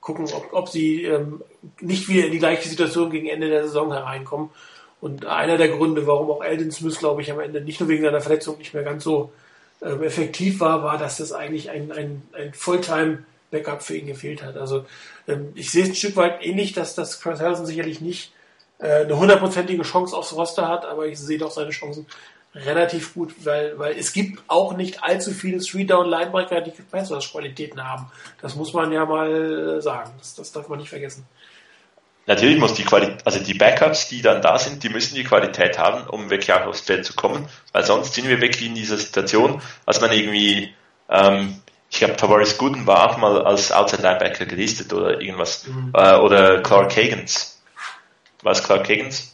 gucken, 0.00 0.26
ob, 0.34 0.52
ob 0.52 0.68
sie 0.68 1.04
ähm, 1.04 1.42
nicht 1.80 2.08
wieder 2.08 2.26
in 2.26 2.32
die 2.32 2.38
gleiche 2.38 2.68
Situation 2.68 3.10
gegen 3.10 3.28
Ende 3.28 3.48
der 3.48 3.64
Saison 3.64 3.92
hereinkommen. 3.92 4.50
Und 5.00 5.24
einer 5.24 5.56
der 5.56 5.68
Gründe, 5.68 6.06
warum 6.06 6.30
auch 6.30 6.44
Eldon 6.44 6.70
Smith, 6.70 6.98
glaube 6.98 7.22
ich, 7.22 7.32
am 7.32 7.40
Ende 7.40 7.62
nicht 7.62 7.80
nur 7.80 7.88
wegen 7.88 8.04
seiner 8.04 8.20
Verletzung 8.20 8.58
nicht 8.58 8.74
mehr 8.74 8.82
ganz 8.82 9.04
so 9.04 9.32
ähm, 9.80 10.02
effektiv 10.02 10.60
war, 10.60 10.84
war, 10.84 10.98
dass 10.98 11.16
das 11.16 11.32
eigentlich 11.32 11.70
ein, 11.70 11.90
ein, 11.90 12.22
ein 12.32 12.52
Fulltime-Backup 12.52 13.82
für 13.82 13.96
ihn 13.96 14.06
gefehlt 14.06 14.42
hat. 14.42 14.56
Also 14.56 14.84
ähm, 15.26 15.48
ich 15.54 15.70
sehe 15.70 15.84
es 15.84 15.88
ein 15.88 15.94
Stück 15.94 16.16
weit 16.16 16.44
ähnlich, 16.44 16.72
dass 16.72 16.94
das 16.94 17.20
Chris 17.20 17.40
Harrison 17.40 17.66
sicherlich 17.66 18.00
nicht 18.00 18.32
äh, 18.78 19.04
eine 19.04 19.18
hundertprozentige 19.18 19.82
Chance 19.82 20.16
aufs 20.16 20.34
Roster 20.34 20.68
hat, 20.68 20.84
aber 20.84 21.06
ich 21.06 21.18
sehe 21.18 21.38
doch 21.38 21.50
seine 21.50 21.70
Chancen 21.70 22.06
relativ 22.54 23.14
gut, 23.14 23.34
weil, 23.44 23.78
weil 23.78 23.98
es 23.98 24.12
gibt 24.12 24.42
auch 24.46 24.76
nicht 24.76 25.02
allzu 25.02 25.30
viele 25.30 25.58
Three-Down-Linebacker, 25.58 26.60
die 26.60 26.70
Passers-Qualitäten 26.70 27.82
haben. 27.82 28.10
Das 28.40 28.56
muss 28.56 28.72
man 28.74 28.92
ja 28.92 29.06
mal 29.06 29.80
sagen. 29.80 30.10
Das, 30.18 30.34
das 30.34 30.52
darf 30.52 30.68
man 30.68 30.78
nicht 30.78 30.90
vergessen. 30.90 31.26
Natürlich 32.26 32.58
muss 32.58 32.74
die 32.74 32.84
Qualität, 32.84 33.26
also 33.26 33.40
die 33.40 33.54
Backups, 33.54 34.08
die 34.08 34.22
dann 34.22 34.42
da 34.42 34.56
sind, 34.56 34.84
die 34.84 34.90
müssen 34.90 35.16
die 35.16 35.24
Qualität 35.24 35.78
haben, 35.78 36.06
um 36.08 36.30
wirklich 36.30 36.52
auch 36.52 36.66
aufs 36.66 36.82
Feld 36.82 37.04
zu 37.04 37.14
kommen, 37.14 37.48
weil 37.72 37.84
sonst 37.84 38.14
sind 38.14 38.28
wir 38.28 38.40
wirklich 38.40 38.64
in 38.64 38.76
dieser 38.76 38.96
Situation, 38.96 39.60
als 39.86 40.00
man 40.00 40.12
irgendwie, 40.12 40.72
ähm, 41.08 41.60
ich 41.90 41.98
glaube, 41.98 42.16
Tavares 42.16 42.58
Gooden 42.58 42.86
war 42.86 43.10
auch 43.10 43.16
mal 43.16 43.42
als 43.42 43.72
Outside 43.72 44.02
Linebacker 44.02 44.46
gelistet 44.46 44.92
oder 44.92 45.20
irgendwas, 45.20 45.66
mhm. 45.66 45.92
äh, 45.94 46.16
oder 46.16 46.62
Clark 46.62 46.96
Hagans. 46.96 47.60
Was 48.42 48.62
Clark 48.62 48.88
Hagans? 48.88 49.31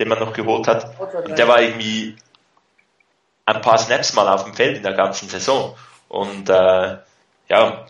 Den 0.00 0.08
man 0.08 0.18
noch 0.18 0.32
geholt 0.32 0.66
hat. 0.66 0.98
Und 0.98 1.38
der 1.38 1.46
war 1.46 1.60
irgendwie 1.60 2.16
ein 3.44 3.60
paar 3.60 3.78
Snaps 3.78 4.14
mal 4.14 4.26
auf 4.28 4.44
dem 4.44 4.54
Feld 4.54 4.78
in 4.78 4.82
der 4.82 4.94
ganzen 4.94 5.28
Saison. 5.28 5.76
Und 6.08 6.48
äh, 6.48 6.96
ja, 7.48 7.86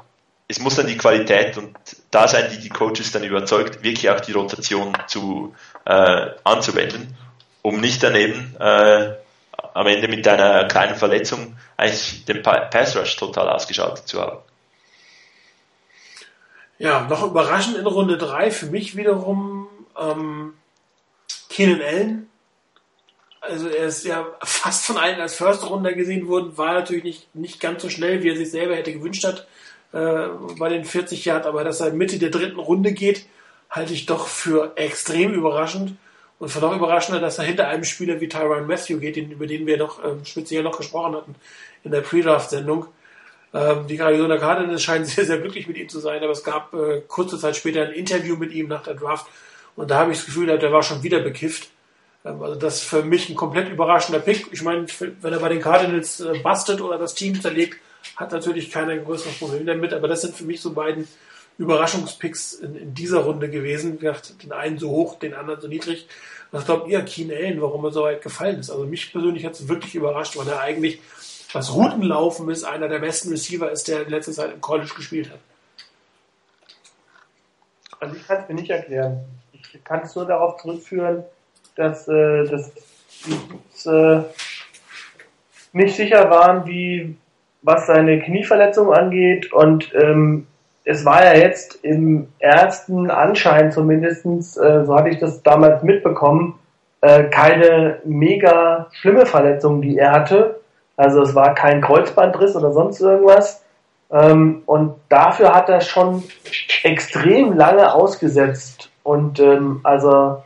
es 0.48 0.58
muss 0.58 0.74
dann 0.74 0.88
die 0.88 0.96
Qualität 0.96 1.56
und 1.56 1.76
da 2.10 2.26
sein, 2.26 2.50
die 2.50 2.58
die 2.58 2.68
Coaches 2.68 3.12
dann 3.12 3.22
überzeugt, 3.22 3.82
wirklich 3.82 4.10
auch 4.10 4.20
die 4.20 4.32
Rotation 4.32 4.92
zu 5.06 5.54
äh, 5.86 6.26
anzuwenden, 6.42 7.16
um 7.62 7.80
nicht 7.80 8.02
daneben 8.02 8.56
äh, 8.58 9.14
am 9.74 9.86
Ende 9.86 10.08
mit 10.08 10.26
einer 10.26 10.64
kleinen 10.66 10.96
Verletzung 10.96 11.56
eigentlich 11.76 12.24
den 12.24 12.42
Pass 12.42 12.96
Rush 12.96 13.16
total 13.16 13.48
ausgeschaltet 13.48 14.08
zu 14.08 14.20
haben. 14.20 14.38
Ja, 16.78 17.02
noch 17.02 17.22
überraschend 17.22 17.76
in 17.76 17.86
Runde 17.86 18.16
3 18.16 18.50
für 18.50 18.66
mich 18.66 18.96
wiederum 18.96 19.68
ähm, 20.00 20.54
Keenan 21.50 21.82
Allen. 21.82 22.30
Also 23.42 23.68
er 23.68 23.86
ist 23.86 24.04
ja 24.04 24.26
fast 24.42 24.86
von 24.86 24.96
allen 24.96 25.20
als 25.20 25.34
First 25.34 25.68
Runder 25.68 25.92
gesehen 25.92 26.28
worden, 26.28 26.56
war 26.56 26.74
natürlich 26.74 27.04
nicht, 27.04 27.34
nicht 27.34 27.60
ganz 27.60 27.82
so 27.82 27.88
schnell, 27.88 28.22
wie 28.22 28.28
er 28.28 28.36
sich 28.36 28.50
selber 28.50 28.76
hätte 28.76 28.92
gewünscht 28.92 29.24
hat 29.24 29.46
äh, 29.92 30.28
bei 30.58 30.68
den 30.68 30.84
40 30.84 31.24
Jahren, 31.24 31.44
aber 31.44 31.64
dass 31.64 31.80
er 31.80 31.92
Mitte 31.92 32.18
der 32.18 32.30
dritten 32.30 32.58
Runde 32.58 32.92
geht, 32.92 33.26
halte 33.70 33.94
ich 33.94 34.06
doch 34.06 34.26
für 34.26 34.72
extrem 34.76 35.32
überraschend. 35.32 35.96
Und 36.38 36.48
für 36.48 36.60
noch 36.60 36.74
überraschender, 36.74 37.20
dass 37.20 37.38
er 37.38 37.44
hinter 37.44 37.68
einem 37.68 37.84
Spieler 37.84 38.20
wie 38.20 38.28
Tyron 38.28 38.66
Matthew 38.66 38.98
geht, 38.98 39.16
den, 39.16 39.30
über 39.30 39.46
den 39.46 39.66
wir 39.66 39.76
noch 39.76 40.02
ähm, 40.02 40.24
speziell 40.24 40.62
noch 40.62 40.78
gesprochen 40.78 41.14
hatten 41.14 41.34
in 41.84 41.90
der 41.90 42.00
Pre-Draft-Sendung. 42.00 42.86
Ähm, 43.52 43.86
die 43.88 43.98
Arizona 43.98 44.38
Cardinals 44.38 44.82
scheinen 44.82 45.04
sehr, 45.06 45.26
sehr 45.26 45.38
glücklich 45.38 45.66
mit 45.68 45.76
ihm 45.76 45.88
zu 45.88 46.00
sein, 46.00 46.22
aber 46.22 46.32
es 46.32 46.44
gab 46.44 46.72
äh, 46.72 47.02
kurze 47.06 47.38
Zeit 47.38 47.56
später 47.56 47.82
ein 47.82 47.92
Interview 47.92 48.36
mit 48.36 48.52
ihm 48.52 48.68
nach 48.68 48.82
der 48.82 48.94
Draft, 48.94 49.26
und 49.76 49.90
da 49.90 49.98
habe 49.98 50.12
ich 50.12 50.18
das 50.18 50.26
Gefühl, 50.26 50.46
der 50.46 50.72
war 50.72 50.82
schon 50.82 51.02
wieder 51.02 51.20
bekifft. 51.20 51.70
Ähm, 52.24 52.42
also 52.42 52.54
das 52.54 52.76
ist 52.76 52.84
für 52.84 53.02
mich 53.02 53.28
ein 53.28 53.36
komplett 53.36 53.68
überraschender 53.68 54.20
Pick. 54.20 54.46
Ich 54.52 54.62
meine, 54.62 54.86
wenn 55.20 55.32
er 55.32 55.40
bei 55.40 55.48
den 55.48 55.60
Cardinals 55.60 56.20
äh, 56.20 56.38
bastet 56.38 56.80
oder 56.80 56.98
das 56.98 57.14
Team 57.14 57.40
zerlegt, 57.40 57.78
hat 58.16 58.32
natürlich 58.32 58.70
keiner 58.70 58.92
ein 58.92 59.04
größeres 59.04 59.38
Problem 59.38 59.66
damit. 59.66 59.92
Aber 59.92 60.08
das 60.08 60.22
sind 60.22 60.36
für 60.36 60.44
mich 60.44 60.60
so 60.60 60.72
beiden 60.72 61.08
Überraschungspicks 61.58 62.54
in, 62.54 62.76
in 62.76 62.94
dieser 62.94 63.20
Runde 63.20 63.50
gewesen. 63.50 63.98
Den 63.98 64.52
einen 64.52 64.78
so 64.78 64.90
hoch, 64.90 65.18
den 65.18 65.34
anderen 65.34 65.60
so 65.60 65.68
niedrig. 65.68 66.08
Was 66.50 66.64
glaubt 66.64 66.88
ihr, 66.88 67.00
Keen 67.02 67.30
Allen, 67.30 67.62
warum 67.62 67.84
er 67.84 67.92
so 67.92 68.02
weit 68.02 68.22
gefallen 68.22 68.58
ist? 68.58 68.70
Also 68.70 68.84
mich 68.84 69.12
persönlich 69.12 69.44
hat 69.44 69.52
es 69.52 69.68
wirklich 69.68 69.94
überrascht, 69.94 70.36
weil 70.36 70.48
er 70.48 70.60
eigentlich, 70.60 71.00
was 71.52 71.72
Routenlaufen 71.72 72.50
ist, 72.50 72.64
einer 72.64 72.88
der 72.88 72.98
besten 72.98 73.30
Receiver 73.30 73.70
ist, 73.70 73.86
der 73.86 74.02
in 74.02 74.10
letzter 74.10 74.32
Zeit 74.32 74.52
im 74.52 74.60
College 74.60 74.90
gespielt 74.96 75.30
hat. 75.30 75.38
Also 78.00 78.16
ich 78.16 78.26
kann 78.26 78.42
es 78.42 78.48
mir 78.48 78.54
nicht 78.54 78.70
erklären 78.70 79.24
ich 79.72 79.84
kann 79.84 80.00
es 80.02 80.14
nur 80.14 80.26
darauf 80.26 80.56
zurückführen, 80.58 81.24
dass, 81.76 82.08
äh, 82.08 82.44
dass 82.44 82.72
die 83.24 83.88
äh, 83.88 84.22
nicht 85.72 85.96
sicher 85.96 86.30
waren, 86.30 86.66
wie 86.66 87.16
was 87.62 87.86
seine 87.86 88.20
Knieverletzung 88.20 88.92
angeht 88.92 89.52
und 89.52 89.92
ähm, 89.94 90.46
es 90.84 91.04
war 91.04 91.24
ja 91.24 91.34
jetzt 91.34 91.84
im 91.84 92.28
ersten 92.38 93.10
Anschein 93.10 93.70
zumindestens, 93.70 94.56
äh, 94.56 94.84
so 94.84 94.94
hatte 94.96 95.10
ich 95.10 95.18
das 95.18 95.42
damals 95.42 95.82
mitbekommen, 95.82 96.58
äh, 97.00 97.24
keine 97.24 98.00
mega 98.04 98.88
schlimme 98.92 99.26
Verletzung, 99.26 99.82
die 99.82 99.98
er 99.98 100.12
hatte. 100.12 100.60
Also 100.96 101.22
es 101.22 101.34
war 101.34 101.54
kein 101.54 101.80
Kreuzbandriss 101.80 102.56
oder 102.56 102.72
sonst 102.72 103.00
irgendwas. 103.00 103.64
Ähm, 104.10 104.62
und 104.66 104.96
dafür 105.08 105.54
hat 105.54 105.68
er 105.68 105.80
schon 105.80 106.24
extrem 106.82 107.52
lange 107.52 107.94
ausgesetzt. 107.94 108.89
Und 109.02 109.40
ähm, 109.40 109.80
also 109.82 110.42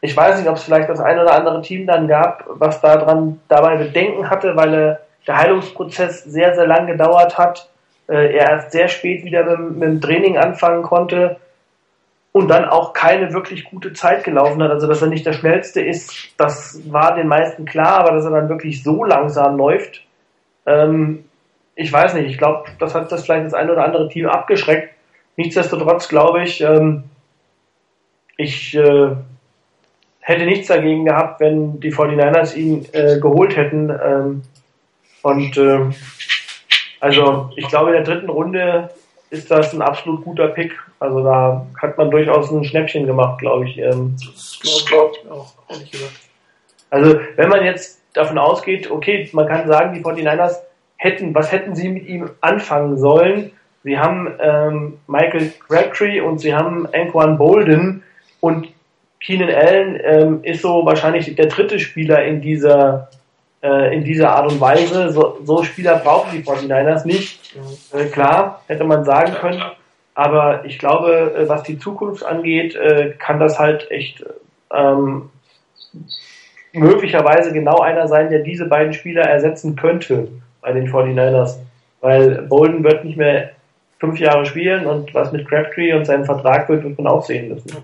ich 0.00 0.16
weiß 0.16 0.38
nicht, 0.38 0.48
ob 0.48 0.56
es 0.56 0.64
vielleicht 0.64 0.88
das 0.88 1.00
ein 1.00 1.18
oder 1.18 1.34
andere 1.34 1.62
Team 1.62 1.86
dann 1.86 2.08
gab, 2.08 2.44
was 2.48 2.80
daran 2.80 3.40
dabei 3.48 3.76
Bedenken 3.76 4.28
hatte, 4.28 4.54
weil 4.56 4.74
äh, 4.74 4.96
der 5.26 5.38
Heilungsprozess 5.38 6.24
sehr, 6.24 6.54
sehr 6.54 6.66
lang 6.66 6.86
gedauert 6.86 7.38
hat. 7.38 7.70
Äh, 8.08 8.36
er 8.36 8.50
erst 8.50 8.72
sehr 8.72 8.88
spät 8.88 9.24
wieder 9.24 9.44
mit, 9.44 9.78
mit 9.78 9.88
dem 9.88 10.00
Training 10.00 10.36
anfangen 10.36 10.82
konnte. 10.82 11.36
und 12.32 12.48
dann 12.48 12.64
auch 12.64 12.92
keine 12.92 13.32
wirklich 13.32 13.64
gute 13.64 13.92
Zeit 13.92 14.24
gelaufen 14.24 14.60
hat. 14.62 14.70
Also, 14.72 14.88
dass 14.88 15.00
er 15.00 15.08
nicht 15.08 15.24
der 15.24 15.34
schnellste 15.34 15.80
ist, 15.80 16.12
das 16.36 16.80
war 16.90 17.14
den 17.14 17.28
meisten 17.28 17.64
klar, 17.64 18.00
aber 18.00 18.10
dass 18.10 18.24
er 18.24 18.32
dann 18.32 18.48
wirklich 18.48 18.82
so 18.82 19.04
langsam 19.04 19.56
läuft, 19.56 20.02
ähm, 20.66 21.24
ich 21.76 21.92
weiß 21.92 22.14
nicht. 22.14 22.28
Ich 22.30 22.38
glaube, 22.38 22.64
das 22.78 22.94
hat 22.94 23.10
das 23.10 23.24
vielleicht 23.24 23.46
das 23.46 23.54
ein 23.54 23.70
oder 23.70 23.84
andere 23.84 24.08
Team 24.08 24.26
abgeschreckt. 24.26 24.94
Nichtsdestotrotz 25.36 26.08
glaube 26.08 26.42
ich, 26.42 26.60
ähm, 26.60 27.04
ich 28.36 28.74
äh, 28.74 29.10
hätte 30.20 30.46
nichts 30.46 30.68
dagegen 30.68 31.04
gehabt, 31.04 31.40
wenn 31.40 31.80
die 31.80 31.92
49ers 31.92 32.54
ihn 32.56 32.86
äh, 32.92 33.18
geholt 33.20 33.56
hätten. 33.56 33.90
Ähm, 33.90 34.42
und 35.22 35.56
äh, 35.56 35.80
also 37.00 37.50
ich 37.56 37.68
glaube, 37.68 37.90
in 37.90 38.04
der 38.04 38.14
dritten 38.14 38.30
Runde 38.30 38.90
ist 39.30 39.50
das 39.50 39.74
ein 39.74 39.82
absolut 39.82 40.24
guter 40.24 40.48
Pick. 40.48 40.72
Also 41.00 41.22
da 41.22 41.66
hat 41.80 41.98
man 41.98 42.10
durchaus 42.10 42.50
ein 42.50 42.64
Schnäppchen 42.64 43.06
gemacht, 43.06 43.38
glaube 43.38 43.68
ich. 43.68 43.78
Ähm, 43.78 44.16
das 44.24 44.58
glaube 44.86 45.12
ich 45.20 45.30
auch, 45.30 45.52
ehrlich 45.68 45.90
gesagt. 45.90 46.20
Also 46.90 47.20
wenn 47.36 47.48
man 47.48 47.64
jetzt 47.64 48.00
davon 48.14 48.38
ausgeht, 48.38 48.90
okay, 48.90 49.28
man 49.32 49.46
kann 49.46 49.66
sagen, 49.66 49.94
die 49.94 50.02
49ers 50.02 50.54
hätten, 50.96 51.34
was 51.34 51.52
hätten 51.52 51.74
sie 51.74 51.88
mit 51.88 52.06
ihm 52.06 52.30
anfangen 52.40 52.96
sollen? 52.96 53.50
Sie 53.82 53.98
haben 53.98 54.32
ähm, 54.40 54.98
Michael 55.06 55.52
Crabtree 55.68 56.20
und 56.20 56.38
sie 56.38 56.54
haben 56.54 56.88
Anquan 56.94 57.36
Bolden 57.36 58.02
und 58.44 58.68
Keenan 59.20 59.48
Allen 59.48 59.98
ähm, 60.04 60.44
ist 60.44 60.60
so 60.60 60.84
wahrscheinlich 60.84 61.34
der 61.34 61.46
dritte 61.46 61.78
Spieler 61.78 62.22
in 62.24 62.42
dieser 62.42 63.08
äh, 63.62 63.96
in 63.96 64.04
dieser 64.04 64.36
Art 64.36 64.52
und 64.52 64.60
Weise. 64.60 65.10
So, 65.12 65.38
so 65.42 65.62
Spieler 65.64 65.96
brauchen 65.96 66.30
die 66.32 66.44
49ers 66.44 67.06
nicht. 67.06 67.56
Äh, 67.94 68.04
klar, 68.06 68.62
hätte 68.66 68.84
man 68.84 69.06
sagen 69.06 69.32
können. 69.32 69.62
Aber 70.14 70.66
ich 70.66 70.78
glaube, 70.78 71.34
äh, 71.34 71.48
was 71.48 71.62
die 71.62 71.78
Zukunft 71.78 72.22
angeht, 72.22 72.76
äh, 72.76 73.14
kann 73.18 73.40
das 73.40 73.58
halt 73.58 73.90
echt 73.90 74.22
ähm, 74.70 75.30
möglicherweise 76.74 77.50
genau 77.54 77.78
einer 77.78 78.08
sein, 78.08 78.28
der 78.28 78.40
diese 78.40 78.66
beiden 78.66 78.92
Spieler 78.92 79.22
ersetzen 79.22 79.74
könnte 79.74 80.28
bei 80.60 80.72
den 80.72 80.86
49ers. 80.86 81.56
Weil 82.02 82.42
Bolden 82.42 82.84
wird 82.84 83.06
nicht 83.06 83.16
mehr 83.16 83.52
fünf 83.98 84.20
Jahre 84.20 84.44
spielen 84.44 84.84
und 84.84 85.14
was 85.14 85.32
mit 85.32 85.48
Crabtree 85.48 85.94
und 85.94 86.04
seinem 86.04 86.26
Vertrag 86.26 86.68
wird, 86.68 86.84
wird 86.84 86.98
man 86.98 87.06
auch 87.06 87.24
sehen 87.24 87.48
müssen. 87.48 87.82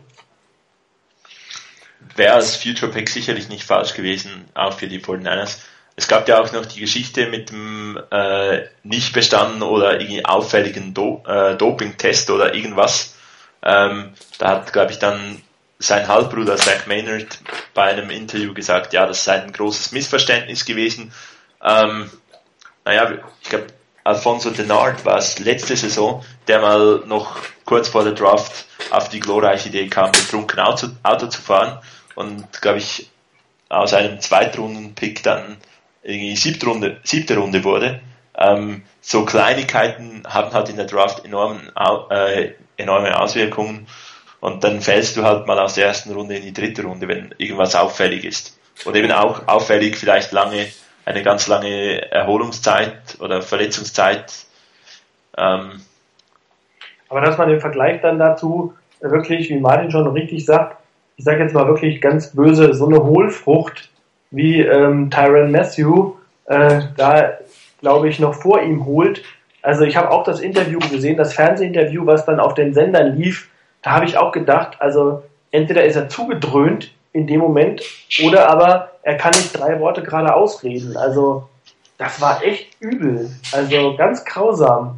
Wäre 2.17 2.35
als 2.35 2.57
Future 2.57 2.91
Pick 2.91 3.09
sicherlich 3.09 3.49
nicht 3.49 3.65
falsch 3.65 3.95
gewesen, 3.95 4.47
auch 4.55 4.73
für 4.73 4.89
die 4.89 5.01
49ers. 5.01 5.59
Es 5.97 6.09
gab 6.09 6.29
ja 6.29 6.41
auch 6.41 6.53
noch 6.53 6.67
die 6.67 6.81
Geschichte 6.81 7.27
mit 7.27 7.51
dem 7.51 8.01
äh, 8.11 8.63
nicht 8.83 9.13
bestanden 9.13 9.63
oder 9.63 10.01
irgendwie 10.01 10.25
auffälligen 10.25 10.95
Do 10.95 11.23
äh, 11.27 11.57
Doping-Test 11.57 12.31
oder 12.31 12.55
irgendwas. 12.55 13.17
Ähm, 13.63 14.15
da 14.39 14.49
hat, 14.49 14.73
glaube 14.73 14.93
ich, 14.93 14.99
dann 14.99 15.43
sein 15.79 16.09
Halbbruder 16.09 16.57
Zach 16.57 16.87
Maynard 16.87 17.39
bei 17.75 17.85
einem 17.85 18.11
Interview 18.11 18.55
gesagt, 18.55 18.93
ja, 18.93 19.07
das 19.07 19.25
sei 19.25 19.43
ein 19.43 19.53
großes 19.53 19.93
Missverständnis 19.93 20.65
gewesen. 20.65 21.13
Ähm, 21.63 22.11
naja, 22.85 23.13
ich 23.43 23.49
glaube, 23.49 23.67
Alfonso 24.05 24.51
Denard 24.51 25.05
war 25.05 25.19
es 25.19 25.39
letzte 25.39 25.77
Saison, 25.77 26.25
der 26.49 26.61
mal 26.61 27.03
noch 27.07 27.37
kurz 27.65 27.89
vor 27.89 28.05
der 28.05 28.15
Draft 28.15 28.65
auf 28.91 29.09
die 29.09 29.21
glorreiche 29.21 29.69
Idee 29.69 29.89
kam, 29.89 30.13
betrunken 30.13 30.59
Auto, 30.61 30.89
Auto 31.03 31.27
zu 31.27 31.41
fahren 31.41 31.79
und, 32.21 32.61
glaube 32.61 32.79
ich, 32.79 33.11
aus 33.71 33.95
einem 33.95 34.21
Zweitrunden-Pick 34.21 35.23
dann 35.23 35.57
irgendwie 36.03 36.37
siebte 36.37 36.67
Runde, 36.67 36.99
siebte 37.03 37.37
Runde 37.37 37.65
wurde. 37.65 38.01
Ähm, 38.37 38.83
so 39.01 39.25
Kleinigkeiten 39.25 40.23
haben 40.29 40.53
halt 40.53 40.69
in 40.69 40.77
der 40.77 40.85
Draft 40.85 41.25
enormen, 41.25 41.73
äh, 42.11 42.51
enorme 42.77 43.19
Auswirkungen 43.19 43.87
und 44.41 44.65
dann 44.65 44.81
fällst 44.81 45.17
du 45.17 45.25
halt 45.25 45.47
mal 45.47 45.59
aus 45.59 45.75
der 45.75 45.87
ersten 45.87 46.13
Runde 46.13 46.37
in 46.37 46.43
die 46.43 46.53
dritte 46.53 46.83
Runde, 46.83 47.09
wenn 47.09 47.35
irgendwas 47.39 47.75
auffällig 47.75 48.25
ist. 48.25 48.59
Und 48.85 48.97
eben 48.97 49.13
auch 49.13 49.49
auffällig 49.49 49.97
vielleicht 49.97 50.33
lange, 50.33 50.67
eine 51.05 51.23
ganz 51.23 51.47
lange 51.47 52.11
Erholungszeit 52.11 53.17
oder 53.19 53.41
Verletzungszeit. 53.41 54.33
Ähm, 55.37 55.83
Aber 57.09 57.21
dass 57.23 57.39
man 57.39 57.49
den 57.49 57.61
Vergleich 57.61 58.01
dann 58.03 58.19
dazu 58.19 58.75
wirklich, 59.01 59.49
wie 59.49 59.59
Martin 59.59 59.91
schon 59.91 60.07
richtig 60.09 60.45
sagt, 60.45 60.80
ich 61.21 61.25
sage 61.25 61.43
jetzt 61.43 61.53
mal 61.53 61.67
wirklich 61.67 62.01
ganz 62.01 62.35
böse, 62.35 62.73
so 62.73 62.87
eine 62.87 63.05
Hohlfrucht 63.05 63.91
wie 64.31 64.63
ähm, 64.63 65.11
Tyron 65.11 65.51
Matthew 65.51 66.15
äh, 66.47 66.81
da, 66.97 67.35
glaube 67.83 68.09
ich, 68.09 68.19
noch 68.19 68.33
vor 68.33 68.63
ihm 68.63 68.87
holt. 68.87 69.23
Also 69.61 69.85
ich 69.85 69.99
habe 69.99 70.11
auch 70.13 70.25
das 70.25 70.41
Interview 70.41 70.79
gesehen, 70.79 71.19
das 71.19 71.35
Fernsehinterview, 71.35 72.07
was 72.07 72.25
dann 72.25 72.41
auf 72.41 72.55
den 72.55 72.73
Sendern 72.73 73.19
lief. 73.19 73.51
Da 73.83 73.91
habe 73.91 74.07
ich 74.07 74.17
auch 74.17 74.33
gedacht, 74.33 74.79
also 74.81 75.23
entweder 75.51 75.85
ist 75.85 75.97
er 75.97 76.09
zugedröhnt 76.09 76.91
in 77.13 77.27
dem 77.27 77.41
Moment 77.41 77.83
oder 78.25 78.49
aber 78.49 78.93
er 79.03 79.19
kann 79.19 79.33
nicht 79.33 79.53
drei 79.53 79.79
Worte 79.79 80.03
gerade 80.03 80.35
ausreden. 80.35 80.97
Also 80.97 81.51
das 81.99 82.19
war 82.23 82.43
echt 82.43 82.81
übel. 82.81 83.31
Also 83.53 83.95
ganz 83.99 84.25
grausam. 84.25 84.97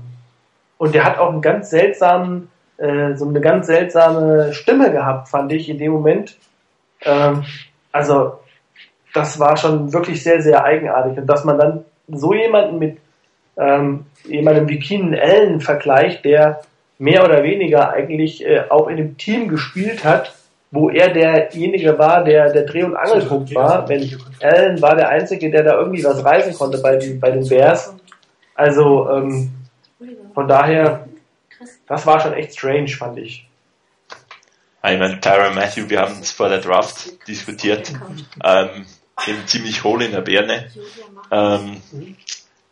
Und 0.79 0.95
der 0.95 1.03
hat 1.03 1.19
auch 1.19 1.31
einen 1.31 1.43
ganz 1.43 1.71
seltsamen, 1.71 2.49
äh, 2.83 3.15
so 3.15 3.29
eine 3.29 3.41
ganz 3.41 3.69
seltsame 3.69 4.53
Stimme 4.53 4.91
gehabt, 4.91 5.29
fand 5.29 5.53
ich 5.53 5.69
in 5.69 5.79
dem 5.79 5.93
Moment. 5.93 6.37
Ähm, 7.03 7.45
also 7.93 8.41
das 9.15 9.39
war 9.39 9.57
schon 9.57 9.93
wirklich 9.93 10.23
sehr, 10.23 10.43
sehr 10.43 10.65
eigenartig. 10.65 11.19
Und 11.19 11.27
dass 11.27 11.45
man 11.45 11.59
dann 11.59 11.85
so 12.09 12.35
jemanden 12.35 12.79
mit 12.79 12.99
ähm, 13.57 14.07
jemandem 14.25 14.69
wie 14.69 14.79
Keenan 14.79 15.19
Allen 15.19 15.61
vergleicht, 15.61 16.25
der 16.25 16.63
mehr 16.99 17.25
oder 17.25 17.43
weniger 17.43 17.91
eigentlich 17.91 18.45
äh, 18.45 18.65
auch 18.69 18.89
in 18.89 18.97
dem 18.97 19.17
Team 19.17 19.49
gespielt 19.49 20.05
hat, 20.05 20.35
wo 20.71 20.89
er 20.89 21.13
derjenige 21.13 21.99
war, 21.99 22.25
der 22.25 22.53
der 22.53 22.65
Dreh- 22.65 22.85
und 22.85 22.97
Angelpunkt 22.97 23.55
war. 23.55 23.89
Wenn 23.89 24.11
Allen 24.41 24.81
war 24.83 24.97
der 24.97 25.11
Einzige, 25.11 25.51
der 25.51 25.63
da 25.63 25.79
irgendwie 25.79 26.03
was 26.03 26.25
reißen 26.25 26.55
konnte 26.55 26.79
bei, 26.79 26.97
den, 26.97 27.21
bei 27.21 27.31
den 27.31 27.47
Bears. 27.47 27.95
Also 28.55 29.09
ähm, 29.11 29.51
von 30.35 30.49
daher, 30.49 31.07
das 31.87 32.07
war 32.07 32.21
schon 32.21 32.33
echt 32.35 32.55
strange, 32.55 32.89
fand 32.89 33.19
ich. 33.19 33.47
Ich 34.85 34.99
meine, 34.99 35.21
Tyra 35.21 35.51
Matthew, 35.51 35.89
wir 35.89 36.01
haben 36.01 36.19
es 36.21 36.33
vor 36.33 36.49
der 36.49 36.59
Draft 36.59 37.27
diskutiert. 37.29 37.93
Ähm, 38.43 38.87
eben 39.27 39.47
ziemlich 39.47 39.85
hohl 39.85 40.03
in 40.03 40.13
der 40.13 40.23
Birne, 40.23 40.71
ähm, 41.31 41.81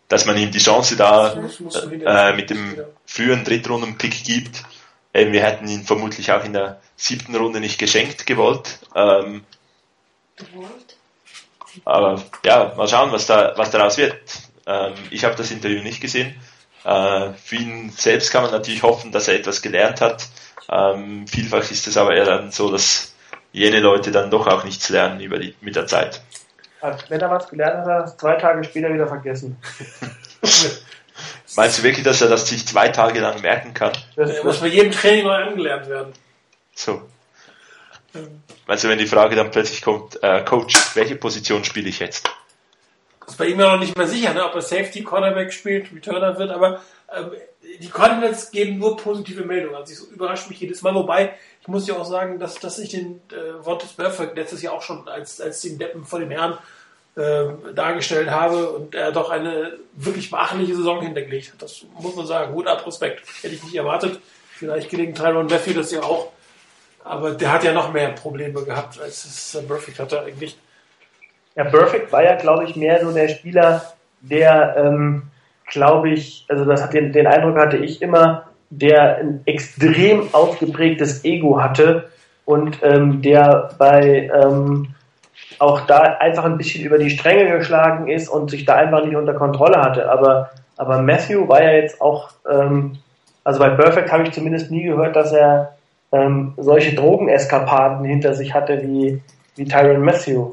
dass 0.09 0.27
man 0.27 0.37
ihm 0.37 0.51
die 0.51 0.59
Chance 0.59 0.97
da 0.97 1.35
äh, 1.35 2.33
mit 2.35 2.51
dem 2.51 2.83
frühen 3.07 3.45
Drittrunden-Pick 3.45 4.25
gibt. 4.25 4.65
Eben, 5.15 5.33
wir 5.33 5.43
hätten 5.43 5.69
ihn 5.69 5.85
vermutlich 5.85 6.33
auch 6.33 6.45
in 6.45 6.53
der 6.53 6.81
siebten 6.97 7.37
Runde 7.37 7.61
nicht 7.61 7.79
geschenkt 7.79 8.27
gewollt. 8.27 8.81
Ähm, 8.95 9.45
aber 11.85 12.23
ja, 12.45 12.75
mal 12.77 12.89
schauen, 12.89 13.13
was 13.13 13.27
da 13.27 13.55
was 13.57 13.71
daraus 13.71 13.99
wird. 13.99 14.21
Ähm, 14.67 14.95
ich 15.11 15.25
habe 15.25 15.37
das 15.37 15.51
Interview 15.51 15.83
nicht 15.83 16.01
gesehen. 16.01 16.35
Äh, 16.85 17.33
für 17.35 17.57
ihn 17.57 17.91
selbst 17.91 18.31
kann 18.31 18.43
man 18.43 18.53
natürlich 18.53 18.83
hoffen, 18.83 19.13
dass 19.13 19.29
er 19.29 19.35
etwas 19.35 19.63
gelernt 19.63 20.01
hat. 20.01 20.27
Ähm, 20.71 21.27
vielfach 21.27 21.71
ist 21.71 21.87
es 21.87 21.97
aber 21.97 22.15
eher 22.15 22.25
dann 22.25 22.51
so, 22.51 22.71
dass 22.71 23.15
jene 23.53 23.81
Leute 23.81 24.11
dann 24.13 24.31
doch 24.31 24.47
auch 24.47 24.65
nichts 24.65 24.89
lernen 24.89 25.21
über 25.21 25.39
die, 25.39 25.55
mit 25.61 25.77
der 25.77 25.87
Zeit. 25.87 26.23
Wenn 27.09 27.21
er 27.21 27.31
was 27.31 27.49
gelernt 27.49 27.79
hat, 27.79 27.87
hat 27.87 28.01
er 28.01 28.05
es 28.05 28.17
zwei 28.17 28.35
Tage 28.37 28.65
später 28.65 28.93
wieder 28.93 29.07
vergessen. 29.07 29.59
Meinst 31.57 31.79
du 31.79 31.83
wirklich, 31.83 32.05
dass 32.05 32.23
er 32.23 32.29
das 32.29 32.49
sich 32.49 32.67
zwei 32.67 32.89
Tage 32.89 33.21
lang 33.21 33.41
merken 33.43 33.75
kann? 33.75 33.93
Das 34.17 34.43
muss 34.43 34.61
bei 34.61 34.69
jedem 34.69 34.93
Training 34.93 35.25
neu 35.25 35.35
angelernt 35.35 35.89
werden. 35.89 36.13
So. 36.75 37.03
Meinst 38.67 38.85
du, 38.85 38.89
wenn 38.89 38.99
die 38.99 39.07
Frage 39.07 39.37
dann 39.37 39.51
plötzlich 39.51 39.83
kommt, 39.83 40.23
äh, 40.23 40.43
Coach, 40.45 40.75
welche 40.95 41.17
Position 41.17 41.65
spiele 41.65 41.89
ich 41.89 41.99
jetzt? 41.99 42.29
Ist 43.31 43.37
bei 43.37 43.47
ihm 43.47 43.61
ja 43.61 43.73
noch 43.73 43.81
nicht 43.81 43.97
mehr 43.97 44.07
sicher, 44.07 44.35
ne? 44.35 44.45
ob 44.45 44.55
er 44.55 44.63
Safety, 44.63 45.03
Cornerback 45.03 45.53
spielt, 45.53 45.93
Returner 45.95 46.37
wird, 46.37 46.51
aber 46.51 46.83
ähm, 47.15 47.31
die 47.81 47.89
Cardinals 47.89 48.51
geben 48.51 48.79
nur 48.79 48.97
positive 48.97 49.45
Meldungen. 49.45 49.77
Also 49.77 49.93
es 49.93 50.01
überrascht 50.01 50.49
mich 50.49 50.61
jedes 50.61 50.83
Mal, 50.83 50.95
wobei 50.95 51.35
ich 51.61 51.69
muss 51.69 51.87
ja 51.87 51.97
auch 51.97 52.05
sagen, 52.05 52.39
dass, 52.39 52.57
dass 52.57 52.79
ich 52.79 52.91
den 52.91 53.21
äh, 53.31 53.65
Vontaze 53.65 53.95
Burfict 53.97 54.37
letztes 54.37 54.63
Jahr 54.63 54.75
auch 54.75 54.83
schon 54.83 55.07
als, 55.09 55.41
als 55.41 55.61
den 55.61 55.79
Deppen 55.79 56.05
vor 56.05 56.19
dem 56.19 56.31
Herrn 56.31 56.59
äh, 57.17 57.45
dargestellt 57.75 58.31
habe 58.31 58.71
und 58.71 58.95
er 58.95 59.13
doch 59.13 59.31
eine 59.31 59.79
wirklich 59.95 60.31
beachtliche 60.31 60.75
Saison 60.75 61.01
hintergelegt 61.03 61.53
hat. 61.53 61.63
Das 61.63 61.85
muss 62.01 62.17
man 62.17 62.27
sagen. 62.27 62.55
Hut 62.55 62.67
ab, 62.67 62.87
Respekt. 62.87 63.23
Hätte 63.43 63.55
ich 63.55 63.63
nicht 63.63 63.75
erwartet. 63.77 64.21
Vielleicht 64.53 64.91
gelingt 64.91 65.17
Tyron 65.17 65.47
Matthew 65.47 65.75
das 65.75 65.91
ja 65.93 66.03
auch. 66.03 66.33
Aber 67.05 67.33
der 67.33 67.53
hat 67.53 67.65
ja 67.65 67.73
noch 67.73 67.93
mehr 67.93 68.11
Probleme 68.11 68.65
gehabt, 68.65 69.01
als 69.01 69.25
es 69.25 69.55
äh, 69.55 69.63
Burfict 69.63 69.99
hatte 69.99 70.21
eigentlich. 70.21 70.57
Ja, 71.57 71.65
Burfict 71.65 72.13
war 72.13 72.23
ja, 72.23 72.37
glaube 72.37 72.65
ich, 72.65 72.77
mehr 72.77 73.05
so 73.05 73.13
der 73.13 73.29
Spieler, 73.29 73.83
der, 74.21 74.77
ähm, 74.77 75.23
glaube 75.67 76.11
ich, 76.11 76.47
also 76.49 76.65
das 76.65 76.83
hat 76.83 76.95
den, 76.95 77.13
den 77.13 77.27
Eindruck 77.27 77.57
hatte 77.57 77.77
ich 77.77 78.03
immer, 78.03 78.45
der 78.71 79.19
ein 79.19 79.41
extrem 79.47 80.29
ausgeprägtes 80.33 81.25
Ego 81.25 81.61
hatte 81.61 82.11
und 82.45 82.79
ähm, 82.83 83.21
der 83.23 83.71
bei 83.79 84.31
ähm, 84.33 84.95
auch 85.59 85.83
da 85.83 86.01
einfach 86.19 86.45
ein 86.45 86.57
bisschen 86.57 86.85
über 86.85 86.99
die 86.99 87.11
Stränge 87.11 87.59
geschlagen 87.59 88.09
ist 88.09 88.29
und 88.29 88.51
sich 88.51 88.65
da 88.65 88.77
einfach 88.77 89.05
nicht 89.05 89.17
unter 89.17 89.35
Kontrolle 89.35 89.83
hatte. 89.83 90.11
Aber, 90.11 90.51
aber 90.77 91.03
Matthew 91.03 91.49
war 91.49 91.63
ja 91.63 91.73
jetzt 91.73 92.01
auch, 92.01 92.31
ähm, 92.51 92.99
also 93.45 93.59
bei 93.59 93.71
Perfect 93.71 94.11
habe 94.11 94.23
ich 94.23 94.33
zumindest 94.33 94.71
nie 94.71 94.85
gehört, 94.85 95.17
dass 95.17 95.33
er 95.33 95.77
ähm, 96.13 96.55
solche 96.57 96.95
Drogeneskapaden 96.95 98.05
hinter 98.05 98.35
sich 98.35 98.55
hatte 98.55 98.81
wie, 98.83 99.21
wie 99.57 99.65
Tyron 99.65 100.03
Matthew. 100.03 100.53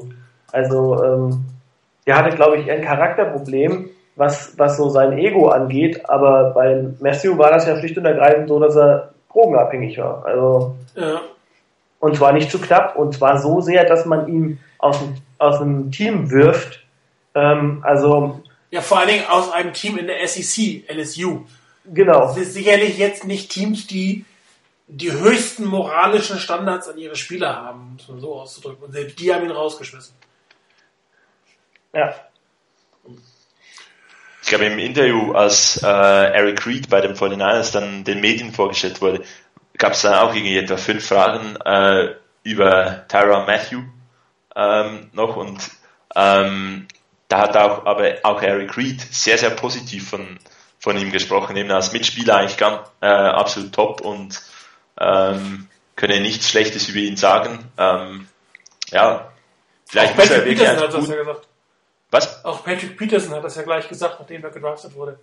Also 0.52 1.02
ähm, 1.02 1.44
der 2.06 2.16
hatte, 2.16 2.36
glaube 2.36 2.58
ich, 2.58 2.70
ein 2.70 2.82
Charakterproblem, 2.82 3.90
was, 4.16 4.54
was 4.56 4.76
so 4.76 4.88
sein 4.88 5.16
Ego 5.18 5.48
angeht, 5.48 6.08
aber 6.08 6.50
bei 6.50 6.86
Matthew 7.00 7.38
war 7.38 7.50
das 7.50 7.66
ja 7.66 7.78
schlicht 7.78 7.96
und 7.98 8.04
ergreifend 8.04 8.48
so, 8.48 8.58
dass 8.58 8.76
er 8.76 9.12
drogenabhängig 9.30 9.98
war. 9.98 10.24
Also 10.24 10.76
ja. 10.94 11.20
und 12.00 12.16
zwar 12.16 12.32
nicht 12.32 12.50
zu 12.50 12.58
knapp 12.60 12.96
und 12.96 13.14
zwar 13.14 13.38
so 13.38 13.60
sehr, 13.60 13.84
dass 13.84 14.06
man 14.06 14.26
ihn 14.28 14.58
aus 14.78 14.98
dem, 14.98 15.14
aus 15.38 15.58
dem 15.58 15.92
Team 15.92 16.30
wirft. 16.30 16.84
Ähm, 17.34 17.80
also 17.84 18.40
ja, 18.70 18.80
vor 18.80 18.98
allen 18.98 19.08
Dingen 19.08 19.26
aus 19.28 19.52
einem 19.52 19.72
Team 19.72 19.96
in 19.96 20.06
der 20.06 20.26
SEC, 20.26 20.84
LSU. 20.90 21.44
Genau. 21.86 22.20
Das 22.20 22.36
ist 22.36 22.54
sicherlich 22.54 22.98
jetzt 22.98 23.24
nicht 23.24 23.50
Teams, 23.50 23.86
die 23.86 24.24
die 24.88 25.12
höchsten 25.12 25.66
moralischen 25.66 26.38
Standards 26.38 26.88
an 26.88 26.98
ihre 26.98 27.16
Spieler 27.16 27.56
haben, 27.56 27.94
muss 27.94 28.08
man 28.08 28.20
so 28.20 28.34
auszudrücken. 28.34 28.84
Und 28.84 28.92
selbst 28.92 29.18
die 29.18 29.32
haben 29.32 29.44
ihn 29.44 29.50
rausgeschmissen. 29.50 30.14
Ja. 31.98 32.14
Ich 34.40 34.48
glaube, 34.48 34.66
im 34.66 34.78
Interview, 34.78 35.32
als 35.32 35.82
äh, 35.82 35.86
Eric 35.86 36.64
Reed 36.64 36.88
bei 36.88 37.00
den 37.00 37.16
49ers 37.16 37.72
dann 37.72 38.04
den 38.04 38.20
Medien 38.20 38.52
vorgestellt 38.52 39.00
wurde, 39.00 39.24
gab 39.76 39.92
es 39.92 40.02
dann 40.02 40.14
auch 40.14 40.32
irgendwie 40.32 40.56
etwa 40.56 40.76
fünf 40.76 41.06
Fragen 41.06 41.56
äh, 41.56 42.14
über 42.44 43.04
Tyra 43.08 43.44
Matthew 43.46 43.82
ähm, 44.54 45.10
noch 45.12 45.36
und 45.36 45.58
ähm, 46.14 46.86
da 47.26 47.38
hat 47.38 47.56
auch 47.56 47.84
aber 47.84 48.14
auch 48.22 48.40
Eric 48.40 48.76
Reed 48.76 49.00
sehr, 49.12 49.36
sehr 49.36 49.50
positiv 49.50 50.08
von, 50.08 50.38
von 50.78 50.96
ihm 50.96 51.10
gesprochen, 51.10 51.56
eben 51.56 51.70
als 51.72 51.92
Mitspieler 51.92 52.36
eigentlich 52.36 52.56
ganz, 52.56 52.88
äh, 53.00 53.06
absolut 53.06 53.72
top 53.72 54.00
und 54.02 54.40
ähm, 55.00 55.68
könne 55.96 56.20
nichts 56.20 56.48
Schlechtes 56.48 56.88
über 56.88 57.00
ihn 57.00 57.16
sagen. 57.16 57.70
Ähm, 57.76 58.28
ja, 58.90 59.32
vielleicht 59.86 60.12
auch 60.12 60.18
muss 60.18 60.30
er 60.30 60.44
wirklich 60.44 60.58
Peterson 60.58 60.88
hat 60.88 60.94
das 60.94 61.08
ja 61.08 61.16
gesagt. 61.16 61.48
Was? 62.10 62.44
Auch 62.44 62.64
Patrick 62.64 62.96
Peterson 62.96 63.34
hat 63.34 63.44
das 63.44 63.56
ja 63.56 63.62
gleich 63.62 63.88
gesagt, 63.88 64.18
nachdem 64.18 64.42
er 64.42 64.50
gedraftet 64.50 64.94
wurde. 64.94 65.18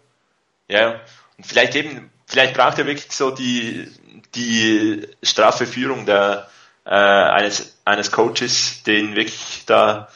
Ja, 0.68 1.02
und 1.38 1.46
vielleicht 1.46 1.76
eben, 1.76 2.12
vielleicht 2.28 2.54
braucht 2.54 2.78
er 2.80 2.86
wirklich 2.86 3.12
so 3.12 3.32
die, 3.32 3.92
die 4.36 5.08
straffe 5.24 5.66
Führung 5.66 6.06
der, 6.06 6.50
äh, 6.86 6.90
eines, 6.90 7.78
eines 7.86 8.12
Coaches, 8.12 8.84
den 8.84 9.16
wirklich 9.16 9.64
da 9.66 10.10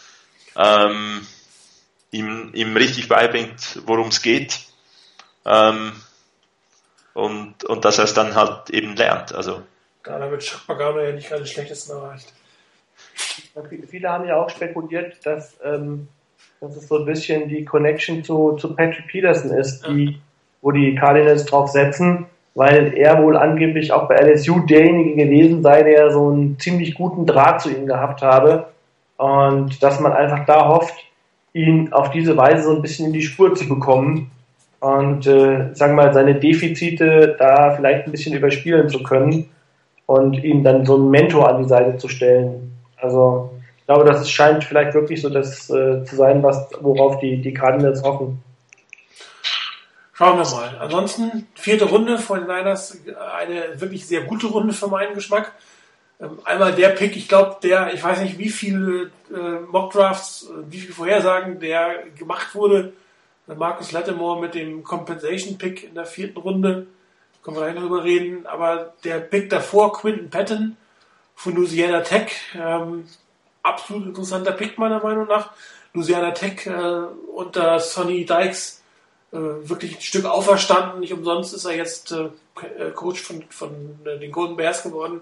ähm, 0.56 1.26
ihm, 2.12 2.52
ihm 2.54 2.76
richtig 2.76 3.08
beibringt, 3.08 3.82
worum 3.86 4.10
es 4.10 4.22
geht. 4.22 4.60
Ähm, 5.46 5.94
und, 7.14 7.64
und 7.64 7.86
dass 7.86 7.98
er 7.98 8.04
es 8.06 8.14
dann 8.14 8.36
halt 8.36 8.70
eben 8.70 8.96
lernt. 8.96 9.34
Also. 9.34 9.64
Da 10.04 10.20
damit 10.20 10.42
Chuck 10.42 10.66
Pagano 10.68 11.02
ja 11.02 11.12
nicht 11.12 11.28
gerade 11.28 11.44
den 11.44 11.48
schlechtesten 11.48 11.92
erreicht. 11.92 12.34
Viele 13.90 14.10
haben 14.10 14.26
ja 14.26 14.36
auch 14.36 14.50
spekuliert, 14.50 15.26
dass, 15.26 15.56
ähm, 15.64 16.08
dass 16.62 16.76
es 16.76 16.88
so 16.88 17.00
ein 17.00 17.06
bisschen 17.06 17.48
die 17.48 17.64
Connection 17.64 18.24
zu, 18.24 18.54
zu 18.54 18.76
Patrick 18.76 19.08
Peterson 19.08 19.52
ist, 19.52 19.86
die, 19.88 20.20
wo 20.62 20.72
die 20.72 20.96
Cardinals 20.96 21.46
drauf 21.46 21.70
setzen, 21.70 22.26
weil 22.56 22.94
er 22.96 23.24
wohl 23.24 23.38
angeblich 23.38 23.94
auch 23.94 24.10
bei 24.10 24.16
LSU 24.16 24.60
derjenige 24.66 25.16
gewesen 25.16 25.64
sei, 25.64 25.84
der 25.84 26.12
so 26.12 26.30
einen 26.30 26.60
ziemlich 26.60 26.96
guten 26.96 27.26
Draht 27.26 27.62
zu 27.62 27.70
ihm 27.70 27.86
gehabt 27.86 28.22
habe. 28.22 28.68
Und 29.18 29.82
dass 29.82 30.00
man 30.00 30.12
einfach 30.12 30.46
da 30.46 30.68
hofft, 30.68 30.96
ihn 31.54 31.94
auf 31.94 32.12
diese 32.12 32.36
Weise 32.36 32.64
so 32.64 32.76
ein 32.76 32.82
bisschen 32.82 33.08
in 33.08 33.14
die 33.14 33.22
Spur 33.22 33.56
zu 33.56 33.68
bekommen 33.68 34.32
und 34.80 35.28
äh, 35.28 35.74
sagen 35.74 35.96
wir 35.96 36.06
mal 36.06 36.14
seine 36.14 36.36
Defizite 36.36 37.36
da 37.38 37.72
vielleicht 37.72 38.06
ein 38.06 38.12
bisschen 38.12 38.36
überspielen 38.36 38.88
zu 38.88 39.04
können 39.04 39.50
und 40.06 40.44
ihm 40.44 40.64
dann 40.64 40.86
so 40.86 40.96
einen 40.96 41.10
Mentor 41.10 41.50
an 41.50 41.64
die 41.64 41.70
Seite 41.70 41.98
zu 41.98 42.08
stellen. 42.08 42.74
Also 42.98 43.52
glaube, 43.90 44.06
das 44.06 44.30
scheint 44.30 44.64
vielleicht 44.64 44.94
wirklich 44.94 45.22
so 45.22 45.30
das 45.30 45.70
äh, 45.70 46.04
zu 46.06 46.16
sein, 46.16 46.44
was 46.44 46.70
worauf 46.80 47.20
die 47.20 47.42
die 47.42 47.54
Cardinals 47.54 48.04
hoffen. 48.04 48.44
Schauen 50.14 50.38
wir 50.38 50.50
mal. 50.50 50.78
Ansonsten 50.80 51.48
vierte 51.56 51.86
Runde 51.86 52.20
von 52.20 52.42
Niners, 52.42 53.00
eine 53.38 53.82
wirklich 53.82 54.06
sehr 54.06 54.22
gute 54.22 54.48
Runde 54.48 54.74
für 54.74 54.88
meinen 54.88 55.16
Geschmack. 55.16 55.54
Ähm, 56.22 56.40
einmal 56.46 56.74
der 56.74 56.90
Pick, 56.90 57.16
ich 57.16 57.28
glaube, 57.28 57.58
der, 57.64 57.94
ich 57.94 58.04
weiß 58.04 58.22
nicht, 58.22 58.38
wie 58.38 58.50
viele 58.50 59.12
äh, 59.34 59.60
Mockdrafts, 59.72 60.50
äh, 60.50 60.72
wie 60.72 60.78
viele 60.78 60.94
Vorhersagen 60.94 61.60
der 61.60 62.04
gemacht 62.16 62.54
wurde 62.54 62.94
Marcus 63.56 63.92
Lattimore 63.92 64.40
mit 64.40 64.54
dem 64.54 64.84
Compensation 64.84 65.58
Pick 65.58 65.84
in 65.84 65.96
der 65.96 66.06
vierten 66.06 66.38
Runde. 66.38 66.88
Können 67.42 67.58
wir 67.58 67.64
gleich 67.64 67.76
drüber 67.76 68.04
reden. 68.04 68.46
Aber 68.46 68.94
der 69.04 69.20
Pick 69.20 69.50
davor, 69.50 69.94
Quinton 69.94 70.30
Patton 70.30 70.78
von 71.36 71.56
Louisiana 71.56 72.02
Tech, 72.02 72.32
ähm, 72.56 73.06
absolut 73.64 74.08
interessanter 74.08 74.52
Pick 74.52 74.78
meiner 74.78 75.02
Meinung 75.02 75.28
nach. 75.28 75.52
Louisiana 75.94 76.32
Tech 76.32 76.66
äh, 76.66 76.72
unter 77.34 77.80
Sonny 77.80 78.26
Dykes 78.26 78.82
äh, 79.32 79.38
wirklich 79.38 79.98
ein 79.98 80.02
Stück 80.02 80.26
auferstanden. 80.26 81.00
Nicht 81.00 81.14
umsonst 81.14 81.54
ist 81.54 81.66
er 81.66 81.76
jetzt 81.76 82.12
äh, 82.12 82.30
äh 82.78 82.92
Coach 82.92 83.22
von, 83.22 83.44
von 83.50 84.00
äh, 84.06 84.20
den 84.20 84.32
Golden 84.32 84.56
Bears 84.56 84.84
geworden. 84.84 85.22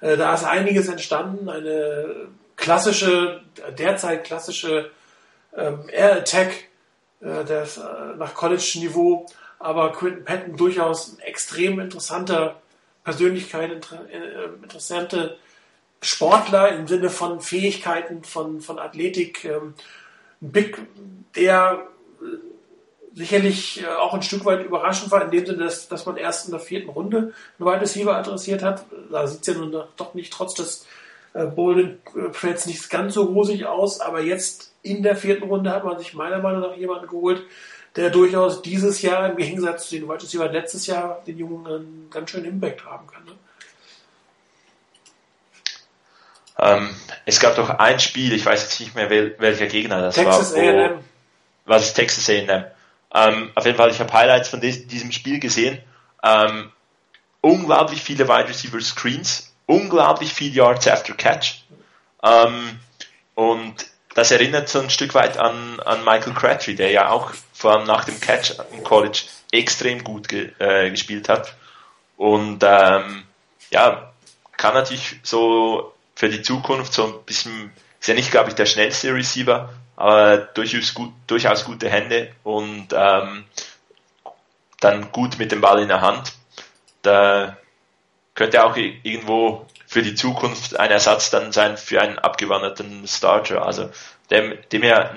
Äh, 0.00 0.16
da 0.16 0.34
ist 0.34 0.44
einiges 0.44 0.88
entstanden. 0.88 1.48
Eine 1.48 2.28
klassische, 2.56 3.42
derzeit 3.78 4.24
klassische 4.24 4.90
ähm, 5.56 5.88
Air 5.90 6.16
Attack 6.16 6.52
das, 7.20 7.78
äh, 7.78 7.82
nach 8.16 8.34
College-Niveau, 8.34 9.26
aber 9.58 9.90
Quinton 9.92 10.24
Patton 10.24 10.56
durchaus 10.56 11.16
ein 11.16 11.20
extrem 11.20 11.80
interessanter 11.80 12.60
Persönlichkeit, 13.02 13.72
inter, 13.72 14.06
interessante 14.62 15.36
Sportler 16.00 16.76
im 16.76 16.86
Sinne 16.86 17.10
von 17.10 17.40
Fähigkeiten, 17.40 18.24
von, 18.24 18.60
von 18.60 18.78
Athletik. 18.78 19.44
Ähm, 19.44 19.74
Big, 20.40 20.78
der 21.34 21.88
sicherlich 23.14 23.84
auch 23.98 24.14
ein 24.14 24.22
Stück 24.22 24.44
weit 24.44 24.64
überraschend 24.64 25.10
war, 25.10 25.24
in 25.24 25.32
dem 25.32 25.44
Sinne, 25.44 25.64
dass, 25.64 25.88
dass 25.88 26.06
man 26.06 26.16
erst 26.16 26.46
in 26.46 26.52
der 26.52 26.60
vierten 26.60 26.88
Runde 26.88 27.18
einen 27.58 27.68
Wide 27.68 27.80
Receiver 27.80 28.16
adressiert 28.16 28.62
hat. 28.62 28.84
Da 29.10 29.26
sieht 29.26 29.40
es 29.40 29.46
ja 29.48 29.54
nun 29.54 29.72
doch 29.96 30.14
nicht 30.14 30.32
trotz 30.32 30.54
des 30.54 30.86
äh, 31.34 31.46
Bolden 31.46 31.98
Trades 32.32 32.66
nicht 32.66 32.88
ganz 32.90 33.14
so 33.14 33.24
rosig 33.24 33.66
aus, 33.66 34.00
aber 34.00 34.20
jetzt 34.20 34.72
in 34.82 35.02
der 35.02 35.16
vierten 35.16 35.44
Runde 35.44 35.70
hat 35.70 35.84
man 35.84 35.98
sich 35.98 36.14
meiner 36.14 36.38
Meinung 36.38 36.60
nach 36.60 36.76
jemanden 36.76 37.08
geholt, 37.08 37.42
der 37.96 38.10
durchaus 38.10 38.62
dieses 38.62 39.02
Jahr 39.02 39.30
im 39.30 39.36
Gegensatz 39.36 39.88
zu 39.88 39.96
den 39.96 40.08
Wide 40.08 40.22
Receiver 40.22 40.48
letztes 40.48 40.86
Jahr 40.86 41.22
den 41.26 41.38
Jungen 41.38 41.66
einen 41.66 42.08
ganz 42.10 42.30
schönen 42.30 42.44
Impact 42.44 42.84
haben 42.84 43.06
kann. 43.08 43.24
Ne? 43.24 43.32
Ähm, 46.58 46.94
es 47.24 47.40
gab 47.40 47.56
doch 47.56 47.70
ein 47.70 48.00
Spiel, 48.00 48.32
ich 48.32 48.44
weiß 48.44 48.62
jetzt 48.62 48.80
nicht 48.80 48.94
mehr 48.94 49.10
wel, 49.10 49.36
welcher 49.38 49.66
Gegner 49.66 50.00
das 50.00 50.16
Texas 50.16 50.54
war. 50.54 50.62
Texas 50.62 50.76
A&M. 50.90 51.04
Was 51.66 51.82
ist 51.84 51.94
Texas 51.94 52.28
A&M? 52.28 52.64
Ähm, 53.14 53.50
auf 53.54 53.64
jeden 53.64 53.76
Fall, 53.76 53.90
ich 53.90 54.00
habe 54.00 54.12
Highlights 54.12 54.48
von 54.48 54.60
diesem 54.60 55.12
Spiel 55.12 55.38
gesehen. 55.38 55.78
Ähm, 56.22 56.72
unglaublich 57.40 58.02
viele 58.02 58.28
Wide 58.28 58.48
Receiver 58.48 58.80
Screens, 58.80 59.54
unglaublich 59.66 60.32
viele 60.32 60.54
Yards 60.54 60.88
after 60.88 61.14
Catch. 61.14 61.62
Ähm, 62.22 62.80
und 63.34 63.86
das 64.14 64.30
erinnert 64.32 64.68
so 64.68 64.80
ein 64.80 64.90
Stück 64.90 65.14
weit 65.14 65.38
an, 65.38 65.78
an 65.80 66.04
Michael 66.04 66.34
Crabtree, 66.34 66.74
der 66.74 66.90
ja 66.90 67.10
auch 67.10 67.32
vor 67.52 67.72
allem 67.72 67.86
nach 67.86 68.04
dem 68.04 68.20
Catch 68.20 68.54
im 68.72 68.82
College 68.82 69.20
extrem 69.52 70.02
gut 70.02 70.28
ge, 70.28 70.50
äh, 70.58 70.90
gespielt 70.90 71.28
hat. 71.28 71.54
Und 72.16 72.64
ähm, 72.64 73.22
ja, 73.70 74.12
kann 74.56 74.74
natürlich 74.74 75.20
so 75.22 75.94
für 76.18 76.28
die 76.28 76.42
Zukunft 76.42 76.92
so 76.92 77.06
ein 77.06 77.22
bisschen, 77.26 77.70
ist 78.00 78.08
ja 78.08 78.14
nicht, 78.14 78.32
glaube 78.32 78.48
ich, 78.48 78.56
der 78.56 78.66
schnellste 78.66 79.14
Receiver, 79.14 79.72
aber 79.94 80.38
durchaus, 80.38 80.92
gut, 80.92 81.12
durchaus 81.28 81.64
gute 81.64 81.88
Hände 81.88 82.32
und 82.42 82.88
ähm, 82.92 83.44
dann 84.80 85.12
gut 85.12 85.38
mit 85.38 85.52
dem 85.52 85.60
Ball 85.60 85.80
in 85.80 85.86
der 85.86 86.00
Hand. 86.00 86.32
Da 87.02 87.56
könnte 88.34 88.64
auch 88.64 88.76
irgendwo 88.76 89.64
für 89.86 90.02
die 90.02 90.16
Zukunft 90.16 90.80
ein 90.80 90.90
Ersatz 90.90 91.30
dann 91.30 91.52
sein 91.52 91.76
für 91.76 92.00
einen 92.00 92.18
abgewanderten 92.18 93.06
Starter. 93.06 93.64
Also 93.64 93.88
dem, 94.32 94.58
dem 94.72 94.82
her 94.82 95.14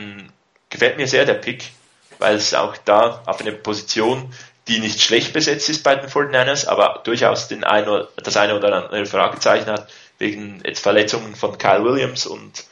gefällt 0.69 0.97
mir 0.97 1.07
sehr 1.07 1.25
der 1.25 1.33
Pick, 1.33 1.71
weil 2.19 2.35
es 2.35 2.53
auch 2.53 2.77
da 2.77 3.23
auf 3.25 3.41
eine 3.41 3.53
Position, 3.53 4.31
die 4.67 4.77
nicht 4.77 5.01
schlecht 5.01 5.33
besetzt 5.33 5.67
ist 5.67 5.83
bei 5.83 5.95
den 5.95 6.07
49ers, 6.07 6.67
aber 6.67 7.01
durchaus 7.03 7.47
den 7.47 7.63
ein 7.63 7.89
oder, 7.89 8.07
das 8.17 8.37
eine 8.37 8.55
oder 8.55 8.71
andere 8.71 9.07
Fragezeichen 9.07 9.71
hat, 9.71 9.87
wegen 10.21 10.61
jetzt 10.65 10.81
Verletzungen 10.81 11.35
von 11.35 11.57
Kyle 11.57 11.83
Williams 11.83 12.25
und 12.25 12.65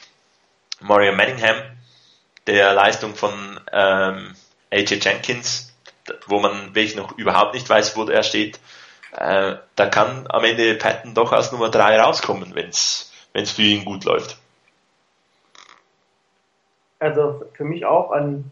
Mario 0.79 1.11
Manningham, 1.11 1.57
der 2.47 2.73
Leistung 2.73 3.15
von 3.15 3.59
ähm, 3.73 4.33
AJ 4.71 4.99
Jenkins, 5.01 5.73
wo 6.27 6.39
man 6.39 6.73
wirklich 6.73 6.95
noch 6.95 7.17
überhaupt 7.17 7.53
nicht 7.53 7.69
weiß, 7.69 7.97
wo 7.97 8.05
er 8.05 8.23
steht 8.23 8.59
äh, 9.17 9.55
da 9.75 9.85
kann 9.87 10.25
am 10.29 10.43
Ende 10.43 10.75
Patton 10.75 11.13
doch 11.13 11.31
als 11.31 11.51
Nummer 11.51 11.69
3 11.69 11.99
rauskommen, 11.99 12.53
wenn 12.53 12.69
es 12.69 13.11
für 13.33 13.61
ihn 13.61 13.85
gut 13.85 14.05
läuft. 14.05 14.37
Also 16.99 17.43
für 17.53 17.63
mich 17.63 17.85
auch 17.85 18.11
ein 18.11 18.51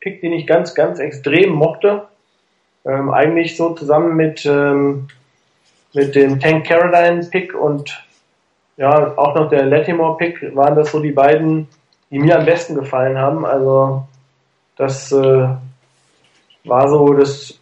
Pick, 0.00 0.20
den 0.20 0.32
ich 0.32 0.46
ganz, 0.46 0.74
ganz 0.74 0.98
extrem 0.98 1.50
mochte. 1.50 2.08
Ähm, 2.84 3.10
eigentlich 3.10 3.56
so 3.56 3.74
zusammen 3.74 4.16
mit, 4.16 4.44
ähm, 4.44 5.08
mit 5.92 6.14
dem 6.14 6.40
Tank 6.40 6.66
Caroline 6.66 7.24
Pick 7.30 7.54
und 7.54 8.04
ja, 8.76 9.16
auch 9.16 9.34
noch 9.34 9.48
der 9.48 9.66
Latimore 9.66 10.16
Pick 10.16 10.54
waren 10.54 10.74
das 10.74 10.92
so 10.92 11.00
die 11.00 11.12
beiden, 11.12 11.68
die 12.10 12.18
mir 12.18 12.38
am 12.38 12.44
besten 12.44 12.74
gefallen 12.74 13.18
haben. 13.18 13.44
Also 13.46 14.04
das 14.76 15.10
äh, 15.12 15.48
war 16.64 16.88
so 16.88 17.14
das 17.14 17.58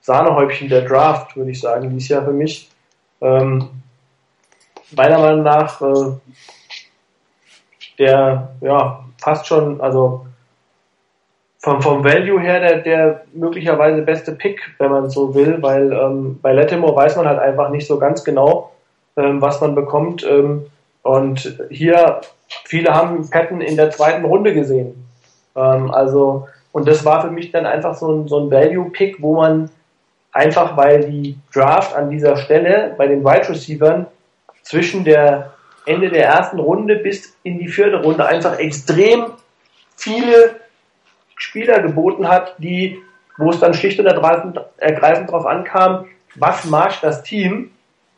Sahnehäubchen 0.00 0.68
der 0.68 0.82
Draft, 0.82 1.36
würde 1.36 1.50
ich 1.50 1.60
sagen, 1.60 1.90
dieses 1.90 2.08
Jahr 2.08 2.24
für 2.24 2.32
mich. 2.32 2.68
Ähm, 3.20 3.68
meiner 4.92 5.18
Meinung 5.18 5.42
nach 5.42 5.80
äh, 5.82 6.12
der 7.98 8.56
ja 8.60 9.04
fast 9.18 9.46
schon, 9.46 9.80
also 9.80 10.26
vom, 11.58 11.82
vom 11.82 12.02
Value 12.02 12.40
her 12.40 12.58
der, 12.60 12.78
der 12.78 13.24
möglicherweise 13.34 14.02
beste 14.02 14.32
Pick, 14.32 14.60
wenn 14.78 14.90
man 14.90 15.10
so 15.10 15.34
will, 15.34 15.62
weil 15.62 15.92
ähm, 15.92 16.38
bei 16.40 16.52
Latimore 16.52 16.96
weiß 16.96 17.16
man 17.16 17.28
halt 17.28 17.38
einfach 17.38 17.68
nicht 17.68 17.86
so 17.86 17.98
ganz 17.98 18.24
genau, 18.24 18.72
was 19.16 19.60
man 19.60 19.74
bekommt. 19.74 20.24
Ähm, 20.24 20.66
und 21.02 21.56
hier, 21.70 22.20
viele 22.64 22.94
haben 22.94 23.28
Patton 23.30 23.60
in 23.60 23.76
der 23.76 23.90
zweiten 23.90 24.24
Runde 24.24 24.54
gesehen. 24.54 25.06
Ähm, 25.56 25.90
also, 25.90 26.48
und 26.72 26.86
das 26.86 27.04
war 27.04 27.22
für 27.22 27.30
mich 27.30 27.50
dann 27.50 27.66
einfach 27.66 27.94
so 27.94 28.12
ein, 28.12 28.28
so 28.28 28.38
ein 28.38 28.50
Value-Pick, 28.50 29.20
wo 29.20 29.36
man 29.36 29.70
einfach, 30.32 30.76
weil 30.76 31.10
die 31.10 31.36
Draft 31.52 31.94
an 31.94 32.10
dieser 32.10 32.36
Stelle 32.36 32.94
bei 32.96 33.06
den 33.06 33.24
Wide 33.24 33.48
Receivers 33.48 34.06
zwischen 34.62 35.04
der 35.04 35.52
Ende 35.86 36.10
der 36.10 36.26
ersten 36.26 36.58
Runde 36.60 36.96
bis 36.96 37.36
in 37.42 37.58
die 37.58 37.68
vierte 37.68 38.02
Runde 38.02 38.26
einfach 38.26 38.58
extrem 38.58 39.32
viele 39.96 40.60
Spieler 41.36 41.80
geboten 41.80 42.28
hat, 42.28 42.54
die, 42.58 43.00
wo 43.38 43.50
es 43.50 43.58
dann 43.60 43.74
schlicht 43.74 43.98
und 43.98 44.06
ergreifend 44.06 45.28
darauf 45.28 45.46
ankam, 45.46 46.06
was 46.36 46.64
mag 46.66 47.00
das 47.00 47.22
Team 47.22 47.70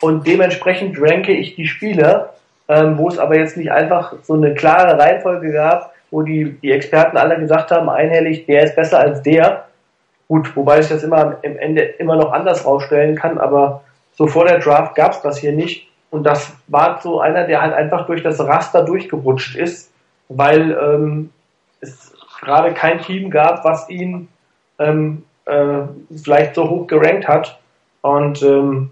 und 0.02 0.26
dementsprechend 0.26 1.00
ranke 1.00 1.32
ich 1.32 1.54
die 1.54 1.68
Spieler, 1.68 2.34
ähm, 2.68 2.98
wo 2.98 3.08
es 3.08 3.18
aber 3.18 3.38
jetzt 3.38 3.56
nicht 3.56 3.70
einfach 3.70 4.14
so 4.24 4.34
eine 4.34 4.52
klare 4.52 4.98
Reihenfolge 4.98 5.52
gab, 5.52 5.94
wo 6.10 6.22
die, 6.22 6.58
die 6.60 6.72
Experten 6.72 7.16
alle 7.16 7.38
gesagt 7.38 7.70
haben, 7.70 7.88
einhellig, 7.88 8.46
der 8.46 8.64
ist 8.64 8.74
besser 8.74 8.98
als 8.98 9.22
der. 9.22 9.66
Gut, 10.26 10.56
wobei 10.56 10.80
ich 10.80 10.88
das 10.88 11.04
immer 11.04 11.18
am 11.18 11.36
Ende 11.42 11.82
immer 11.82 12.16
noch 12.16 12.32
anders 12.32 12.66
rausstellen 12.66 13.14
kann, 13.14 13.38
aber 13.38 13.84
so 14.14 14.26
vor 14.26 14.44
der 14.44 14.58
Draft 14.58 14.96
gab 14.96 15.12
es 15.12 15.20
das 15.20 15.38
hier 15.38 15.52
nicht. 15.52 15.88
Und 16.10 16.24
das 16.24 16.52
war 16.66 17.00
so 17.00 17.20
einer, 17.20 17.46
der 17.46 17.62
halt 17.62 17.72
einfach 17.72 18.06
durch 18.06 18.24
das 18.24 18.40
Raster 18.40 18.84
durchgerutscht 18.84 19.54
ist, 19.54 19.92
weil 20.28 20.72
ähm, 20.72 21.30
es 21.80 22.12
gerade 22.40 22.74
kein 22.74 23.00
Team 23.00 23.30
gab, 23.30 23.64
was 23.64 23.88
ihn 23.88 24.26
ähm, 24.80 25.22
äh, 25.44 25.82
vielleicht 26.22 26.56
so 26.56 26.68
hoch 26.68 26.88
gerankt 26.88 27.28
hat. 27.28 27.60
Und 28.00 28.42
ähm, 28.42 28.90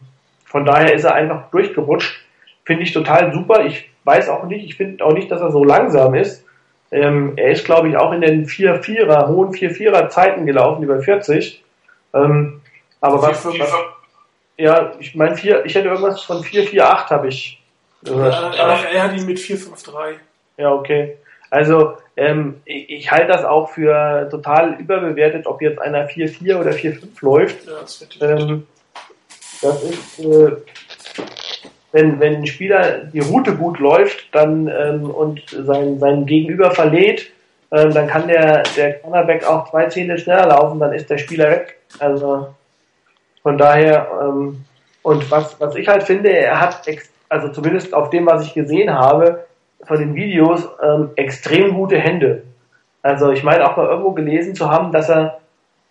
von 0.50 0.64
daher 0.64 0.92
ist 0.92 1.04
er 1.04 1.14
einfach 1.14 1.48
durchgerutscht. 1.50 2.20
Finde 2.64 2.82
ich 2.82 2.92
total 2.92 3.32
super. 3.32 3.64
Ich 3.64 3.88
weiß 4.04 4.28
auch 4.28 4.44
nicht, 4.44 4.64
ich 4.64 4.74
finde 4.74 5.04
auch 5.04 5.12
nicht, 5.12 5.30
dass 5.30 5.40
er 5.40 5.52
so 5.52 5.62
langsam 5.62 6.14
ist. 6.14 6.44
Ähm, 6.90 7.34
er 7.36 7.52
ist, 7.52 7.64
glaube 7.64 7.88
ich, 7.88 7.96
auch 7.96 8.12
in 8.12 8.20
den 8.20 8.46
4-4er, 8.46 9.28
hohen 9.28 9.52
4-4er 9.52 10.08
Zeiten 10.08 10.46
gelaufen, 10.46 10.82
über 10.82 11.00
40. 11.00 11.62
Ähm, 12.14 12.60
aber 13.00 13.22
was, 13.22 13.46
was, 13.46 13.74
ja, 14.56 14.92
ich 14.98 15.14
meine, 15.14 15.34
ich 15.36 15.44
hätte 15.74 15.88
irgendwas 15.88 16.22
von 16.24 16.42
4-4-8 16.42 17.10
habe 17.10 17.28
ich 17.28 17.62
gehört. 18.02 18.34
Ja, 18.56 18.72
er, 18.72 18.90
er 18.90 19.02
hat 19.04 19.16
ihn 19.16 19.26
mit 19.26 19.38
4-5-3. 19.38 20.14
Ja, 20.56 20.72
okay. 20.72 21.16
Also 21.48 21.96
ähm, 22.16 22.60
ich, 22.64 22.90
ich 22.90 23.10
halte 23.12 23.28
das 23.28 23.44
auch 23.44 23.70
für 23.70 24.28
total 24.30 24.74
überbewertet, 24.80 25.46
ob 25.46 25.62
jetzt 25.62 25.80
einer 25.80 26.08
4-4 26.08 26.56
oder 26.56 26.72
4-5 26.72 27.00
läuft. 27.20 27.66
Ja, 27.66 27.72
das, 27.80 28.06
ähm, 28.20 28.66
das 29.62 29.82
ist, 29.82 30.18
äh, 30.20 30.52
wenn, 31.92 32.20
wenn 32.20 32.36
ein 32.36 32.46
Spieler 32.46 33.04
die 33.04 33.20
Route 33.20 33.56
gut 33.56 33.78
läuft 33.78 34.34
dann 34.34 34.68
ähm, 34.68 35.10
und 35.10 35.42
sein, 35.50 35.98
sein 35.98 36.26
Gegenüber 36.26 36.70
verlädt, 36.70 37.30
ähm, 37.72 37.92
dann 37.92 38.06
kann 38.06 38.28
der, 38.28 38.62
der 38.76 38.94
Cornerback 39.00 39.46
auch 39.46 39.70
zwei 39.70 39.86
Zähne 39.86 40.18
schneller 40.18 40.46
laufen, 40.46 40.78
dann 40.80 40.92
ist 40.92 41.10
der 41.10 41.18
Spieler 41.18 41.50
weg. 41.50 41.78
Also 41.98 42.48
von 43.42 43.58
daher, 43.58 44.08
ähm, 44.22 44.64
und 45.02 45.30
was, 45.30 45.60
was 45.60 45.74
ich 45.76 45.88
halt 45.88 46.02
finde, 46.02 46.30
er 46.30 46.60
hat, 46.60 46.82
also 47.28 47.48
zumindest 47.48 47.94
auf 47.94 48.10
dem, 48.10 48.26
was 48.26 48.44
ich 48.44 48.54
gesehen 48.54 48.92
habe, 48.92 49.46
von 49.84 49.98
den 49.98 50.14
Videos 50.14 50.68
ähm, 50.82 51.10
extrem 51.16 51.74
gute 51.74 51.98
Hände. 51.98 52.42
Also 53.02 53.30
ich 53.30 53.42
meine 53.42 53.68
auch 53.68 53.76
mal 53.76 53.86
irgendwo 53.86 54.12
gelesen 54.12 54.54
zu 54.54 54.70
haben, 54.70 54.92
dass 54.92 55.08
er, 55.08 55.40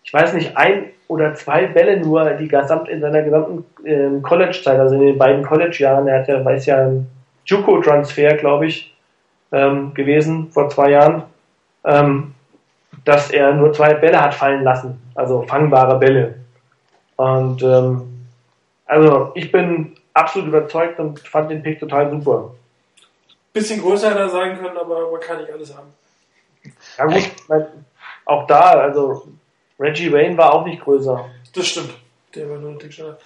ich 0.03 0.13
weiß 0.13 0.33
nicht, 0.33 0.55
ein 0.57 0.85
oder 1.09 1.33
zwei 1.35 1.67
Bälle 1.67 1.97
nur 1.97 2.23
die 2.35 2.47
gesamt 2.47 2.87
in 2.87 3.01
seiner 3.01 3.21
gesamten 3.21 3.65
ähm, 3.83 4.21
College-Zeit, 4.21 4.79
also 4.79 4.95
in 4.95 5.01
den 5.01 5.17
beiden 5.17 5.43
College-Jahren, 5.43 6.07
er 6.07 6.21
hat 6.21 6.29
ja, 6.29 6.45
weiß 6.45 6.65
ja, 6.67 6.77
ein 6.77 7.07
Juco-Transfer, 7.45 8.37
glaube 8.37 8.67
ich, 8.67 8.95
ähm, 9.51 9.93
gewesen 9.93 10.49
vor 10.51 10.69
zwei 10.69 10.91
Jahren, 10.91 11.23
ähm, 11.83 12.33
dass 13.03 13.31
er 13.31 13.53
nur 13.53 13.73
zwei 13.73 13.93
Bälle 13.95 14.21
hat 14.21 14.33
fallen 14.33 14.63
lassen, 14.63 15.01
also 15.15 15.41
fangbare 15.41 15.99
Bälle. 15.99 16.35
Und 17.17 17.61
ähm, 17.61 18.27
also 18.85 19.31
ich 19.35 19.51
bin 19.51 19.97
absolut 20.13 20.47
überzeugt 20.47 20.99
und 20.99 21.19
fand 21.19 21.51
den 21.51 21.61
Pick 21.61 21.79
total 21.79 22.09
super 22.09 22.51
bisschen 23.53 23.81
größer 23.81 24.11
hätte 24.11 24.19
er 24.19 24.29
sein 24.29 24.57
können, 24.57 24.77
aber 24.77 25.11
man 25.11 25.19
kann 25.19 25.37
nicht 25.37 25.51
alles 25.51 25.75
haben. 25.75 25.93
Ja 26.97 27.05
gut, 27.05 27.31
mein, 27.47 27.67
auch 28.25 28.45
da, 28.47 28.71
also 28.71 29.27
Reggie 29.79 30.11
Wayne 30.11 30.37
war 30.37 30.53
auch 30.53 30.65
nicht 30.65 30.81
größer. 30.81 31.29
Das 31.53 31.67
stimmt. 31.67 31.93
Der 32.35 32.49
war 32.49 32.57
nur 32.57 32.71
ein 32.71 32.79
Tick 32.79 32.93
schneller. 32.93 33.17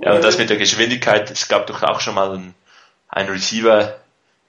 Ja, 0.00 0.12
und 0.12 0.22
das 0.22 0.38
mit 0.38 0.50
der 0.50 0.58
Geschwindigkeit, 0.58 1.30
es 1.30 1.48
gab 1.48 1.66
doch 1.66 1.82
auch 1.82 2.00
schon 2.00 2.14
mal 2.14 2.32
einen, 2.32 2.54
einen 3.08 3.30
Receiver, 3.30 3.96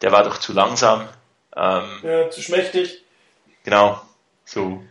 der 0.01 0.11
war 0.11 0.23
doch 0.23 0.37
zu 0.39 0.53
langsam. 0.53 1.07
Ähm, 1.55 1.99
ja, 2.03 2.29
zu 2.29 2.41
schmächtig. 2.41 3.03
Genau, 3.63 4.01
so 4.45 4.83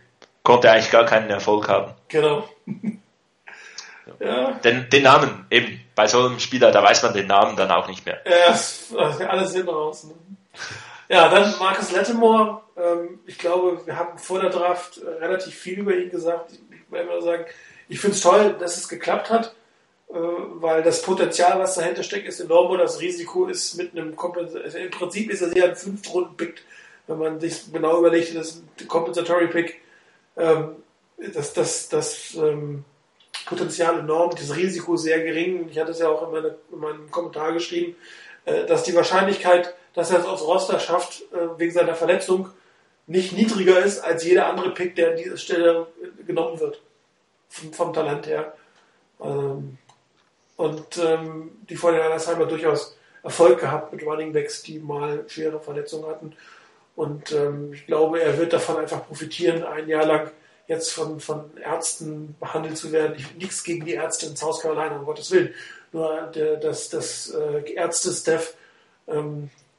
konnte 0.43 0.71
eigentlich 0.71 0.91
gar 0.91 1.05
keinen 1.05 1.29
Erfolg 1.29 1.69
haben. 1.69 1.93
Genau. 2.07 2.47
ja. 4.19 4.51
Den, 4.63 4.89
den 4.89 5.03
Namen, 5.03 5.45
eben, 5.49 5.81
bei 5.93 6.07
so 6.07 6.25
einem 6.25 6.39
Spieler, 6.39 6.71
da 6.71 6.83
weiß 6.83 7.03
man 7.03 7.13
den 7.13 7.27
Namen 7.27 7.55
dann 7.55 7.71
auch 7.71 7.87
nicht 7.87 8.05
mehr. 8.05 8.21
Ja, 8.25 9.27
alles 9.27 9.53
hinten 9.53 9.69
raus. 9.69 10.05
Ne? 10.05 10.13
Ja, 11.09 11.29
dann 11.29 11.57
Marcus 11.59 11.91
Lattimore. 11.91 12.61
Ähm, 12.75 13.19
ich 13.25 13.37
glaube, 13.37 13.81
wir 13.85 13.97
haben 13.97 14.17
vor 14.17 14.41
der 14.41 14.49
Draft 14.49 14.97
äh, 14.97 15.09
relativ 15.23 15.55
viel 15.55 15.79
über 15.79 15.95
ihn 15.95 16.09
gesagt. 16.09 16.51
Ich 16.51 16.91
will 16.91 17.01
immer 17.01 17.21
sagen, 17.21 17.45
ich 17.89 17.99
finde 17.99 18.15
es 18.15 18.21
toll, 18.21 18.55
dass 18.59 18.77
es 18.77 18.89
geklappt 18.89 19.29
hat, 19.29 19.55
äh, 20.09 20.13
weil 20.13 20.83
das 20.83 21.01
Potenzial, 21.01 21.59
was 21.59 21.75
dahinter 21.75 22.03
steckt, 22.03 22.27
ist 22.27 22.39
enorm 22.39 22.71
und 22.71 22.79
das 22.79 22.99
Risiko 22.99 23.45
ist 23.45 23.75
mit 23.75 23.91
einem 23.93 24.15
Kompens 24.15 24.55
also 24.55 24.77
Im 24.77 24.91
Prinzip 24.91 25.29
ist 25.31 25.41
er 25.41 25.55
ja 25.57 25.65
ein 25.65 25.75
Fünftrunden-Pick, 25.75 26.61
wenn 27.07 27.17
man 27.17 27.39
sich 27.39 27.71
genau 27.71 27.99
überlegt, 27.99 28.35
das 28.35 28.47
ist 28.47 28.63
ein 28.81 28.87
Compensatory-Pick. 28.87 29.81
Ähm, 30.35 30.75
das, 31.17 31.53
das, 31.53 31.89
das, 31.89 32.35
ähm, 32.35 32.83
Potenzial 33.47 33.99
enorm, 33.99 34.31
das 34.31 34.55
Risiko 34.55 34.97
sehr 34.97 35.21
gering. 35.21 35.69
Ich 35.69 35.79
hatte 35.79 35.91
es 35.91 35.99
ja 35.99 36.09
auch 36.09 36.27
in, 36.27 36.31
meine, 36.33 36.55
in 36.71 36.79
meinem 36.79 37.09
Kommentar 37.09 37.53
geschrieben, 37.53 37.95
äh, 38.45 38.65
dass 38.65 38.83
die 38.83 38.93
Wahrscheinlichkeit, 38.93 39.73
dass 39.97 40.11
er 40.11 40.19
es 40.19 40.25
aufs 40.27 40.43
Roster 40.43 40.79
schafft, 40.79 41.23
äh, 41.33 41.57
wegen 41.57 41.71
seiner 41.71 41.95
Verletzung, 41.95 42.49
nicht 43.07 43.33
niedriger 43.33 43.79
ist 43.79 43.99
als 43.99 44.23
jeder 44.23 44.45
andere 44.45 44.71
Pick, 44.71 44.95
der 44.95 45.09
an 45.09 45.17
dieser 45.17 45.37
Stelle 45.37 45.87
genommen 46.27 46.59
wird. 46.59 46.83
Vom, 47.49 47.73
vom 47.73 47.93
Talent 47.93 48.27
her. 48.27 48.53
Ähm, 49.19 49.79
und 50.55 50.97
ähm, 51.03 51.49
die 51.67 51.75
Vorderlanders 51.75 52.27
haben 52.27 52.39
ja 52.39 52.45
durchaus 52.45 52.95
Erfolg 53.23 53.59
gehabt 53.59 53.91
mit 53.91 54.05
Running 54.05 54.33
Backs, 54.33 54.61
die 54.61 54.77
mal 54.77 55.25
schwere 55.27 55.59
Verletzungen 55.59 56.07
hatten. 56.07 56.35
Und 56.95 57.31
ähm, 57.31 57.73
ich 57.73 57.87
glaube, 57.87 58.21
er 58.21 58.37
wird 58.37 58.53
davon 58.53 58.77
einfach 58.77 59.07
profitieren, 59.07 59.63
ein 59.63 59.87
Jahr 59.87 60.05
lang 60.05 60.31
jetzt 60.67 60.93
von, 60.93 61.19
von 61.19 61.57
Ärzten 61.57 62.35
behandelt 62.39 62.77
zu 62.77 62.91
werden. 62.91 63.15
Ich 63.17 63.35
nichts 63.35 63.63
gegen 63.63 63.85
die 63.85 63.93
Ärzte 63.93 64.27
in 64.27 64.35
South 64.35 64.61
Carolina, 64.61 64.95
um 64.95 65.05
Gottes 65.05 65.31
Willen. 65.31 65.55
Nur 65.91 66.29
der, 66.35 66.57
das, 66.57 66.89
das 66.89 67.31
äh, 67.31 67.73
Ärzte-Staff 67.73 68.53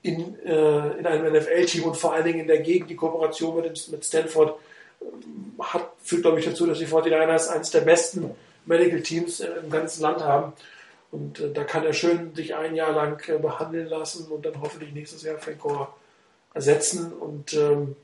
in, 0.03 0.39
äh, 0.45 0.99
in 0.99 1.07
einem 1.07 1.33
NFL-Team 1.35 1.85
und 1.85 1.97
vor 1.97 2.13
allen 2.13 2.25
Dingen 2.25 2.41
in 2.41 2.47
der 2.47 2.61
Gegend, 2.61 2.91
die 2.91 2.97
Kooperation 2.97 3.57
mit, 3.61 3.89
mit 3.91 4.05
Stanford 4.05 4.59
äh, 5.01 5.05
hat, 5.63 5.93
führt, 6.03 6.23
glaube 6.23 6.39
ich, 6.39 6.47
dazu, 6.47 6.67
dass 6.67 6.79
die 6.79 6.87
49ers 6.87 7.49
eines 7.49 7.71
der 7.71 7.81
besten 7.81 8.31
Medical 8.67 9.03
Teams 9.03 9.41
äh, 9.41 9.49
im 9.63 9.71
ganzen 9.71 10.03
Land 10.03 10.21
haben. 10.21 10.53
Und 11.11 11.41
äh, 11.41 11.53
da 11.53 11.65
kann 11.65 11.85
er 11.85 11.93
schön 11.93 12.35
sich 12.35 12.55
ein 12.55 12.75
Jahr 12.75 12.93
lang 12.93 13.21
äh, 13.29 13.39
behandeln 13.39 13.89
lassen 13.89 14.27
und 14.29 14.45
dann 14.45 14.61
hoffentlich 14.61 14.93
nächstes 14.93 15.23
Jahr 15.23 15.39
Frank 15.39 15.61
ersetzen. 16.55 17.13
Und 17.13 17.55
ähm, 17.55 17.97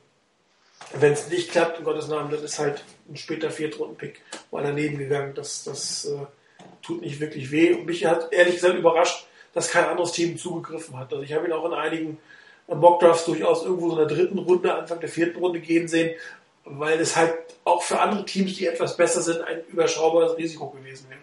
wenn 0.95 1.13
es 1.13 1.29
nicht 1.29 1.51
klappt, 1.51 1.79
in 1.79 1.85
Gottes 1.85 2.09
Namen, 2.09 2.31
dann 2.31 2.43
ist 2.43 2.59
halt 2.59 2.83
ein 3.09 3.17
später 3.17 3.51
Viertrunden-Pick 3.51 4.21
mal 4.51 4.63
daneben 4.63 4.99
gegangen. 4.99 5.35
Das, 5.35 5.65
das 5.65 6.07
äh, 6.07 6.27
tut 6.83 7.03
nicht 7.03 7.21
wirklich 7.21 7.51
weh. 7.51 7.75
Und 7.75 7.87
mich 7.87 8.05
hat 8.05 8.33
ehrlich 8.33 8.57
gesagt 8.57 8.77
überrascht, 8.77 9.27
dass 9.55 9.71
kein 9.71 9.85
anderes 9.85 10.13
Team 10.13 10.37
zugegriffen 10.37 10.99
hat. 10.99 11.13
Also 11.13 11.23
ich 11.23 11.33
habe 11.33 11.47
ihn 11.47 11.53
auch 11.53 11.65
in 11.65 11.73
einigen 11.73 12.19
äh, 12.69 12.75
Mockdrafts 12.75 13.25
durchaus 13.25 13.65
irgendwo 13.65 13.91
so 13.91 14.01
in 14.01 14.09
der 14.09 14.17
dritten 14.17 14.39
Runde, 14.39 14.75
Anfang 14.75 15.01
der 15.01 15.09
vierten 15.09 15.39
Runde 15.39 15.61
gehen 15.61 15.89
sehen, 15.89 16.15
weil 16.65 16.99
es 17.01 17.17
halt 17.17 17.35
auch 17.65 17.83
für 17.83 18.01
andere 18.01 18.25
Teams, 18.25 18.57
die 18.57 18.67
etwas 18.67 18.97
besser 18.97 19.23
sind, 19.23 19.43
ein 19.43 19.61
überschaubares 19.69 20.37
Risiko 20.37 20.71
gewesen 20.71 21.07
wäre. 21.09 21.21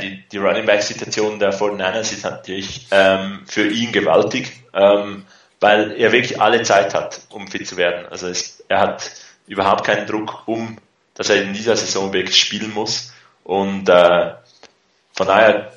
die, 0.00 0.24
die 0.28 0.38
Running 0.38 0.66
Back 0.66 0.82
Situation 0.82 1.38
der 1.38 1.52
49ers 1.54 2.12
ist 2.12 2.24
natürlich 2.24 2.86
ähm, 2.90 3.42
für 3.46 3.66
ihn 3.66 3.92
gewaltig, 3.92 4.52
ähm, 4.72 5.24
weil 5.60 5.92
er 5.92 6.12
wirklich 6.12 6.40
alle 6.40 6.62
Zeit 6.62 6.94
hat, 6.94 7.20
um 7.30 7.46
fit 7.48 7.66
zu 7.66 7.76
werden. 7.76 8.06
Also 8.06 8.26
es, 8.26 8.62
er 8.68 8.80
hat 8.80 9.10
überhaupt 9.46 9.84
keinen 9.84 10.06
Druck, 10.06 10.42
um, 10.46 10.78
dass 11.14 11.30
er 11.30 11.42
in 11.42 11.54
dieser 11.54 11.76
Saison 11.76 12.12
wirklich 12.12 12.36
spielen 12.36 12.72
muss. 12.74 13.12
Und 13.44 13.88
äh, 13.88 14.34
von 15.12 15.26
daher 15.26 15.72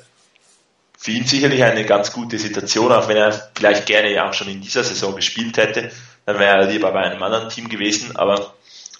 für 1.00 1.12
ihn 1.12 1.24
sicherlich 1.24 1.62
eine 1.62 1.84
ganz 1.84 2.12
gute 2.12 2.38
Situation, 2.38 2.90
auch 2.90 3.08
wenn 3.08 3.16
er 3.16 3.50
vielleicht 3.54 3.86
gerne 3.86 4.24
auch 4.24 4.34
schon 4.34 4.48
in 4.48 4.60
dieser 4.60 4.82
Saison 4.82 5.14
gespielt 5.14 5.56
hätte, 5.56 5.92
dann 6.26 6.40
wäre 6.40 6.58
er 6.58 6.66
lieber 6.66 6.90
bei 6.90 7.04
einem 7.04 7.22
anderen 7.22 7.48
Team 7.48 7.68
gewesen, 7.68 8.16
aber 8.16 8.52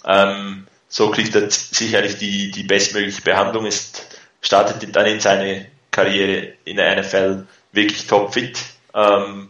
ähm, 0.05 0.65
so 0.87 1.11
kriegt 1.11 1.35
er 1.35 1.51
sicherlich 1.51 2.17
die, 2.17 2.51
die 2.51 2.63
bestmögliche 2.63 3.21
Behandlung, 3.21 3.65
ist, 3.65 4.17
startet 4.41 4.95
dann 4.95 5.05
in 5.07 5.19
seine 5.19 5.65
Karriere 5.91 6.53
in 6.63 6.77
der 6.77 7.01
NFL 7.01 7.45
wirklich 7.73 8.07
topfit. 8.07 8.57
Ähm, 8.93 9.49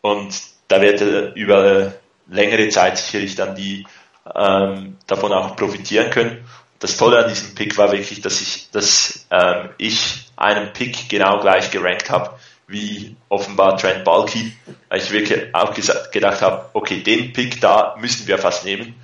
und 0.00 0.40
da 0.66 0.82
wird 0.82 1.00
er 1.00 1.36
über 1.36 1.94
längere 2.28 2.68
Zeit 2.68 2.98
sicherlich 2.98 3.36
dann 3.36 3.54
die 3.54 3.86
ähm, 4.34 4.96
davon 5.06 5.32
auch 5.32 5.54
profitieren 5.54 6.10
können. 6.10 6.44
Das 6.80 6.96
Tolle 6.96 7.22
an 7.24 7.28
diesem 7.28 7.54
Pick 7.54 7.76
war 7.78 7.92
wirklich, 7.92 8.20
dass 8.22 8.40
ich, 8.40 8.70
dass 8.70 9.26
ähm, 9.30 9.70
ich 9.78 10.30
einen 10.36 10.72
Pick 10.72 11.08
genau 11.08 11.38
gleich 11.40 11.70
gerankt 11.70 12.10
habe 12.10 12.38
wie 12.66 13.16
offenbar 13.28 13.76
Trent 13.76 14.04
Balky, 14.04 14.56
weil 14.88 15.00
ich 15.00 15.10
wirklich 15.10 15.54
auch 15.54 15.74
gedacht 16.10 16.40
habe, 16.40 16.70
okay, 16.72 17.02
den 17.02 17.32
Pick 17.32 17.60
da 17.60 17.96
müssen 17.98 18.26
wir 18.26 18.38
fast 18.38 18.64
nehmen. 18.64 18.94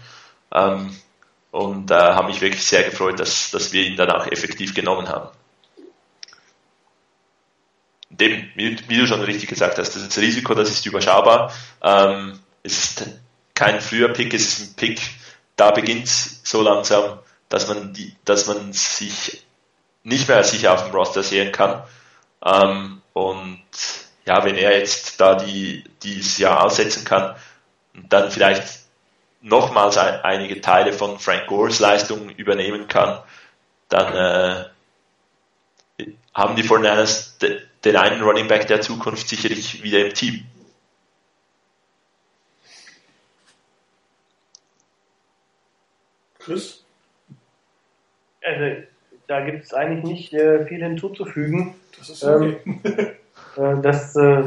Ähm, 0.55 0.97
und 1.51 1.91
äh, 1.91 1.95
habe 1.95 2.29
mich 2.29 2.41
wirklich 2.41 2.65
sehr 2.65 2.83
gefreut, 2.83 3.19
dass, 3.19 3.51
dass 3.51 3.73
wir 3.73 3.83
ihn 3.83 3.97
dann 3.97 4.11
auch 4.11 4.27
effektiv 4.27 4.75
genommen 4.75 5.09
haben. 5.09 5.31
Dem, 8.11 8.51
wie, 8.55 8.77
wie 8.89 8.99
du 8.99 9.07
schon 9.07 9.23
richtig 9.23 9.49
gesagt 9.49 9.79
hast, 9.79 9.97
das 9.97 10.03
ist 10.03 10.17
das 10.17 10.23
Risiko, 10.23 10.55
das 10.55 10.71
ist 10.71 10.87
überschaubar. 10.87 11.53
Ähm, 11.83 12.39
es 12.63 12.79
ist 12.79 13.07
kein 13.55 13.81
früher 13.81 14.11
Pick, 14.11 14.35
es 14.35 14.47
ist 14.47 14.61
ein 14.61 14.77
Pick, 14.77 15.01
da 15.57 15.71
beginnt 15.71 16.05
es 16.05 16.41
so 16.45 16.63
langsam, 16.63 17.19
dass 17.49 17.69
man 17.69 17.93
die, 17.93 18.15
dass 18.25 18.47
man 18.47 18.73
sich 18.73 19.45
nicht 20.03 20.29
mehr 20.29 20.45
sicher 20.45 20.73
auf 20.73 20.85
dem 20.85 20.95
Roster 20.95 21.23
sehen 21.23 21.53
kann. 21.53 21.83
Ähm, 22.45 23.03
und 23.13 23.63
ja, 24.25 24.45
wenn 24.45 24.57
er 24.57 24.79
jetzt 24.79 25.21
da 25.21 25.35
die, 25.35 25.85
dieses 26.03 26.39
Jahr 26.39 26.65
aussetzen 26.65 27.05
kann 27.05 27.37
und 27.95 28.13
dann 28.13 28.31
vielleicht 28.31 28.81
nochmals 29.41 29.97
ein, 29.97 30.21
einige 30.23 30.61
Teile 30.61 30.93
von 30.93 31.19
Frank 31.19 31.47
Gores 31.47 31.79
Leistung 31.79 32.31
übernehmen 32.31 32.89
kann, 32.89 33.23
dann 33.89 34.69
äh, 35.99 36.05
haben 36.35 36.57
die 36.57 36.65
49ers 36.65 37.39
de, 37.39 37.63
den 37.85 37.97
einen 37.97 38.23
Running 38.23 38.49
Back 38.49 38.67
der 38.67 38.81
Zukunft 38.81 39.29
sicherlich 39.29 39.83
wieder 39.83 40.05
im 40.05 40.15
Team. 40.15 40.47
Chris? 46.39 46.86
Also, 48.47 48.83
da 49.27 49.41
gibt 49.41 49.65
es 49.65 49.75
eigentlich 49.75 50.05
nicht 50.05 50.35
äh, 50.35 50.65
viel 50.67 50.83
hinzuzufügen. 50.83 51.75
Das 51.99 52.11
ist 52.11 52.25
okay. 52.25 52.57
Ähm, 52.65 52.81
äh, 53.79 53.83
das 53.83 54.15
äh, 54.15 54.45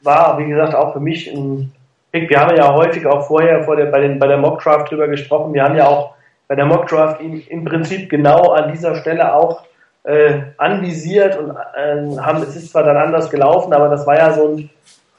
war, 0.00 0.38
wie 0.38 0.48
gesagt, 0.48 0.74
auch 0.74 0.94
für 0.94 1.00
mich 1.00 1.30
ein 1.30 1.72
Pick. 2.10 2.30
Wir 2.30 2.40
haben 2.40 2.56
ja 2.56 2.72
häufig 2.72 3.06
auch 3.06 3.26
vorher 3.26 3.64
vor 3.64 3.76
der, 3.76 3.86
bei, 3.86 4.00
den, 4.00 4.18
bei 4.18 4.26
der 4.26 4.38
Mockdraft 4.38 4.90
drüber 4.90 5.08
gesprochen. 5.08 5.52
Wir 5.52 5.64
haben 5.64 5.76
ja 5.76 5.86
auch 5.86 6.14
bei 6.48 6.54
der 6.54 6.64
Mockdraft 6.64 7.20
im, 7.20 7.42
im 7.48 7.64
Prinzip 7.64 8.08
genau 8.08 8.52
an 8.52 8.72
dieser 8.72 8.94
Stelle 8.94 9.34
auch 9.34 9.64
äh, 10.04 10.40
anvisiert 10.56 11.36
und 11.36 11.50
äh, 11.50 12.18
haben, 12.18 12.42
es 12.42 12.56
ist 12.56 12.70
zwar 12.70 12.84
dann 12.84 12.96
anders 12.96 13.28
gelaufen, 13.28 13.72
aber 13.74 13.88
das 13.88 14.06
war 14.06 14.16
ja 14.16 14.32
so 14.32 14.48
ein, 14.48 14.70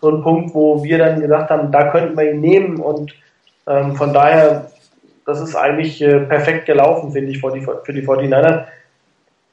so 0.01 0.09
ein 0.09 0.23
Punkt, 0.23 0.55
wo 0.55 0.83
wir 0.83 0.97
dann 0.97 1.19
gesagt 1.19 1.51
haben, 1.51 1.71
da 1.71 1.91
könnten 1.91 2.17
wir 2.17 2.31
ihn 2.31 2.39
nehmen 2.39 2.77
und 2.77 3.13
ähm, 3.67 3.95
von 3.95 4.13
daher 4.13 4.71
das 5.27 5.41
ist 5.41 5.55
eigentlich 5.55 6.01
äh, 6.01 6.21
perfekt 6.21 6.65
gelaufen, 6.65 7.11
finde 7.11 7.31
ich, 7.31 7.41
für 7.41 7.51
die, 7.51 7.61
für 7.61 7.93
die 7.93 8.01
49ers. 8.01 8.63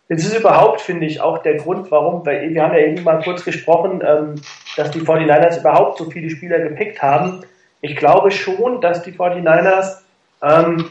Es 0.08 0.24
ist 0.24 0.38
überhaupt, 0.38 0.80
finde 0.80 1.04
ich, 1.06 1.20
auch 1.20 1.38
der 1.38 1.56
Grund, 1.56 1.90
warum, 1.90 2.24
weil 2.24 2.54
wir 2.54 2.62
haben 2.62 2.74
ja 2.74 2.80
eben 2.80 3.02
mal 3.02 3.20
kurz 3.22 3.44
gesprochen, 3.44 4.00
ähm, 4.06 4.36
dass 4.76 4.92
die 4.92 5.00
49ers 5.00 5.58
überhaupt 5.58 5.98
so 5.98 6.08
viele 6.08 6.30
Spieler 6.30 6.60
gepickt 6.60 7.02
haben. 7.02 7.40
Ich 7.80 7.96
glaube 7.96 8.30
schon, 8.30 8.80
dass 8.80 9.02
die 9.02 9.12
49ers 9.12 10.02
ähm, 10.42 10.90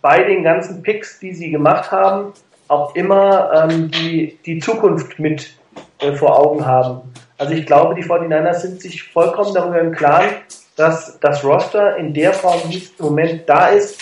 bei 0.00 0.22
den 0.22 0.44
ganzen 0.44 0.82
Picks, 0.84 1.18
die 1.18 1.34
sie 1.34 1.50
gemacht 1.50 1.90
haben, 1.90 2.34
auch 2.68 2.94
immer 2.94 3.68
ähm, 3.68 3.90
die, 3.90 4.38
die 4.46 4.60
Zukunft 4.60 5.18
mit 5.18 5.56
äh, 5.98 6.12
vor 6.12 6.38
Augen 6.38 6.64
haben. 6.64 7.12
Also 7.36 7.52
ich 7.52 7.66
glaube, 7.66 7.96
die 7.96 8.04
49ers 8.04 8.60
sind 8.60 8.80
sich 8.80 9.02
vollkommen 9.02 9.52
darüber 9.54 9.80
im 9.80 9.90
Klaren, 9.90 10.30
dass 10.76 11.18
das 11.20 11.44
Roster 11.44 11.96
in 11.96 12.12
der 12.12 12.32
Form, 12.32 12.60
wie 12.68 12.78
es 12.78 12.92
im 12.98 13.06
Moment 13.06 13.48
da 13.48 13.68
ist, 13.68 14.00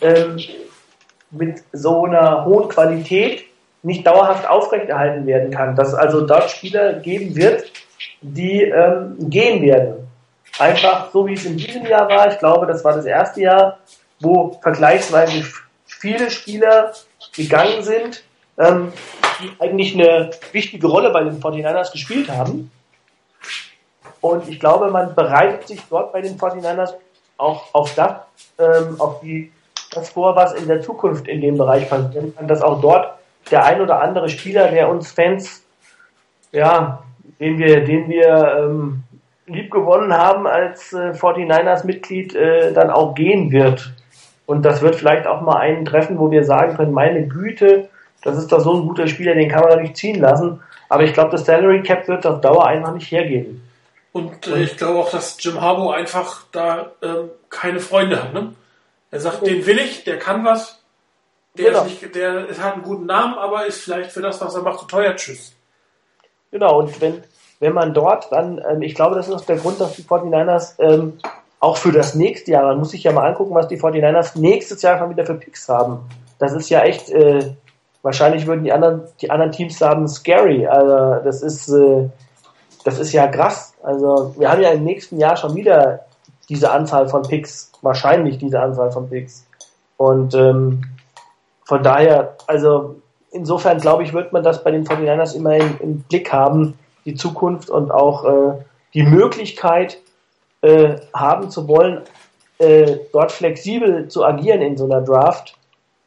ähm, 0.00 0.38
mit 1.30 1.62
so 1.72 2.04
einer 2.04 2.44
hohen 2.44 2.68
Qualität 2.68 3.44
nicht 3.82 4.06
dauerhaft 4.06 4.48
aufrechterhalten 4.48 5.26
werden 5.26 5.50
kann. 5.50 5.76
Dass 5.76 5.88
es 5.88 5.94
also 5.94 6.26
dort 6.26 6.50
Spieler 6.50 6.94
geben 6.94 7.36
wird, 7.36 7.70
die 8.22 8.62
ähm, 8.62 9.16
gehen 9.18 9.62
werden. 9.62 10.08
Einfach 10.58 11.10
so 11.12 11.26
wie 11.26 11.34
es 11.34 11.44
in 11.44 11.56
diesem 11.56 11.84
Jahr 11.84 12.08
war. 12.08 12.30
Ich 12.32 12.38
glaube, 12.38 12.66
das 12.66 12.84
war 12.84 12.94
das 12.94 13.04
erste 13.04 13.42
Jahr, 13.42 13.78
wo 14.20 14.58
vergleichsweise 14.62 15.44
viele 15.86 16.30
Spieler 16.30 16.92
gegangen 17.34 17.82
sind, 17.82 18.22
ähm, 18.58 18.92
die 19.40 19.50
eigentlich 19.60 19.94
eine 19.94 20.30
wichtige 20.52 20.86
Rolle 20.86 21.10
bei 21.10 21.24
den 21.24 21.40
49ers 21.40 21.92
gespielt 21.92 22.30
haben. 22.30 22.70
Und 24.24 24.48
ich 24.48 24.58
glaube, 24.58 24.90
man 24.90 25.14
bereitet 25.14 25.68
sich 25.68 25.82
dort 25.90 26.14
bei 26.14 26.22
den 26.22 26.38
49ers 26.38 26.94
auch 27.36 27.74
auf 27.74 27.94
das, 27.94 28.14
ähm, 28.58 28.98
auf 28.98 29.20
die, 29.20 29.52
das 29.92 30.08
vor, 30.08 30.34
was 30.34 30.54
in 30.54 30.66
der 30.66 30.80
Zukunft 30.80 31.28
in 31.28 31.42
dem 31.42 31.58
Bereich 31.58 31.90
passieren 31.90 32.34
kann, 32.34 32.48
dass 32.48 32.62
auch 32.62 32.80
dort 32.80 33.18
der 33.50 33.66
ein 33.66 33.82
oder 33.82 34.00
andere 34.00 34.30
Spieler, 34.30 34.68
der 34.68 34.88
uns 34.88 35.12
Fans, 35.12 35.62
ja, 36.52 37.02
den 37.38 37.58
wir, 37.58 37.84
den 37.84 38.08
wir 38.08 38.60
ähm, 38.60 39.02
lieb 39.46 39.70
gewonnen 39.70 40.14
haben 40.14 40.46
als 40.46 40.94
äh, 40.94 41.10
49ers-Mitglied, 41.10 42.34
äh, 42.34 42.72
dann 42.72 42.88
auch 42.88 43.14
gehen 43.14 43.52
wird. 43.52 43.92
Und 44.46 44.64
das 44.64 44.80
wird 44.80 44.96
vielleicht 44.96 45.26
auch 45.26 45.42
mal 45.42 45.58
einen 45.58 45.84
treffen, 45.84 46.18
wo 46.18 46.30
wir 46.30 46.44
sagen 46.44 46.78
können, 46.78 46.92
meine 46.92 47.28
Güte, 47.28 47.90
das 48.22 48.38
ist 48.38 48.50
doch 48.50 48.60
so 48.60 48.72
ein 48.72 48.86
guter 48.86 49.06
Spieler, 49.06 49.34
den 49.34 49.50
kann 49.50 49.60
man 49.60 49.72
doch 49.72 49.80
nicht 49.82 49.98
ziehen 49.98 50.18
lassen. 50.22 50.60
Aber 50.88 51.02
ich 51.02 51.12
glaube, 51.12 51.32
das 51.32 51.44
Salary 51.44 51.82
Cap 51.82 52.08
wird 52.08 52.26
auf 52.26 52.40
Dauer 52.40 52.66
einfach 52.66 52.94
nicht 52.94 53.12
hergeben. 53.12 53.60
Und 54.14 54.46
äh, 54.46 54.62
ich 54.62 54.76
glaube 54.76 55.00
auch, 55.00 55.10
dass 55.10 55.42
Jim 55.42 55.60
Harbour 55.60 55.96
einfach 55.96 56.44
da 56.52 56.92
ähm, 57.02 57.30
keine 57.50 57.80
Freunde 57.80 58.22
hat. 58.22 58.32
Ne? 58.32 58.54
Er 59.10 59.18
sagt, 59.18 59.44
den 59.44 59.66
will 59.66 59.80
ich, 59.80 60.04
der 60.04 60.20
kann 60.20 60.44
was. 60.44 60.80
Der, 61.58 61.70
genau. 61.70 61.84
ist 61.84 62.00
nicht, 62.00 62.14
der 62.14 62.46
hat 62.58 62.74
einen 62.74 62.84
guten 62.84 63.06
Namen, 63.06 63.34
aber 63.34 63.66
ist 63.66 63.80
vielleicht 63.80 64.12
für 64.12 64.22
das, 64.22 64.40
was 64.40 64.54
er 64.54 64.62
macht, 64.62 64.78
zu 64.78 64.86
teuer. 64.86 65.16
Tschüss. 65.16 65.52
Genau, 66.52 66.78
und 66.78 67.00
wenn, 67.00 67.24
wenn 67.58 67.72
man 67.72 67.92
dort 67.92 68.30
dann, 68.30 68.64
ähm, 68.70 68.82
ich 68.82 68.94
glaube, 68.94 69.16
das 69.16 69.26
ist 69.26 69.34
auch 69.34 69.44
der 69.44 69.56
Grund, 69.56 69.80
dass 69.80 69.96
die 69.96 70.04
49ers 70.04 70.78
ähm, 70.78 71.18
auch 71.58 71.76
für 71.76 71.90
das 71.90 72.14
nächste 72.14 72.52
Jahr, 72.52 72.66
man 72.66 72.78
muss 72.78 72.90
sich 72.90 73.02
ja 73.02 73.10
mal 73.10 73.28
angucken, 73.28 73.54
was 73.54 73.66
die 73.66 73.80
49ers 73.80 74.38
nächstes 74.38 74.80
Jahr 74.82 74.96
schon 74.98 75.10
wieder 75.10 75.26
für 75.26 75.34
Picks 75.34 75.68
haben. 75.68 75.98
Das 76.38 76.52
ist 76.52 76.70
ja 76.70 76.82
echt, 76.82 77.10
äh, 77.10 77.52
wahrscheinlich 78.02 78.46
würden 78.46 78.62
die 78.62 78.72
anderen, 78.72 79.02
die 79.20 79.32
anderen 79.32 79.50
Teams 79.50 79.76
sagen, 79.76 80.06
scary. 80.06 80.68
Also 80.68 81.24
das 81.24 81.42
ist, 81.42 81.68
äh, 81.68 82.08
das 82.84 83.00
ist 83.00 83.12
ja 83.12 83.26
krass. 83.26 83.73
Also 83.84 84.34
wir 84.38 84.50
haben 84.50 84.62
ja 84.62 84.70
im 84.70 84.82
nächsten 84.82 85.18
Jahr 85.18 85.36
schon 85.36 85.54
wieder 85.54 86.00
diese 86.48 86.70
Anzahl 86.70 87.08
von 87.08 87.22
Picks, 87.22 87.70
wahrscheinlich 87.82 88.38
diese 88.38 88.60
Anzahl 88.60 88.90
von 88.90 89.08
Picks. 89.08 89.46
Und 89.98 90.34
ähm, 90.34 90.82
von 91.64 91.82
daher, 91.82 92.36
also 92.46 92.96
insofern 93.30 93.78
glaube 93.78 94.02
ich, 94.02 94.14
wird 94.14 94.32
man 94.32 94.42
das 94.42 94.64
bei 94.64 94.70
den 94.70 94.86
49ers 94.86 95.36
immer 95.36 95.56
im, 95.56 95.78
im 95.80 96.00
Blick 96.00 96.32
haben, 96.32 96.78
die 97.04 97.14
Zukunft 97.14 97.68
und 97.68 97.90
auch 97.90 98.24
äh, 98.24 98.64
die 98.94 99.02
Möglichkeit 99.02 99.98
äh, 100.62 100.96
haben 101.12 101.50
zu 101.50 101.68
wollen, 101.68 102.00
äh, 102.58 102.96
dort 103.12 103.32
flexibel 103.32 104.08
zu 104.08 104.24
agieren 104.24 104.62
in 104.62 104.78
so 104.78 104.84
einer 104.84 105.02
Draft. 105.02 105.58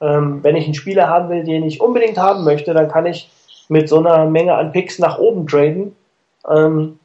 Ähm, 0.01 0.43
wenn 0.43 0.55
ich 0.55 0.65
einen 0.65 0.73
Spieler 0.73 1.07
haben 1.09 1.29
will, 1.29 1.43
den 1.43 1.63
ich 1.63 1.79
unbedingt 1.79 2.17
haben 2.17 2.43
möchte, 2.43 2.73
dann 2.73 2.89
kann 2.89 3.05
ich 3.05 3.29
mit 3.69 3.87
so 3.87 3.99
einer 3.99 4.25
Menge 4.25 4.55
an 4.55 4.71
Picks 4.71 4.97
nach 4.97 5.19
oben 5.19 5.45
traden 5.45 5.95
ähm, 6.49 6.99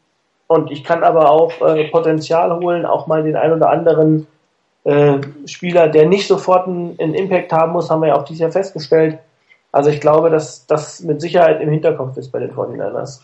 und 0.52 0.70
ich 0.70 0.84
kann 0.84 1.02
aber 1.04 1.30
auch 1.30 1.60
äh, 1.60 1.88
Potenzial 1.88 2.54
holen, 2.58 2.86
auch 2.86 3.06
mal 3.06 3.22
den 3.22 3.36
ein 3.36 3.52
oder 3.52 3.70
anderen 3.70 4.26
äh, 4.84 5.18
Spieler, 5.46 5.88
der 5.88 6.06
nicht 6.06 6.26
sofort 6.26 6.66
einen, 6.66 6.98
einen, 6.98 7.14
Impact 7.14 7.52
haben 7.52 7.72
muss, 7.72 7.90
haben 7.90 8.02
wir 8.02 8.08
ja 8.08 8.16
auch 8.16 8.24
dieses 8.24 8.40
Jahr 8.40 8.52
festgestellt. 8.52 9.18
Also 9.70 9.90
ich 9.90 10.00
glaube, 10.00 10.30
dass 10.30 10.66
das 10.66 11.00
mit 11.00 11.20
Sicherheit 11.20 11.60
im 11.60 11.70
Hinterkopf 11.70 12.16
ist 12.16 12.30
bei 12.30 12.40
den 12.40 12.54
49ers. 12.54 13.20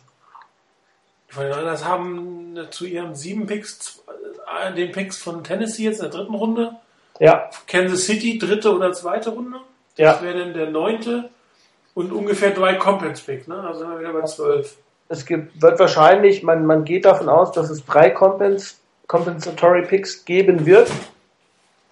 Die 1.30 1.34
49ers 1.34 1.84
haben 1.84 2.58
zu 2.70 2.86
ihren 2.86 3.14
sieben 3.14 3.46
Picks, 3.46 4.02
äh, 4.62 4.72
den 4.72 4.92
Picks 4.92 5.18
von 5.18 5.44
Tennessee 5.44 5.84
jetzt 5.84 6.02
in 6.02 6.10
der 6.10 6.18
dritten 6.18 6.34
Runde. 6.34 6.72
Ja. 7.18 7.50
Kansas 7.66 8.04
City, 8.04 8.38
dritte 8.38 8.74
oder 8.74 8.92
zweite 8.92 9.30
Runde. 9.30 9.58
Das 9.96 10.20
ja. 10.20 10.22
wäre 10.22 10.38
dann 10.38 10.54
der 10.54 10.70
neunte. 10.70 11.30
Und 11.94 12.12
ungefähr 12.12 12.52
drei 12.52 12.74
Compens-Picks, 12.74 13.48
ne? 13.48 13.60
Also 13.60 13.80
sind 13.80 13.90
wir 13.90 13.98
wieder 13.98 14.12
bei 14.12 14.22
zwölf. 14.22 14.76
Es 15.08 15.24
gibt, 15.24 15.60
wird 15.62 15.78
wahrscheinlich, 15.78 16.42
man, 16.42 16.66
man 16.66 16.84
geht 16.84 17.04
davon 17.04 17.28
aus, 17.28 17.52
dass 17.52 17.70
es 17.70 17.84
drei 17.84 18.10
Compens, 18.10 18.78
Compensatory 19.06 19.82
Picks 19.86 20.24
geben 20.24 20.66
wird. 20.66 20.90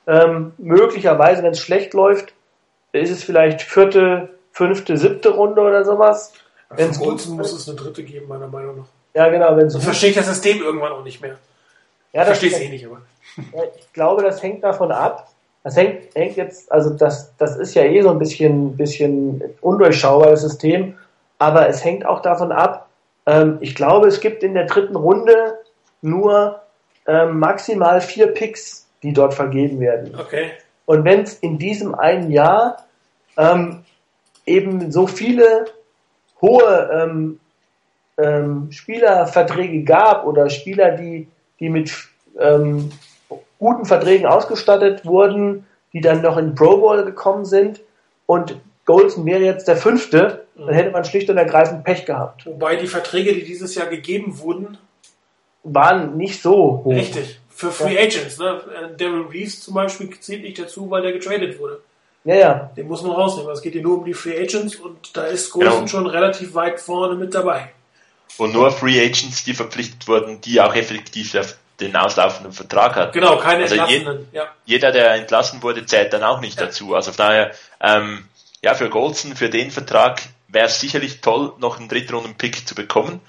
Ähm, 0.07 0.53
möglicherweise, 0.59 1.43
wenn 1.43 1.53
es 1.53 1.61
schlecht 1.61 1.95
läuft, 1.95 2.35
ist 2.93 3.11
es 3.11 3.25
vielleicht 3.25 3.63
vierte, 3.63 4.29
fünfte, 4.53 4.97
siebte 4.97 5.31
Runde 5.31 5.61
oder 5.63 5.85
sowas. 5.85 6.33
Für 6.71 6.79
Wenn's 6.79 6.99
gut 6.99 7.27
muss 7.29 7.53
es 7.53 7.69
eine 7.69 7.77
dritte 7.77 8.03
geben, 8.03 8.29
meiner 8.29 8.49
Meinung 8.49 8.79
nach. 8.79 8.87
Ja, 9.15 9.29
genau, 9.29 9.57
wenn 9.57 9.67
es 9.67 9.73
Sonst 9.73 9.85
verstehe 9.85 10.11
ich 10.11 10.17
das 10.17 10.27
System 10.27 10.63
irgendwann 10.63 10.93
auch 10.93 11.03
nicht 11.03 11.21
mehr. 11.21 11.39
ja, 12.13 12.25
das, 12.25 12.39
Verstehe 12.39 12.51
es 12.51 12.61
eh 12.61 12.69
nicht, 12.69 12.87
aber. 12.87 13.01
Ja, 13.55 13.63
ich 13.79 13.93
glaube, 13.93 14.23
das 14.23 14.43
hängt 14.43 14.63
davon 14.63 14.93
ab. 14.93 15.31
Das 15.63 15.77
hängt, 15.77 16.15
hängt 16.15 16.37
jetzt, 16.37 16.71
also 16.71 16.91
das, 16.91 17.35
das 17.39 17.57
ist 17.57 17.75
ja 17.75 17.83
eh 17.83 18.01
so 18.01 18.11
ein 18.11 18.19
bisschen, 18.19 18.77
bisschen 18.77 19.43
undurchschaubar, 19.61 20.31
das 20.31 20.43
System. 20.43 20.97
Aber 21.39 21.69
es 21.69 21.85
hängt 21.85 22.07
auch 22.07 22.23
davon 22.23 22.53
ab. 22.53 22.86
Ähm, 23.27 23.59
ich 23.61 23.75
glaube, 23.75 24.09
es 24.09 24.21
gibt 24.21 24.43
in 24.43 24.55
der 24.55 24.67
dritten 24.67 24.97
Runde 24.97 25.59
nur 26.03 26.61
ähm, 27.07 27.39
maximal 27.39 28.01
vier 28.01 28.29
Picks, 28.29 28.89
die 29.03 29.13
dort 29.13 29.35
vergeben 29.35 29.81
werden. 29.81 30.15
Okay. 30.19 30.53
Und 30.87 31.05
wenn 31.05 31.23
es 31.23 31.35
in 31.35 31.59
diesem 31.59 31.95
einen 31.95 32.31
Jahr 32.31 32.87
ähm, 33.37 33.85
eben 34.47 34.91
so 34.93 35.07
viele 35.07 35.67
hohe 36.41 36.91
ähm, 36.93 37.41
ähm, 38.19 38.71
Spielerverträge 38.71 39.83
gab 39.85 40.25
oder 40.25 40.49
Spieler, 40.49 40.93
die, 40.93 41.29
die 41.61 41.69
mit 41.69 41.93
ähm, 42.39 42.91
guten 43.59 43.85
Verträgen 43.85 44.27
ausgestattet 44.27 45.05
wurden, 45.05 45.67
die 45.93 46.01
dann 46.01 46.23
noch 46.23 46.37
in 46.37 46.55
Pro 46.55 46.79
Bowl 46.79 47.05
gekommen 47.05 47.45
sind 47.45 47.81
und 48.27 48.57
Golson 48.87 49.27
wäre 49.27 49.43
jetzt 49.43 49.69
der 49.69 49.77
fünfte, 49.77 50.47
dann 50.57 50.73
hätte 50.75 50.91
man 50.91 51.05
schlicht 51.05 51.29
und 51.29 51.37
ergreifend 51.37 51.85
Pech 51.85 52.07
gehabt. 52.07 52.47
Wobei 52.47 52.77
die 52.77 52.87
Verträge, 52.87 53.35
die 53.35 53.45
dieses 53.45 53.75
Jahr 53.75 53.87
gegeben 53.89 54.39
wurden, 54.39 54.79
Waren 55.69 56.17
nicht 56.17 56.41
so 56.43 56.83
hoch. 56.85 56.93
richtig. 56.95 57.41
Für 57.49 57.73
Free 57.73 57.99
Agents, 57.99 58.39
ne? 58.39 58.61
Äh, 58.93 58.97
Daryl 58.97 59.27
Reeves 59.33 59.61
zum 59.63 59.75
Beispiel 59.75 60.11
zählt 60.21 60.43
nicht 60.43 60.59
dazu, 60.59 60.91
weil 60.91 61.03
der 61.03 61.13
getradet 61.13 61.59
wurde. 61.59 61.81
Ja, 62.25 62.35
ja. 62.35 62.71
Den 62.77 62.87
muss 62.87 63.03
man 63.03 63.13
rausnehmen. 63.13 63.51
Es 63.51 63.63
geht 63.63 63.73
hier 63.73 63.83
nur 63.83 63.99
um 63.99 64.05
die 64.05 64.13
Free 64.15 64.39
Agents 64.39 64.77
und 64.77 65.17
da 65.17 65.25
ist 65.25 65.51
Golson 65.51 65.73
Genau. 65.73 65.87
schon 65.87 66.07
relativ 66.07 66.55
weit 66.55 66.79
vorne 66.81 67.15
mit 67.17 67.35
dabei. 67.35 67.71
Und 68.39 68.53
nur 68.53 68.71
Free 68.71 69.01
Agents, 69.01 69.43
die 69.45 69.55
verpflichtet 69.55 70.07
wurden, 70.07 70.41
die 70.43 70.61
auch 70.61 70.75
effektiv 70.75 71.35
den 71.81 71.97
auslaufenden 71.97 72.53
Vertrag 72.53 72.95
hatten. 72.95 73.13
Genau, 73.13 73.39
keine 73.39 73.63
Also 73.63 73.75
je- 73.75 73.81
Entlassenen. 73.81 74.29
Ja. 74.33 74.45
Jeder, 74.67 74.93
der 74.93 75.15
entlassen 75.15 75.63
wurde, 75.63 75.85
zählt 75.87 76.13
dann 76.13 76.23
auch 76.23 76.41
nicht 76.41 76.61
dazu. 76.61 76.95
Also 76.95 77.11
von 77.13 77.27
daher, 77.27 77.53
ähm, 77.81 78.25
ja, 78.67 78.75
für 78.75 78.91
Golson, 78.91 79.37
für 79.37 79.49
den 79.49 79.71
Vertrag 79.71 80.21
wäre 80.49 80.67
es 80.67 80.81
sicherlich 80.81 81.21
toll, 81.21 81.53
noch 81.59 81.79
einen 81.79 81.89
Drittrunden-Pick 81.89 82.67
zu 82.67 82.75
bekommen. 82.75 83.21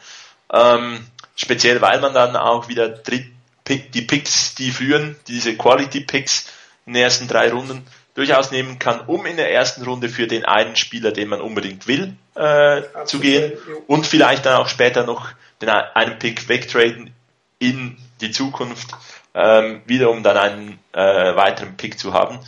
Ähm, 0.51 1.05
speziell, 1.35 1.79
weil 1.79 2.01
man 2.01 2.15
dann 2.15 2.35
auch 2.35 2.69
wieder 2.69 2.89
Dritt 2.89 3.27
Pick, 3.63 3.91
die 3.91 4.01
Picks, 4.01 4.55
die 4.55 4.71
frühen, 4.71 5.15
diese 5.27 5.55
Quality-Picks 5.55 6.47
in 6.87 6.93
den 6.93 7.03
ersten 7.03 7.27
drei 7.27 7.51
Runden 7.51 7.85
durchaus 8.15 8.49
nehmen 8.49 8.79
kann, 8.79 9.01
um 9.01 9.27
in 9.27 9.37
der 9.37 9.53
ersten 9.53 9.83
Runde 9.83 10.09
für 10.09 10.25
den 10.25 10.43
einen 10.43 10.75
Spieler, 10.75 11.11
den 11.11 11.27
man 11.27 11.39
unbedingt 11.39 11.87
will, 11.87 12.15
äh, 12.33 12.81
zu 13.05 13.19
gehen 13.19 13.53
und 13.85 14.07
vielleicht 14.07 14.47
dann 14.47 14.55
auch 14.55 14.69
später 14.69 15.03
noch 15.03 15.29
den, 15.61 15.69
einen 15.69 16.17
Pick 16.17 16.49
wegtraden 16.49 17.13
in 17.59 17.97
die 18.21 18.31
Zukunft, 18.31 18.89
ähm, 19.35 19.83
wieder 19.85 20.09
um 20.09 20.23
dann 20.23 20.37
einen 20.37 20.79
äh, 20.93 21.35
weiteren 21.35 21.77
Pick 21.77 21.99
zu 21.99 22.13
haben. 22.13 22.39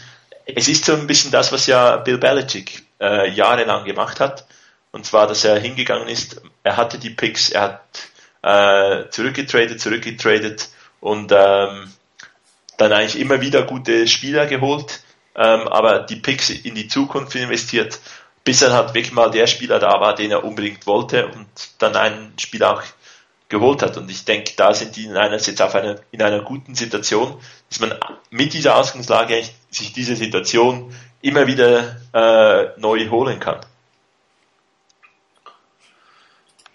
Es 0.55 0.67
ist 0.67 0.85
so 0.85 0.93
ein 0.93 1.07
bisschen 1.07 1.31
das, 1.31 1.51
was 1.51 1.67
ja 1.67 1.97
Bill 1.97 2.17
Belichick 2.17 2.84
äh, 2.99 3.30
jahrelang 3.30 3.85
gemacht 3.85 4.19
hat. 4.19 4.45
Und 4.91 5.05
zwar, 5.05 5.27
dass 5.27 5.43
er 5.43 5.59
hingegangen 5.59 6.07
ist, 6.07 6.41
er 6.63 6.77
hatte 6.77 6.97
die 6.97 7.11
Picks, 7.11 7.49
er 7.49 7.61
hat 7.61 7.81
äh, 8.41 9.09
zurückgetradet, 9.09 9.80
zurückgetradet 9.80 10.69
und 10.99 11.31
ähm, 11.31 11.91
dann 12.77 12.93
eigentlich 12.93 13.19
immer 13.19 13.41
wieder 13.41 13.63
gute 13.63 14.07
Spieler 14.07 14.47
geholt, 14.47 15.01
ähm, 15.35 15.67
aber 15.67 15.99
die 15.99 16.15
Picks 16.15 16.49
in 16.49 16.76
die 16.76 16.88
Zukunft 16.88 17.35
investiert, 17.35 17.99
bis 18.43 18.61
er 18.61 18.73
halt 18.73 18.93
wirklich 18.95 19.13
mal 19.13 19.30
der 19.30 19.47
Spieler 19.47 19.80
da 19.80 19.99
war, 19.99 20.15
den 20.15 20.31
er 20.31 20.43
unbedingt 20.43 20.88
wollte 20.88 21.27
und 21.27 21.47
dann 21.77 21.95
einen 21.95 22.34
Spieler 22.39 22.73
auch 22.73 22.84
geholt 23.49 23.81
hat. 23.81 23.97
Und 23.97 24.09
ich 24.09 24.26
denke, 24.26 24.53
da 24.55 24.73
sind 24.73 24.95
die 24.95 25.05
in 25.05 25.17
einer, 25.17 25.38
jetzt 25.38 25.61
auf 25.61 25.76
einer, 25.76 25.97
in 26.11 26.21
einer 26.21 26.41
guten 26.41 26.76
Situation, 26.76 27.39
dass 27.69 27.80
man 27.80 27.93
mit 28.30 28.53
dieser 28.53 28.76
Ausgangslage 28.76 29.35
eigentlich 29.35 29.53
sich 29.69 29.93
diese 29.93 30.15
Situation 30.15 30.93
immer 31.21 31.47
wieder 31.47 31.97
äh, 32.13 32.79
neu 32.79 33.07
holen 33.09 33.39
kann. 33.39 33.59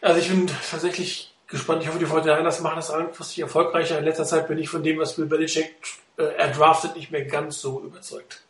Also 0.00 0.20
ich 0.20 0.28
bin 0.28 0.46
tatsächlich 0.70 1.32
gespannt. 1.48 1.82
Ich 1.82 1.88
hoffe, 1.88 1.98
die 1.98 2.06
Fortinanders 2.06 2.60
machen 2.60 2.76
das 2.76 2.90
langfristig 2.90 3.40
erfolgreicher. 3.40 3.98
In 3.98 4.04
letzter 4.04 4.24
Zeit 4.24 4.48
bin 4.48 4.58
ich 4.58 4.68
von 4.68 4.82
dem, 4.82 4.98
was 4.98 5.16
Bill 5.16 5.26
Belichick 5.26 5.74
äh, 6.18 6.24
er 6.36 6.48
draftet, 6.48 6.96
nicht 6.96 7.10
mehr 7.10 7.24
ganz 7.24 7.60
so 7.60 7.80
überzeugt. 7.80 8.42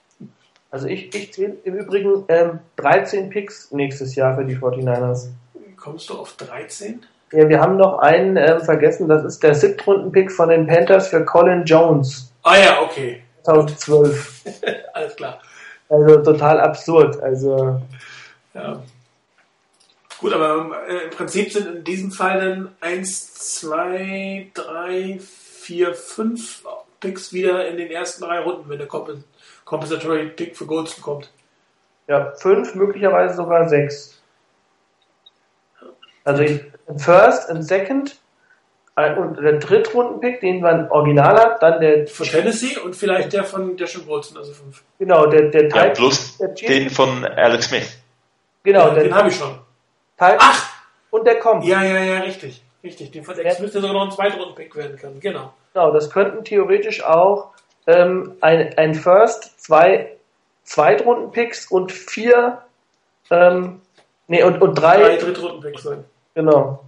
Also 0.71 0.89
ich, 0.89 1.15
ich 1.15 1.33
zähle 1.33 1.57
im 1.63 1.77
Übrigen 1.77 2.25
ähm, 2.29 2.59
13 2.77 3.31
Picks 3.31 3.71
nächstes 3.71 4.17
Jahr 4.17 4.35
für 4.37 4.45
die 4.45 4.57
49ers. 4.57 5.29
Kommst 5.77 6.11
du 6.11 6.19
auf 6.19 6.33
13? 6.33 7.07
Ja, 7.31 7.49
wir 7.49 7.61
haben 7.61 7.77
noch 7.77 7.99
einen 7.99 8.37
ähm, 8.37 8.61
vergessen, 8.61 9.07
das 9.09 9.25
ist 9.25 9.43
der 9.43 9.55
Siebtrunden-Pick 9.55 10.33
von 10.33 10.49
den 10.49 10.67
Panthers 10.67 11.09
für 11.09 11.25
Colin 11.25 11.65
Jones 11.65 12.33
Ah 12.45 12.59
ja, 12.59 12.83
okay. 12.83 13.24
2012. 13.45 14.43
Alles 14.93 15.17
klar. 15.17 15.41
Also 15.89 16.23
total 16.23 16.61
absurd. 16.61 17.23
Also 17.23 17.81
Ja. 18.55 18.83
Gut, 20.19 20.33
aber 20.33 20.87
äh, 20.89 21.05
im 21.05 21.11
Prinzip 21.11 21.53
sind 21.53 21.67
in 21.67 21.85
diesem 21.85 22.11
Fall 22.11 22.41
dann 22.41 22.75
1, 22.81 23.35
2, 23.35 24.51
3, 24.55 25.21
4, 25.21 25.95
5 25.95 26.65
Picks 27.01 27.33
wieder 27.35 27.69
in 27.69 27.77
den 27.77 27.91
ersten 27.91 28.25
drei 28.25 28.41
Runden, 28.41 28.69
wenn 28.71 28.79
der 28.79 28.87
Compen 28.87 29.25
Compensatory 29.67 30.29
Pick 30.29 30.57
für 30.57 30.67
Goldston 30.67 31.03
kommt. 31.03 31.31
ja, 32.07 32.33
fünf, 32.37 32.75
möglicherweise 32.75 33.35
sogar 33.35 33.69
sechs. 33.69 34.19
Also 36.25 36.43
ich, 36.43 36.63
ein 36.89 36.99
First, 36.99 37.51
ein 37.51 37.63
Second 37.63 38.17
und 38.97 39.43
der 39.43 39.59
Drittrunden-Pick, 39.59 40.41
den 40.41 40.61
man 40.61 40.89
original 40.91 41.35
hat, 41.37 41.63
dann 41.63 41.81
der 41.81 42.07
Von 42.07 42.27
Tennessee 42.27 42.79
und 42.79 42.95
vielleicht 42.95 43.33
der 43.33 43.43
von 43.45 43.77
der 43.77 43.87
schon 43.89 44.07
Goldston, 44.07 44.39
also 44.39 44.53
5. 44.53 44.83
genau 44.99 45.27
der 45.27 45.51
der 45.51 45.69
Ja, 45.69 45.89
plus 45.91 46.39
der 46.39 46.49
den 46.49 46.91
von 46.91 47.25
Alex 47.25 47.67
Smith. 47.67 47.99
genau 48.63 48.91
den 48.91 49.09
der 49.09 49.15
habe 49.15 49.29
ich 49.29 49.37
schon. 49.37 49.59
Teil 50.17 50.37
Ach! 50.39 50.71
und 51.11 51.27
der 51.27 51.41
kommt. 51.41 51.65
Ja, 51.65 51.83
ja, 51.83 51.99
ja, 51.99 52.21
richtig. 52.21 52.63
Richtig. 52.85 53.11
Den 53.11 53.25
von 53.25 53.37
X 53.39 53.59
müsste 53.61 53.81
sogar 53.81 53.95
noch 53.95 54.05
ein 54.05 54.11
Zweitrunden-Pick 54.13 54.77
werden 54.77 54.97
können. 54.97 55.19
Genau. 55.19 55.53
Genau, 55.73 55.91
das 55.91 56.11
könnten 56.11 56.45
theoretisch 56.45 57.03
auch 57.03 57.51
ähm, 57.87 58.37
ein, 58.41 58.77
ein 58.79 58.95
First, 58.95 59.61
zwei 59.61 60.13
Zweitrunden-Picks 60.65 61.71
und 61.71 61.93
vier, 61.93 62.59
ähm, 63.31 63.81
nee, 64.29 64.43
und, 64.43 64.61
und 64.63 64.75
Drei 64.77 64.99
drei, 65.03 65.17
Drittrunden-Picks 65.17 65.83
sein. 65.83 66.05
genau. 66.35 66.85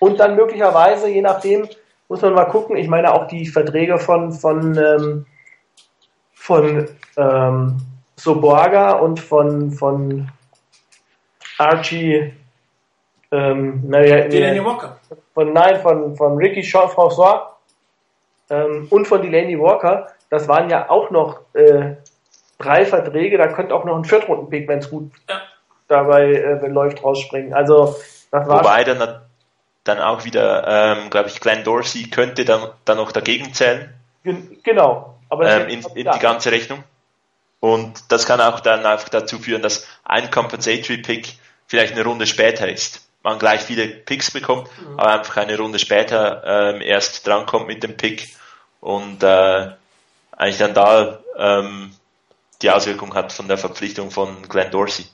Und 0.00 0.20
dann 0.20 0.36
möglicherweise, 0.36 1.08
je 1.08 1.22
nachdem, 1.22 1.68
muss 2.08 2.22
man 2.22 2.34
mal 2.34 2.44
gucken, 2.46 2.76
ich 2.76 2.88
meine 2.88 3.12
auch 3.12 3.26
die 3.26 3.46
Verträge 3.46 3.98
von, 3.98 4.32
von, 4.32 4.76
ähm, 4.76 5.26
von 6.34 6.88
ähm, 7.16 7.76
Soborga 8.16 8.92
und 8.92 9.20
von, 9.20 9.70
von 9.72 10.30
Archie, 11.58 12.32
ähm, 13.30 13.82
naja, 13.86 14.28
Den 14.28 14.42
Andy 14.44 14.64
Walker. 14.64 14.98
von 15.34 15.52
nein, 15.52 15.80
von, 15.80 16.16
von 16.16 16.36
Ricky 16.36 16.62
Shaw 16.62 16.86
François 16.86 17.40
ähm, 18.50 18.86
und 18.90 19.06
von 19.06 19.20
Delaney 19.20 19.58
Walker, 19.60 20.06
das 20.30 20.48
waren 20.48 20.70
ja 20.70 20.88
auch 20.88 21.10
noch 21.10 21.40
äh, 21.54 21.96
drei 22.58 22.86
Verträge, 22.86 23.36
da 23.36 23.48
könnte 23.48 23.74
auch 23.74 23.84
noch 23.84 23.96
ein 23.96 24.04
Viertrunden-Pick, 24.04 24.66
wenn 24.68 24.78
es 24.78 24.88
gut 24.90 25.10
Ja. 25.28 25.40
dabei 25.88 26.32
äh, 26.32 26.66
läuft, 26.68 27.04
rausspringen. 27.04 27.52
Also 27.52 27.96
das 28.30 28.48
war 28.48 28.60
Wobei 28.60 28.84
dann, 28.84 29.20
dann 29.88 30.00
auch 30.00 30.24
wieder, 30.24 30.96
ähm, 30.98 31.10
glaube 31.10 31.28
ich, 31.28 31.40
Glenn 31.40 31.64
Dorsey 31.64 32.10
könnte 32.10 32.44
dann, 32.44 32.70
dann 32.84 32.96
noch 32.98 33.12
dagegen 33.12 33.52
zählen 33.54 33.92
gen- 34.24 34.58
genau. 34.62 35.18
Aber 35.30 35.48
ähm, 35.48 35.68
in, 35.68 35.82
in 35.94 36.06
die 36.14 36.18
ganze 36.20 36.50
Rechnung. 36.52 36.84
Und 37.60 38.04
das 38.12 38.24
kann 38.26 38.40
auch 38.40 38.60
dann 38.60 38.86
einfach 38.86 39.08
dazu 39.08 39.38
führen, 39.38 39.62
dass 39.62 39.86
ein 40.04 40.30
Compensatory 40.30 40.98
Pick 40.98 41.38
vielleicht 41.66 41.92
eine 41.94 42.04
Runde 42.04 42.26
später 42.26 42.68
ist. 42.68 43.00
Man 43.22 43.38
gleich 43.38 43.62
viele 43.62 43.88
Picks 43.88 44.30
bekommt, 44.30 44.68
aber 44.96 45.10
einfach 45.12 45.36
eine 45.38 45.58
Runde 45.58 45.78
später 45.78 46.42
ähm, 46.74 46.80
erst 46.80 47.26
drankommt 47.26 47.66
mit 47.66 47.82
dem 47.82 47.96
Pick 47.96 48.28
und 48.80 49.22
äh, 49.24 49.72
eigentlich 50.36 50.58
dann 50.58 50.72
da 50.72 51.18
ähm, 51.36 51.92
die 52.62 52.70
Auswirkung 52.70 53.14
hat 53.14 53.32
von 53.32 53.48
der 53.48 53.58
Verpflichtung 53.58 54.10
von 54.12 54.48
Glenn 54.48 54.70
Dorsey. 54.70 55.04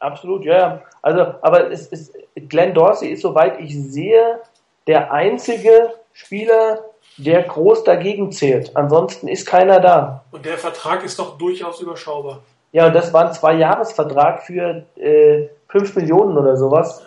Absolut, 0.00 0.44
ja. 0.44 0.58
ja. 0.58 0.82
Also, 1.02 1.20
aber 1.42 1.70
es 1.70 1.88
ist, 1.88 2.14
Glenn 2.48 2.74
Dorsey 2.74 3.10
ist, 3.10 3.22
soweit 3.22 3.60
ich 3.60 3.74
sehe, 3.76 4.40
der 4.86 5.12
einzige 5.12 5.94
Spieler, 6.12 6.80
der 7.16 7.42
groß 7.42 7.84
dagegen 7.84 8.30
zählt. 8.32 8.76
Ansonsten 8.76 9.28
ist 9.28 9.46
keiner 9.46 9.80
da. 9.80 10.24
Und 10.30 10.44
der 10.44 10.56
Vertrag 10.56 11.04
ist 11.04 11.18
doch 11.18 11.36
durchaus 11.36 11.80
überschaubar. 11.80 12.40
Ja, 12.72 12.86
und 12.86 12.94
das 12.94 13.12
war 13.12 13.26
ein 13.26 13.32
Zwei-Jahres-Vertrag 13.32 14.42
für 14.42 14.84
äh, 14.96 15.48
5 15.68 15.96
Millionen 15.96 16.36
oder 16.36 16.56
sowas. 16.56 17.02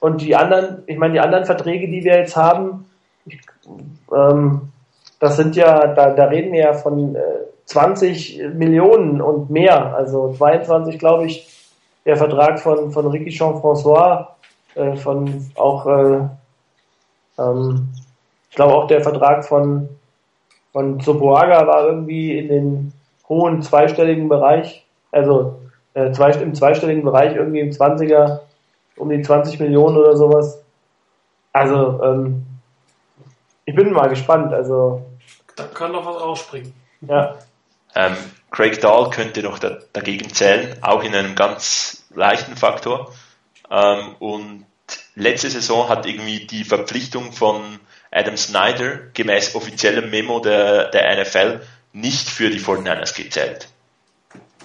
Und 0.00 0.20
die 0.20 0.36
anderen, 0.36 0.82
ich 0.86 0.98
meine, 0.98 1.14
die 1.14 1.20
anderen 1.20 1.46
Verträge, 1.46 1.88
die 1.88 2.04
wir 2.04 2.18
jetzt 2.18 2.36
haben, 2.36 2.90
ich, 3.24 3.40
ähm, 4.14 4.72
das 5.18 5.36
sind 5.36 5.56
ja, 5.56 5.86
da, 5.94 6.10
da 6.10 6.24
reden 6.24 6.52
wir 6.52 6.60
ja 6.60 6.74
von 6.74 7.16
äh, 7.16 7.20
20 7.64 8.42
Millionen 8.54 9.20
und 9.22 9.50
mehr. 9.50 9.96
Also 9.96 10.32
22, 10.32 10.98
glaube 10.98 11.26
ich, 11.26 11.55
der 12.06 12.16
Vertrag 12.16 12.58
von, 12.58 12.90
von 12.90 13.06
Ricky 13.08 13.30
Jean-François, 13.30 14.28
äh, 14.74 14.96
von 14.96 15.50
auch, 15.56 15.86
äh, 15.86 16.20
ähm, 17.38 17.88
ich 18.48 18.56
glaube 18.56 18.74
auch 18.74 18.86
der 18.86 19.02
Vertrag 19.02 19.44
von, 19.44 19.88
von 20.72 21.00
Soboaga 21.00 21.66
war 21.66 21.86
irgendwie 21.86 22.38
in 22.38 22.48
den 22.48 22.92
hohen 23.28 23.60
zweistelligen 23.60 24.28
Bereich 24.28 24.86
also 25.16 25.60
äh, 25.94 26.12
zwei, 26.12 26.30
im 26.32 26.54
zweistelligen 26.54 27.02
Bereich, 27.02 27.34
irgendwie 27.34 27.60
im 27.60 27.70
20er, 27.70 28.40
um 28.96 29.08
die 29.08 29.22
20 29.22 29.60
Millionen 29.60 29.96
oder 29.96 30.16
sowas. 30.16 30.62
Also, 31.52 32.02
ähm, 32.02 32.44
ich 33.64 33.74
bin 33.74 33.92
mal 33.92 34.08
gespannt. 34.08 34.52
Also, 34.52 35.02
da 35.56 35.64
kann 35.64 35.92
noch 35.92 36.04
was 36.04 36.20
rausspringen. 36.20 36.72
Ja. 37.00 37.36
Ähm, 37.94 38.14
Craig 38.50 38.80
Dahl 38.80 39.10
könnte 39.10 39.42
noch 39.42 39.58
da, 39.58 39.78
dagegen 39.92 40.32
zählen, 40.32 40.82
auch 40.82 41.02
in 41.02 41.14
einem 41.14 41.34
ganz 41.34 42.04
leichten 42.14 42.56
Faktor. 42.56 43.12
Ähm, 43.70 44.14
und 44.18 44.66
letzte 45.14 45.50
Saison 45.50 45.88
hat 45.88 46.06
irgendwie 46.06 46.46
die 46.46 46.64
Verpflichtung 46.64 47.32
von 47.32 47.80
Adam 48.10 48.36
Snyder 48.36 48.98
gemäß 49.12 49.54
offiziellem 49.54 50.10
Memo 50.10 50.40
der, 50.40 50.90
der 50.90 51.20
NFL 51.20 51.60
nicht 51.92 52.28
für 52.28 52.50
die 52.50 52.60
49ers 52.60 53.16
gezählt. 53.16 53.68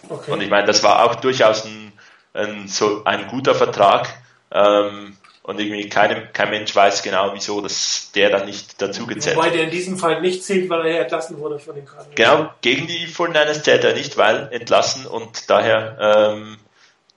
Okay. 0.09 0.31
Und 0.31 0.41
ich 0.41 0.49
meine, 0.49 0.67
das 0.67 0.83
war 0.83 1.03
auch 1.03 1.15
durchaus 1.15 1.65
ein, 1.65 1.93
ein, 2.33 2.67
so 2.67 3.03
ein 3.05 3.27
guter 3.27 3.55
Vertrag. 3.55 4.09
Ähm, 4.51 5.17
und 5.43 5.59
irgendwie 5.59 5.89
keine, 5.89 6.27
kein 6.33 6.51
Mensch 6.51 6.75
weiß 6.75 7.01
genau, 7.01 7.31
wieso 7.33 7.61
dass 7.61 8.11
der 8.13 8.29
dann 8.29 8.45
nicht 8.45 8.81
dazu 8.81 9.07
gezählt 9.07 9.37
Wobei 9.37 9.49
der 9.49 9.63
in 9.63 9.71
diesem 9.71 9.97
Fall 9.97 10.21
nicht 10.21 10.43
zählt, 10.43 10.69
weil 10.69 10.85
er 10.85 11.01
entlassen 11.01 11.39
wurde 11.39 11.57
von 11.57 11.75
den 11.75 11.85
Cardinals. 11.85 12.15
Genau, 12.15 12.49
gegen 12.61 12.87
die 12.87 13.07
49ers 13.07 13.63
zählt 13.63 13.83
er 13.83 13.93
nicht, 13.93 14.17
weil 14.17 14.49
entlassen 14.51 15.07
und 15.07 15.49
daher 15.49 15.97
ähm, 15.99 16.57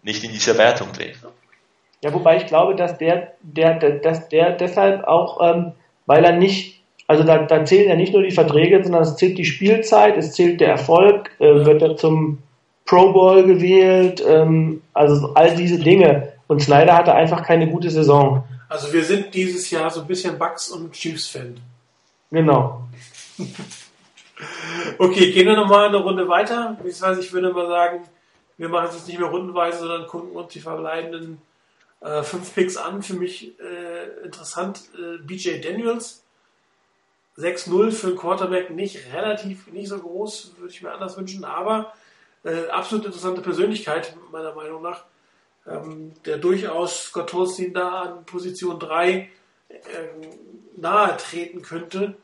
nicht 0.03 0.25
in 0.25 0.33
dieser 0.33 0.57
Wertung 0.57 0.93
drin. 0.93 1.13
Ja, 2.03 2.13
wobei 2.13 2.37
ich 2.37 2.47
glaube, 2.47 2.77
dass 2.77 2.99
der, 2.99 3.33
der, 3.43 3.79
der, 3.79 3.93
dass 3.93 4.29
der 4.29 4.53
deshalb 4.53 5.05
auch, 5.05 5.41
ähm, 5.43 5.73
weil 6.07 6.25
er 6.25 6.33
nicht, 6.33 6.83
also 7.07 7.25
da, 7.25 7.39
da 7.39 7.65
zählen 7.65 7.89
ja 7.89 7.97
nicht 7.97 8.13
nur 8.13 8.23
die 8.23 8.31
Verträge, 8.31 8.83
sondern 8.83 9.03
es 9.03 9.17
zählt 9.17 9.39
die 9.39 9.47
Spielzeit, 9.47 10.17
es 10.17 10.33
zählt 10.33 10.61
der 10.61 10.69
Erfolg, 10.69 11.31
äh, 11.39 11.65
wird 11.65 11.81
er 11.81 11.97
zum 11.97 12.43
Pro 12.85 13.13
Bowl 13.13 13.45
gewählt, 13.45 14.23
ähm, 14.27 14.83
also 14.93 15.33
all 15.35 15.57
diese 15.57 15.79
Dinge. 15.79 16.34
Und 16.47 16.61
Snyder 16.61 16.97
hatte 16.97 17.15
einfach 17.15 17.43
keine 17.43 17.69
gute 17.69 17.91
Saison. 17.91 18.45
Also 18.69 18.93
wir 18.93 19.05
sind 19.05 19.35
dieses 19.35 19.71
Jahr 19.71 19.91
so 19.91 20.03
ein 20.03 20.07
bisschen 20.07 20.39
Bucks 20.39 20.69
und 20.69 20.93
Chiefs-Fan. 20.93 21.61
Genau. 22.31 22.89
okay, 24.99 25.33
gehen 25.33 25.47
wir 25.47 25.57
nochmal 25.57 25.89
eine 25.89 25.99
Runde 25.99 26.29
weiter. 26.29 26.77
Ich 26.85 27.01
weiß, 27.01 27.19
ich 27.19 27.33
würde 27.33 27.53
mal 27.53 27.69
sagen, 27.69 28.05
wir 28.59 28.69
machen 28.69 28.89
es 28.91 28.97
jetzt 28.97 29.09
nicht 29.09 29.19
mehr 29.19 29.29
rundenweise, 29.29 29.79
sondern 29.79 30.07
gucken 30.07 30.33
uns 30.33 30.53
die 30.53 30.61
verbleibenden 30.61 31.41
äh, 32.01 32.23
fünf 32.23 32.55
Picks 32.55 32.77
an. 32.77 33.03
Für 33.03 33.15
mich 33.15 33.59
äh, 33.61 34.25
interessant, 34.25 34.83
äh, 34.99 35.19
BJ 35.19 35.61
Daniels. 35.61 36.25
6-0 37.37 37.91
für 37.91 38.07
einen 38.09 38.17
Quarterback 38.17 38.71
nicht 38.71 39.13
relativ, 39.13 39.67
nicht 39.73 39.89
so 39.89 39.99
groß, 39.99 40.53
würde 40.59 40.73
ich 40.73 40.83
mir 40.83 40.93
anders 40.93 41.17
wünschen, 41.17 41.45
aber 41.45 41.93
äh, 42.45 42.69
absolut 42.69 43.07
interessante 43.07 43.41
Persönlichkeit, 43.41 44.15
meiner 44.31 44.55
Meinung 44.55 44.83
nach, 44.83 45.05
ähm, 45.67 46.13
der 46.27 46.39
durchaus 46.39 47.05
Scott 47.05 47.31
Tolstein 47.31 47.73
da 47.73 48.03
an 48.03 48.25
Position 48.27 48.79
3 48.79 49.11
äh, 49.11 49.29
nahe 50.77 51.17
treten 51.17 51.63
könnte. 51.63 52.15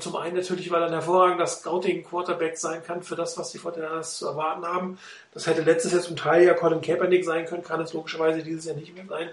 Zum 0.00 0.16
einen 0.16 0.34
natürlich, 0.34 0.70
weil 0.72 0.82
er 0.82 0.88
ein 0.88 0.92
hervorragender 0.92 1.46
Scouting-Quarterback 1.46 2.58
sein 2.58 2.82
kann 2.82 3.04
für 3.04 3.14
das, 3.14 3.38
was 3.38 3.52
die 3.52 3.58
Fortinanders 3.58 4.18
zu 4.18 4.26
erwarten 4.26 4.66
haben. 4.66 4.98
Das 5.32 5.46
hätte 5.46 5.62
letztes 5.62 5.92
Jahr 5.92 6.02
zum 6.02 6.16
Teil 6.16 6.44
ja 6.44 6.54
Colin 6.54 6.80
Kaepernick 6.80 7.24
sein 7.24 7.46
können, 7.46 7.62
kann 7.62 7.80
es 7.80 7.92
logischerweise 7.92 8.42
dieses 8.42 8.64
Jahr 8.64 8.74
nicht 8.74 8.94
mehr 8.96 9.06
sein. 9.08 9.30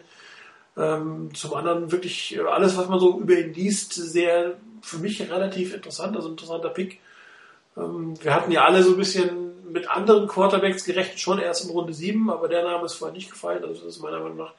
Ähm, 0.77 1.33
zum 1.33 1.55
anderen 1.55 1.91
wirklich 1.91 2.39
alles, 2.47 2.77
was 2.77 2.87
man 2.87 2.99
so 2.99 3.19
über 3.19 3.33
ihn 3.33 3.53
liest, 3.53 3.93
sehr 3.93 4.53
für 4.81 4.97
mich 4.97 5.21
relativ 5.21 5.73
interessant, 5.73 6.15
also 6.15 6.29
interessanter 6.29 6.69
Pick. 6.69 6.99
Ähm, 7.75 8.13
wir 8.21 8.35
hatten 8.35 8.51
ja 8.51 8.63
alle 8.65 8.83
so 8.83 8.91
ein 8.91 8.97
bisschen 8.97 9.52
mit 9.73 9.89
anderen 9.89 10.27
Quarterbacks 10.27 10.85
gerechnet, 10.85 11.19
schon 11.19 11.39
erst 11.39 11.65
in 11.65 11.71
Runde 11.71 11.93
7, 11.93 12.29
aber 12.29 12.47
der 12.47 12.63
Name 12.63 12.85
ist 12.85 12.93
vorher 12.93 13.15
nicht 13.15 13.31
gefallen. 13.31 13.63
Also 13.63 13.85
das 13.85 13.95
ist 13.95 14.01
meiner 14.01 14.19
Meinung 14.19 14.37
nach 14.37 14.53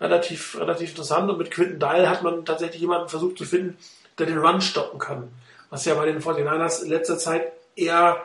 relativ, 0.00 0.58
relativ 0.58 0.90
interessant. 0.90 1.30
Und 1.30 1.38
mit 1.38 1.50
Quinton 1.50 1.78
Dial 1.78 2.08
hat 2.08 2.22
man 2.22 2.44
tatsächlich 2.44 2.80
jemanden 2.80 3.08
versucht 3.08 3.38
zu 3.38 3.44
finden, 3.44 3.78
der 4.18 4.26
den 4.26 4.38
Run 4.38 4.60
stoppen 4.60 4.98
kann. 4.98 5.30
Was 5.70 5.84
ja 5.84 5.94
bei 5.94 6.06
den 6.06 6.20
49ers 6.20 6.82
in 6.82 6.90
letzter 6.90 7.18
Zeit 7.18 7.52
eher 7.76 8.22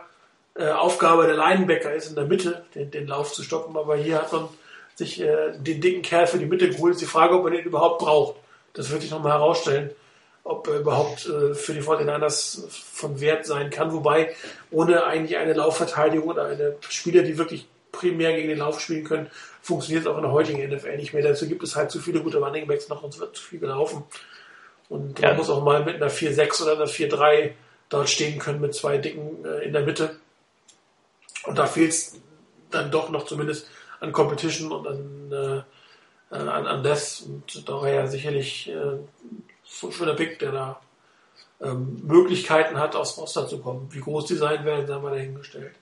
äh, 0.55 0.69
Aufgabe 0.69 1.25
der 1.25 1.35
Linebacker 1.35 1.93
ist, 1.93 2.09
in 2.09 2.15
der 2.15 2.25
Mitte 2.25 2.65
den, 2.75 2.91
den 2.91 3.07
Lauf 3.07 3.31
zu 3.31 3.43
stoppen. 3.43 3.77
Aber 3.77 3.95
hier 3.95 4.17
hat 4.17 4.33
man 4.33 4.47
sich 4.95 5.21
äh, 5.21 5.53
den 5.57 5.81
dicken 5.81 6.01
Kerl 6.01 6.27
für 6.27 6.39
die 6.39 6.45
Mitte 6.45 6.69
geholt. 6.69 6.93
Ist 6.93 7.01
die 7.01 7.05
Frage, 7.05 7.35
ob 7.35 7.43
man 7.43 7.53
den 7.53 7.65
überhaupt 7.65 7.99
braucht. 7.99 8.37
Das 8.73 8.89
würde 8.89 9.05
ich 9.05 9.11
nochmal 9.11 9.33
herausstellen 9.33 9.91
ob 10.43 10.67
er 10.67 10.79
überhaupt 10.79 11.25
äh, 11.25 11.53
für 11.53 11.73
die 11.73 11.81
49ers 11.81 12.67
von 12.69 13.21
Wert 13.21 13.45
sein 13.45 13.69
kann. 13.69 13.93
Wobei 13.93 14.35
ohne 14.71 15.05
eigentlich 15.05 15.37
eine 15.37 15.53
Laufverteidigung 15.53 16.29
oder 16.29 16.45
eine 16.45 16.75
Spieler, 16.89 17.23
die 17.23 17.37
wirklich 17.37 17.67
primär 17.91 18.33
gegen 18.33 18.49
den 18.49 18.57
Lauf 18.57 18.81
spielen 18.81 19.05
können, 19.05 19.29
funktioniert 19.61 20.05
es 20.05 20.11
auch 20.11 20.17
in 20.17 20.23
der 20.23 20.31
heutigen 20.31 20.67
NFL 20.67 20.97
nicht 20.97 21.13
mehr. 21.13 21.23
Dazu 21.23 21.47
gibt 21.47 21.63
es 21.63 21.75
halt 21.75 21.91
zu 21.91 21.99
viele 21.99 22.21
gute 22.21 22.39
Running 22.39 22.67
Backs 22.67 22.89
noch 22.89 23.03
und 23.03 23.13
es 23.13 23.19
wird 23.19 23.35
zu 23.35 23.43
viel 23.43 23.59
gelaufen. 23.59 24.03
Und 24.89 25.19
ja. 25.19 25.29
man 25.29 25.37
muss 25.37 25.49
auch 25.49 25.63
mal 25.63 25.85
mit 25.85 25.95
einer 25.95 26.11
4-6 26.11 26.63
oder 26.63 26.73
einer 26.73 26.87
4-3 26.87 27.51
dort 27.89 28.09
stehen 28.09 28.39
können 28.39 28.59
mit 28.59 28.73
zwei 28.73 28.97
Dicken 28.97 29.45
äh, 29.45 29.63
in 29.63 29.71
der 29.71 29.83
Mitte. 29.83 30.17
Und 31.45 31.57
da 31.57 31.67
fehlt 31.67 31.91
es 31.91 32.19
dann 32.71 32.91
doch 32.91 33.09
noch 33.09 33.25
zumindest 33.25 33.69
an 33.99 34.11
Competition 34.11 34.71
und 34.71 34.87
an, 34.87 35.31
äh, 35.31 36.35
an, 36.35 36.67
an 36.67 36.83
das. 36.83 37.21
Und 37.21 37.67
daher 37.69 38.07
sicherlich 38.07 38.69
äh, 38.69 38.97
schöner 39.91 40.13
Pick, 40.13 40.39
der 40.39 40.51
da 40.51 40.79
ähm, 41.61 42.01
Möglichkeiten 42.05 42.77
hat, 42.77 42.95
aus 42.95 43.17
Roster 43.17 43.47
zu 43.47 43.59
kommen. 43.59 43.87
Wie 43.91 43.99
groß 44.01 44.25
die 44.25 44.35
sein 44.35 44.65
werden, 44.65 44.93
haben 44.93 45.03
wir 45.03 45.11
dahingestellt. 45.11 45.75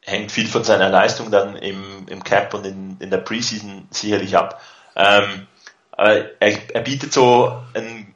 Hängt 0.00 0.32
viel 0.32 0.48
von 0.48 0.64
seiner 0.64 0.88
Leistung 0.88 1.30
dann 1.30 1.56
im, 1.56 2.06
im 2.08 2.24
Cap 2.24 2.54
und 2.54 2.66
in, 2.66 2.96
in 2.98 3.10
der 3.10 3.18
Preseason 3.18 3.86
sicherlich 3.90 4.36
ab. 4.36 4.60
Ähm, 4.96 5.46
er, 5.96 6.30
er 6.40 6.80
bietet 6.80 7.12
so 7.12 7.62
ein, 7.74 8.12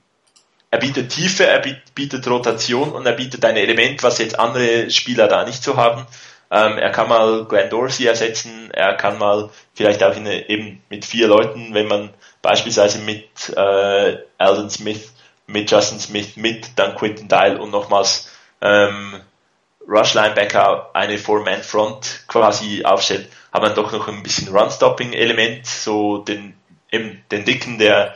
er 0.70 0.78
bietet 0.78 1.10
Tiefe, 1.10 1.46
er 1.46 1.62
bietet 1.94 2.26
Rotation 2.26 2.92
und 2.92 3.06
er 3.06 3.12
bietet 3.12 3.44
ein 3.44 3.56
Element, 3.56 4.02
was 4.02 4.18
jetzt 4.18 4.38
andere 4.38 4.90
Spieler 4.90 5.28
da 5.28 5.44
nicht 5.44 5.62
so 5.62 5.76
haben. 5.76 6.06
Ähm, 6.50 6.78
er 6.78 6.90
kann 6.90 7.08
mal 7.08 7.44
Glenn 7.44 7.70
Dorsey 7.70 8.06
ersetzen, 8.06 8.70
er 8.72 8.94
kann 8.94 9.18
mal 9.18 9.50
vielleicht 9.74 10.02
auch 10.04 10.14
in, 10.14 10.26
eben 10.26 10.82
mit 10.88 11.04
vier 11.04 11.26
Leuten, 11.26 11.74
wenn 11.74 11.88
man 11.88 12.10
beispielsweise 12.42 12.98
mit 13.00 13.48
äh, 13.56 14.18
Alden 14.38 14.70
Smith, 14.70 15.12
mit 15.46 15.70
Justin 15.70 15.98
Smith, 15.98 16.36
mit 16.36 16.70
dann 16.76 16.94
Quinton 16.94 17.28
Dial 17.28 17.56
und 17.56 17.70
nochmals 17.70 18.30
ähm, 18.60 19.20
Rush 19.88 20.14
Linebacker 20.14 20.90
eine 20.94 21.18
Four-Man-Front 21.18 22.24
quasi 22.28 22.84
aufstellt, 22.84 23.28
hat 23.52 23.62
man 23.62 23.74
doch 23.74 23.92
noch 23.92 24.08
ein 24.08 24.22
bisschen 24.22 24.54
Run-Stopping-Element, 24.54 25.66
so 25.66 26.18
den, 26.18 26.54
eben 26.90 27.22
den 27.30 27.44
Dicken, 27.44 27.78
der 27.78 28.14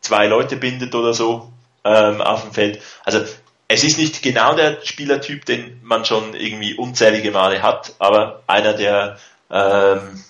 zwei 0.00 0.26
Leute 0.26 0.56
bindet 0.56 0.94
oder 0.94 1.14
so 1.14 1.50
ähm, 1.84 2.20
auf 2.20 2.42
dem 2.42 2.52
Feld. 2.52 2.82
Also 3.04 3.24
es 3.68 3.84
ist 3.84 3.98
nicht 3.98 4.22
genau 4.22 4.54
der 4.54 4.78
Spielertyp, 4.84 5.44
den 5.44 5.80
man 5.82 6.04
schon 6.04 6.34
irgendwie 6.34 6.74
unzählige 6.74 7.30
Male 7.30 7.62
hat, 7.62 7.94
aber 7.98 8.42
einer, 8.46 8.74
der, 8.74 9.18
ähm, 9.50 10.22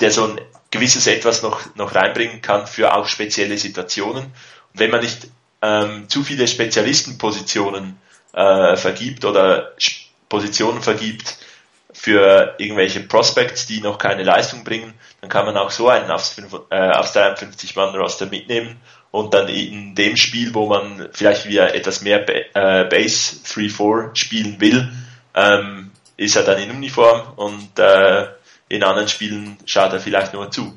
der 0.00 0.10
so 0.10 0.24
ein 0.24 0.40
gewisses 0.70 1.06
Etwas 1.06 1.42
noch, 1.42 1.74
noch 1.76 1.94
reinbringen 1.94 2.42
kann 2.42 2.66
für 2.66 2.94
auch 2.94 3.06
spezielle 3.06 3.56
Situationen. 3.58 4.24
Und 4.24 4.80
wenn 4.80 4.90
man 4.90 5.00
nicht 5.00 5.28
ähm, 5.62 6.08
zu 6.08 6.24
viele 6.24 6.48
Spezialistenpositionen 6.48 7.98
äh, 8.32 8.76
vergibt 8.76 9.24
oder 9.24 9.72
Positionen 10.28 10.82
vergibt 10.82 11.38
für 11.92 12.54
irgendwelche 12.58 13.00
Prospects, 13.00 13.66
die 13.66 13.80
noch 13.80 13.98
keine 13.98 14.24
Leistung 14.24 14.64
bringen, 14.64 14.94
dann 15.20 15.30
kann 15.30 15.46
man 15.46 15.56
auch 15.56 15.70
so 15.70 15.88
einen 15.88 16.10
aufs, 16.10 16.36
äh, 16.38 16.90
aufs 16.90 17.14
53-Mann-Roster 17.14 18.26
mitnehmen 18.26 18.80
und 19.12 19.34
dann 19.34 19.48
in 19.48 19.94
dem 19.94 20.16
Spiel, 20.16 20.54
wo 20.54 20.66
man 20.66 21.08
vielleicht 21.12 21.46
wieder 21.46 21.74
etwas 21.74 22.00
mehr 22.00 22.26
äh, 22.28 22.84
Base 22.88 23.36
3-4 23.44 24.16
spielen 24.16 24.60
will, 24.60 24.90
ähm, 25.34 25.92
ist 26.16 26.34
er 26.34 26.42
dann 26.42 26.58
in 26.58 26.70
Uniform 26.70 27.34
und 27.36 27.78
äh, 27.78 28.26
in 28.68 28.82
anderen 28.82 29.08
Spielen 29.08 29.58
schaut 29.66 29.92
er 29.92 30.00
vielleicht 30.00 30.32
nur 30.32 30.50
zu. 30.50 30.74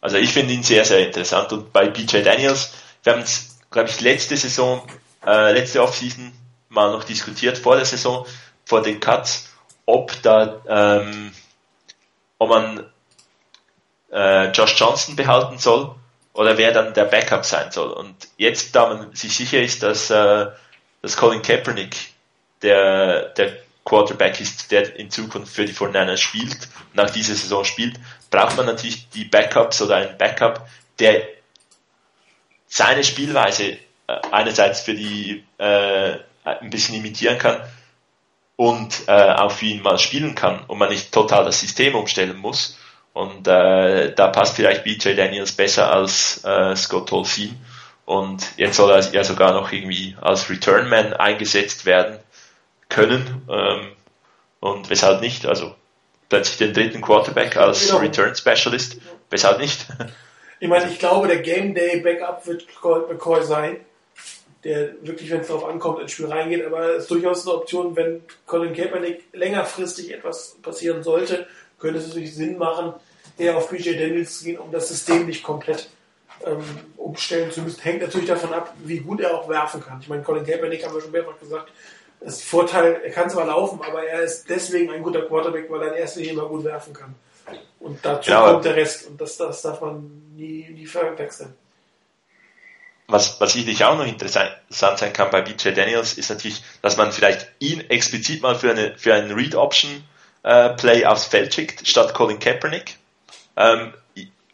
Also 0.00 0.16
ich 0.16 0.32
finde 0.32 0.54
ihn 0.54 0.62
sehr, 0.62 0.84
sehr 0.84 1.06
interessant 1.06 1.52
und 1.52 1.72
bei 1.72 1.88
BJ 1.88 2.22
Daniels, 2.22 2.72
wir 3.02 3.14
haben 3.14 3.22
es, 3.22 3.58
glaube 3.70 3.90
ich, 3.90 4.00
letzte 4.00 4.36
Saison, 4.36 4.86
äh, 5.26 5.52
letzte 5.52 5.82
Offseason 5.82 6.32
mal 6.68 6.92
noch 6.92 7.02
diskutiert 7.02 7.58
vor 7.58 7.74
der 7.74 7.84
Saison, 7.84 8.26
vor 8.64 8.80
den 8.80 9.00
Cuts, 9.00 9.50
ob 9.86 10.22
da, 10.22 10.62
ähm, 10.68 11.32
ob 12.38 12.48
man 12.48 12.89
äh, 14.12 14.50
Josh 14.50 14.78
Johnson 14.78 15.16
behalten 15.16 15.58
soll 15.58 15.94
oder 16.32 16.56
wer 16.58 16.72
dann 16.72 16.94
der 16.94 17.04
Backup 17.04 17.44
sein 17.44 17.70
soll. 17.70 17.90
Und 17.92 18.14
jetzt, 18.36 18.74
da 18.74 18.88
man 18.88 19.14
sich 19.14 19.34
sicher 19.34 19.60
ist, 19.60 19.82
dass, 19.82 20.10
äh, 20.10 20.46
dass 21.02 21.16
Colin 21.16 21.42
Kaepernick 21.42 21.96
der, 22.62 23.30
der 23.30 23.58
Quarterback 23.84 24.40
ist, 24.40 24.70
der 24.70 24.96
in 24.96 25.10
Zukunft 25.10 25.54
für 25.54 25.64
die 25.64 25.72
49ers 25.72 26.18
spielt, 26.18 26.68
nach 26.94 27.10
dieser 27.10 27.34
Saison 27.34 27.64
spielt, 27.64 27.98
braucht 28.30 28.56
man 28.56 28.66
natürlich 28.66 29.08
die 29.10 29.24
Backups 29.24 29.82
oder 29.82 29.96
einen 29.96 30.18
Backup, 30.18 30.66
der 30.98 31.26
seine 32.68 33.02
Spielweise 33.02 33.72
äh, 33.72 33.78
einerseits 34.30 34.82
für 34.82 34.94
die 34.94 35.44
äh, 35.58 36.18
ein 36.44 36.70
bisschen 36.70 36.94
imitieren 36.94 37.38
kann 37.38 37.60
und 38.56 39.08
äh, 39.08 39.12
auch 39.12 39.50
für 39.50 39.66
ihn 39.66 39.82
mal 39.82 39.98
spielen 39.98 40.34
kann 40.34 40.64
und 40.66 40.78
man 40.78 40.90
nicht 40.90 41.12
total 41.12 41.44
das 41.44 41.60
System 41.60 41.94
umstellen 41.94 42.36
muss. 42.36 42.78
Und 43.20 43.46
äh, 43.46 44.14
da 44.14 44.28
passt 44.28 44.56
vielleicht 44.56 44.82
BJ 44.82 45.12
Daniels 45.12 45.52
besser 45.52 45.92
als 45.92 46.42
äh, 46.42 46.74
Scott 46.74 47.10
Tolfin. 47.10 47.54
Und 48.06 48.42
jetzt 48.56 48.76
soll 48.76 48.90
er 48.90 49.00
ja 49.12 49.24
sogar 49.24 49.52
noch 49.52 49.72
irgendwie 49.72 50.16
als 50.22 50.48
Returnman 50.48 51.12
eingesetzt 51.12 51.84
werden 51.84 52.18
können. 52.88 53.42
Ähm, 53.50 53.92
und 54.60 54.88
weshalb 54.88 55.20
nicht? 55.20 55.44
Also 55.44 55.74
plötzlich 56.30 56.56
den 56.56 56.72
dritten 56.72 57.02
Quarterback 57.02 57.58
als 57.58 57.88
genau. 57.88 57.98
Return 57.98 58.34
Specialist. 58.34 58.96
Weshalb 59.28 59.60
nicht? 59.60 59.86
Ich 60.62 60.68
meine, 60.68 60.90
ich 60.90 60.98
glaube, 60.98 61.26
der 61.26 61.40
Game 61.40 61.74
Day 61.74 62.00
Backup 62.00 62.46
wird 62.46 62.66
McCoy 62.82 63.42
sein, 63.42 63.76
der 64.62 64.90
wirklich, 65.02 65.30
wenn 65.30 65.40
es 65.40 65.48
darauf 65.48 65.64
ankommt, 65.64 66.00
ins 66.00 66.12
Spiel 66.12 66.26
reingeht. 66.26 66.64
Aber 66.64 66.96
es 66.96 67.02
ist 67.02 67.10
durchaus 67.10 67.46
eine 67.46 67.56
Option, 67.56 67.96
wenn 67.96 68.22
Colin 68.46 68.74
Kaepernick 68.74 69.24
längerfristig 69.32 70.12
etwas 70.12 70.56
passieren 70.62 71.02
sollte, 71.02 71.46
könnte 71.78 71.98
es 71.98 72.08
natürlich 72.08 72.34
Sinn 72.34 72.58
machen, 72.58 72.94
eher 73.40 73.56
auf 73.56 73.70
BJ 73.70 73.92
Daniels 73.92 74.38
zu 74.38 74.44
gehen, 74.44 74.58
um 74.58 74.70
das 74.70 74.88
System 74.88 75.26
nicht 75.26 75.42
komplett 75.42 75.88
ähm, 76.44 76.62
umstellen 76.96 77.50
zu 77.50 77.62
müssen. 77.62 77.80
Hängt 77.80 78.02
natürlich 78.02 78.28
davon 78.28 78.52
ab, 78.52 78.74
wie 78.84 78.98
gut 78.98 79.20
er 79.20 79.36
auch 79.36 79.48
werfen 79.48 79.82
kann. 79.82 80.00
Ich 80.00 80.08
meine, 80.08 80.22
Colin 80.22 80.44
Kaepernick 80.44 80.84
haben 80.84 80.94
wir 80.94 81.00
schon 81.00 81.10
mehrfach 81.10 81.38
gesagt, 81.38 81.70
das 82.20 82.42
Vorteil, 82.42 83.00
er 83.02 83.10
kann 83.10 83.30
zwar 83.30 83.46
laufen, 83.46 83.80
aber 83.82 84.04
er 84.04 84.22
ist 84.22 84.48
deswegen 84.48 84.90
ein 84.90 85.02
guter 85.02 85.22
Quarterback, 85.22 85.70
weil 85.70 85.82
er 85.82 85.92
in 85.94 85.98
erster 85.98 86.20
Linie 86.20 86.34
immer 86.34 86.48
gut 86.48 86.64
werfen 86.64 86.92
kann. 86.92 87.14
Und 87.80 87.98
dazu 88.04 88.30
ja, 88.30 88.42
kommt 88.42 88.64
der 88.64 88.76
Rest. 88.76 89.06
Und 89.06 89.20
das, 89.20 89.36
das 89.38 89.62
darf 89.62 89.80
man 89.80 90.10
nie, 90.36 90.68
nie 90.70 90.86
verwechseln. 90.86 91.54
Was, 93.08 93.40
was 93.40 93.54
sicherlich 93.54 93.84
auch 93.84 93.96
noch 93.96 94.06
interessant 94.06 94.52
sein 94.68 95.12
kann 95.12 95.30
bei 95.30 95.40
BJ 95.40 95.70
Daniels, 95.70 96.14
ist 96.14 96.30
natürlich, 96.30 96.62
dass 96.80 96.96
man 96.96 97.10
vielleicht 97.10 97.50
ihn 97.58 97.80
explizit 97.90 98.42
mal 98.42 98.54
für, 98.54 98.70
eine, 98.70 98.96
für 98.96 99.14
einen 99.14 99.32
Read-Option-Play 99.32 101.00
äh, 101.00 101.06
aufs 101.06 101.24
Feld 101.24 101.52
schickt, 101.52 101.88
statt 101.88 102.14
Colin 102.14 102.38
Kaepernick. 102.38 102.99
Ähm, 103.60 103.92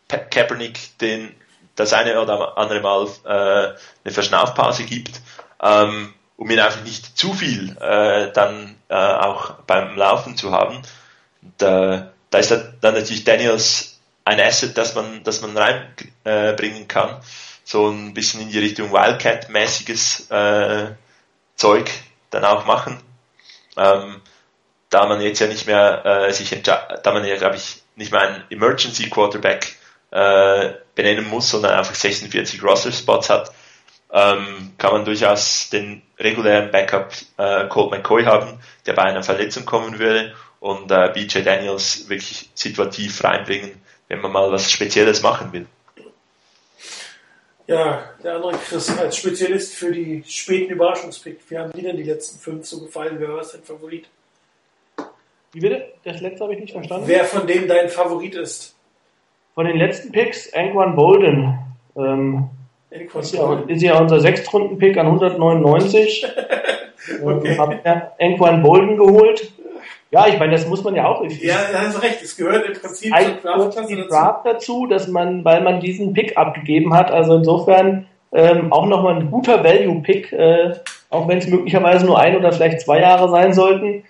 Kaepernick 0.09 0.99
den 0.99 1.35
das 1.77 1.93
eine 1.93 2.21
oder 2.21 2.57
andere 2.59 2.81
Mal 2.81 3.07
äh, 3.25 3.79
eine 4.05 4.13
Verschnaufpause 4.13 4.85
gibt, 4.85 5.21
ähm, 5.63 6.15
um 6.37 6.51
ihn 6.51 6.59
einfach 6.59 6.83
nicht 6.83 7.17
zu 7.19 7.35
viel 7.35 7.77
äh, 7.79 8.33
dann 8.33 8.77
äh, 8.89 8.95
auch 8.95 9.55
beim 9.67 9.97
Laufen 9.97 10.37
zu 10.37 10.53
haben. 10.53 10.83
Und, 11.43 11.63
da 12.31 12.39
ist 12.39 12.51
dann 12.51 12.95
natürlich 12.95 13.25
Daniels 13.25 14.01
ein 14.25 14.41
Asset, 14.41 14.77
das 14.77 14.95
man, 14.95 15.23
das 15.23 15.41
man 15.43 15.57
reinbringen 15.57 16.83
äh, 16.83 16.87
kann. 16.87 17.21
So 17.65 17.89
ein 17.89 18.15
bisschen 18.15 18.41
in 18.41 18.51
die 18.51 18.59
Richtung 18.59 18.93
Wildcat-mäßiges 18.93 20.31
äh, 20.31 20.95
Zeug 21.57 21.91
dann 22.31 22.45
auch 22.45 22.65
machen. 22.65 22.99
Ähm, 23.77 24.21
da 24.91 25.07
man 25.07 25.21
jetzt 25.21 25.41
ja 25.41 25.47
nicht 25.47 25.67
mehr 25.67 26.05
äh, 26.05 26.33
sich 26.33 26.51
da 26.63 26.99
man 27.13 27.25
ja 27.25 27.37
glaube 27.37 27.57
ich 27.57 27.83
nicht 27.97 28.13
mehr 28.13 28.21
einen 28.21 28.45
Emergency 28.51 29.11
Quarterback 29.11 29.77
äh, 30.11 30.75
benennen 30.95 31.29
muss, 31.29 31.51
sondern 31.51 31.73
einfach 31.73 31.95
46 31.95 32.63
Roster 32.63 32.93
Spots 32.93 33.29
hat, 33.29 33.53
ähm, 34.13 34.73
kann 34.79 34.93
man 34.93 35.05
durchaus 35.05 35.69
den 35.71 36.03
regulären 36.19 36.71
Backup 36.71 37.13
äh, 37.39 37.67
Colt 37.69 37.91
McCoy 37.91 38.25
haben, 38.25 38.59
der 38.87 38.93
bei 38.93 39.03
einer 39.03 39.23
Verletzung 39.23 39.65
kommen 39.65 39.99
würde 39.99 40.35
und 40.61 40.91
äh, 40.91 41.11
BJ 41.13 41.41
Daniels 41.41 42.09
wirklich 42.09 42.51
situativ 42.55 43.23
reinbringen, 43.25 43.73
wenn 44.09 44.21
man 44.21 44.33
mal 44.33 44.51
was 44.53 44.71
Spezielles 44.71 45.23
machen 45.23 45.53
will. 45.53 45.67
Ja, 47.67 48.11
der 48.23 48.37
andere 48.37 48.53
Chris 48.59 48.97
als 48.97 49.17
Spezialist 49.17 49.75
für 49.75 49.91
die 49.91 50.23
späten 50.25 50.71
Überraschungspicks. 50.71 51.51
Wie 51.51 51.59
haben 51.59 51.73
die 51.73 51.83
denn 51.83 51.97
die 51.97 52.05
letzten 52.05 52.39
fünf 52.39 52.65
so 52.65 52.81
gefallen? 52.81 53.17
Wer 53.19 53.29
war 53.29 53.45
dein 53.45 53.65
Favorit? 53.65 54.07
Wie 55.53 55.61
bitte? 55.61 55.93
Das 56.05 56.21
letzte 56.21 56.45
habe 56.45 56.55
ich 56.55 56.61
nicht 56.61 56.73
verstanden. 56.73 57.05
Wer 57.07 57.25
von 57.25 57.47
denen 57.47 57.69
dein 57.69 57.89
Favorit 57.89 58.35
ist? 58.35 58.77
Von 59.55 59.67
den 59.67 59.77
letzten 59.77 60.13
Picks, 60.13 60.53
Anquan 60.53 60.95
Bolden. 60.95 61.59
Ähm, 61.97 62.51
ist, 62.91 63.35
ja, 63.35 63.63
ist 63.67 63.83
ja 63.83 63.99
unser 63.99 64.21
Sechstrunden-Pick 64.21 64.97
an 64.99 65.07
199. 65.07 66.27
okay. 67.23 67.49
Ähm, 67.53 67.59
Habe 67.59 67.81
ja 67.85 68.13
Anquan 68.21 68.63
Bolden 68.63 68.97
geholt. 68.97 69.53
Ja, 70.11 70.27
ich 70.29 70.39
meine, 70.39 70.53
das 70.53 70.67
muss 70.67 70.85
man 70.85 70.95
ja 70.95 71.07
auch. 71.07 71.23
Ich, 71.23 71.43
ja, 71.43 71.57
da 71.73 71.81
hast 71.81 72.03
recht. 72.03 72.23
Es 72.23 72.37
gehört 72.37 72.67
im 72.67 72.75
Prinzip 72.75 73.13
zum 73.13 73.41
Draft, 73.43 73.77
dazu. 73.77 73.97
Draft 74.09 74.47
dazu, 74.47 74.87
dass 74.87 75.09
man, 75.09 75.45
weil 75.45 75.63
man 75.63 75.81
diesen 75.81 76.13
Pick 76.13 76.37
abgegeben 76.37 76.95
hat. 76.95 77.11
Also 77.11 77.37
insofern 77.37 78.07
ähm, 78.33 78.73
auch 78.73 78.87
nochmal 78.87 79.17
ein 79.17 79.31
guter 79.31 79.65
Value-Pick, 79.65 80.33
äh, 80.33 80.75
auch 81.11 81.27
wenn 81.29 81.39
es 81.39 81.49
möglicherweise 81.49 82.07
nur 82.07 82.19
ein 82.19 82.37
oder 82.37 82.53
vielleicht 82.53 82.83
zwei 82.83 83.01
Jahre 83.01 83.29
sein 83.31 83.53
sollten. 83.53 84.05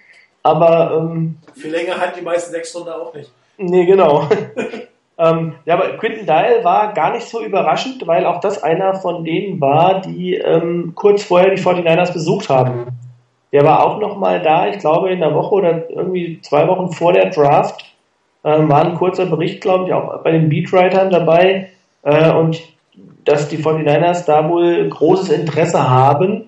Aber 0.46 0.96
ähm, 0.96 1.38
viel 1.54 1.72
länger 1.72 1.98
hat 1.98 2.16
die 2.16 2.22
meisten 2.22 2.52
sechs 2.52 2.74
Runde 2.76 2.94
auch 2.94 3.12
nicht. 3.12 3.32
Nee, 3.58 3.84
genau. 3.84 4.28
ähm, 5.18 5.54
ja, 5.64 5.74
aber 5.74 5.96
Quinton 5.96 6.24
Dial 6.24 6.62
war 6.62 6.92
gar 6.92 7.12
nicht 7.12 7.28
so 7.28 7.44
überraschend, 7.44 8.06
weil 8.06 8.24
auch 8.24 8.38
das 8.40 8.62
einer 8.62 8.94
von 8.94 9.24
denen 9.24 9.60
war, 9.60 10.02
die 10.02 10.36
ähm, 10.36 10.92
kurz 10.94 11.24
vorher 11.24 11.52
die 11.52 11.60
49ers 11.60 12.12
besucht 12.12 12.48
haben. 12.48 12.86
Der 13.52 13.64
war 13.64 13.84
auch 13.84 13.98
nochmal 13.98 14.40
da, 14.40 14.68
ich 14.68 14.78
glaube 14.78 15.10
in 15.10 15.18
der 15.18 15.34
Woche 15.34 15.54
oder 15.56 15.90
irgendwie 15.90 16.40
zwei 16.42 16.68
Wochen 16.68 16.92
vor 16.92 17.12
der 17.12 17.30
Draft. 17.30 17.84
Ähm, 18.44 18.68
war 18.68 18.84
ein 18.84 18.94
kurzer 18.94 19.26
Bericht, 19.26 19.60
glaube 19.60 19.86
ich, 19.86 19.92
auch 19.92 20.22
bei 20.22 20.30
den 20.30 20.48
Beatwritern 20.48 21.10
dabei. 21.10 21.70
Äh, 22.02 22.30
und 22.30 22.62
dass 23.24 23.48
die 23.48 23.58
49ers 23.58 24.26
da 24.26 24.48
wohl 24.48 24.88
großes 24.88 25.30
Interesse 25.30 25.90
haben. 25.90 26.44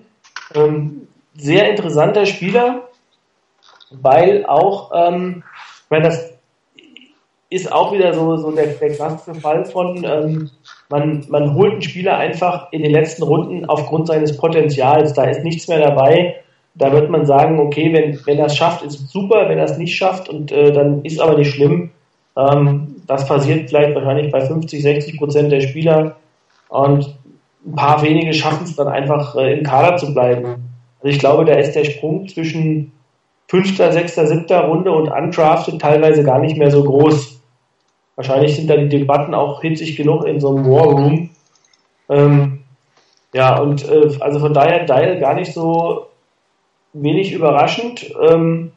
Ähm, 0.55 1.07
sehr 1.35 1.69
interessanter 1.69 2.25
Spieler, 2.25 2.88
weil 3.91 4.45
auch, 4.45 4.91
ähm, 4.93 5.43
ich 5.85 5.89
meine, 5.89 6.05
das 6.05 6.33
ist 7.49 7.71
auch 7.71 7.91
wieder 7.91 8.13
so, 8.13 8.37
so 8.37 8.51
der, 8.51 8.67
der 8.67 8.93
klassische 8.93 9.39
Fall 9.39 9.65
von, 9.65 10.03
ähm, 10.03 10.49
man, 10.89 11.25
man 11.29 11.55
holt 11.55 11.73
einen 11.73 11.81
Spieler 11.81 12.17
einfach 12.17 12.71
in 12.71 12.83
den 12.83 12.91
letzten 12.91 13.23
Runden 13.23 13.65
aufgrund 13.65 14.07
seines 14.07 14.37
Potenzials. 14.37 15.13
Da 15.13 15.25
ist 15.25 15.43
nichts 15.43 15.67
mehr 15.67 15.79
dabei, 15.79 16.35
da 16.75 16.91
wird 16.91 17.09
man 17.09 17.25
sagen, 17.25 17.59
okay, 17.59 17.91
wenn, 17.91 18.19
wenn 18.25 18.37
er 18.37 18.45
es 18.45 18.55
schafft, 18.55 18.83
ist 18.83 18.99
es 18.99 19.11
super, 19.11 19.49
wenn 19.49 19.57
er 19.57 19.65
es 19.65 19.77
nicht 19.77 19.95
schafft, 19.95 20.29
und 20.29 20.51
äh, 20.51 20.71
dann 20.71 21.03
ist 21.03 21.19
aber 21.19 21.37
nicht 21.37 21.53
schlimm. 21.53 21.91
Ähm, 22.37 22.95
das 23.07 23.27
passiert 23.27 23.69
vielleicht 23.69 23.95
wahrscheinlich 23.95 24.31
bei 24.31 24.41
50, 24.41 24.81
60 24.81 25.17
Prozent 25.17 25.51
der 25.51 25.61
Spieler 25.61 26.17
und 26.69 27.17
ein 27.65 27.75
paar 27.75 28.01
wenige 28.03 28.33
schaffen 28.33 28.63
es 28.63 28.75
dann 28.75 28.87
einfach 28.87 29.35
äh, 29.35 29.57
im 29.57 29.63
Kader 29.63 29.97
zu 29.97 30.13
bleiben. 30.13 30.45
Also 31.01 31.15
ich 31.15 31.19
glaube, 31.19 31.45
da 31.45 31.53
ist 31.53 31.73
der 31.73 31.85
Sprung 31.85 32.27
zwischen 32.27 32.91
fünfter, 33.49 33.91
sechster, 33.91 34.27
siebter 34.27 34.61
Runde 34.65 34.91
und 34.91 35.09
undrafted 35.09 35.81
teilweise 35.81 36.23
gar 36.23 36.39
nicht 36.39 36.55
mehr 36.55 36.69
so 36.69 36.83
groß. 36.83 37.41
Wahrscheinlich 38.15 38.55
sind 38.55 38.69
da 38.69 38.77
die 38.77 38.89
Debatten 38.89 39.33
auch 39.33 39.61
hitzig 39.61 39.95
genug 39.95 40.25
in 40.25 40.39
so 40.39 40.55
einem 40.55 40.65
War 40.65 40.85
Room. 40.85 41.29
Ähm, 42.09 42.59
ja, 43.33 43.59
und 43.59 43.87
äh, 43.89 44.09
also 44.19 44.39
von 44.39 44.53
daher 44.53 44.85
Dial 44.85 45.19
gar 45.19 45.33
nicht 45.33 45.53
so 45.53 46.07
wenig 46.93 47.33
überraschend. 47.33 48.13
Ähm, 48.21 48.71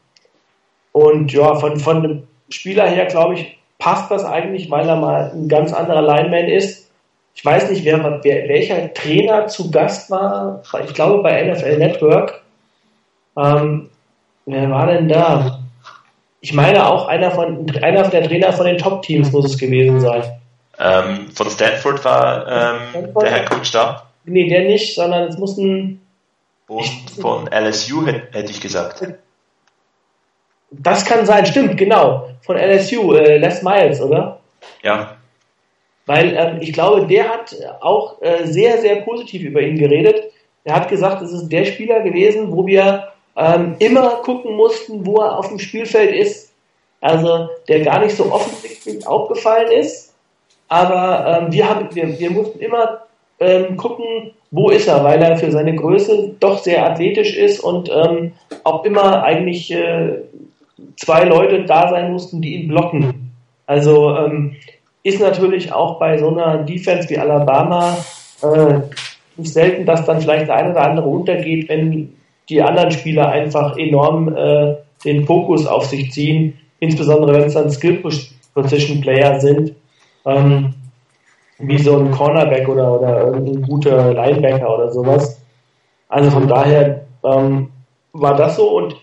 und 0.93 1.33
ja, 1.33 1.55
von, 1.55 1.79
von 1.79 2.03
dem 2.03 2.23
Spieler 2.49 2.89
her, 2.89 3.07
glaube 3.07 3.35
ich, 3.35 3.59
passt 3.79 4.11
das 4.11 4.25
eigentlich, 4.25 4.71
weil 4.71 4.89
er 4.89 4.97
mal 4.97 5.33
ein 5.35 5.49
ganz 5.49 5.75
anderer 5.75 6.03
Lineman 6.03 6.49
ist. 6.49 6.91
Ich 7.35 7.45
weiß 7.45 7.71
nicht, 7.71 7.85
wer, 7.85 8.21
wer, 8.23 8.49
welcher 8.49 8.93
Trainer 8.95 9.49
zu 9.49 9.71
Gast 9.71 10.11
war. 10.11 10.63
Ich 10.85 10.95
glaube 10.95 11.23
bei 11.23 11.43
NFL 11.43 11.79
Network. 11.79 12.43
Ähm, 13.37 13.89
wer 14.47 14.71
war 14.71 14.87
denn 14.87 15.09
da? 15.09 15.61
Ich 16.41 16.53
meine 16.53 16.87
auch 16.87 17.07
einer 17.07 17.31
von 17.31 17.71
einer 17.83 18.09
der 18.09 18.25
Trainer 18.25 18.53
von 18.53 18.67
den 18.67 18.79
Top-Teams 18.79 19.31
muss 19.33 19.45
es 19.45 19.59
gewesen 19.59 20.01
sein. 20.01 20.25
Ähm, 20.79 21.31
von 21.33 21.49
Stanford 21.49 22.05
war 22.05 22.47
ähm, 22.49 22.81
Stanford? 22.91 23.25
der 23.25 23.33
Herr 23.33 23.45
Coach 23.45 23.71
da? 23.71 24.07
Nee, 24.25 24.49
der 24.49 24.65
nicht, 24.65 24.95
sondern 24.95 25.29
es 25.29 25.39
muss 25.39 25.57
ein 25.59 26.01
und 26.73 27.11
von 27.21 27.49
LSU 27.49 28.07
hätte 28.07 28.51
ich 28.51 28.61
gesagt. 28.61 29.05
Das 30.71 31.05
kann 31.05 31.27
sein, 31.27 31.45
stimmt, 31.45 31.77
genau. 31.77 32.31
Von 32.41 32.57
LSU, 32.57 33.13
äh, 33.13 33.37
Les 33.37 33.63
Miles, 33.63 34.01
oder? 34.01 34.41
Ja. 34.83 35.17
Weil 36.07 36.35
ähm, 36.35 36.59
ich 36.61 36.73
glaube, 36.73 37.07
der 37.07 37.29
hat 37.29 37.55
auch 37.81 38.23
äh, 38.23 38.47
sehr, 38.47 38.79
sehr 38.79 39.03
positiv 39.03 39.43
über 39.43 39.61
ihn 39.61 39.77
geredet. 39.77 40.33
Er 40.65 40.77
hat 40.77 40.89
gesagt, 40.89 41.21
es 41.23 41.33
ist 41.33 41.49
der 41.49 41.67
Spieler 41.67 42.01
gewesen, 42.01 42.51
wo 42.51 42.67
wir 42.67 43.09
ähm, 43.37 43.77
immer 43.79 44.17
gucken 44.23 44.57
mussten, 44.57 45.07
wo 45.07 45.19
er 45.21 45.39
auf 45.39 45.49
dem 45.49 45.59
Spielfeld 45.59 46.15
ist. 46.15 46.53
Also 47.01 47.49
der 47.69 47.81
gar 47.81 47.99
nicht 48.01 48.17
so 48.17 48.31
offensichtlich 48.31 49.05
aufgefallen 49.07 49.73
ist, 49.73 50.15
aber 50.69 51.27
ähm, 51.27 51.53
wir, 51.53 51.69
haben, 51.69 51.95
wir, 51.95 52.19
wir 52.19 52.31
mussten 52.31 52.61
immer 52.61 53.03
ähm, 53.41 53.77
gucken, 53.77 54.33
wo 54.53 54.71
ist 54.71 54.87
er, 54.87 55.03
weil 55.03 55.21
er 55.21 55.37
für 55.37 55.51
seine 55.51 55.75
Größe 55.75 56.35
doch 56.39 56.59
sehr 56.59 56.89
athletisch 56.89 57.37
ist 57.37 57.61
und 57.61 57.91
ähm, 57.91 58.33
auch 58.63 58.85
immer 58.85 59.23
eigentlich 59.25 59.71
äh, 59.73 60.19
zwei 60.97 61.25
Leute 61.25 61.65
da 61.65 61.89
sein 61.89 62.13
mussten, 62.13 62.41
die 62.41 62.55
ihn 62.55 62.69
blocken. 62.69 63.33
Also 63.67 64.17
ähm, 64.17 64.57
ist 65.03 65.21
natürlich 65.21 65.73
auch 65.73 65.99
bei 65.99 66.19
so 66.19 66.29
einer 66.29 66.59
Defense 66.59 67.09
wie 67.11 67.19
Alabama 67.19 67.97
äh, 68.43 68.81
nicht 69.37 69.53
selten, 69.53 69.87
dass 69.87 70.07
dann 70.07 70.21
vielleicht 70.21 70.49
der 70.49 70.57
eine 70.57 70.71
oder 70.71 70.83
andere 70.83 71.09
untergeht, 71.09 71.69
wenn 71.69 72.15
die 72.49 72.63
anderen 72.63 72.91
Spieler 72.91 73.29
einfach 73.29 73.77
enorm 73.77 74.35
äh, 74.35 74.77
den 75.05 75.27
Fokus 75.27 75.67
auf 75.67 75.87
sich 75.87 76.13
ziehen, 76.13 76.59
insbesondere 76.81 77.35
wenn 77.35 77.45
es 77.45 77.55
dann 77.55 77.71
Skill 77.71 78.03
Position 78.55 79.01
Player 79.01 79.41
sind, 79.41 79.75
ähm, 80.27 80.75
wie 81.59 81.79
so 81.79 81.99
ein 81.99 82.11
Cornerback 82.11 82.69
oder, 82.69 83.01
oder 83.01 83.27
irgendein 83.27 83.63
guter 83.63 84.13
Linebacker 84.13 84.75
oder 84.75 84.91
sowas. 84.91 85.41
Also 86.09 86.31
von 86.31 86.49
daher 86.49 87.07
ähm, 87.25 87.71
war 88.13 88.37
das 88.37 88.57
so 88.57 88.77
und, 88.77 88.97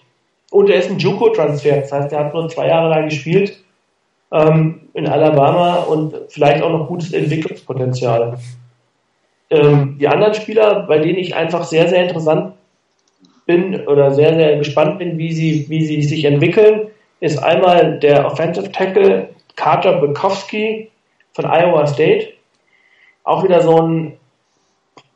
und 0.52 0.70
er 0.70 0.80
ist 0.80 0.92
ein 0.92 1.00
Juco-Transfer, 1.00 1.78
das 1.78 1.92
heißt, 1.92 2.12
er 2.12 2.26
hat 2.26 2.34
nur 2.34 2.50
zwei 2.50 2.68
Jahre 2.68 2.90
lang 2.90 3.06
gespielt 3.06 3.58
ähm, 4.32 4.90
in 4.94 5.08
Alabama 5.08 5.78
und 5.78 6.14
vielleicht 6.30 6.62
auch 6.62 6.70
noch 6.70 6.88
gutes 6.88 7.14
Entwicklungspotenzial. 7.14 8.38
Ähm, 9.50 9.98
die 10.00 10.08
anderen 10.08 10.36
Spieler, 10.36 10.82
bei 10.82 11.00
denen 11.00 11.18
ich 11.18 11.36
einfach 11.36 11.64
sehr, 11.64 11.88
sehr 11.88 12.04
interessant 12.04 12.54
bin 13.50 13.88
oder 13.88 14.12
sehr, 14.12 14.36
sehr 14.36 14.58
gespannt 14.58 15.00
bin, 15.00 15.18
wie 15.18 15.34
sie, 15.34 15.66
wie 15.70 15.84
sie 15.84 16.04
sich 16.04 16.24
entwickeln, 16.24 16.88
ist 17.20 17.40
einmal 17.40 17.98
der 17.98 18.28
Offensive 18.28 18.72
Tackle 18.72 19.30
Carter 19.56 19.94
Bukowski 19.94 20.92
von 21.34 21.46
Iowa 21.46 21.88
State. 21.88 22.28
Auch 23.24 23.44
wieder 23.44 23.64
so 23.64 23.82
ein 23.82 24.18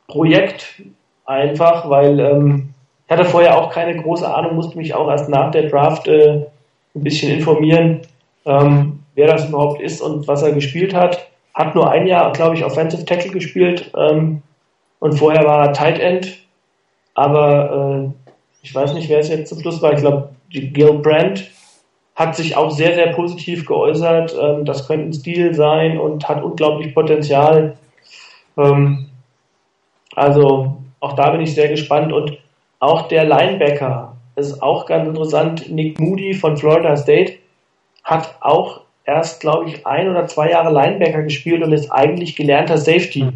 Projekt 0.08 0.82
einfach, 1.26 1.88
weil 1.88 2.18
ähm, 2.18 2.70
ich 3.06 3.12
hatte 3.12 3.24
vorher 3.24 3.56
auch 3.56 3.70
keine 3.70 4.02
große 4.02 4.28
Ahnung, 4.28 4.56
musste 4.56 4.78
mich 4.78 4.92
auch 4.94 5.08
erst 5.08 5.28
nach 5.28 5.52
der 5.52 5.68
Draft 5.70 6.08
äh, 6.08 6.46
ein 6.96 7.04
bisschen 7.04 7.32
informieren, 7.38 8.00
ähm, 8.46 8.98
wer 9.14 9.28
das 9.28 9.48
überhaupt 9.48 9.80
ist 9.80 10.00
und 10.00 10.26
was 10.26 10.42
er 10.42 10.50
gespielt 10.50 10.92
hat. 10.92 11.30
Hat 11.54 11.76
nur 11.76 11.88
ein 11.88 12.08
Jahr, 12.08 12.32
glaube 12.32 12.56
ich, 12.56 12.64
Offensive 12.64 13.04
Tackle 13.04 13.30
gespielt 13.30 13.92
ähm, 13.96 14.42
und 14.98 15.12
vorher 15.12 15.44
war 15.44 15.68
er 15.68 15.72
Tight 15.72 16.00
End. 16.00 16.36
Aber 17.14 18.10
äh, 18.12 18.23
ich 18.64 18.74
weiß 18.74 18.94
nicht, 18.94 19.08
wer 19.10 19.18
es 19.18 19.28
jetzt 19.28 19.50
zum 19.50 19.60
Schluss 19.60 19.80
war. 19.82 19.92
Ich 19.92 20.00
glaube, 20.00 20.30
Gil 20.48 20.94
Brandt 20.94 21.50
hat 22.16 22.34
sich 22.34 22.56
auch 22.56 22.70
sehr, 22.70 22.94
sehr 22.94 23.12
positiv 23.12 23.66
geäußert. 23.66 24.34
Ähm, 24.40 24.64
das 24.64 24.88
könnte 24.88 25.08
ein 25.08 25.12
Stil 25.12 25.54
sein 25.54 25.98
und 25.98 26.26
hat 26.28 26.42
unglaublich 26.42 26.94
Potenzial. 26.94 27.76
Ähm, 28.56 29.10
also 30.16 30.78
auch 31.00 31.12
da 31.12 31.30
bin 31.30 31.42
ich 31.42 31.54
sehr 31.54 31.68
gespannt. 31.68 32.12
Und 32.12 32.38
auch 32.78 33.08
der 33.08 33.24
Linebacker 33.24 34.16
ist 34.36 34.62
auch 34.62 34.86
ganz 34.86 35.08
interessant. 35.08 35.70
Nick 35.70 36.00
Moody 36.00 36.32
von 36.32 36.56
Florida 36.56 36.96
State 36.96 37.34
hat 38.02 38.36
auch 38.40 38.80
erst, 39.04 39.40
glaube 39.40 39.68
ich, 39.68 39.86
ein 39.86 40.08
oder 40.08 40.26
zwei 40.26 40.50
Jahre 40.50 40.72
Linebacker 40.72 41.22
gespielt 41.22 41.62
und 41.62 41.72
ist 41.72 41.90
eigentlich 41.90 42.34
gelernter 42.34 42.78
Safety. 42.78 43.28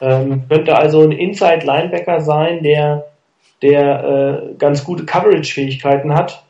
Ähm, 0.00 0.44
könnte 0.48 0.76
also 0.76 1.02
ein 1.02 1.12
Inside-Linebacker 1.12 2.20
sein, 2.20 2.62
der, 2.62 3.11
der 3.62 4.04
äh, 4.52 4.54
ganz 4.54 4.84
gute 4.84 5.04
Coverage-Fähigkeiten 5.04 6.14
hat. 6.14 6.44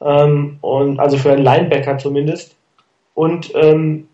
Ähm, 0.00 0.58
und 0.60 0.98
also 0.98 1.18
für 1.18 1.32
einen 1.32 1.42
Linebacker 1.42 1.98
zumindest. 1.98 2.56
Und 3.14 3.52
ähm, 3.54 4.08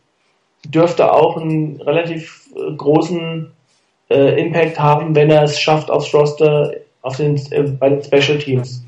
dürfte 0.64 1.12
auch 1.12 1.36
einen 1.36 1.80
relativ 1.80 2.48
äh, 2.56 2.74
großen 2.74 3.52
äh, 4.10 4.40
Impact 4.40 4.78
haben, 4.78 5.14
wenn 5.14 5.30
er 5.30 5.42
es 5.42 5.60
schafft 5.60 5.90
aufs 5.90 6.12
Roster 6.12 6.72
auf 7.02 7.16
den, 7.16 7.36
äh, 7.52 7.62
bei 7.62 7.90
den 7.90 8.02
Special 8.02 8.38
Teams. 8.38 8.84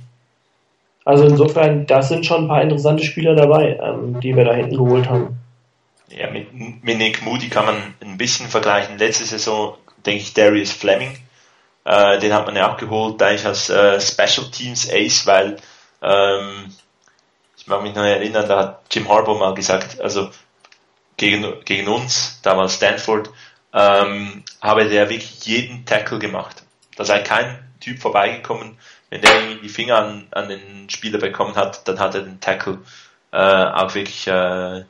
Also 1.04 1.24
insofern, 1.24 1.86
das 1.86 2.08
sind 2.08 2.26
schon 2.26 2.44
ein 2.44 2.48
paar 2.48 2.62
interessante 2.62 3.02
Spieler 3.02 3.34
dabei, 3.34 3.78
ähm, 3.82 4.20
die 4.20 4.36
wir 4.36 4.44
da 4.44 4.54
hinten 4.54 4.76
geholt 4.76 5.08
haben. 5.08 5.38
Ja, 6.10 6.30
mit, 6.30 6.52
mit 6.52 6.98
Nick 6.98 7.22
Moody 7.22 7.48
kann 7.48 7.66
man 7.66 7.76
ein 8.00 8.18
bisschen 8.18 8.48
vergleichen. 8.48 8.98
Letzte 8.98 9.24
Saison, 9.24 9.74
denke 10.04 10.22
ich, 10.22 10.34
Darius 10.34 10.72
Fleming. 10.72 11.12
Äh, 11.88 12.18
den 12.18 12.34
hat 12.34 12.44
man 12.44 12.54
ja 12.54 12.70
auch 12.70 12.76
geholt, 12.76 13.22
eigentlich 13.22 13.46
als 13.46 13.70
äh, 13.70 13.98
Special 13.98 14.50
Teams 14.50 14.90
Ace, 14.92 15.26
weil 15.26 15.56
ähm, 16.02 16.70
ich 17.56 17.66
mag 17.66 17.80
mich 17.80 17.94
noch 17.94 18.02
erinnern, 18.02 18.46
da 18.46 18.58
hat 18.58 18.82
Jim 18.90 19.08
Harbaugh 19.08 19.38
mal 19.38 19.54
gesagt, 19.54 19.98
also 19.98 20.30
gegen, 21.16 21.64
gegen 21.64 21.88
uns, 21.88 22.40
damals 22.42 22.74
Stanford, 22.74 23.30
ähm, 23.72 24.44
habe 24.60 24.86
der 24.86 25.08
wirklich 25.08 25.46
jeden 25.46 25.86
Tackle 25.86 26.18
gemacht. 26.18 26.62
Da 26.94 27.04
sei 27.06 27.20
kein 27.20 27.58
Typ 27.80 28.00
vorbeigekommen, 28.00 28.78
wenn 29.08 29.22
der 29.22 29.40
irgendwie 29.40 29.62
die 29.62 29.70
Finger 29.70 29.96
an, 29.96 30.28
an 30.32 30.50
den 30.50 30.90
Spieler 30.90 31.18
bekommen 31.18 31.56
hat, 31.56 31.88
dann 31.88 31.98
hat 31.98 32.14
er 32.14 32.20
den 32.20 32.38
Tackle 32.38 32.80
äh, 33.32 33.38
auch 33.38 33.94
wirklich 33.94 34.26
äh, 34.26 34.84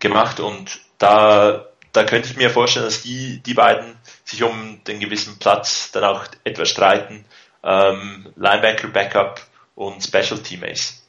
gemacht 0.00 0.38
und 0.38 0.80
da, 0.98 1.64
da 1.92 2.04
könnte 2.04 2.28
ich 2.28 2.36
mir 2.36 2.50
vorstellen, 2.50 2.84
dass 2.84 3.00
die, 3.00 3.38
die 3.38 3.54
beiden 3.54 3.96
sich 4.24 4.42
um 4.42 4.80
den 4.86 5.00
gewissen 5.00 5.38
Platz 5.38 5.92
dann 5.92 6.04
auch 6.04 6.24
etwas 6.44 6.68
streiten. 6.70 7.24
Ähm, 7.62 8.26
Linebacker, 8.36 8.88
Backup 8.88 9.40
und 9.74 10.02
Special 10.02 10.38
Teammates. 10.40 11.02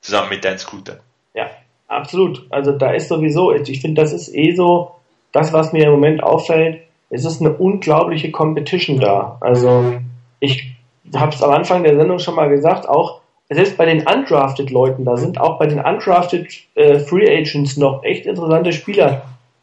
Zusammen 0.00 0.30
mit 0.30 0.44
Dan 0.44 0.58
Scooter. 0.58 1.00
Ja, 1.34 1.50
absolut. 1.88 2.46
Also 2.50 2.72
da 2.72 2.92
ist 2.92 3.08
sowieso, 3.08 3.52
ich 3.52 3.80
finde, 3.80 4.00
das 4.02 4.12
ist 4.12 4.34
eh 4.34 4.54
so, 4.54 4.92
das, 5.32 5.52
was 5.52 5.72
mir 5.72 5.84
im 5.84 5.92
Moment 5.92 6.22
auffällt, 6.22 6.82
es 7.10 7.24
ist 7.24 7.40
eine 7.40 7.52
unglaubliche 7.52 8.30
Competition 8.30 9.00
da. 9.00 9.36
Also 9.40 10.00
ich 10.40 10.72
habe 11.14 11.34
es 11.34 11.42
am 11.42 11.50
Anfang 11.50 11.84
der 11.84 11.96
Sendung 11.96 12.18
schon 12.18 12.34
mal 12.34 12.48
gesagt, 12.48 12.88
auch 12.88 13.20
selbst 13.48 13.76
bei 13.76 13.84
den 13.84 14.06
undrafted 14.06 14.70
Leuten, 14.70 15.04
da 15.04 15.16
sind 15.16 15.40
auch 15.40 15.58
bei 15.58 15.66
den 15.66 15.80
undrafted 15.80 16.48
äh, 16.74 16.98
Free 16.98 17.28
Agents 17.28 17.76
noch 17.76 18.02
echt 18.02 18.26
interessante 18.26 18.72
Spieler 18.72 19.22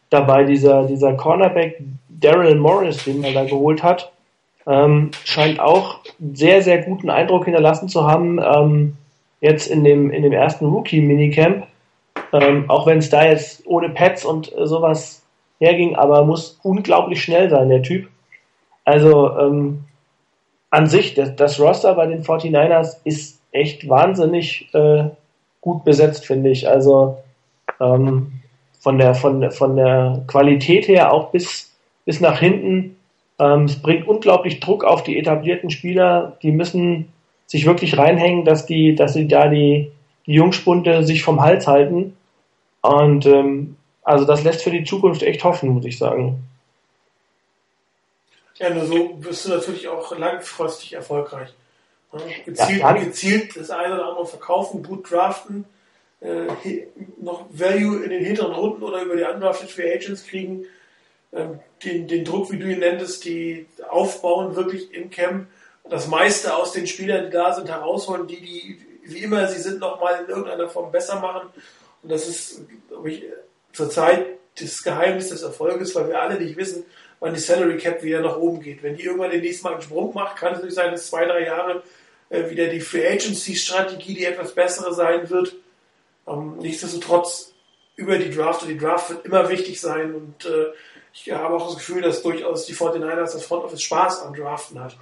dabei. 0.10 0.46
Dieser, 0.46 0.86
dieser 0.86 1.14
Cornerback 1.14 1.82
Daryl 2.24 2.56
Morris, 2.56 3.04
den 3.04 3.22
man 3.22 3.34
da 3.34 3.44
geholt 3.44 3.84
hat, 3.84 4.12
ähm, 4.66 5.12
scheint 5.26 5.60
auch 5.60 6.00
sehr, 6.34 6.62
sehr 6.62 6.82
guten 6.84 7.10
Eindruck 7.10 7.46
hinterlassen 7.46 7.90
zu 7.90 8.08
haben, 8.08 8.40
ähm, 8.40 8.98
jetzt 9.42 9.68
in 9.68 9.84
dem, 9.84 10.12
in 10.12 10.24
dem 10.24 10.32
ersten 10.32 10.66
Rookie-Minicamp. 10.66 11.68
Ähm, 12.32 12.70
auch 12.70 12.88
wenn 12.88 13.00
es 13.00 13.10
da 13.10 13.26
jetzt 13.26 13.66
ohne 13.68 13.90
Pads 13.90 14.26
und 14.26 14.56
äh, 14.58 14.66
sowas 14.66 15.24
herging, 15.60 15.96
aber 15.96 16.24
muss 16.26 16.60
unglaublich 16.64 17.22
schnell 17.22 17.50
sein, 17.50 17.70
der 17.70 17.84
Typ. 17.84 18.08
Also 18.86 19.38
ähm, 19.38 19.84
an 20.70 20.88
sich, 20.88 21.14
das, 21.14 21.36
das 21.36 21.60
Roster 21.60 21.94
bei 21.96 22.08
den 22.08 22.24
49ers 22.24 22.98
ist 23.04 23.40
echt 23.52 23.88
wahnsinnig 23.88 24.74
äh, 24.74 25.10
gut 25.62 25.84
besetzt, 25.84 26.26
finde 26.26 26.50
ich. 26.50 26.68
Also 26.68 27.18
ähm, 27.80 28.32
von 28.80 28.98
der 28.98 29.14
von 29.14 29.52
von 29.52 29.76
der 29.76 30.24
Qualität 30.28 30.88
her 30.88 31.14
auch 31.14 31.30
bis 31.30 31.73
bis 32.06 32.20
nach 32.20 32.40
hinten. 32.40 32.98
Ähm, 33.40 33.66
es 33.66 33.82
bringt 33.82 34.08
unglaublich 34.08 34.60
Druck 34.60 34.84
auf 34.84 35.04
die 35.04 35.18
etablierten 35.18 35.70
Spieler. 35.70 36.38
Die 36.44 36.52
müssen 36.52 37.12
sich 37.48 37.66
wirklich 37.66 37.98
reinhängen, 37.98 38.46
dass 38.46 38.66
die 38.66 38.96
dass 38.96 39.14
sie 39.14 39.28
da 39.28 39.48
die 39.48 39.92
die 40.26 40.34
Jungspunde 40.34 41.04
sich 41.04 41.24
vom 41.24 41.42
Hals 41.42 41.68
halten. 41.68 42.16
Und 42.82 43.26
ähm, 43.26 43.76
also 44.04 44.26
das 44.26 44.44
lässt 44.44 44.64
für 44.64 44.72
die 44.72 44.84
Zukunft 44.84 45.24
echt 45.24 45.44
hoffen, 45.44 45.70
muss 45.70 45.86
ich 45.86 45.98
sagen. 45.98 46.44
Ja, 48.56 48.70
nur 48.70 48.86
so 48.86 49.18
wirst 49.20 49.46
du 49.46 49.50
natürlich 49.50 49.88
auch 49.88 50.18
langfristig 50.18 50.94
erfolgreich. 50.94 51.50
Gezielt, 52.46 52.80
ja, 52.80 52.94
gezielt 52.94 53.56
das 53.56 53.72
eine 53.72 53.96
oder 53.96 54.10
andere 54.10 54.28
verkaufen, 54.28 54.84
gut 54.84 55.10
draften, 55.10 55.66
äh, 56.22 56.46
noch 57.20 57.46
Value 57.50 58.04
in 58.04 58.12
den 58.12 58.24
hinteren 58.24 58.54
Runden 58.54 58.84
oder 58.84 59.02
über 59.02 59.16
die 59.16 59.24
undrafted 59.24 59.72
Free 59.72 59.92
Agents 59.92 60.28
kriegen, 60.28 60.66
den, 61.84 62.08
den 62.08 62.26
Druck, 62.26 62.52
wie 62.52 62.60
du 62.60 62.72
ihn 62.72 62.80
nenntest, 62.80 63.26
die 63.26 63.66
aufbauen 63.90 64.56
wirklich 64.56 64.94
im 64.94 65.10
Camp, 65.10 65.48
das 65.90 66.08
meiste 66.08 66.56
aus 66.56 66.72
den 66.72 66.88
Spielern, 66.88 67.26
die 67.26 67.32
da 67.32 67.54
sind, 67.54 67.70
herausholen, 67.70 68.28
die, 68.28 68.40
die 68.40 68.80
wie 69.06 69.20
immer 69.20 69.48
sie 69.48 69.62
sind, 69.62 69.80
nochmal 69.80 70.24
in 70.24 70.30
irgendeiner 70.30 70.70
Form 70.70 70.92
besser 70.92 71.20
machen. 71.20 71.50
Und 72.02 72.12
das 72.12 72.28
ist, 72.28 72.62
glaube 72.88 73.12
ich, 73.12 73.24
zurzeit 73.74 74.26
das 74.60 74.84
Geheimnis 74.84 75.30
des 75.30 75.42
Erfolges, 75.42 75.96
weil 75.96 76.08
wir 76.08 76.22
alle 76.22 76.40
nicht 76.40 76.56
wissen, 76.56 76.86
wann 77.20 77.34
die 77.34 77.40
Salary 77.40 77.78
Cap 77.78 78.04
wieder 78.04 78.22
nach 78.22 78.38
oben 78.38 78.62
geht. 78.62 78.84
Wenn 78.84 78.96
die 78.96 79.04
irgendwann 79.04 79.32
den 79.32 79.42
nächsten 79.42 79.64
Mal 79.64 79.74
einen 79.74 79.82
Sprung 79.82 80.14
macht, 80.14 80.38
kann 80.38 80.50
es 80.50 80.58
natürlich 80.58 80.76
sein, 80.76 80.92
dass 80.92 81.08
zwei, 81.08 81.26
drei 81.26 81.46
Jahre 81.46 81.84
äh, 82.30 82.50
wieder 82.50 82.68
die 82.68 82.82
Free 82.82 83.08
Agency 83.08 83.56
Strategie 83.56 84.14
die 84.14 84.26
etwas 84.26 84.54
bessere 84.54 84.94
sein 84.94 85.30
wird. 85.30 85.56
Ähm, 86.28 86.58
nichtsdestotrotz 86.60 87.54
über 87.96 88.18
die 88.18 88.32
Draft 88.32 88.68
die 88.68 88.78
Draft 88.78 89.10
wird 89.10 89.26
immer 89.26 89.50
wichtig 89.50 89.80
sein 89.80 90.14
und 90.16 90.46
äh, 90.46 90.72
ich 91.14 91.32
habe 91.32 91.56
auch 91.56 91.68
das 91.68 91.78
Gefühl, 91.78 92.02
dass 92.02 92.24
durchaus 92.24 92.66
die 92.66 92.74
49ers 92.74 93.34
das 93.34 93.46
Front 93.46 93.66
Office 93.66 93.84
Spaß 93.84 94.24
am 94.24 94.34
Draften 94.34 94.80
hat. 94.80 94.98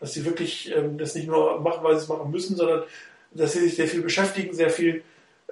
Dass 0.00 0.12
sie 0.12 0.24
wirklich 0.24 0.74
ähm, 0.74 0.98
das 0.98 1.14
nicht 1.14 1.28
nur 1.28 1.60
machen, 1.60 1.82
weil 1.82 1.94
sie 1.94 2.02
es 2.02 2.08
machen 2.08 2.30
müssen, 2.30 2.56
sondern 2.56 2.82
dass 3.30 3.52
sie 3.52 3.60
sich 3.60 3.76
sehr 3.76 3.88
viel 3.88 4.02
beschäftigen, 4.02 4.52
sehr 4.52 4.70
viel 4.70 5.02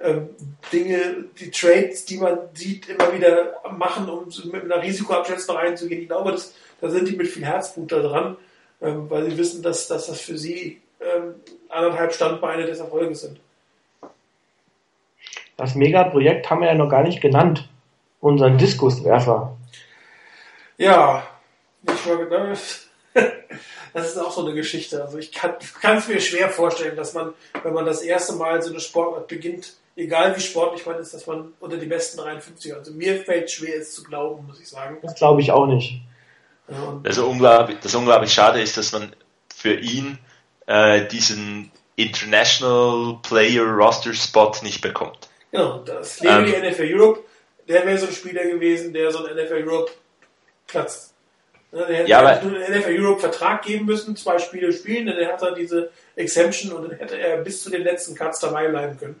ähm, 0.01 0.29
Dinge, 0.71 1.25
die 1.39 1.51
Trades, 1.51 2.05
die 2.05 2.17
man 2.17 2.37
sieht, 2.53 2.89
immer 2.89 3.13
wieder 3.13 3.61
machen, 3.71 4.09
um 4.09 4.27
mit 4.51 4.63
einer 4.63 4.81
Risikoabschätzung 4.81 5.55
reinzugehen. 5.55 6.01
Ich 6.01 6.07
glaube, 6.07 6.31
das, 6.31 6.53
da 6.81 6.89
sind 6.89 7.07
die 7.07 7.15
mit 7.15 7.27
viel 7.27 7.45
Herzblut 7.45 7.91
da 7.91 8.01
dran, 8.01 8.37
ähm, 8.81 9.09
weil 9.09 9.29
sie 9.29 9.37
wissen, 9.37 9.63
dass, 9.63 9.87
dass 9.87 10.07
das 10.07 10.19
für 10.19 10.37
sie 10.37 10.81
ähm, 10.99 11.35
anderthalb 11.69 12.13
Standbeine 12.13 12.65
des 12.65 12.79
Erfolges 12.79 13.21
sind. 13.21 13.39
Das 15.55 15.75
Megaprojekt 15.75 16.49
haben 16.49 16.61
wir 16.61 16.67
ja 16.67 16.75
noch 16.75 16.89
gar 16.89 17.03
nicht 17.03 17.21
genannt. 17.21 17.69
Unseren 18.19 18.57
Diskuswerfer. 18.57 19.55
Ja, 20.77 21.27
ich 21.83 22.07
war 22.07 22.17
gedacht, 22.17 22.87
das 23.93 24.07
ist 24.07 24.17
auch 24.17 24.31
so 24.31 24.45
eine 24.45 24.55
Geschichte. 24.55 25.03
Also 25.03 25.17
ich 25.17 25.31
kann 25.31 25.57
es 25.97 26.07
mir 26.07 26.19
schwer 26.19 26.49
vorstellen, 26.49 26.95
dass 26.95 27.13
man, 27.13 27.33
wenn 27.61 27.73
man 27.73 27.85
das 27.85 28.01
erste 28.01 28.33
Mal 28.33 28.61
so 28.61 28.71
eine 28.71 28.79
Sportart 28.79 29.27
beginnt, 29.27 29.73
egal 29.95 30.35
wie 30.35 30.41
sportlich 30.41 30.85
man 30.85 30.99
ist, 30.99 31.13
dass 31.13 31.27
man 31.27 31.53
unter 31.59 31.77
die 31.77 31.85
besten 31.85 32.17
53, 32.17 32.73
also 32.73 32.91
mir 32.91 33.23
fällt 33.23 33.51
schwer, 33.51 33.77
es 33.77 33.93
zu 33.93 34.03
glauben, 34.03 34.47
muss 34.47 34.59
ich 34.59 34.69
sagen. 34.69 34.97
Das 35.01 35.15
glaube 35.15 35.41
ich 35.41 35.51
auch 35.51 35.67
nicht. 35.67 36.01
Ja, 36.67 37.01
also 37.03 37.27
unglaublich, 37.27 37.77
das 37.81 37.93
unglaublich 37.93 38.33
schade 38.33 38.61
ist, 38.61 38.77
dass 38.77 38.93
man 38.93 39.13
für 39.53 39.73
ihn 39.73 40.17
äh, 40.65 41.05
diesen 41.07 41.71
International 41.95 43.19
Player 43.21 43.63
Roster 43.63 44.13
Spot 44.13 44.51
nicht 44.63 44.81
bekommt. 44.81 45.29
Genau, 45.51 45.79
das 45.79 46.19
Leben 46.21 46.45
ähm, 46.45 46.63
die 46.63 46.69
NFL 46.69 46.93
Europe, 46.95 47.19
der 47.67 47.85
wäre 47.85 47.97
so 47.97 48.07
ein 48.07 48.13
Spieler 48.13 48.43
gewesen, 48.45 48.93
der 48.93 49.11
so 49.11 49.23
einen 49.23 49.35
NFL 49.35 49.63
Europe 49.67 49.91
Platz. 50.67 51.13
Ne, 51.71 51.85
der 51.87 51.97
hätte 51.97 52.09
ja, 52.09 52.41
nur 52.43 52.55
einen 52.55 52.79
NFL 52.79 52.95
Europe 52.99 53.19
Vertrag 53.19 53.63
geben 53.63 53.85
müssen, 53.85 54.15
zwei 54.15 54.37
Spiele 54.37 54.71
spielen, 54.71 55.07
dann 55.07 55.27
hat 55.27 55.41
er 55.41 55.53
diese 55.53 55.89
Exemption 56.15 56.71
und 56.71 56.89
dann 56.89 56.99
hätte 56.99 57.17
er 57.17 57.37
bis 57.37 57.63
zu 57.63 57.71
den 57.71 57.83
letzten 57.83 58.15
Cuts 58.15 58.39
dabei 58.39 58.67
bleiben 58.67 58.97
können. 58.97 59.19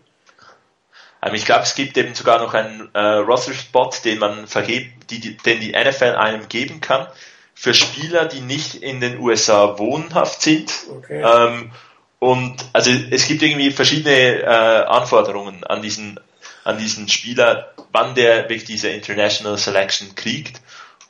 Ähm, 1.23 1.33
ich 1.33 1.45
glaube, 1.45 1.63
es 1.63 1.75
gibt 1.75 1.97
eben 1.97 2.13
sogar 2.13 2.39
noch 2.39 2.53
einen 2.53 2.89
äh, 2.93 2.99
Roster-Spot, 2.99 3.91
den 4.03 4.19
man 4.19 4.47
verhebt, 4.47 5.09
die, 5.09 5.19
die, 5.19 5.37
den 5.37 5.61
die 5.61 5.71
NFL 5.71 6.15
einem 6.15 6.47
geben 6.47 6.81
kann, 6.81 7.07
für 7.55 7.73
Spieler, 7.73 8.25
die 8.25 8.41
nicht 8.41 8.75
in 8.75 8.99
den 8.99 9.19
USA 9.19 9.77
wohnhaft 9.77 10.41
sind. 10.41 10.71
Okay. 10.89 11.21
Ähm, 11.21 11.71
und 12.19 12.55
also 12.71 12.89
es 13.11 13.27
gibt 13.27 13.41
irgendwie 13.41 13.71
verschiedene 13.71 14.41
äh, 14.41 14.45
Anforderungen 14.45 15.63
an 15.63 15.81
diesen, 15.81 16.19
an 16.63 16.77
diesen 16.77 17.09
Spieler, 17.09 17.73
wann 17.91 18.15
der 18.15 18.43
wirklich 18.43 18.63
diese 18.63 18.89
International 18.89 19.57
Selection 19.57 20.15
kriegt. 20.15 20.61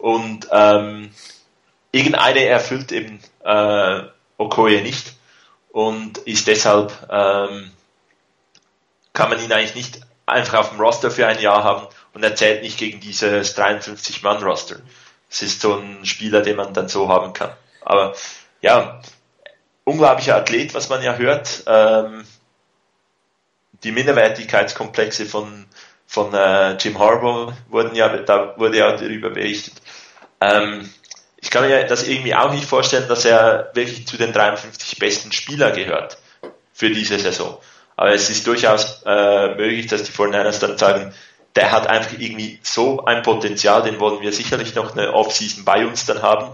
Und 0.04 0.50
ähm, 0.52 1.12
irgendeine 1.94 2.44
erfüllt 2.44 2.92
eben 2.92 3.22
äh, 3.46 4.02
Okoye 4.38 4.82
nicht 4.82 5.14
und 5.72 6.18
ist 6.18 6.48
deshalb 6.48 6.92
ähm, 7.10 7.72
kann 9.14 9.30
man 9.30 9.42
ihn 9.42 9.54
eigentlich 9.54 9.76
nicht 9.76 10.02
einfach 10.26 10.60
auf 10.60 10.70
dem 10.72 10.82
Roster 10.82 11.10
für 11.10 11.26
ein 11.26 11.40
Jahr 11.40 11.64
haben 11.64 11.88
und 12.14 12.22
er 12.22 12.36
zählt 12.36 12.64
nicht 12.64 12.78
gegen 12.78 13.00
dieses 13.00 13.58
53-Mann-Roster. 13.58 14.82
Es 15.30 15.42
ist 15.42 15.62
so 15.62 15.76
ein 15.78 16.06
Spieler, 16.06 16.42
den 16.42 16.58
man 16.58 16.74
dann 16.74 16.90
so 16.90 17.08
haben 17.08 17.32
kann. 17.32 17.54
Aber 17.80 18.14
ja, 18.60 19.02
unglaublicher 19.86 20.36
Athlet, 20.36 20.74
was 20.74 20.90
man 20.90 21.02
ja 21.02 21.16
hört. 21.16 21.64
Ähm, 21.66 22.26
die 23.86 23.94
Minderwertigkeitskomplexe 23.94 25.26
von, 25.26 25.66
von 26.08 26.34
äh, 26.34 26.74
Jim 26.74 27.00
Harbaugh 27.00 27.54
wurden 27.70 27.96
ja, 27.96 28.10
da 28.18 28.58
wurde 28.58 28.80
ja 28.80 28.92
darüber 28.98 29.30
berichtet. 29.30 29.82
Ähm, 30.44 30.90
ich 31.38 31.50
kann 31.50 31.68
mir 31.68 31.84
das 31.86 32.08
irgendwie 32.08 32.36
auch 32.36 32.52
nicht 32.52 32.66
vorstellen, 32.66 33.08
dass 33.08 33.26
er 33.26 33.72
wirklich 33.74 34.08
zu 34.08 34.18
den 34.18 34.34
53 34.34 34.98
besten 35.00 35.32
Spieler 35.32 35.72
gehört 35.72 36.18
für 36.74 36.90
diese 36.90 37.20
Saison. 37.20 37.58
Aber 37.96 38.12
es 38.12 38.30
ist 38.30 38.48
durchaus 38.48 39.04
äh, 39.06 39.56
möglich, 39.56 39.88
dass 39.88 40.04
die 40.04 40.12
49ers 40.12 40.60
dann 40.60 40.78
sagen, 40.78 41.14
der 41.56 41.72
hat 41.72 41.88
einfach 41.88 42.18
irgendwie 42.18 42.60
so 42.64 43.06
ein 43.06 43.22
Potenzial, 43.22 43.84
den 43.84 44.00
wollen 44.00 44.22
wir 44.22 44.34
sicherlich 44.34 44.74
noch 44.74 44.96
eine 44.96 45.14
Offseason 45.14 45.66
bei 45.66 45.86
uns 45.86 46.06
dann 46.06 46.22
haben, 46.22 46.50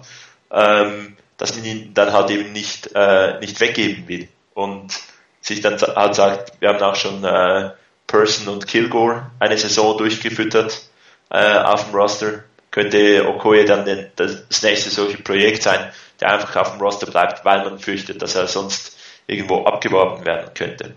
ähm, 0.52 1.18
dass 1.38 1.56
man 1.56 1.64
ihn 1.64 1.94
dann 1.94 2.11
halt 2.11 2.30
eben 2.32 2.52
nicht, 2.52 2.90
äh, 2.95 3.40
nicht 3.40 3.60
weggeben 3.61 4.07
will. 4.07 4.28
Und 4.53 4.94
sich 5.41 5.61
dann 5.61 5.80
halt 5.80 6.16
sagt, 6.16 6.60
wir 6.60 6.70
haben 6.70 6.82
auch 6.82 6.95
schon 6.95 7.24
äh, 7.24 7.72
Person 8.07 8.49
und 8.49 8.68
Kilgore 8.68 9.32
eine 9.40 9.57
Saison 9.57 9.98
durchgefüttert 9.98 10.82
äh, 11.30 11.57
auf 11.60 11.86
dem 11.86 11.95
Roster. 11.95 12.44
Könnte 12.72 13.28
Okoye 13.28 13.66
dann 13.66 13.86
den, 13.86 14.08
das 14.16 14.62
nächste 14.62 14.90
solche 14.90 15.18
Projekt 15.18 15.64
sein, 15.64 15.80
der 16.20 16.34
einfach 16.34 16.56
auf 16.56 16.72
dem 16.72 16.82
Roster 16.82 17.10
bleibt, 17.10 17.44
weil 17.46 17.64
man 17.64 17.80
fürchtet, 17.80 18.22
dass 18.22 18.36
er 18.36 18.48
sonst 18.48 18.98
irgendwo 19.28 19.64
abgeworben 19.64 20.26
werden 20.26 20.52
könnte. 20.54 20.94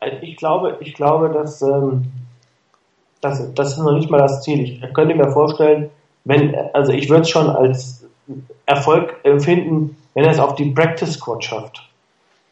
Also 0.00 0.16
ich 0.20 0.36
glaube, 0.36 0.76
ich 0.80 0.94
glaube, 0.94 1.30
dass 1.30 1.62
ähm, 1.62 2.04
das, 3.20 3.54
das 3.54 3.72
ist 3.72 3.78
noch 3.78 3.92
nicht 3.92 4.10
mal 4.10 4.18
das 4.18 4.42
Ziel. 4.42 4.60
Ich 4.60 4.94
könnte 4.94 5.14
mir 5.14 5.30
vorstellen, 5.30 5.90
wenn, 6.24 6.54
also 6.72 6.92
ich 6.92 7.08
würde 7.08 7.22
es 7.22 7.30
schon 7.30 7.48
als 7.48 8.04
Erfolg 8.66 9.16
empfinden, 9.22 9.96
wenn 10.14 10.24
er 10.24 10.30
es 10.30 10.38
auf 10.38 10.54
die 10.56 10.70
Practice 10.70 11.14
Squad 11.14 11.44
schafft. 11.44 11.88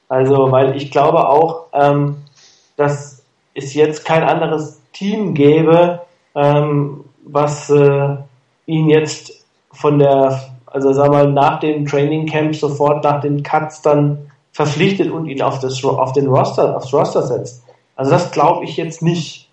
Also, 0.09 0.53
weil 0.53 0.77
ich 0.77 0.91
glaube 0.91 1.29
auch, 1.29 1.67
ähm, 1.73 2.19
dass 2.77 3.25
es 3.55 3.75
jetzt 3.75 4.05
kein 4.05 4.23
anderes 4.23 4.81
Team 4.93 5.35
gäbe, 5.35 6.01
ähm, 6.35 7.05
was 7.25 7.71
äh, 7.71 8.17
ihn 8.67 8.89
jetzt 8.89 9.45
von 9.73 9.99
der, 9.99 10.41
also 10.67 10.93
sag 10.93 11.11
mal, 11.11 11.31
nach 11.33 11.61
dem 11.61 11.87
Training 11.87 12.27
Camp 12.27 12.55
sofort 12.55 13.05
nach 13.05 13.21
den 13.21 13.43
Cuts 13.43 13.83
dann 13.83 14.31
verpflichtet 14.53 15.11
und 15.11 15.27
ihn 15.27 15.43
auf, 15.43 15.59
das, 15.59 15.83
auf 15.85 16.13
den 16.13 16.29
Roster, 16.29 16.77
aufs 16.77 16.93
Roster 16.93 17.23
setzt. 17.23 17.65
Also 17.97 18.13
das 18.13 18.31
glaube 18.31 18.65
ich 18.65 18.77
jetzt 18.77 19.03
nicht. 19.03 19.49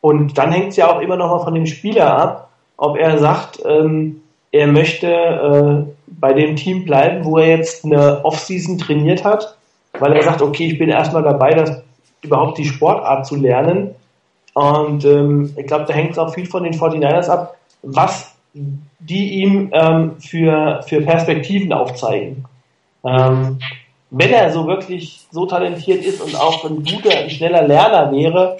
Und 0.00 0.38
dann 0.38 0.52
hängt 0.52 0.68
es 0.68 0.76
ja 0.76 0.90
auch 0.90 1.00
immer 1.00 1.16
noch 1.16 1.28
mal 1.28 1.44
von 1.44 1.54
dem 1.54 1.66
Spieler 1.66 2.16
ab, 2.16 2.50
ob 2.76 2.96
er 2.96 3.18
sagt, 3.18 3.62
ähm, 3.66 4.22
er 4.52 4.66
möchte 4.66 5.06
äh, 5.08 5.92
bei 6.06 6.32
dem 6.32 6.56
Team 6.56 6.84
bleiben, 6.84 7.24
wo 7.24 7.38
er 7.38 7.48
jetzt 7.48 7.84
eine 7.84 8.24
Offseason 8.24 8.78
trainiert 8.78 9.24
hat, 9.24 9.56
weil 9.98 10.12
er 10.12 10.22
sagt, 10.22 10.42
okay, 10.42 10.66
ich 10.66 10.78
bin 10.78 10.88
erstmal 10.88 11.22
dabei, 11.22 11.50
das 11.50 11.82
überhaupt 12.22 12.58
die 12.58 12.64
Sportart 12.64 13.26
zu 13.26 13.36
lernen. 13.36 13.94
Und 14.56 15.04
ähm, 15.04 15.52
ich 15.54 15.66
glaube, 15.66 15.84
da 15.84 15.92
hängt 15.92 16.12
es 16.12 16.18
auch 16.18 16.32
viel 16.32 16.46
von 16.46 16.64
den 16.64 16.72
49ers 16.72 17.28
ab, 17.28 17.58
was 17.82 18.34
die 18.54 19.42
ihm 19.42 19.70
ähm, 19.74 20.12
für, 20.18 20.80
für 20.88 21.02
Perspektiven 21.02 21.74
aufzeigen. 21.74 22.46
Ähm, 23.04 23.58
wenn 24.10 24.30
er 24.30 24.50
so 24.50 24.66
wirklich 24.66 25.26
so 25.30 25.44
talentiert 25.44 26.02
ist 26.02 26.22
und 26.22 26.40
auch 26.40 26.64
ein 26.64 26.82
guter, 26.84 27.18
ein 27.18 27.28
schneller 27.28 27.68
Lerner 27.68 28.10
wäre, 28.12 28.56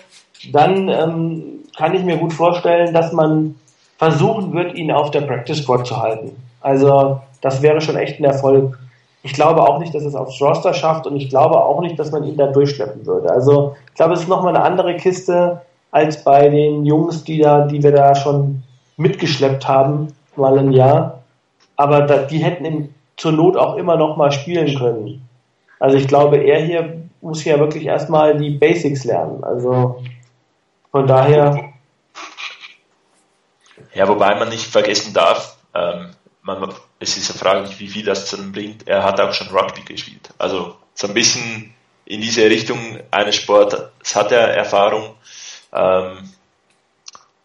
dann 0.52 0.90
ähm, 0.90 1.42
kann 1.74 1.94
ich 1.94 2.04
mir 2.04 2.18
gut 2.18 2.34
vorstellen, 2.34 2.92
dass 2.92 3.14
man 3.14 3.54
versuchen 3.96 4.52
wird, 4.52 4.74
ihn 4.74 4.92
auf 4.92 5.10
der 5.12 5.22
Practice 5.22 5.62
Squad 5.62 5.86
zu 5.86 5.96
halten. 5.96 6.32
Also 6.60 7.22
das 7.40 7.62
wäre 7.62 7.80
schon 7.80 7.96
echt 7.96 8.20
ein 8.20 8.24
Erfolg. 8.24 8.78
Ich 9.22 9.32
glaube 9.32 9.62
auch 9.62 9.78
nicht, 9.78 9.94
dass 9.94 10.04
es 10.04 10.14
aufs 10.14 10.42
Roster 10.42 10.74
schafft 10.74 11.06
und 11.06 11.16
ich 11.16 11.30
glaube 11.30 11.56
auch 11.56 11.80
nicht, 11.80 11.98
dass 11.98 12.12
man 12.12 12.22
ihn 12.24 12.36
da 12.36 12.48
durchschleppen 12.48 13.06
würde. 13.06 13.30
Also 13.30 13.76
ich 13.88 13.94
glaube, 13.94 14.12
es 14.12 14.20
ist 14.20 14.28
nochmal 14.28 14.54
eine 14.54 14.62
andere 14.62 14.94
Kiste 14.98 15.62
als 15.90 16.22
bei 16.24 16.48
den 16.48 16.84
Jungs, 16.84 17.24
die 17.24 17.38
da, 17.38 17.66
die 17.66 17.82
wir 17.82 17.92
da 17.92 18.14
schon 18.14 18.62
mitgeschleppt 18.96 19.66
haben, 19.66 20.08
mal 20.36 20.58
ein 20.58 20.72
Jahr. 20.72 21.22
Aber 21.76 22.02
da, 22.02 22.18
die 22.18 22.38
hätten 22.38 22.64
in, 22.64 22.94
zur 23.16 23.32
Not 23.32 23.56
auch 23.56 23.76
immer 23.76 23.96
noch 23.96 24.16
mal 24.16 24.32
spielen 24.32 24.78
können. 24.78 25.26
Also 25.78 25.96
ich 25.96 26.08
glaube, 26.08 26.38
er 26.38 26.64
hier 26.64 27.02
muss 27.20 27.44
ja 27.44 27.58
wirklich 27.58 27.84
erstmal 27.84 28.36
die 28.36 28.50
Basics 28.50 29.04
lernen. 29.04 29.42
Also 29.44 30.02
von 30.90 31.06
daher. 31.06 31.72
Ja, 33.94 34.08
wobei 34.08 34.34
man 34.34 34.48
nicht 34.48 34.66
vergessen 34.66 35.12
darf, 35.12 35.56
ähm, 35.74 36.10
man, 36.42 36.72
es 36.98 37.16
ist 37.16 37.30
eine 37.30 37.38
Frage, 37.38 37.68
wie 37.78 37.88
viel 37.88 38.04
das 38.04 38.30
dann 38.30 38.52
bringt. 38.52 38.86
Er 38.86 39.02
hat 39.02 39.20
auch 39.20 39.32
schon 39.32 39.48
Rugby 39.48 39.82
gespielt. 39.82 40.30
Also 40.38 40.76
so 40.94 41.08
ein 41.08 41.14
bisschen 41.14 41.74
in 42.04 42.20
diese 42.20 42.48
Richtung 42.48 42.78
eines 43.10 43.36
Sport, 43.36 43.90
es 44.02 44.14
hat 44.14 44.32
er 44.32 44.54
Erfahrung. 44.54 45.16
Ähm, 45.76 46.30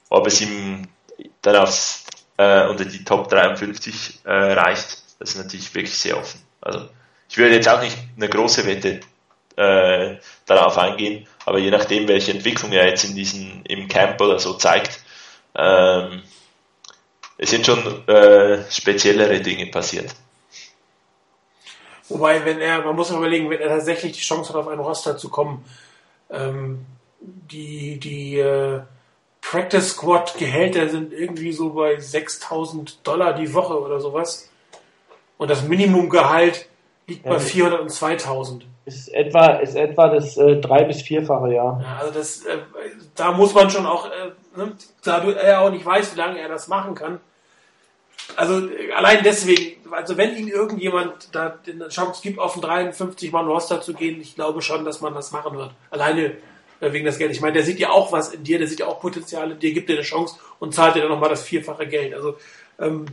ob 0.09 0.27
es 0.27 0.41
ihm 0.41 0.87
dann 1.41 1.55
aufs, 1.57 2.05
äh, 2.37 2.67
unter 2.67 2.85
die 2.85 3.03
Top 3.03 3.29
53 3.29 4.21
äh, 4.23 4.31
reicht, 4.31 5.03
das 5.19 5.31
ist 5.31 5.37
natürlich 5.37 5.73
wirklich 5.73 5.97
sehr 5.97 6.17
offen. 6.17 6.41
Also 6.61 6.89
ich 7.29 7.37
würde 7.37 7.55
jetzt 7.55 7.69
auch 7.69 7.81
nicht 7.81 7.97
eine 8.15 8.29
große 8.29 8.65
Wette 8.65 9.01
äh, 9.55 10.17
darauf 10.45 10.77
eingehen, 10.77 11.27
aber 11.45 11.59
je 11.59 11.71
nachdem, 11.71 12.07
welche 12.07 12.31
Entwicklung 12.31 12.71
er 12.71 12.87
jetzt 12.87 13.03
in 13.03 13.15
diesen, 13.15 13.65
im 13.65 13.87
Camp 13.87 14.19
oder 14.21 14.39
so 14.39 14.53
zeigt, 14.53 14.99
ähm, 15.55 16.23
es 17.37 17.49
sind 17.49 17.65
schon 17.65 18.07
äh, 18.07 18.69
speziellere 18.69 19.39
Dinge 19.41 19.67
passiert. 19.67 20.13
Wobei, 22.09 22.43
wenn 22.45 22.59
er, 22.59 22.81
man 22.81 22.95
muss 22.95 23.09
überlegen, 23.09 23.49
wenn 23.49 23.61
er 23.61 23.69
tatsächlich 23.69 24.13
die 24.13 24.21
Chance 24.21 24.49
hat, 24.49 24.57
auf 24.57 24.67
einen 24.67 24.81
Roster 24.81 25.17
zu 25.17 25.29
kommen, 25.29 25.65
ähm, 26.29 26.85
die, 27.21 27.99
die 27.99 28.39
äh, 28.39 28.81
Practice 29.41 29.91
Squad 29.91 30.37
Gehälter 30.37 30.89
sind 30.89 31.13
irgendwie 31.13 31.51
so 31.51 31.71
bei 31.71 31.99
6000 31.99 33.05
Dollar 33.05 33.33
die 33.33 33.53
Woche 33.53 33.79
oder 33.79 33.99
sowas. 33.99 34.49
Und 35.37 35.49
das 35.49 35.63
Minimumgehalt 35.63 36.67
liegt 37.07 37.23
bei 37.23 37.39
400 37.39 37.81
und 37.81 37.89
2000. 37.89 38.65
Ist 38.85 39.13
etwa, 39.13 39.47
ist 39.57 39.75
etwa 39.75 40.09
das 40.09 40.37
äh, 40.37 40.57
drei- 40.57 40.83
bis 40.83 41.01
vierfache, 41.01 41.53
ja. 41.53 41.79
Ja, 41.81 41.97
also 41.99 42.13
das, 42.13 42.45
äh, 42.45 42.57
da 43.15 43.31
muss 43.31 43.53
man 43.53 43.69
schon 43.69 43.85
auch, 43.85 44.07
äh, 44.07 44.31
ne, 44.57 44.73
da 45.03 45.23
er 45.31 45.61
auch 45.61 45.69
nicht 45.69 45.85
weiß, 45.85 46.15
wie 46.15 46.19
lange 46.19 46.39
er 46.39 46.49
das 46.49 46.67
machen 46.67 46.95
kann. 46.95 47.19
Also 48.35 48.67
äh, 48.69 48.91
allein 48.93 49.23
deswegen, 49.23 49.77
also 49.91 50.17
wenn 50.17 50.35
ihm 50.35 50.47
irgendjemand 50.47 51.29
da 51.31 51.59
eine 51.67 51.89
Chance 51.89 52.21
gibt, 52.23 52.39
auf 52.39 52.55
einen 52.55 52.91
53-Mann-Roster 52.93 53.81
zu 53.81 53.93
gehen, 53.93 54.19
ich 54.21 54.35
glaube 54.35 54.61
schon, 54.61 54.85
dass 54.85 55.01
man 55.01 55.13
das 55.13 55.31
machen 55.31 55.57
wird. 55.57 55.71
Alleine 55.91 56.25
äh, 56.25 56.33
wegen 56.81 57.05
das 57.05 57.17
Geld. 57.17 57.31
Ich 57.31 57.41
meine, 57.41 57.53
der 57.53 57.63
sieht 57.63 57.79
ja 57.79 57.91
auch 57.91 58.11
was 58.11 58.33
in 58.33 58.43
dir, 58.43 58.57
der 58.57 58.67
sieht 58.67 58.79
ja 58.79 58.87
auch 58.87 58.99
Potenzial 58.99 59.51
in 59.51 59.59
dir, 59.59 59.73
gibt 59.73 59.89
dir 59.89 59.93
eine 59.93 60.01
Chance 60.01 60.35
und 60.59 60.73
zahlt 60.73 60.95
dir 60.95 61.01
dann 61.01 61.11
nochmal 61.11 61.29
das 61.29 61.43
vierfache 61.43 61.87
Geld. 61.87 62.13
Also 62.13 62.35
ähm, 62.79 63.05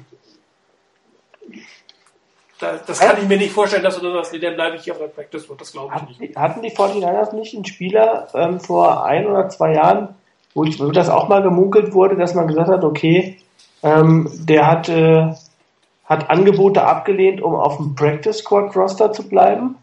da, 2.58 2.78
das 2.84 2.98
kann 2.98 3.18
ich 3.20 3.28
mir 3.28 3.36
nicht 3.36 3.52
vorstellen, 3.52 3.84
dass 3.84 4.00
du 4.00 4.12
sagst, 4.12 4.32
nee, 4.32 4.38
dann 4.38 4.54
bleibe 4.54 4.76
ich 4.76 4.82
hier 4.82 4.94
auf 4.94 4.98
der 4.98 5.06
Practice 5.08 5.48
Road. 5.48 5.60
Das 5.60 5.72
glaube 5.72 5.88
ich 5.88 6.00
Hatten 6.00 6.06
nicht. 6.18 6.34
die, 6.34 6.38
hatten 6.38 6.62
die 6.62 6.70
49ers 6.70 7.34
nicht 7.34 7.54
einen 7.54 7.64
Spieler 7.64 8.28
ähm, 8.34 8.58
vor 8.58 9.04
ein 9.04 9.26
oder 9.26 9.48
zwei 9.48 9.74
Jahren, 9.74 10.14
wo, 10.54 10.64
ich, 10.64 10.80
wo 10.80 10.90
das 10.90 11.08
auch 11.08 11.28
mal 11.28 11.42
gemunkelt 11.42 11.92
wurde, 11.92 12.16
dass 12.16 12.34
man 12.34 12.48
gesagt 12.48 12.68
hat, 12.68 12.84
okay, 12.84 13.38
ähm, 13.82 14.28
der 14.40 14.66
hat, 14.66 14.88
äh, 14.88 15.34
hat 16.04 16.30
Angebote 16.30 16.82
abgelehnt, 16.82 17.40
um 17.40 17.54
auf 17.54 17.76
dem 17.76 17.94
Practice 17.94 18.38
Squad 18.38 18.74
Roster 18.74 19.12
zu 19.12 19.28
bleiben? 19.28 19.76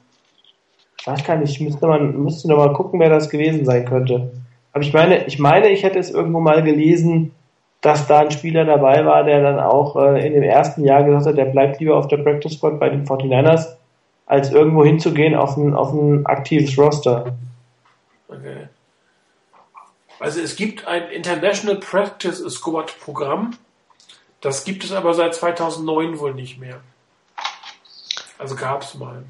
Ich 1.05 1.11
weiß 1.11 1.23
gar 1.23 1.37
nicht, 1.37 1.61
müsste 1.61 1.85
man 1.85 2.23
müsste 2.23 2.47
noch 2.47 2.57
mal 2.57 2.73
gucken, 2.73 2.99
wer 2.99 3.09
das 3.11 3.29
gewesen 3.29 3.63
sein 3.63 3.85
könnte. 3.85 4.31
Aber 4.73 4.83
ich 4.83 4.91
meine, 4.91 5.23
ich 5.27 5.37
meine, 5.37 5.69
ich 5.69 5.83
hätte 5.83 5.99
es 5.99 6.09
irgendwo 6.09 6.39
mal 6.39 6.63
gelesen, 6.63 7.31
dass 7.81 8.07
da 8.07 8.21
ein 8.21 8.31
Spieler 8.31 8.65
dabei 8.65 9.05
war, 9.05 9.23
der 9.23 9.43
dann 9.43 9.59
auch 9.59 9.95
äh, 9.97 10.25
in 10.25 10.33
dem 10.33 10.41
ersten 10.41 10.83
Jahr 10.83 11.03
gesagt 11.03 11.27
hat, 11.27 11.37
der 11.37 11.45
bleibt 11.45 11.79
lieber 11.79 11.95
auf 11.95 12.07
der 12.07 12.17
Practice 12.17 12.53
Squad 12.53 12.79
bei 12.79 12.89
den 12.89 13.05
49ers, 13.05 13.75
als 14.25 14.51
irgendwo 14.51 14.83
hinzugehen 14.83 15.35
auf 15.35 15.55
ein, 15.57 15.75
auf 15.75 15.93
ein 15.93 16.25
aktives 16.25 16.75
Roster. 16.75 17.37
Okay. 18.27 18.69
Also 20.19 20.41
es 20.41 20.55
gibt 20.55 20.87
ein 20.87 21.09
International 21.09 21.79
Practice 21.79 22.43
Squad 22.49 22.99
Programm. 22.99 23.51
Das 24.41 24.63
gibt 24.63 24.83
es 24.83 24.91
aber 24.91 25.13
seit 25.13 25.35
2009 25.35 26.17
wohl 26.17 26.33
nicht 26.33 26.59
mehr. 26.59 26.79
Also 28.39 28.55
gab 28.55 28.81
es 28.81 28.95
mal. 28.95 29.23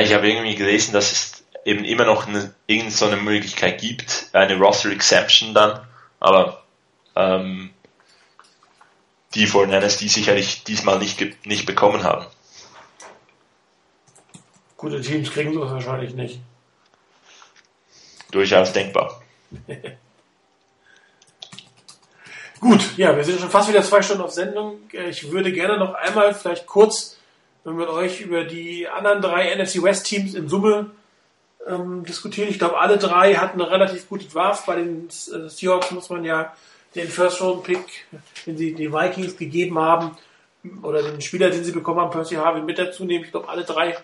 Ich 0.00 0.14
habe 0.14 0.28
irgendwie 0.28 0.54
gelesen, 0.54 0.92
dass 0.92 1.12
es 1.12 1.44
eben 1.64 1.84
immer 1.84 2.04
noch 2.04 2.26
eine, 2.26 2.54
irgend 2.66 2.92
so 2.92 3.06
eine 3.06 3.16
Möglichkeit 3.16 3.80
gibt, 3.80 4.28
eine 4.32 4.56
Roster 4.56 4.90
Exemption 4.90 5.54
dann, 5.54 5.86
aber 6.20 6.62
ähm, 7.16 7.70
die 9.34 9.46
von 9.46 9.70
NSD 9.70 10.08
sicherlich 10.08 10.64
diesmal 10.64 10.98
nicht, 10.98 11.46
nicht 11.46 11.66
bekommen 11.66 12.02
haben. 12.02 12.26
Gute 14.76 15.00
Teams 15.00 15.30
kriegen 15.30 15.54
sowas 15.54 15.70
wahrscheinlich 15.70 16.14
nicht. 16.14 16.40
Durchaus 18.30 18.72
denkbar. 18.72 19.22
Gut, 22.60 22.96
ja, 22.96 23.14
wir 23.16 23.24
sind 23.24 23.40
schon 23.40 23.50
fast 23.50 23.68
wieder 23.68 23.82
zwei 23.82 24.00
Stunden 24.00 24.22
auf 24.22 24.30
Sendung. 24.32 24.78
Ich 24.92 25.30
würde 25.30 25.52
gerne 25.52 25.78
noch 25.78 25.92
einmal 25.94 26.34
vielleicht 26.34 26.66
kurz 26.66 27.13
mit 27.64 27.88
euch 27.88 28.20
über 28.20 28.44
die 28.44 28.88
anderen 28.88 29.22
drei 29.22 29.54
NFC 29.54 29.82
West 29.82 30.06
Teams 30.06 30.34
in 30.34 30.48
Summe 30.48 30.90
ähm, 31.66 32.04
diskutieren. 32.04 32.48
Ich 32.50 32.58
glaube, 32.58 32.78
alle 32.78 32.98
drei 32.98 33.34
hatten 33.34 33.60
eine 33.60 33.70
relativ 33.70 34.08
gute 34.08 34.26
Draft. 34.26 34.66
Bei 34.66 34.76
den 34.76 35.08
äh, 35.08 35.48
Seahawks 35.48 35.90
muss 35.90 36.10
man 36.10 36.24
ja 36.24 36.54
den 36.94 37.08
First 37.08 37.40
Round 37.40 37.64
Pick, 37.64 38.06
den 38.46 38.56
sie 38.56 38.74
die 38.74 38.92
Vikings 38.92 39.36
gegeben 39.36 39.78
haben, 39.78 40.16
oder 40.82 41.02
den 41.02 41.20
Spieler, 41.20 41.50
den 41.50 41.64
sie 41.64 41.72
bekommen 41.72 42.00
haben, 42.00 42.10
Percy 42.10 42.36
Harvey, 42.36 42.62
mit 42.62 42.78
dazu 42.78 43.04
nehmen. 43.04 43.24
Ich 43.24 43.30
glaube, 43.30 43.48
alle 43.48 43.64
drei 43.64 43.96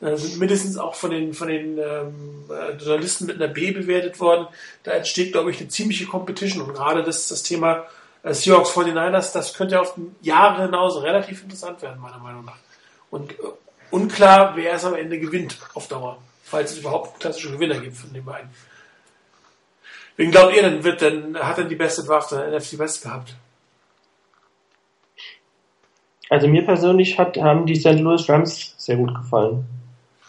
äh, 0.00 0.16
sind 0.16 0.38
mindestens 0.38 0.76
auch 0.76 0.94
von 0.94 1.10
den, 1.10 1.34
von 1.34 1.48
den 1.48 1.78
ähm, 1.78 2.44
äh, 2.50 2.72
Journalisten 2.72 3.26
mit 3.26 3.36
einer 3.36 3.52
B 3.52 3.70
bewertet 3.72 4.20
worden. 4.20 4.46
Da 4.82 4.92
entsteht, 4.92 5.32
glaube 5.32 5.50
ich, 5.50 5.60
eine 5.60 5.68
ziemliche 5.68 6.06
Competition. 6.06 6.62
Und 6.62 6.74
gerade 6.74 7.02
das, 7.02 7.28
das 7.28 7.42
Thema 7.42 7.86
äh, 8.22 8.34
Seahawks 8.34 8.70
49ers, 8.70 9.32
das 9.32 9.54
könnte 9.54 9.80
auf 9.80 9.94
Jahre 10.20 10.62
hinaus 10.62 11.02
relativ 11.02 11.42
interessant 11.42 11.82
werden, 11.82 12.00
meiner 12.00 12.18
Meinung 12.18 12.44
nach. 12.44 12.58
Und 13.10 13.32
äh, 13.32 13.36
unklar, 13.90 14.56
wer 14.56 14.74
es 14.74 14.84
am 14.84 14.94
Ende 14.94 15.18
gewinnt 15.18 15.58
auf 15.74 15.88
Dauer, 15.88 16.18
falls 16.42 16.72
es 16.72 16.78
überhaupt 16.78 17.20
klassische 17.20 17.52
Gewinner 17.52 17.78
gibt 17.78 17.96
von 17.96 18.12
den 18.12 18.24
beiden. 18.24 18.50
Wen 20.16 20.30
glaubt 20.30 20.54
ihr 20.54 20.62
denn, 20.62 20.84
wird 20.84 21.00
denn, 21.00 21.36
hat 21.36 21.58
denn 21.58 21.68
die 21.68 21.74
beste 21.74 22.04
Draft 22.04 22.30
der 22.32 22.50
NFC 22.50 22.78
West 22.78 23.02
gehabt? 23.02 23.34
Also 26.30 26.48
mir 26.48 26.64
persönlich 26.64 27.18
hat, 27.18 27.36
haben 27.36 27.66
die 27.66 27.76
St. 27.76 28.00
Louis 28.00 28.28
Rams 28.28 28.74
sehr 28.78 28.96
gut 28.96 29.14
gefallen. 29.14 29.64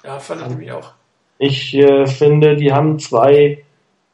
Ja, 0.03 0.19
fand 0.19 0.41
ich 0.41 0.47
nämlich 0.47 0.71
auch. 0.71 0.91
Ich 1.37 1.73
äh, 1.73 2.05
finde, 2.05 2.55
die 2.55 2.71
haben 2.71 2.99
zwei 2.99 3.63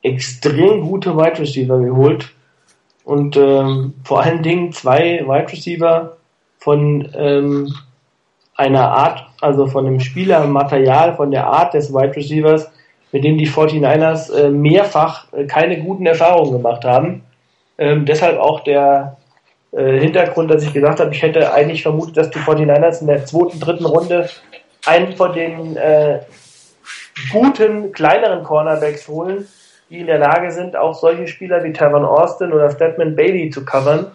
extrem 0.01 0.81
gute 0.81 1.15
Wide 1.15 1.39
Receiver 1.39 1.79
geholt 1.79 2.31
und 3.03 3.37
ähm, 3.37 3.93
vor 4.03 4.21
allen 4.21 4.41
Dingen 4.41 4.71
zwei 4.73 5.23
Wide 5.25 5.51
Receiver 5.51 6.17
von 6.57 7.11
ähm, 7.13 7.75
einer 8.61 8.91
Art, 8.91 9.25
also 9.41 9.65
von 9.65 9.85
dem 9.85 9.99
Spielermaterial, 9.99 11.15
von 11.15 11.31
der 11.31 11.47
Art 11.47 11.73
des 11.73 11.91
Wide 11.91 12.15
Receivers, 12.15 12.71
mit 13.11 13.23
dem 13.23 13.37
die 13.37 13.47
49ers 13.47 14.31
äh, 14.33 14.49
mehrfach 14.49 15.25
äh, 15.33 15.45
keine 15.45 15.81
guten 15.81 16.05
Erfahrungen 16.05 16.53
gemacht 16.53 16.85
haben. 16.85 17.23
Ähm, 17.77 18.05
deshalb 18.05 18.39
auch 18.39 18.61
der 18.61 19.17
äh, 19.71 19.99
Hintergrund, 19.99 20.51
dass 20.51 20.63
ich 20.63 20.73
gesagt 20.73 20.99
habe, 20.99 21.11
ich 21.11 21.21
hätte 21.21 21.53
eigentlich 21.53 21.81
vermutet, 21.81 22.17
dass 22.17 22.29
die 22.29 22.39
49ers 22.39 23.01
in 23.01 23.07
der 23.07 23.25
zweiten, 23.25 23.59
dritten 23.59 23.85
Runde 23.85 24.29
einen 24.85 25.13
von 25.13 25.33
den 25.33 25.75
äh, 25.77 26.19
guten, 27.31 27.91
kleineren 27.91 28.43
Cornerbacks 28.43 29.07
holen, 29.07 29.47
die 29.89 29.99
in 29.99 30.07
der 30.07 30.19
Lage 30.19 30.51
sind, 30.51 30.75
auch 30.75 30.93
solche 30.93 31.27
Spieler 31.27 31.63
wie 31.63 31.73
Tavon 31.73 32.05
Austin 32.05 32.53
oder 32.53 32.69
Stedman 32.69 33.15
Bailey 33.15 33.49
zu 33.49 33.65
covern. 33.65 34.11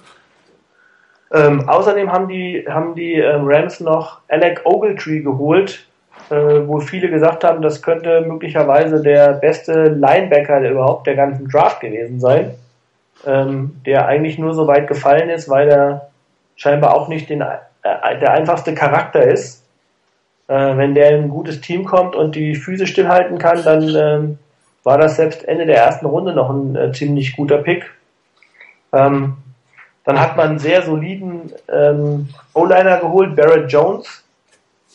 Ähm, 1.36 1.68
außerdem 1.68 2.10
haben 2.10 2.28
die, 2.28 2.64
haben 2.66 2.94
die 2.94 3.14
ähm, 3.14 3.42
Rams 3.44 3.80
noch 3.80 4.20
Alec 4.28 4.62
Ogletree 4.64 5.20
geholt, 5.20 5.86
äh, 6.30 6.34
wo 6.34 6.80
viele 6.80 7.10
gesagt 7.10 7.44
haben, 7.44 7.60
das 7.60 7.82
könnte 7.82 8.22
möglicherweise 8.22 9.02
der 9.02 9.34
beste 9.34 9.88
Linebacker 9.88 10.60
überhaupt 10.60 11.06
der 11.06 11.14
ganzen 11.14 11.48
Draft 11.48 11.80
gewesen 11.80 12.20
sein, 12.20 12.54
ähm, 13.26 13.82
der 13.84 14.06
eigentlich 14.06 14.38
nur 14.38 14.54
so 14.54 14.66
weit 14.66 14.88
gefallen 14.88 15.28
ist, 15.28 15.50
weil 15.50 15.68
er 15.68 16.08
scheinbar 16.54 16.94
auch 16.94 17.08
nicht 17.08 17.28
den, 17.28 17.42
äh, 17.42 18.18
der 18.18 18.32
einfachste 18.32 18.74
Charakter 18.74 19.22
ist. 19.22 19.62
Äh, 20.48 20.76
wenn 20.76 20.94
der 20.94 21.10
in 21.10 21.24
ein 21.24 21.28
gutes 21.28 21.60
Team 21.60 21.84
kommt 21.84 22.16
und 22.16 22.34
die 22.34 22.54
Füße 22.54 22.86
stillhalten 22.86 23.38
kann, 23.38 23.62
dann 23.62 23.94
ähm, 23.94 24.38
war 24.84 24.96
das 24.96 25.16
selbst 25.16 25.46
Ende 25.46 25.66
der 25.66 25.78
ersten 25.78 26.06
Runde 26.06 26.32
noch 26.32 26.48
ein 26.48 26.76
äh, 26.76 26.92
ziemlich 26.92 27.36
guter 27.36 27.58
Pick. 27.58 27.90
Ähm, 28.92 29.36
dann 30.06 30.20
hat 30.20 30.36
man 30.36 30.50
einen 30.50 30.58
sehr 30.60 30.82
soliden 30.82 31.52
ähm, 31.68 32.28
O-Liner 32.54 32.98
geholt, 32.98 33.34
Barrett 33.34 33.70
Jones. 33.70 34.24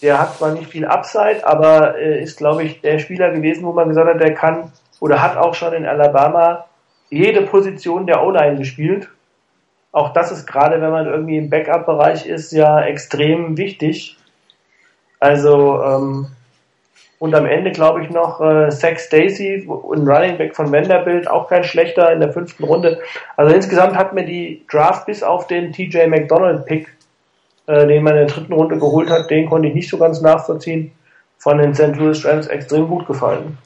Der 0.02 0.18
hat 0.18 0.38
zwar 0.38 0.54
nicht 0.54 0.72
viel 0.72 0.86
Upside, 0.86 1.46
aber 1.46 1.98
äh, 1.98 2.24
ist, 2.24 2.38
glaube 2.38 2.64
ich, 2.64 2.80
der 2.80 2.98
Spieler 2.98 3.30
gewesen, 3.32 3.66
wo 3.66 3.74
man 3.74 3.90
gesagt 3.90 4.08
hat, 4.08 4.22
der 4.22 4.34
kann 4.34 4.72
oder 5.02 5.22
hat 5.22 5.36
auch 5.36 5.54
schon 5.54 5.74
in 5.74 5.86
Alabama 5.86 6.66
jede 7.10 7.42
Position 7.42 8.08
der 8.08 8.24
O-Line 8.24 8.58
gespielt. 8.58 9.10
Auch 9.92 10.14
das 10.14 10.32
ist 10.32 10.48
gerade, 10.48 10.82
wenn 10.82 10.92
man 10.92 11.08
irgendwie 11.08 11.38
im 11.38 11.50
Backup-Bereich 11.50 12.26
ist, 12.26 12.54
ja 12.54 12.82
extrem 12.82 13.58
wichtig. 13.58 14.18
Also, 15.20 15.84
ähm, 15.84 16.28
und 17.22 17.36
am 17.36 17.46
Ende 17.46 17.70
glaube 17.70 18.02
ich 18.04 18.10
noch 18.10 18.42
äh, 18.42 18.72
Zach 18.72 18.98
Stacy, 18.98 19.68
ein 19.70 20.08
Running 20.08 20.40
Back 20.40 20.56
von 20.56 20.72
Vanderbilt, 20.72 21.30
auch 21.30 21.48
kein 21.48 21.64
schlechter 21.64 22.12
in 22.12 22.20
der 22.20 22.34
fünften 22.34 22.64
Runde. 22.64 23.00
Also 23.38 23.54
insgesamt 23.54 23.96
hat 23.96 24.14
mir 24.14 24.26
die 24.26 24.66
Draft 24.68 25.06
bis 25.06 25.22
auf 25.22 25.46
den 25.46 25.72
TJ 25.72 26.08
McDonald 26.08 26.66
Pick, 26.66 26.92
äh, 27.68 27.86
den 27.86 28.02
man 28.02 28.18
in 28.18 28.26
der 28.26 28.36
dritten 28.36 28.54
Runde 28.54 28.80
geholt 28.80 29.12
hat, 29.12 29.30
den 29.30 29.48
konnte 29.48 29.68
ich 29.68 29.76
nicht 29.76 29.88
so 29.88 30.00
ganz 30.00 30.20
nachvollziehen, 30.20 30.94
von 31.38 31.60
den 31.60 31.76
St. 31.76 31.96
Louis 31.96 32.26
Rams 32.26 32.48
extrem 32.48 32.88
gut 32.88 33.06
gefallen. 33.06 33.60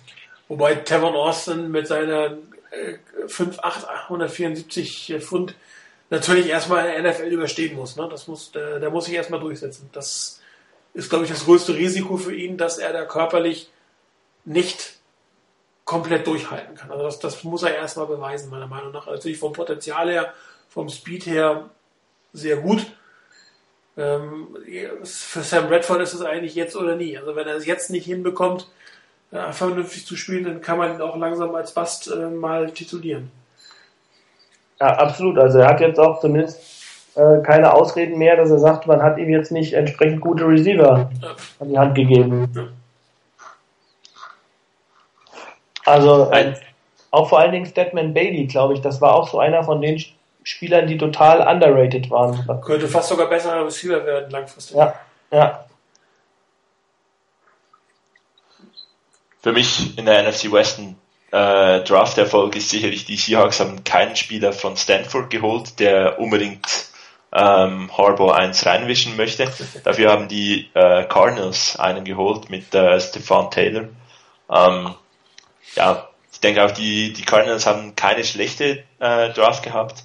Wobei 0.49 0.75
Tavon 0.75 1.15
Austin 1.15 1.71
mit 1.71 1.87
seiner 1.87 2.31
äh, 2.71 3.25
5'8", 3.27 3.85
174 4.09 5.15
Pfund 5.21 5.55
natürlich 6.09 6.49
erstmal 6.49 6.89
in 6.89 7.03
der 7.03 7.13
NFL 7.13 7.27
überstehen 7.27 7.77
muss. 7.77 7.95
Ne? 7.95 8.05
Das 8.11 8.27
muss 8.27 8.51
der, 8.51 8.81
der 8.81 8.89
muss 8.89 9.05
sich 9.05 9.13
erstmal 9.13 9.39
durchsetzen. 9.39 9.89
Das 9.93 10.41
ist, 10.95 11.09
glaube 11.09 11.25
ich, 11.25 11.31
das 11.31 11.45
größte 11.45 11.75
Risiko 11.75 12.17
für 12.17 12.33
ihn, 12.33 12.57
dass 12.57 12.77
er 12.77 12.93
da 12.93 13.05
körperlich 13.05 13.69
nicht 14.45 14.95
komplett 15.83 16.25
durchhalten 16.25 16.75
kann. 16.75 16.89
Also 16.89 17.03
das, 17.03 17.19
das 17.19 17.43
muss 17.43 17.63
er 17.63 17.75
erstmal 17.75 18.07
beweisen, 18.07 18.49
meiner 18.49 18.67
Meinung 18.67 18.91
nach. 18.91 19.05
Natürlich 19.05 19.37
vom 19.37 19.53
Potenzial 19.53 20.09
her, 20.09 20.33
vom 20.69 20.89
Speed 20.89 21.25
her 21.27 21.69
sehr 22.33 22.57
gut. 22.57 22.87
Ähm, 23.97 24.57
für 25.03 25.41
Sam 25.41 25.67
Redford 25.67 26.01
ist 26.01 26.13
es 26.13 26.21
eigentlich 26.21 26.55
jetzt 26.55 26.75
oder 26.75 26.95
nie. 26.95 27.17
Also 27.17 27.35
wenn 27.35 27.47
er 27.47 27.55
es 27.55 27.65
jetzt 27.65 27.91
nicht 27.91 28.05
hinbekommt, 28.05 28.67
äh, 29.31 29.51
vernünftig 29.51 30.05
zu 30.05 30.15
spielen, 30.15 30.45
dann 30.45 30.61
kann 30.61 30.77
man 30.77 30.95
ihn 30.95 31.01
auch 31.01 31.17
langsam 31.17 31.53
als 31.55 31.73
Bast 31.73 32.09
äh, 32.09 32.29
mal 32.29 32.71
titulieren. 32.71 33.31
Ja, 34.79 34.87
absolut. 34.97 35.37
Also 35.37 35.59
er 35.59 35.67
hat 35.67 35.81
jetzt 35.81 35.99
auch 35.99 36.19
zumindest 36.19 36.74
äh, 37.15 37.41
keine 37.43 37.73
Ausreden 37.73 38.17
mehr, 38.17 38.35
dass 38.35 38.49
er 38.49 38.59
sagt, 38.59 38.87
man 38.87 39.01
hat 39.01 39.17
ihm 39.17 39.29
jetzt 39.29 39.51
nicht 39.51 39.73
entsprechend 39.73 40.21
gute 40.21 40.45
Receiver 40.47 41.09
ja. 41.21 41.35
an 41.59 41.69
die 41.69 41.77
Hand 41.77 41.95
gegeben. 41.95 42.73
Also 45.85 46.29
äh, 46.31 46.55
auch 47.11 47.29
vor 47.29 47.39
allen 47.39 47.51
Dingen 47.51 47.65
Statman 47.65 48.13
Bailey, 48.13 48.47
glaube 48.47 48.73
ich, 48.73 48.81
das 48.81 48.99
war 48.99 49.15
auch 49.15 49.29
so 49.29 49.39
einer 49.39 49.63
von 49.63 49.81
den 49.81 50.03
Spielern, 50.43 50.87
die 50.87 50.97
total 50.97 51.47
underrated 51.47 52.11
waren. 52.11 52.45
Könnte 52.61 52.87
fast 52.87 53.09
sogar 53.09 53.27
besser 53.27 53.65
Receiver 53.65 54.05
werden 54.05 54.29
langfristig. 54.29 54.75
Ja, 54.75 54.93
ja. 55.31 55.65
Für 59.41 59.53
mich 59.53 59.97
in 59.97 60.05
der 60.05 60.23
NFC 60.23 60.51
Western 60.51 60.95
äh, 61.31 61.81
Draft-Erfolg 61.83 62.55
ist 62.55 62.69
sicherlich, 62.69 63.05
die 63.05 63.15
Seahawks 63.15 63.59
haben 63.59 63.83
keinen 63.83 64.15
Spieler 64.15 64.53
von 64.53 64.75
Stanford 64.75 65.29
geholt, 65.29 65.79
der 65.79 66.19
unbedingt 66.19 66.65
ähm, 67.35 67.91
Harbour 67.95 68.35
1 68.35 68.65
reinwischen 68.65 69.17
möchte. 69.17 69.51
Dafür 69.83 70.11
haben 70.11 70.27
die 70.29 70.69
äh, 70.73 71.03
Cardinals 71.03 71.77
einen 71.77 72.05
geholt 72.05 72.49
mit 72.49 72.73
äh, 72.73 72.99
Stefan 72.99 73.51
Taylor. 73.51 73.89
Ähm, 74.49 74.95
ja, 75.75 76.07
ich 76.31 76.39
denke 76.39 76.63
auch 76.63 76.71
die, 76.71 77.11
die 77.11 77.23
Cardinals 77.23 77.65
haben 77.65 77.95
keine 77.95 78.23
schlechte 78.23 78.83
äh, 78.99 79.29
Draft 79.31 79.63
gehabt. 79.63 80.03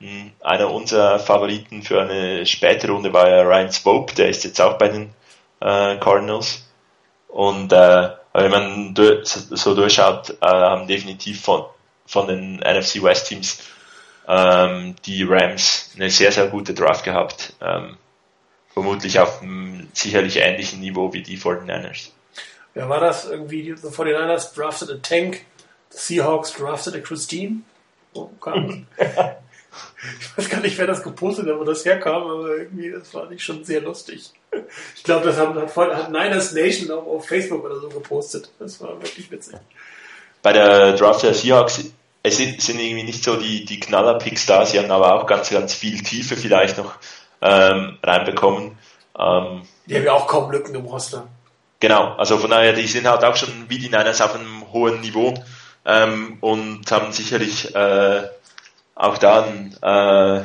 Hm, 0.00 0.32
einer 0.40 0.70
unserer 0.70 1.20
Favoriten 1.20 1.82
für 1.82 2.02
eine 2.02 2.44
späte 2.44 2.90
Runde 2.90 3.12
war 3.12 3.28
ja 3.28 3.42
Ryan 3.42 3.70
Swope, 3.70 4.14
der 4.16 4.28
ist 4.28 4.42
jetzt 4.42 4.60
auch 4.60 4.76
bei 4.76 4.88
den 4.88 5.10
äh, 5.60 5.96
Cardinals. 5.98 6.68
Und 7.28 7.72
äh, 7.72 8.10
wenn 8.32 8.50
man 8.50 8.94
so 9.22 9.74
durchschaut, 9.76 10.30
äh, 10.40 10.46
haben 10.46 10.88
definitiv 10.88 11.40
von, 11.40 11.66
von 12.06 12.26
den 12.26 12.56
NFC 12.56 13.00
West 13.00 13.28
Teams 13.28 13.60
ähm, 14.26 14.96
die 15.04 15.22
Rams 15.22 15.90
eine 15.96 16.10
sehr, 16.10 16.32
sehr 16.32 16.46
gute 16.48 16.74
Draft 16.74 17.04
gehabt. 17.04 17.54
Ähm, 17.60 17.96
vermutlich 18.72 19.18
auf 19.20 19.42
einem 19.42 19.88
sicherlich 19.92 20.38
ähnlichen 20.38 20.80
Niveau 20.80 21.12
wie 21.12 21.22
die 21.22 21.38
49ers. 21.38 22.10
Wer 22.74 22.88
war 22.88 23.00
das? 23.00 23.26
Irgendwie, 23.26 23.62
die 23.62 23.74
49ers 23.74 24.54
drafted 24.54 24.90
a 24.90 24.96
Tank, 24.96 25.44
the 25.90 25.98
Seahawks 25.98 26.52
drafted 26.52 26.94
a 26.96 27.00
Christine. 27.00 27.62
Oh, 28.14 28.30
kam. 28.40 28.86
ich 28.98 30.38
weiß 30.38 30.48
gar 30.48 30.60
nicht, 30.60 30.76
wer 30.78 30.86
das 30.86 31.02
gepostet 31.02 31.48
hat, 31.48 31.58
wo 31.58 31.64
das 31.64 31.84
herkam, 31.84 32.22
aber 32.22 32.56
irgendwie, 32.56 32.90
das 32.90 33.14
war 33.14 33.28
nicht 33.28 33.42
schon 33.42 33.64
sehr 33.64 33.80
lustig. 33.80 34.32
Ich 34.96 35.04
glaube, 35.04 35.26
das 35.26 35.36
hat, 35.36 35.54
hat 35.54 36.10
Niners 36.10 36.52
Nation 36.52 36.90
auch 36.90 37.06
auf 37.06 37.26
Facebook 37.26 37.64
oder 37.64 37.78
so 37.80 37.88
gepostet. 37.88 38.50
Das 38.58 38.80
war 38.80 39.00
wirklich 39.00 39.30
witzig. 39.30 39.54
Bei 40.42 40.52
der 40.52 40.94
Draft 40.94 41.22
der 41.22 41.34
Seahawks 41.34 41.92
es 42.24 42.38
sind, 42.38 42.60
sind 42.60 42.80
irgendwie 42.80 43.04
nicht 43.04 43.22
so 43.22 43.36
die, 43.36 43.66
die 43.66 43.78
Knaller-Picks 43.78 44.46
da, 44.46 44.64
sie 44.64 44.78
haben 44.78 44.90
aber 44.90 45.14
auch 45.14 45.26
ganz, 45.26 45.50
ganz 45.50 45.74
viel 45.74 46.02
Tiefe 46.02 46.36
vielleicht 46.36 46.78
noch 46.78 46.94
ähm, 47.42 47.98
reinbekommen. 48.02 48.78
Ähm, 49.16 49.62
die 49.86 49.94
haben 49.94 50.04
ja 50.04 50.12
auch 50.14 50.26
kaum 50.26 50.50
Lücken 50.50 50.74
im 50.74 50.86
Roster. 50.86 51.28
Genau, 51.80 52.14
also 52.14 52.38
von 52.38 52.48
daher, 52.48 52.72
die 52.72 52.86
sind 52.86 53.06
halt 53.06 53.22
auch 53.24 53.36
schon 53.36 53.66
wie 53.68 53.78
die 53.78 53.90
Niners 53.90 54.22
auf 54.22 54.34
einem 54.34 54.72
hohen 54.72 55.02
Niveau 55.02 55.34
ähm, 55.84 56.38
und 56.40 56.90
haben 56.90 57.12
sicherlich 57.12 57.74
äh, 57.74 58.22
auch 58.94 59.18
dann 59.18 59.76
äh, 59.82 60.44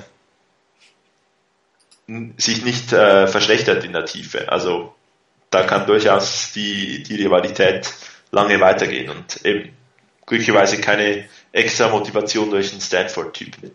sich 2.35 2.65
nicht 2.65 2.91
äh, 2.91 3.27
verschlechtert 3.27 3.85
in 3.85 3.93
der 3.93 4.03
Tiefe. 4.03 4.51
Also 4.51 4.93
da 5.49 5.63
kann 5.63 5.85
durchaus 5.85 6.51
die, 6.51 7.03
die 7.03 7.15
Rivalität 7.15 7.93
lange 8.31 8.59
weitergehen 8.59 9.09
und 9.09 9.45
eben 9.45 9.71
glücklicherweise 10.25 10.81
keine 10.81 11.23
extra 11.51 11.89
Motivation 11.89 12.49
durch 12.49 12.71
einen 12.71 12.81
Stanford-Typen. 12.81 13.71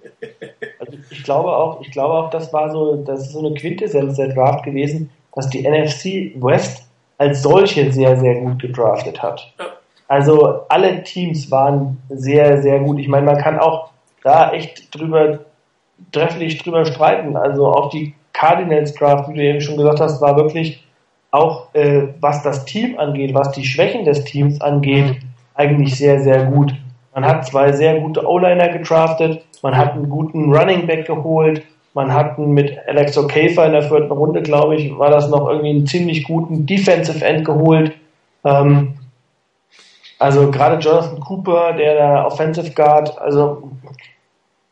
Also 0.78 0.98
ich 1.10 1.22
glaube 1.24 1.48
auch, 1.56 1.80
ich 1.80 1.90
glaube 1.90 2.14
auch, 2.14 2.30
das 2.30 2.52
war 2.52 2.70
so, 2.70 2.96
das 2.96 3.20
ist 3.22 3.32
so 3.32 3.40
eine 3.40 3.54
Quintessenz 3.54 4.16
der 4.16 4.28
Draft 4.28 4.64
gewesen, 4.64 5.10
dass 5.34 5.48
die 5.50 5.68
NFC 5.68 6.32
West 6.42 6.86
als 7.18 7.42
solche 7.42 7.92
sehr, 7.92 8.16
sehr 8.18 8.36
gut 8.36 8.60
gedraftet 8.60 9.22
hat. 9.22 9.52
Also 10.08 10.66
alle 10.68 11.02
Teams 11.02 11.50
waren 11.50 12.02
sehr, 12.08 12.60
sehr 12.62 12.80
gut. 12.80 12.98
Ich 12.98 13.08
meine, 13.08 13.26
man 13.26 13.38
kann 13.38 13.58
auch 13.58 13.90
da 14.22 14.52
echt 14.52 14.94
drüber, 14.94 15.40
trefflich 16.12 16.62
drüber 16.62 16.84
streiten. 16.84 17.36
Also 17.36 17.66
auch 17.68 17.90
die 17.90 18.14
Cardinals 18.32 18.94
Draft, 18.94 19.28
wie 19.28 19.34
du 19.34 19.42
eben 19.42 19.60
schon 19.60 19.76
gesagt 19.76 20.00
hast, 20.00 20.20
war 20.20 20.36
wirklich 20.36 20.84
auch, 21.30 21.74
äh, 21.74 22.08
was 22.20 22.42
das 22.42 22.64
Team 22.64 22.98
angeht, 22.98 23.34
was 23.34 23.52
die 23.52 23.64
Schwächen 23.64 24.04
des 24.04 24.24
Teams 24.24 24.60
angeht, 24.60 25.16
eigentlich 25.54 25.96
sehr, 25.96 26.20
sehr 26.20 26.44
gut. 26.46 26.74
Man 27.14 27.24
hat 27.24 27.46
zwei 27.46 27.72
sehr 27.72 28.00
gute 28.00 28.26
O-Liner 28.26 28.68
gedraftet, 28.68 29.44
man 29.62 29.76
hat 29.76 29.92
einen 29.92 30.08
guten 30.08 30.52
Running 30.52 30.86
Back 30.86 31.06
geholt, 31.06 31.62
man 31.94 32.12
hat 32.12 32.38
mit 32.38 32.76
Alex 32.88 33.16
O'Kafer 33.16 33.66
in 33.66 33.72
der 33.72 33.82
vierten 33.82 34.10
Runde, 34.10 34.42
glaube 34.42 34.74
ich, 34.74 34.98
war 34.98 35.10
das 35.10 35.28
noch 35.28 35.48
irgendwie 35.48 35.70
einen 35.70 35.86
ziemlich 35.86 36.24
guten 36.24 36.66
Defensive 36.66 37.24
End 37.24 37.44
geholt. 37.44 37.92
Ähm, 38.44 38.94
also 40.18 40.50
gerade 40.50 40.78
Jonathan 40.78 41.20
Cooper, 41.20 41.72
der 41.74 41.94
der 41.94 42.26
Offensive 42.26 42.72
Guard, 42.72 43.16
also 43.20 43.70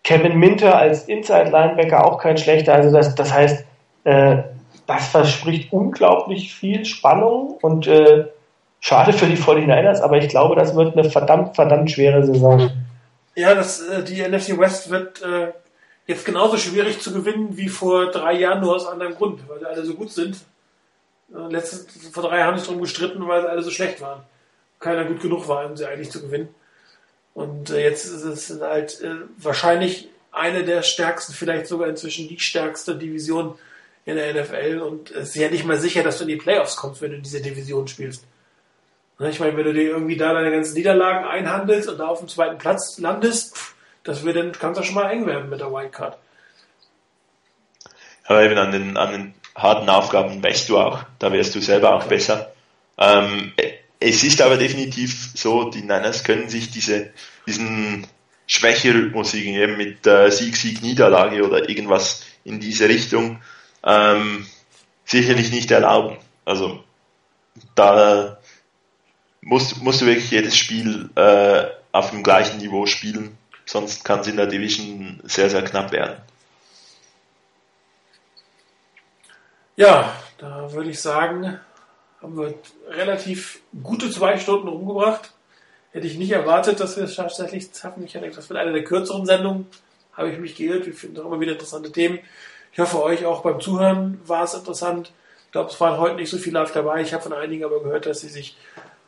Kevin 0.03 0.39
Minter 0.39 0.77
als 0.77 1.05
Inside 1.09 1.51
Linebacker 1.51 2.05
auch 2.05 2.19
kein 2.19 2.37
schlechter. 2.37 2.75
Also 2.75 2.91
das, 2.91 3.15
das 3.15 3.33
heißt, 3.33 3.65
äh, 4.05 4.39
das 4.87 5.09
verspricht 5.09 5.73
unglaublich 5.73 6.53
viel 6.53 6.85
Spannung 6.85 7.57
und 7.63 7.87
äh, 7.87 8.27
Schade 8.85 9.13
für 9.13 9.27
die 9.27 9.37
49ers, 9.37 10.01
aber 10.01 10.19
ich 10.19 10.29
glaube, 10.29 10.57
das 10.57 10.75
wird 10.75 10.99
eine 10.99 11.09
verdammt, 11.09 11.55
verdammt 11.55 11.89
schwere 11.89 12.27
Saison. 12.27 12.69
Ja, 13.37 13.55
das, 13.55 13.81
äh, 13.81 14.03
die 14.03 14.21
NFC 14.21 14.59
West 14.59 14.91
wird 14.91 15.23
äh, 15.23 15.53
jetzt 16.09 16.25
genauso 16.25 16.57
schwierig 16.57 17.01
zu 17.01 17.13
gewinnen 17.13 17.57
wie 17.57 17.69
vor 17.69 18.11
drei 18.11 18.33
Jahren, 18.33 18.61
nur 18.61 18.75
aus 18.75 18.85
anderem 18.85 19.15
Grund, 19.15 19.49
weil 19.49 19.61
sie 19.61 19.67
alle 19.67 19.85
so 19.85 19.95
gut 19.95 20.11
sind. 20.11 20.39
Äh, 21.33 21.53
letzte, 21.53 21.89
vor 22.11 22.25
drei 22.25 22.39
Jahren 22.39 22.55
haben 22.55 22.59
sie 22.59 22.67
darum 22.67 22.83
gestritten, 22.83 23.29
weil 23.29 23.43
sie 23.43 23.49
alle 23.49 23.63
so 23.63 23.71
schlecht 23.71 24.01
waren. 24.01 24.25
Keiner 24.81 25.05
gut 25.05 25.21
genug 25.21 25.47
war, 25.47 25.65
um 25.65 25.77
sie 25.77 25.87
eigentlich 25.87 26.11
zu 26.11 26.21
gewinnen. 26.21 26.49
Und 27.35 27.71
äh, 27.71 27.85
jetzt 27.85 28.05
ist 28.07 28.25
es 28.25 28.61
halt 28.61 29.01
äh, 29.01 29.15
wahrscheinlich 29.39 30.09
eine 30.33 30.65
der 30.65 30.83
stärksten, 30.83 31.35
vielleicht 31.35 31.69
sogar 31.69 31.89
inzwischen 31.89 32.27
die 32.27 32.41
stärkste 32.41 32.97
Division 32.97 33.55
in 34.07 34.17
der 34.17 34.35
NFL. 34.35 34.81
Und 34.81 35.13
es 35.13 35.29
ist 35.29 35.37
ja 35.37 35.49
nicht 35.49 35.65
mal 35.65 35.79
sicher, 35.79 36.03
dass 36.03 36.19
du 36.19 36.25
in 36.25 36.31
die 36.31 36.37
Playoffs 36.37 36.75
kommst, 36.75 37.01
wenn 37.01 37.13
du 37.13 37.19
in 37.19 37.23
dieser 37.23 37.39
Division 37.39 37.87
spielst. 37.87 38.25
Ne, 39.23 39.31
ich 39.31 39.39
meine, 39.39 39.57
wenn 39.57 39.67
du 39.67 39.73
dir 39.73 39.85
irgendwie 39.85 40.17
da 40.17 40.35
deine 40.35 40.51
ganzen 40.51 40.75
Niederlagen 40.75 41.25
einhandelst 41.25 41.89
und 41.89 41.99
da 41.99 42.09
auf 42.09 42.19
dem 42.19 42.27
zweiten 42.27 42.59
Platz 42.59 42.99
landest, 42.99 43.57
das 44.03 44.25
wird 44.25 44.35
dann, 44.35 44.51
kann 44.51 44.73
es 44.73 44.85
schon 44.85 44.97
mal 44.97 45.13
eng 45.13 45.27
werden 45.27 45.49
mit 45.49 45.61
der 45.61 45.73
Wildcard. 45.73 46.19
Aber 48.25 48.43
eben 48.43 48.59
an 48.59 48.73
den, 48.73 48.97
an 48.97 49.13
den 49.13 49.35
harten 49.55 49.89
Aufgaben 49.89 50.43
wächst 50.43 50.69
du 50.69 50.77
auch, 50.77 51.05
da 51.21 51.33
wirst 51.33 51.55
du 51.55 51.61
selber 51.61 51.95
auch 51.95 52.03
besser. 52.07 52.53
Ähm, 52.99 53.53
es 54.01 54.25
ist 54.25 54.43
aber 54.43 54.57
definitiv 54.57 55.31
so, 55.37 55.71
die 55.71 55.83
Niners 55.83 56.25
können 56.25 56.49
sich 56.49 56.73
diese, 56.73 57.13
diesen 57.47 58.09
Schwächerhythmus 58.49 59.35
eben 59.35 59.77
mit 59.77 60.05
äh, 60.05 60.33
Sieg, 60.33 60.57
Sieg, 60.57 60.83
Niederlage 60.83 61.47
oder 61.47 61.69
irgendwas 61.69 62.25
in 62.43 62.59
diese 62.59 62.89
Richtung 62.89 63.41
ähm, 63.85 64.49
sicherlich 65.05 65.53
nicht 65.53 65.71
erlauben. 65.71 66.17
Also 66.45 66.83
da 67.77 68.39
musst, 69.43 69.83
musst 69.83 70.01
du 70.01 70.07
wirklich 70.07 70.31
jedes 70.31 70.57
Spiel 70.57 71.11
äh, 71.17 71.65
auf 71.93 72.11
dem 72.11 72.23
gleichen 72.23 72.59
Niveau 72.59 72.87
spielen, 72.87 73.37
sonst 73.67 74.05
kann 74.05 74.21
es 74.21 74.29
in 74.29 74.37
der 74.37 74.47
Division 74.47 75.21
sehr, 75.25 75.51
sehr 75.51 75.63
knapp 75.63 75.93
werden. 75.93 76.17
Ja, 79.77 80.15
da 80.39 80.73
würde 80.73 80.91
ich 80.91 81.01
sagen, 81.01 81.59
haben 82.21 82.37
wir 82.37 82.55
relativ 82.89 83.61
gute 83.83 84.11
zwei 84.11 84.39
Stunden 84.39 84.69
rumgebracht. 84.69 85.33
Hätte 85.93 86.07
ich 86.07 86.17
nicht 86.17 86.31
erwartet, 86.31 86.81
dass 86.81 86.97
wir 86.97 87.05
es 87.05 87.17
tatsächlich 87.17 87.69
schaffen. 87.75 88.05
Ich 88.05 88.15
hätte 88.15 88.31
das 88.31 88.49
wird 88.49 88.59
eine 88.59 88.73
der 88.73 88.85
kürzeren 88.85 89.27
Sendungen. 89.27 89.67
Habe 90.13 90.31
ich 90.31 90.39
mich 90.39 90.57
geirrt. 90.57 90.87
Wir 90.87 90.95
finden 90.95 91.21
auch 91.21 91.27
immer 91.27 91.41
wieder 91.41 91.53
interessante 91.53 91.91
Themen. 91.91 92.19
Ich 92.73 92.79
hoffe, 92.79 93.03
euch 93.03 93.27
auch 93.27 93.43
beim 93.43 93.61
Zuhören 93.61 94.21
war 94.27 94.45
es 94.45 94.55
interessant. 94.55 95.13
Ich 95.47 95.53
glaube, 95.53 95.71
es 95.71 95.81
waren 95.81 95.99
heute 95.99 96.17
nicht 96.17 96.31
so 96.31 96.39
viele 96.39 96.61
live 96.61 96.73
dabei. 96.73 97.03
Ich 97.03 97.13
habe 97.13 97.23
von 97.23 97.33
einigen 97.33 97.65
aber 97.65 97.83
gehört, 97.83 98.07
dass 98.07 98.21
sie 98.21 98.29
sich 98.29 98.57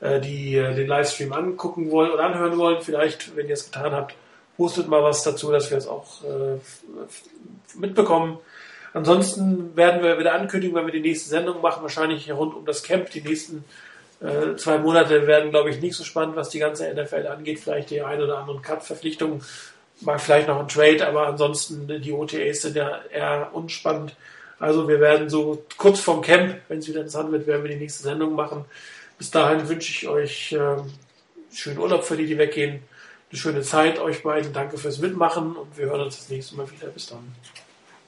die 0.00 0.56
äh, 0.56 0.74
den 0.74 0.86
Livestream 0.86 1.32
angucken 1.32 1.90
wollen 1.90 2.10
oder 2.10 2.24
anhören 2.24 2.58
wollen, 2.58 2.82
vielleicht, 2.82 3.36
wenn 3.36 3.48
ihr 3.48 3.54
es 3.54 3.66
getan 3.66 3.92
habt, 3.92 4.14
postet 4.56 4.88
mal 4.88 5.02
was 5.02 5.22
dazu, 5.22 5.50
dass 5.50 5.70
wir 5.70 5.78
es 5.78 5.88
auch 5.88 6.22
äh, 6.24 6.58
mitbekommen. 7.78 8.38
Ansonsten 8.92 9.76
werden 9.76 10.02
wir 10.02 10.18
wieder 10.18 10.34
ankündigen, 10.34 10.76
wenn 10.76 10.86
wir 10.86 10.92
die 10.92 11.00
nächste 11.00 11.28
Sendung 11.28 11.60
machen, 11.60 11.82
wahrscheinlich 11.82 12.30
rund 12.30 12.54
um 12.54 12.64
das 12.64 12.82
Camp. 12.82 13.10
Die 13.10 13.22
nächsten 13.22 13.64
äh, 14.20 14.54
zwei 14.56 14.78
Monate 14.78 15.26
werden, 15.26 15.50
glaube 15.50 15.70
ich, 15.70 15.80
nicht 15.80 15.96
so 15.96 16.04
spannend, 16.04 16.36
was 16.36 16.50
die 16.50 16.60
ganze 16.60 16.92
NFL 16.92 17.26
angeht. 17.26 17.58
Vielleicht 17.58 17.90
die 17.90 18.02
ein 18.02 18.22
oder 18.22 18.38
anderen 18.38 18.62
Cut-Verpflichtungen, 18.62 19.42
mal 20.00 20.18
vielleicht 20.18 20.48
noch 20.48 20.60
ein 20.60 20.68
Trade, 20.68 21.06
aber 21.06 21.26
ansonsten 21.26 21.88
die 22.00 22.12
OTAs 22.12 22.62
sind 22.62 22.76
ja 22.76 23.00
eher 23.12 23.50
unspannend. 23.52 24.14
Also 24.58 24.88
wir 24.88 25.00
werden 25.00 25.28
so 25.28 25.64
kurz 25.76 26.00
vorm 26.00 26.22
Camp, 26.22 26.56
wenn 26.68 26.78
es 26.78 26.88
wieder 26.88 27.00
interessant 27.00 27.32
wird, 27.32 27.46
werden 27.46 27.64
wir 27.64 27.72
die 27.72 27.80
nächste 27.80 28.04
Sendung 28.04 28.34
machen. 28.34 28.64
Bis 29.24 29.30
dahin 29.30 29.66
wünsche 29.66 29.90
ich 29.90 30.06
euch 30.06 30.52
äh, 30.52 30.76
schönen 31.50 31.78
Urlaub 31.78 32.04
für 32.04 32.14
die, 32.14 32.26
die 32.26 32.36
weggehen. 32.36 32.82
eine 33.30 33.40
schöne 33.40 33.62
Zeit 33.62 33.98
euch 33.98 34.22
beiden. 34.22 34.52
Danke 34.52 34.76
fürs 34.76 34.98
Mitmachen 34.98 35.56
und 35.56 35.78
wir 35.78 35.86
hören 35.86 36.02
uns 36.02 36.18
das 36.18 36.28
nächste 36.28 36.56
Mal 36.56 36.70
wieder. 36.70 36.88
Bis 36.88 37.06
dann. 37.06 37.34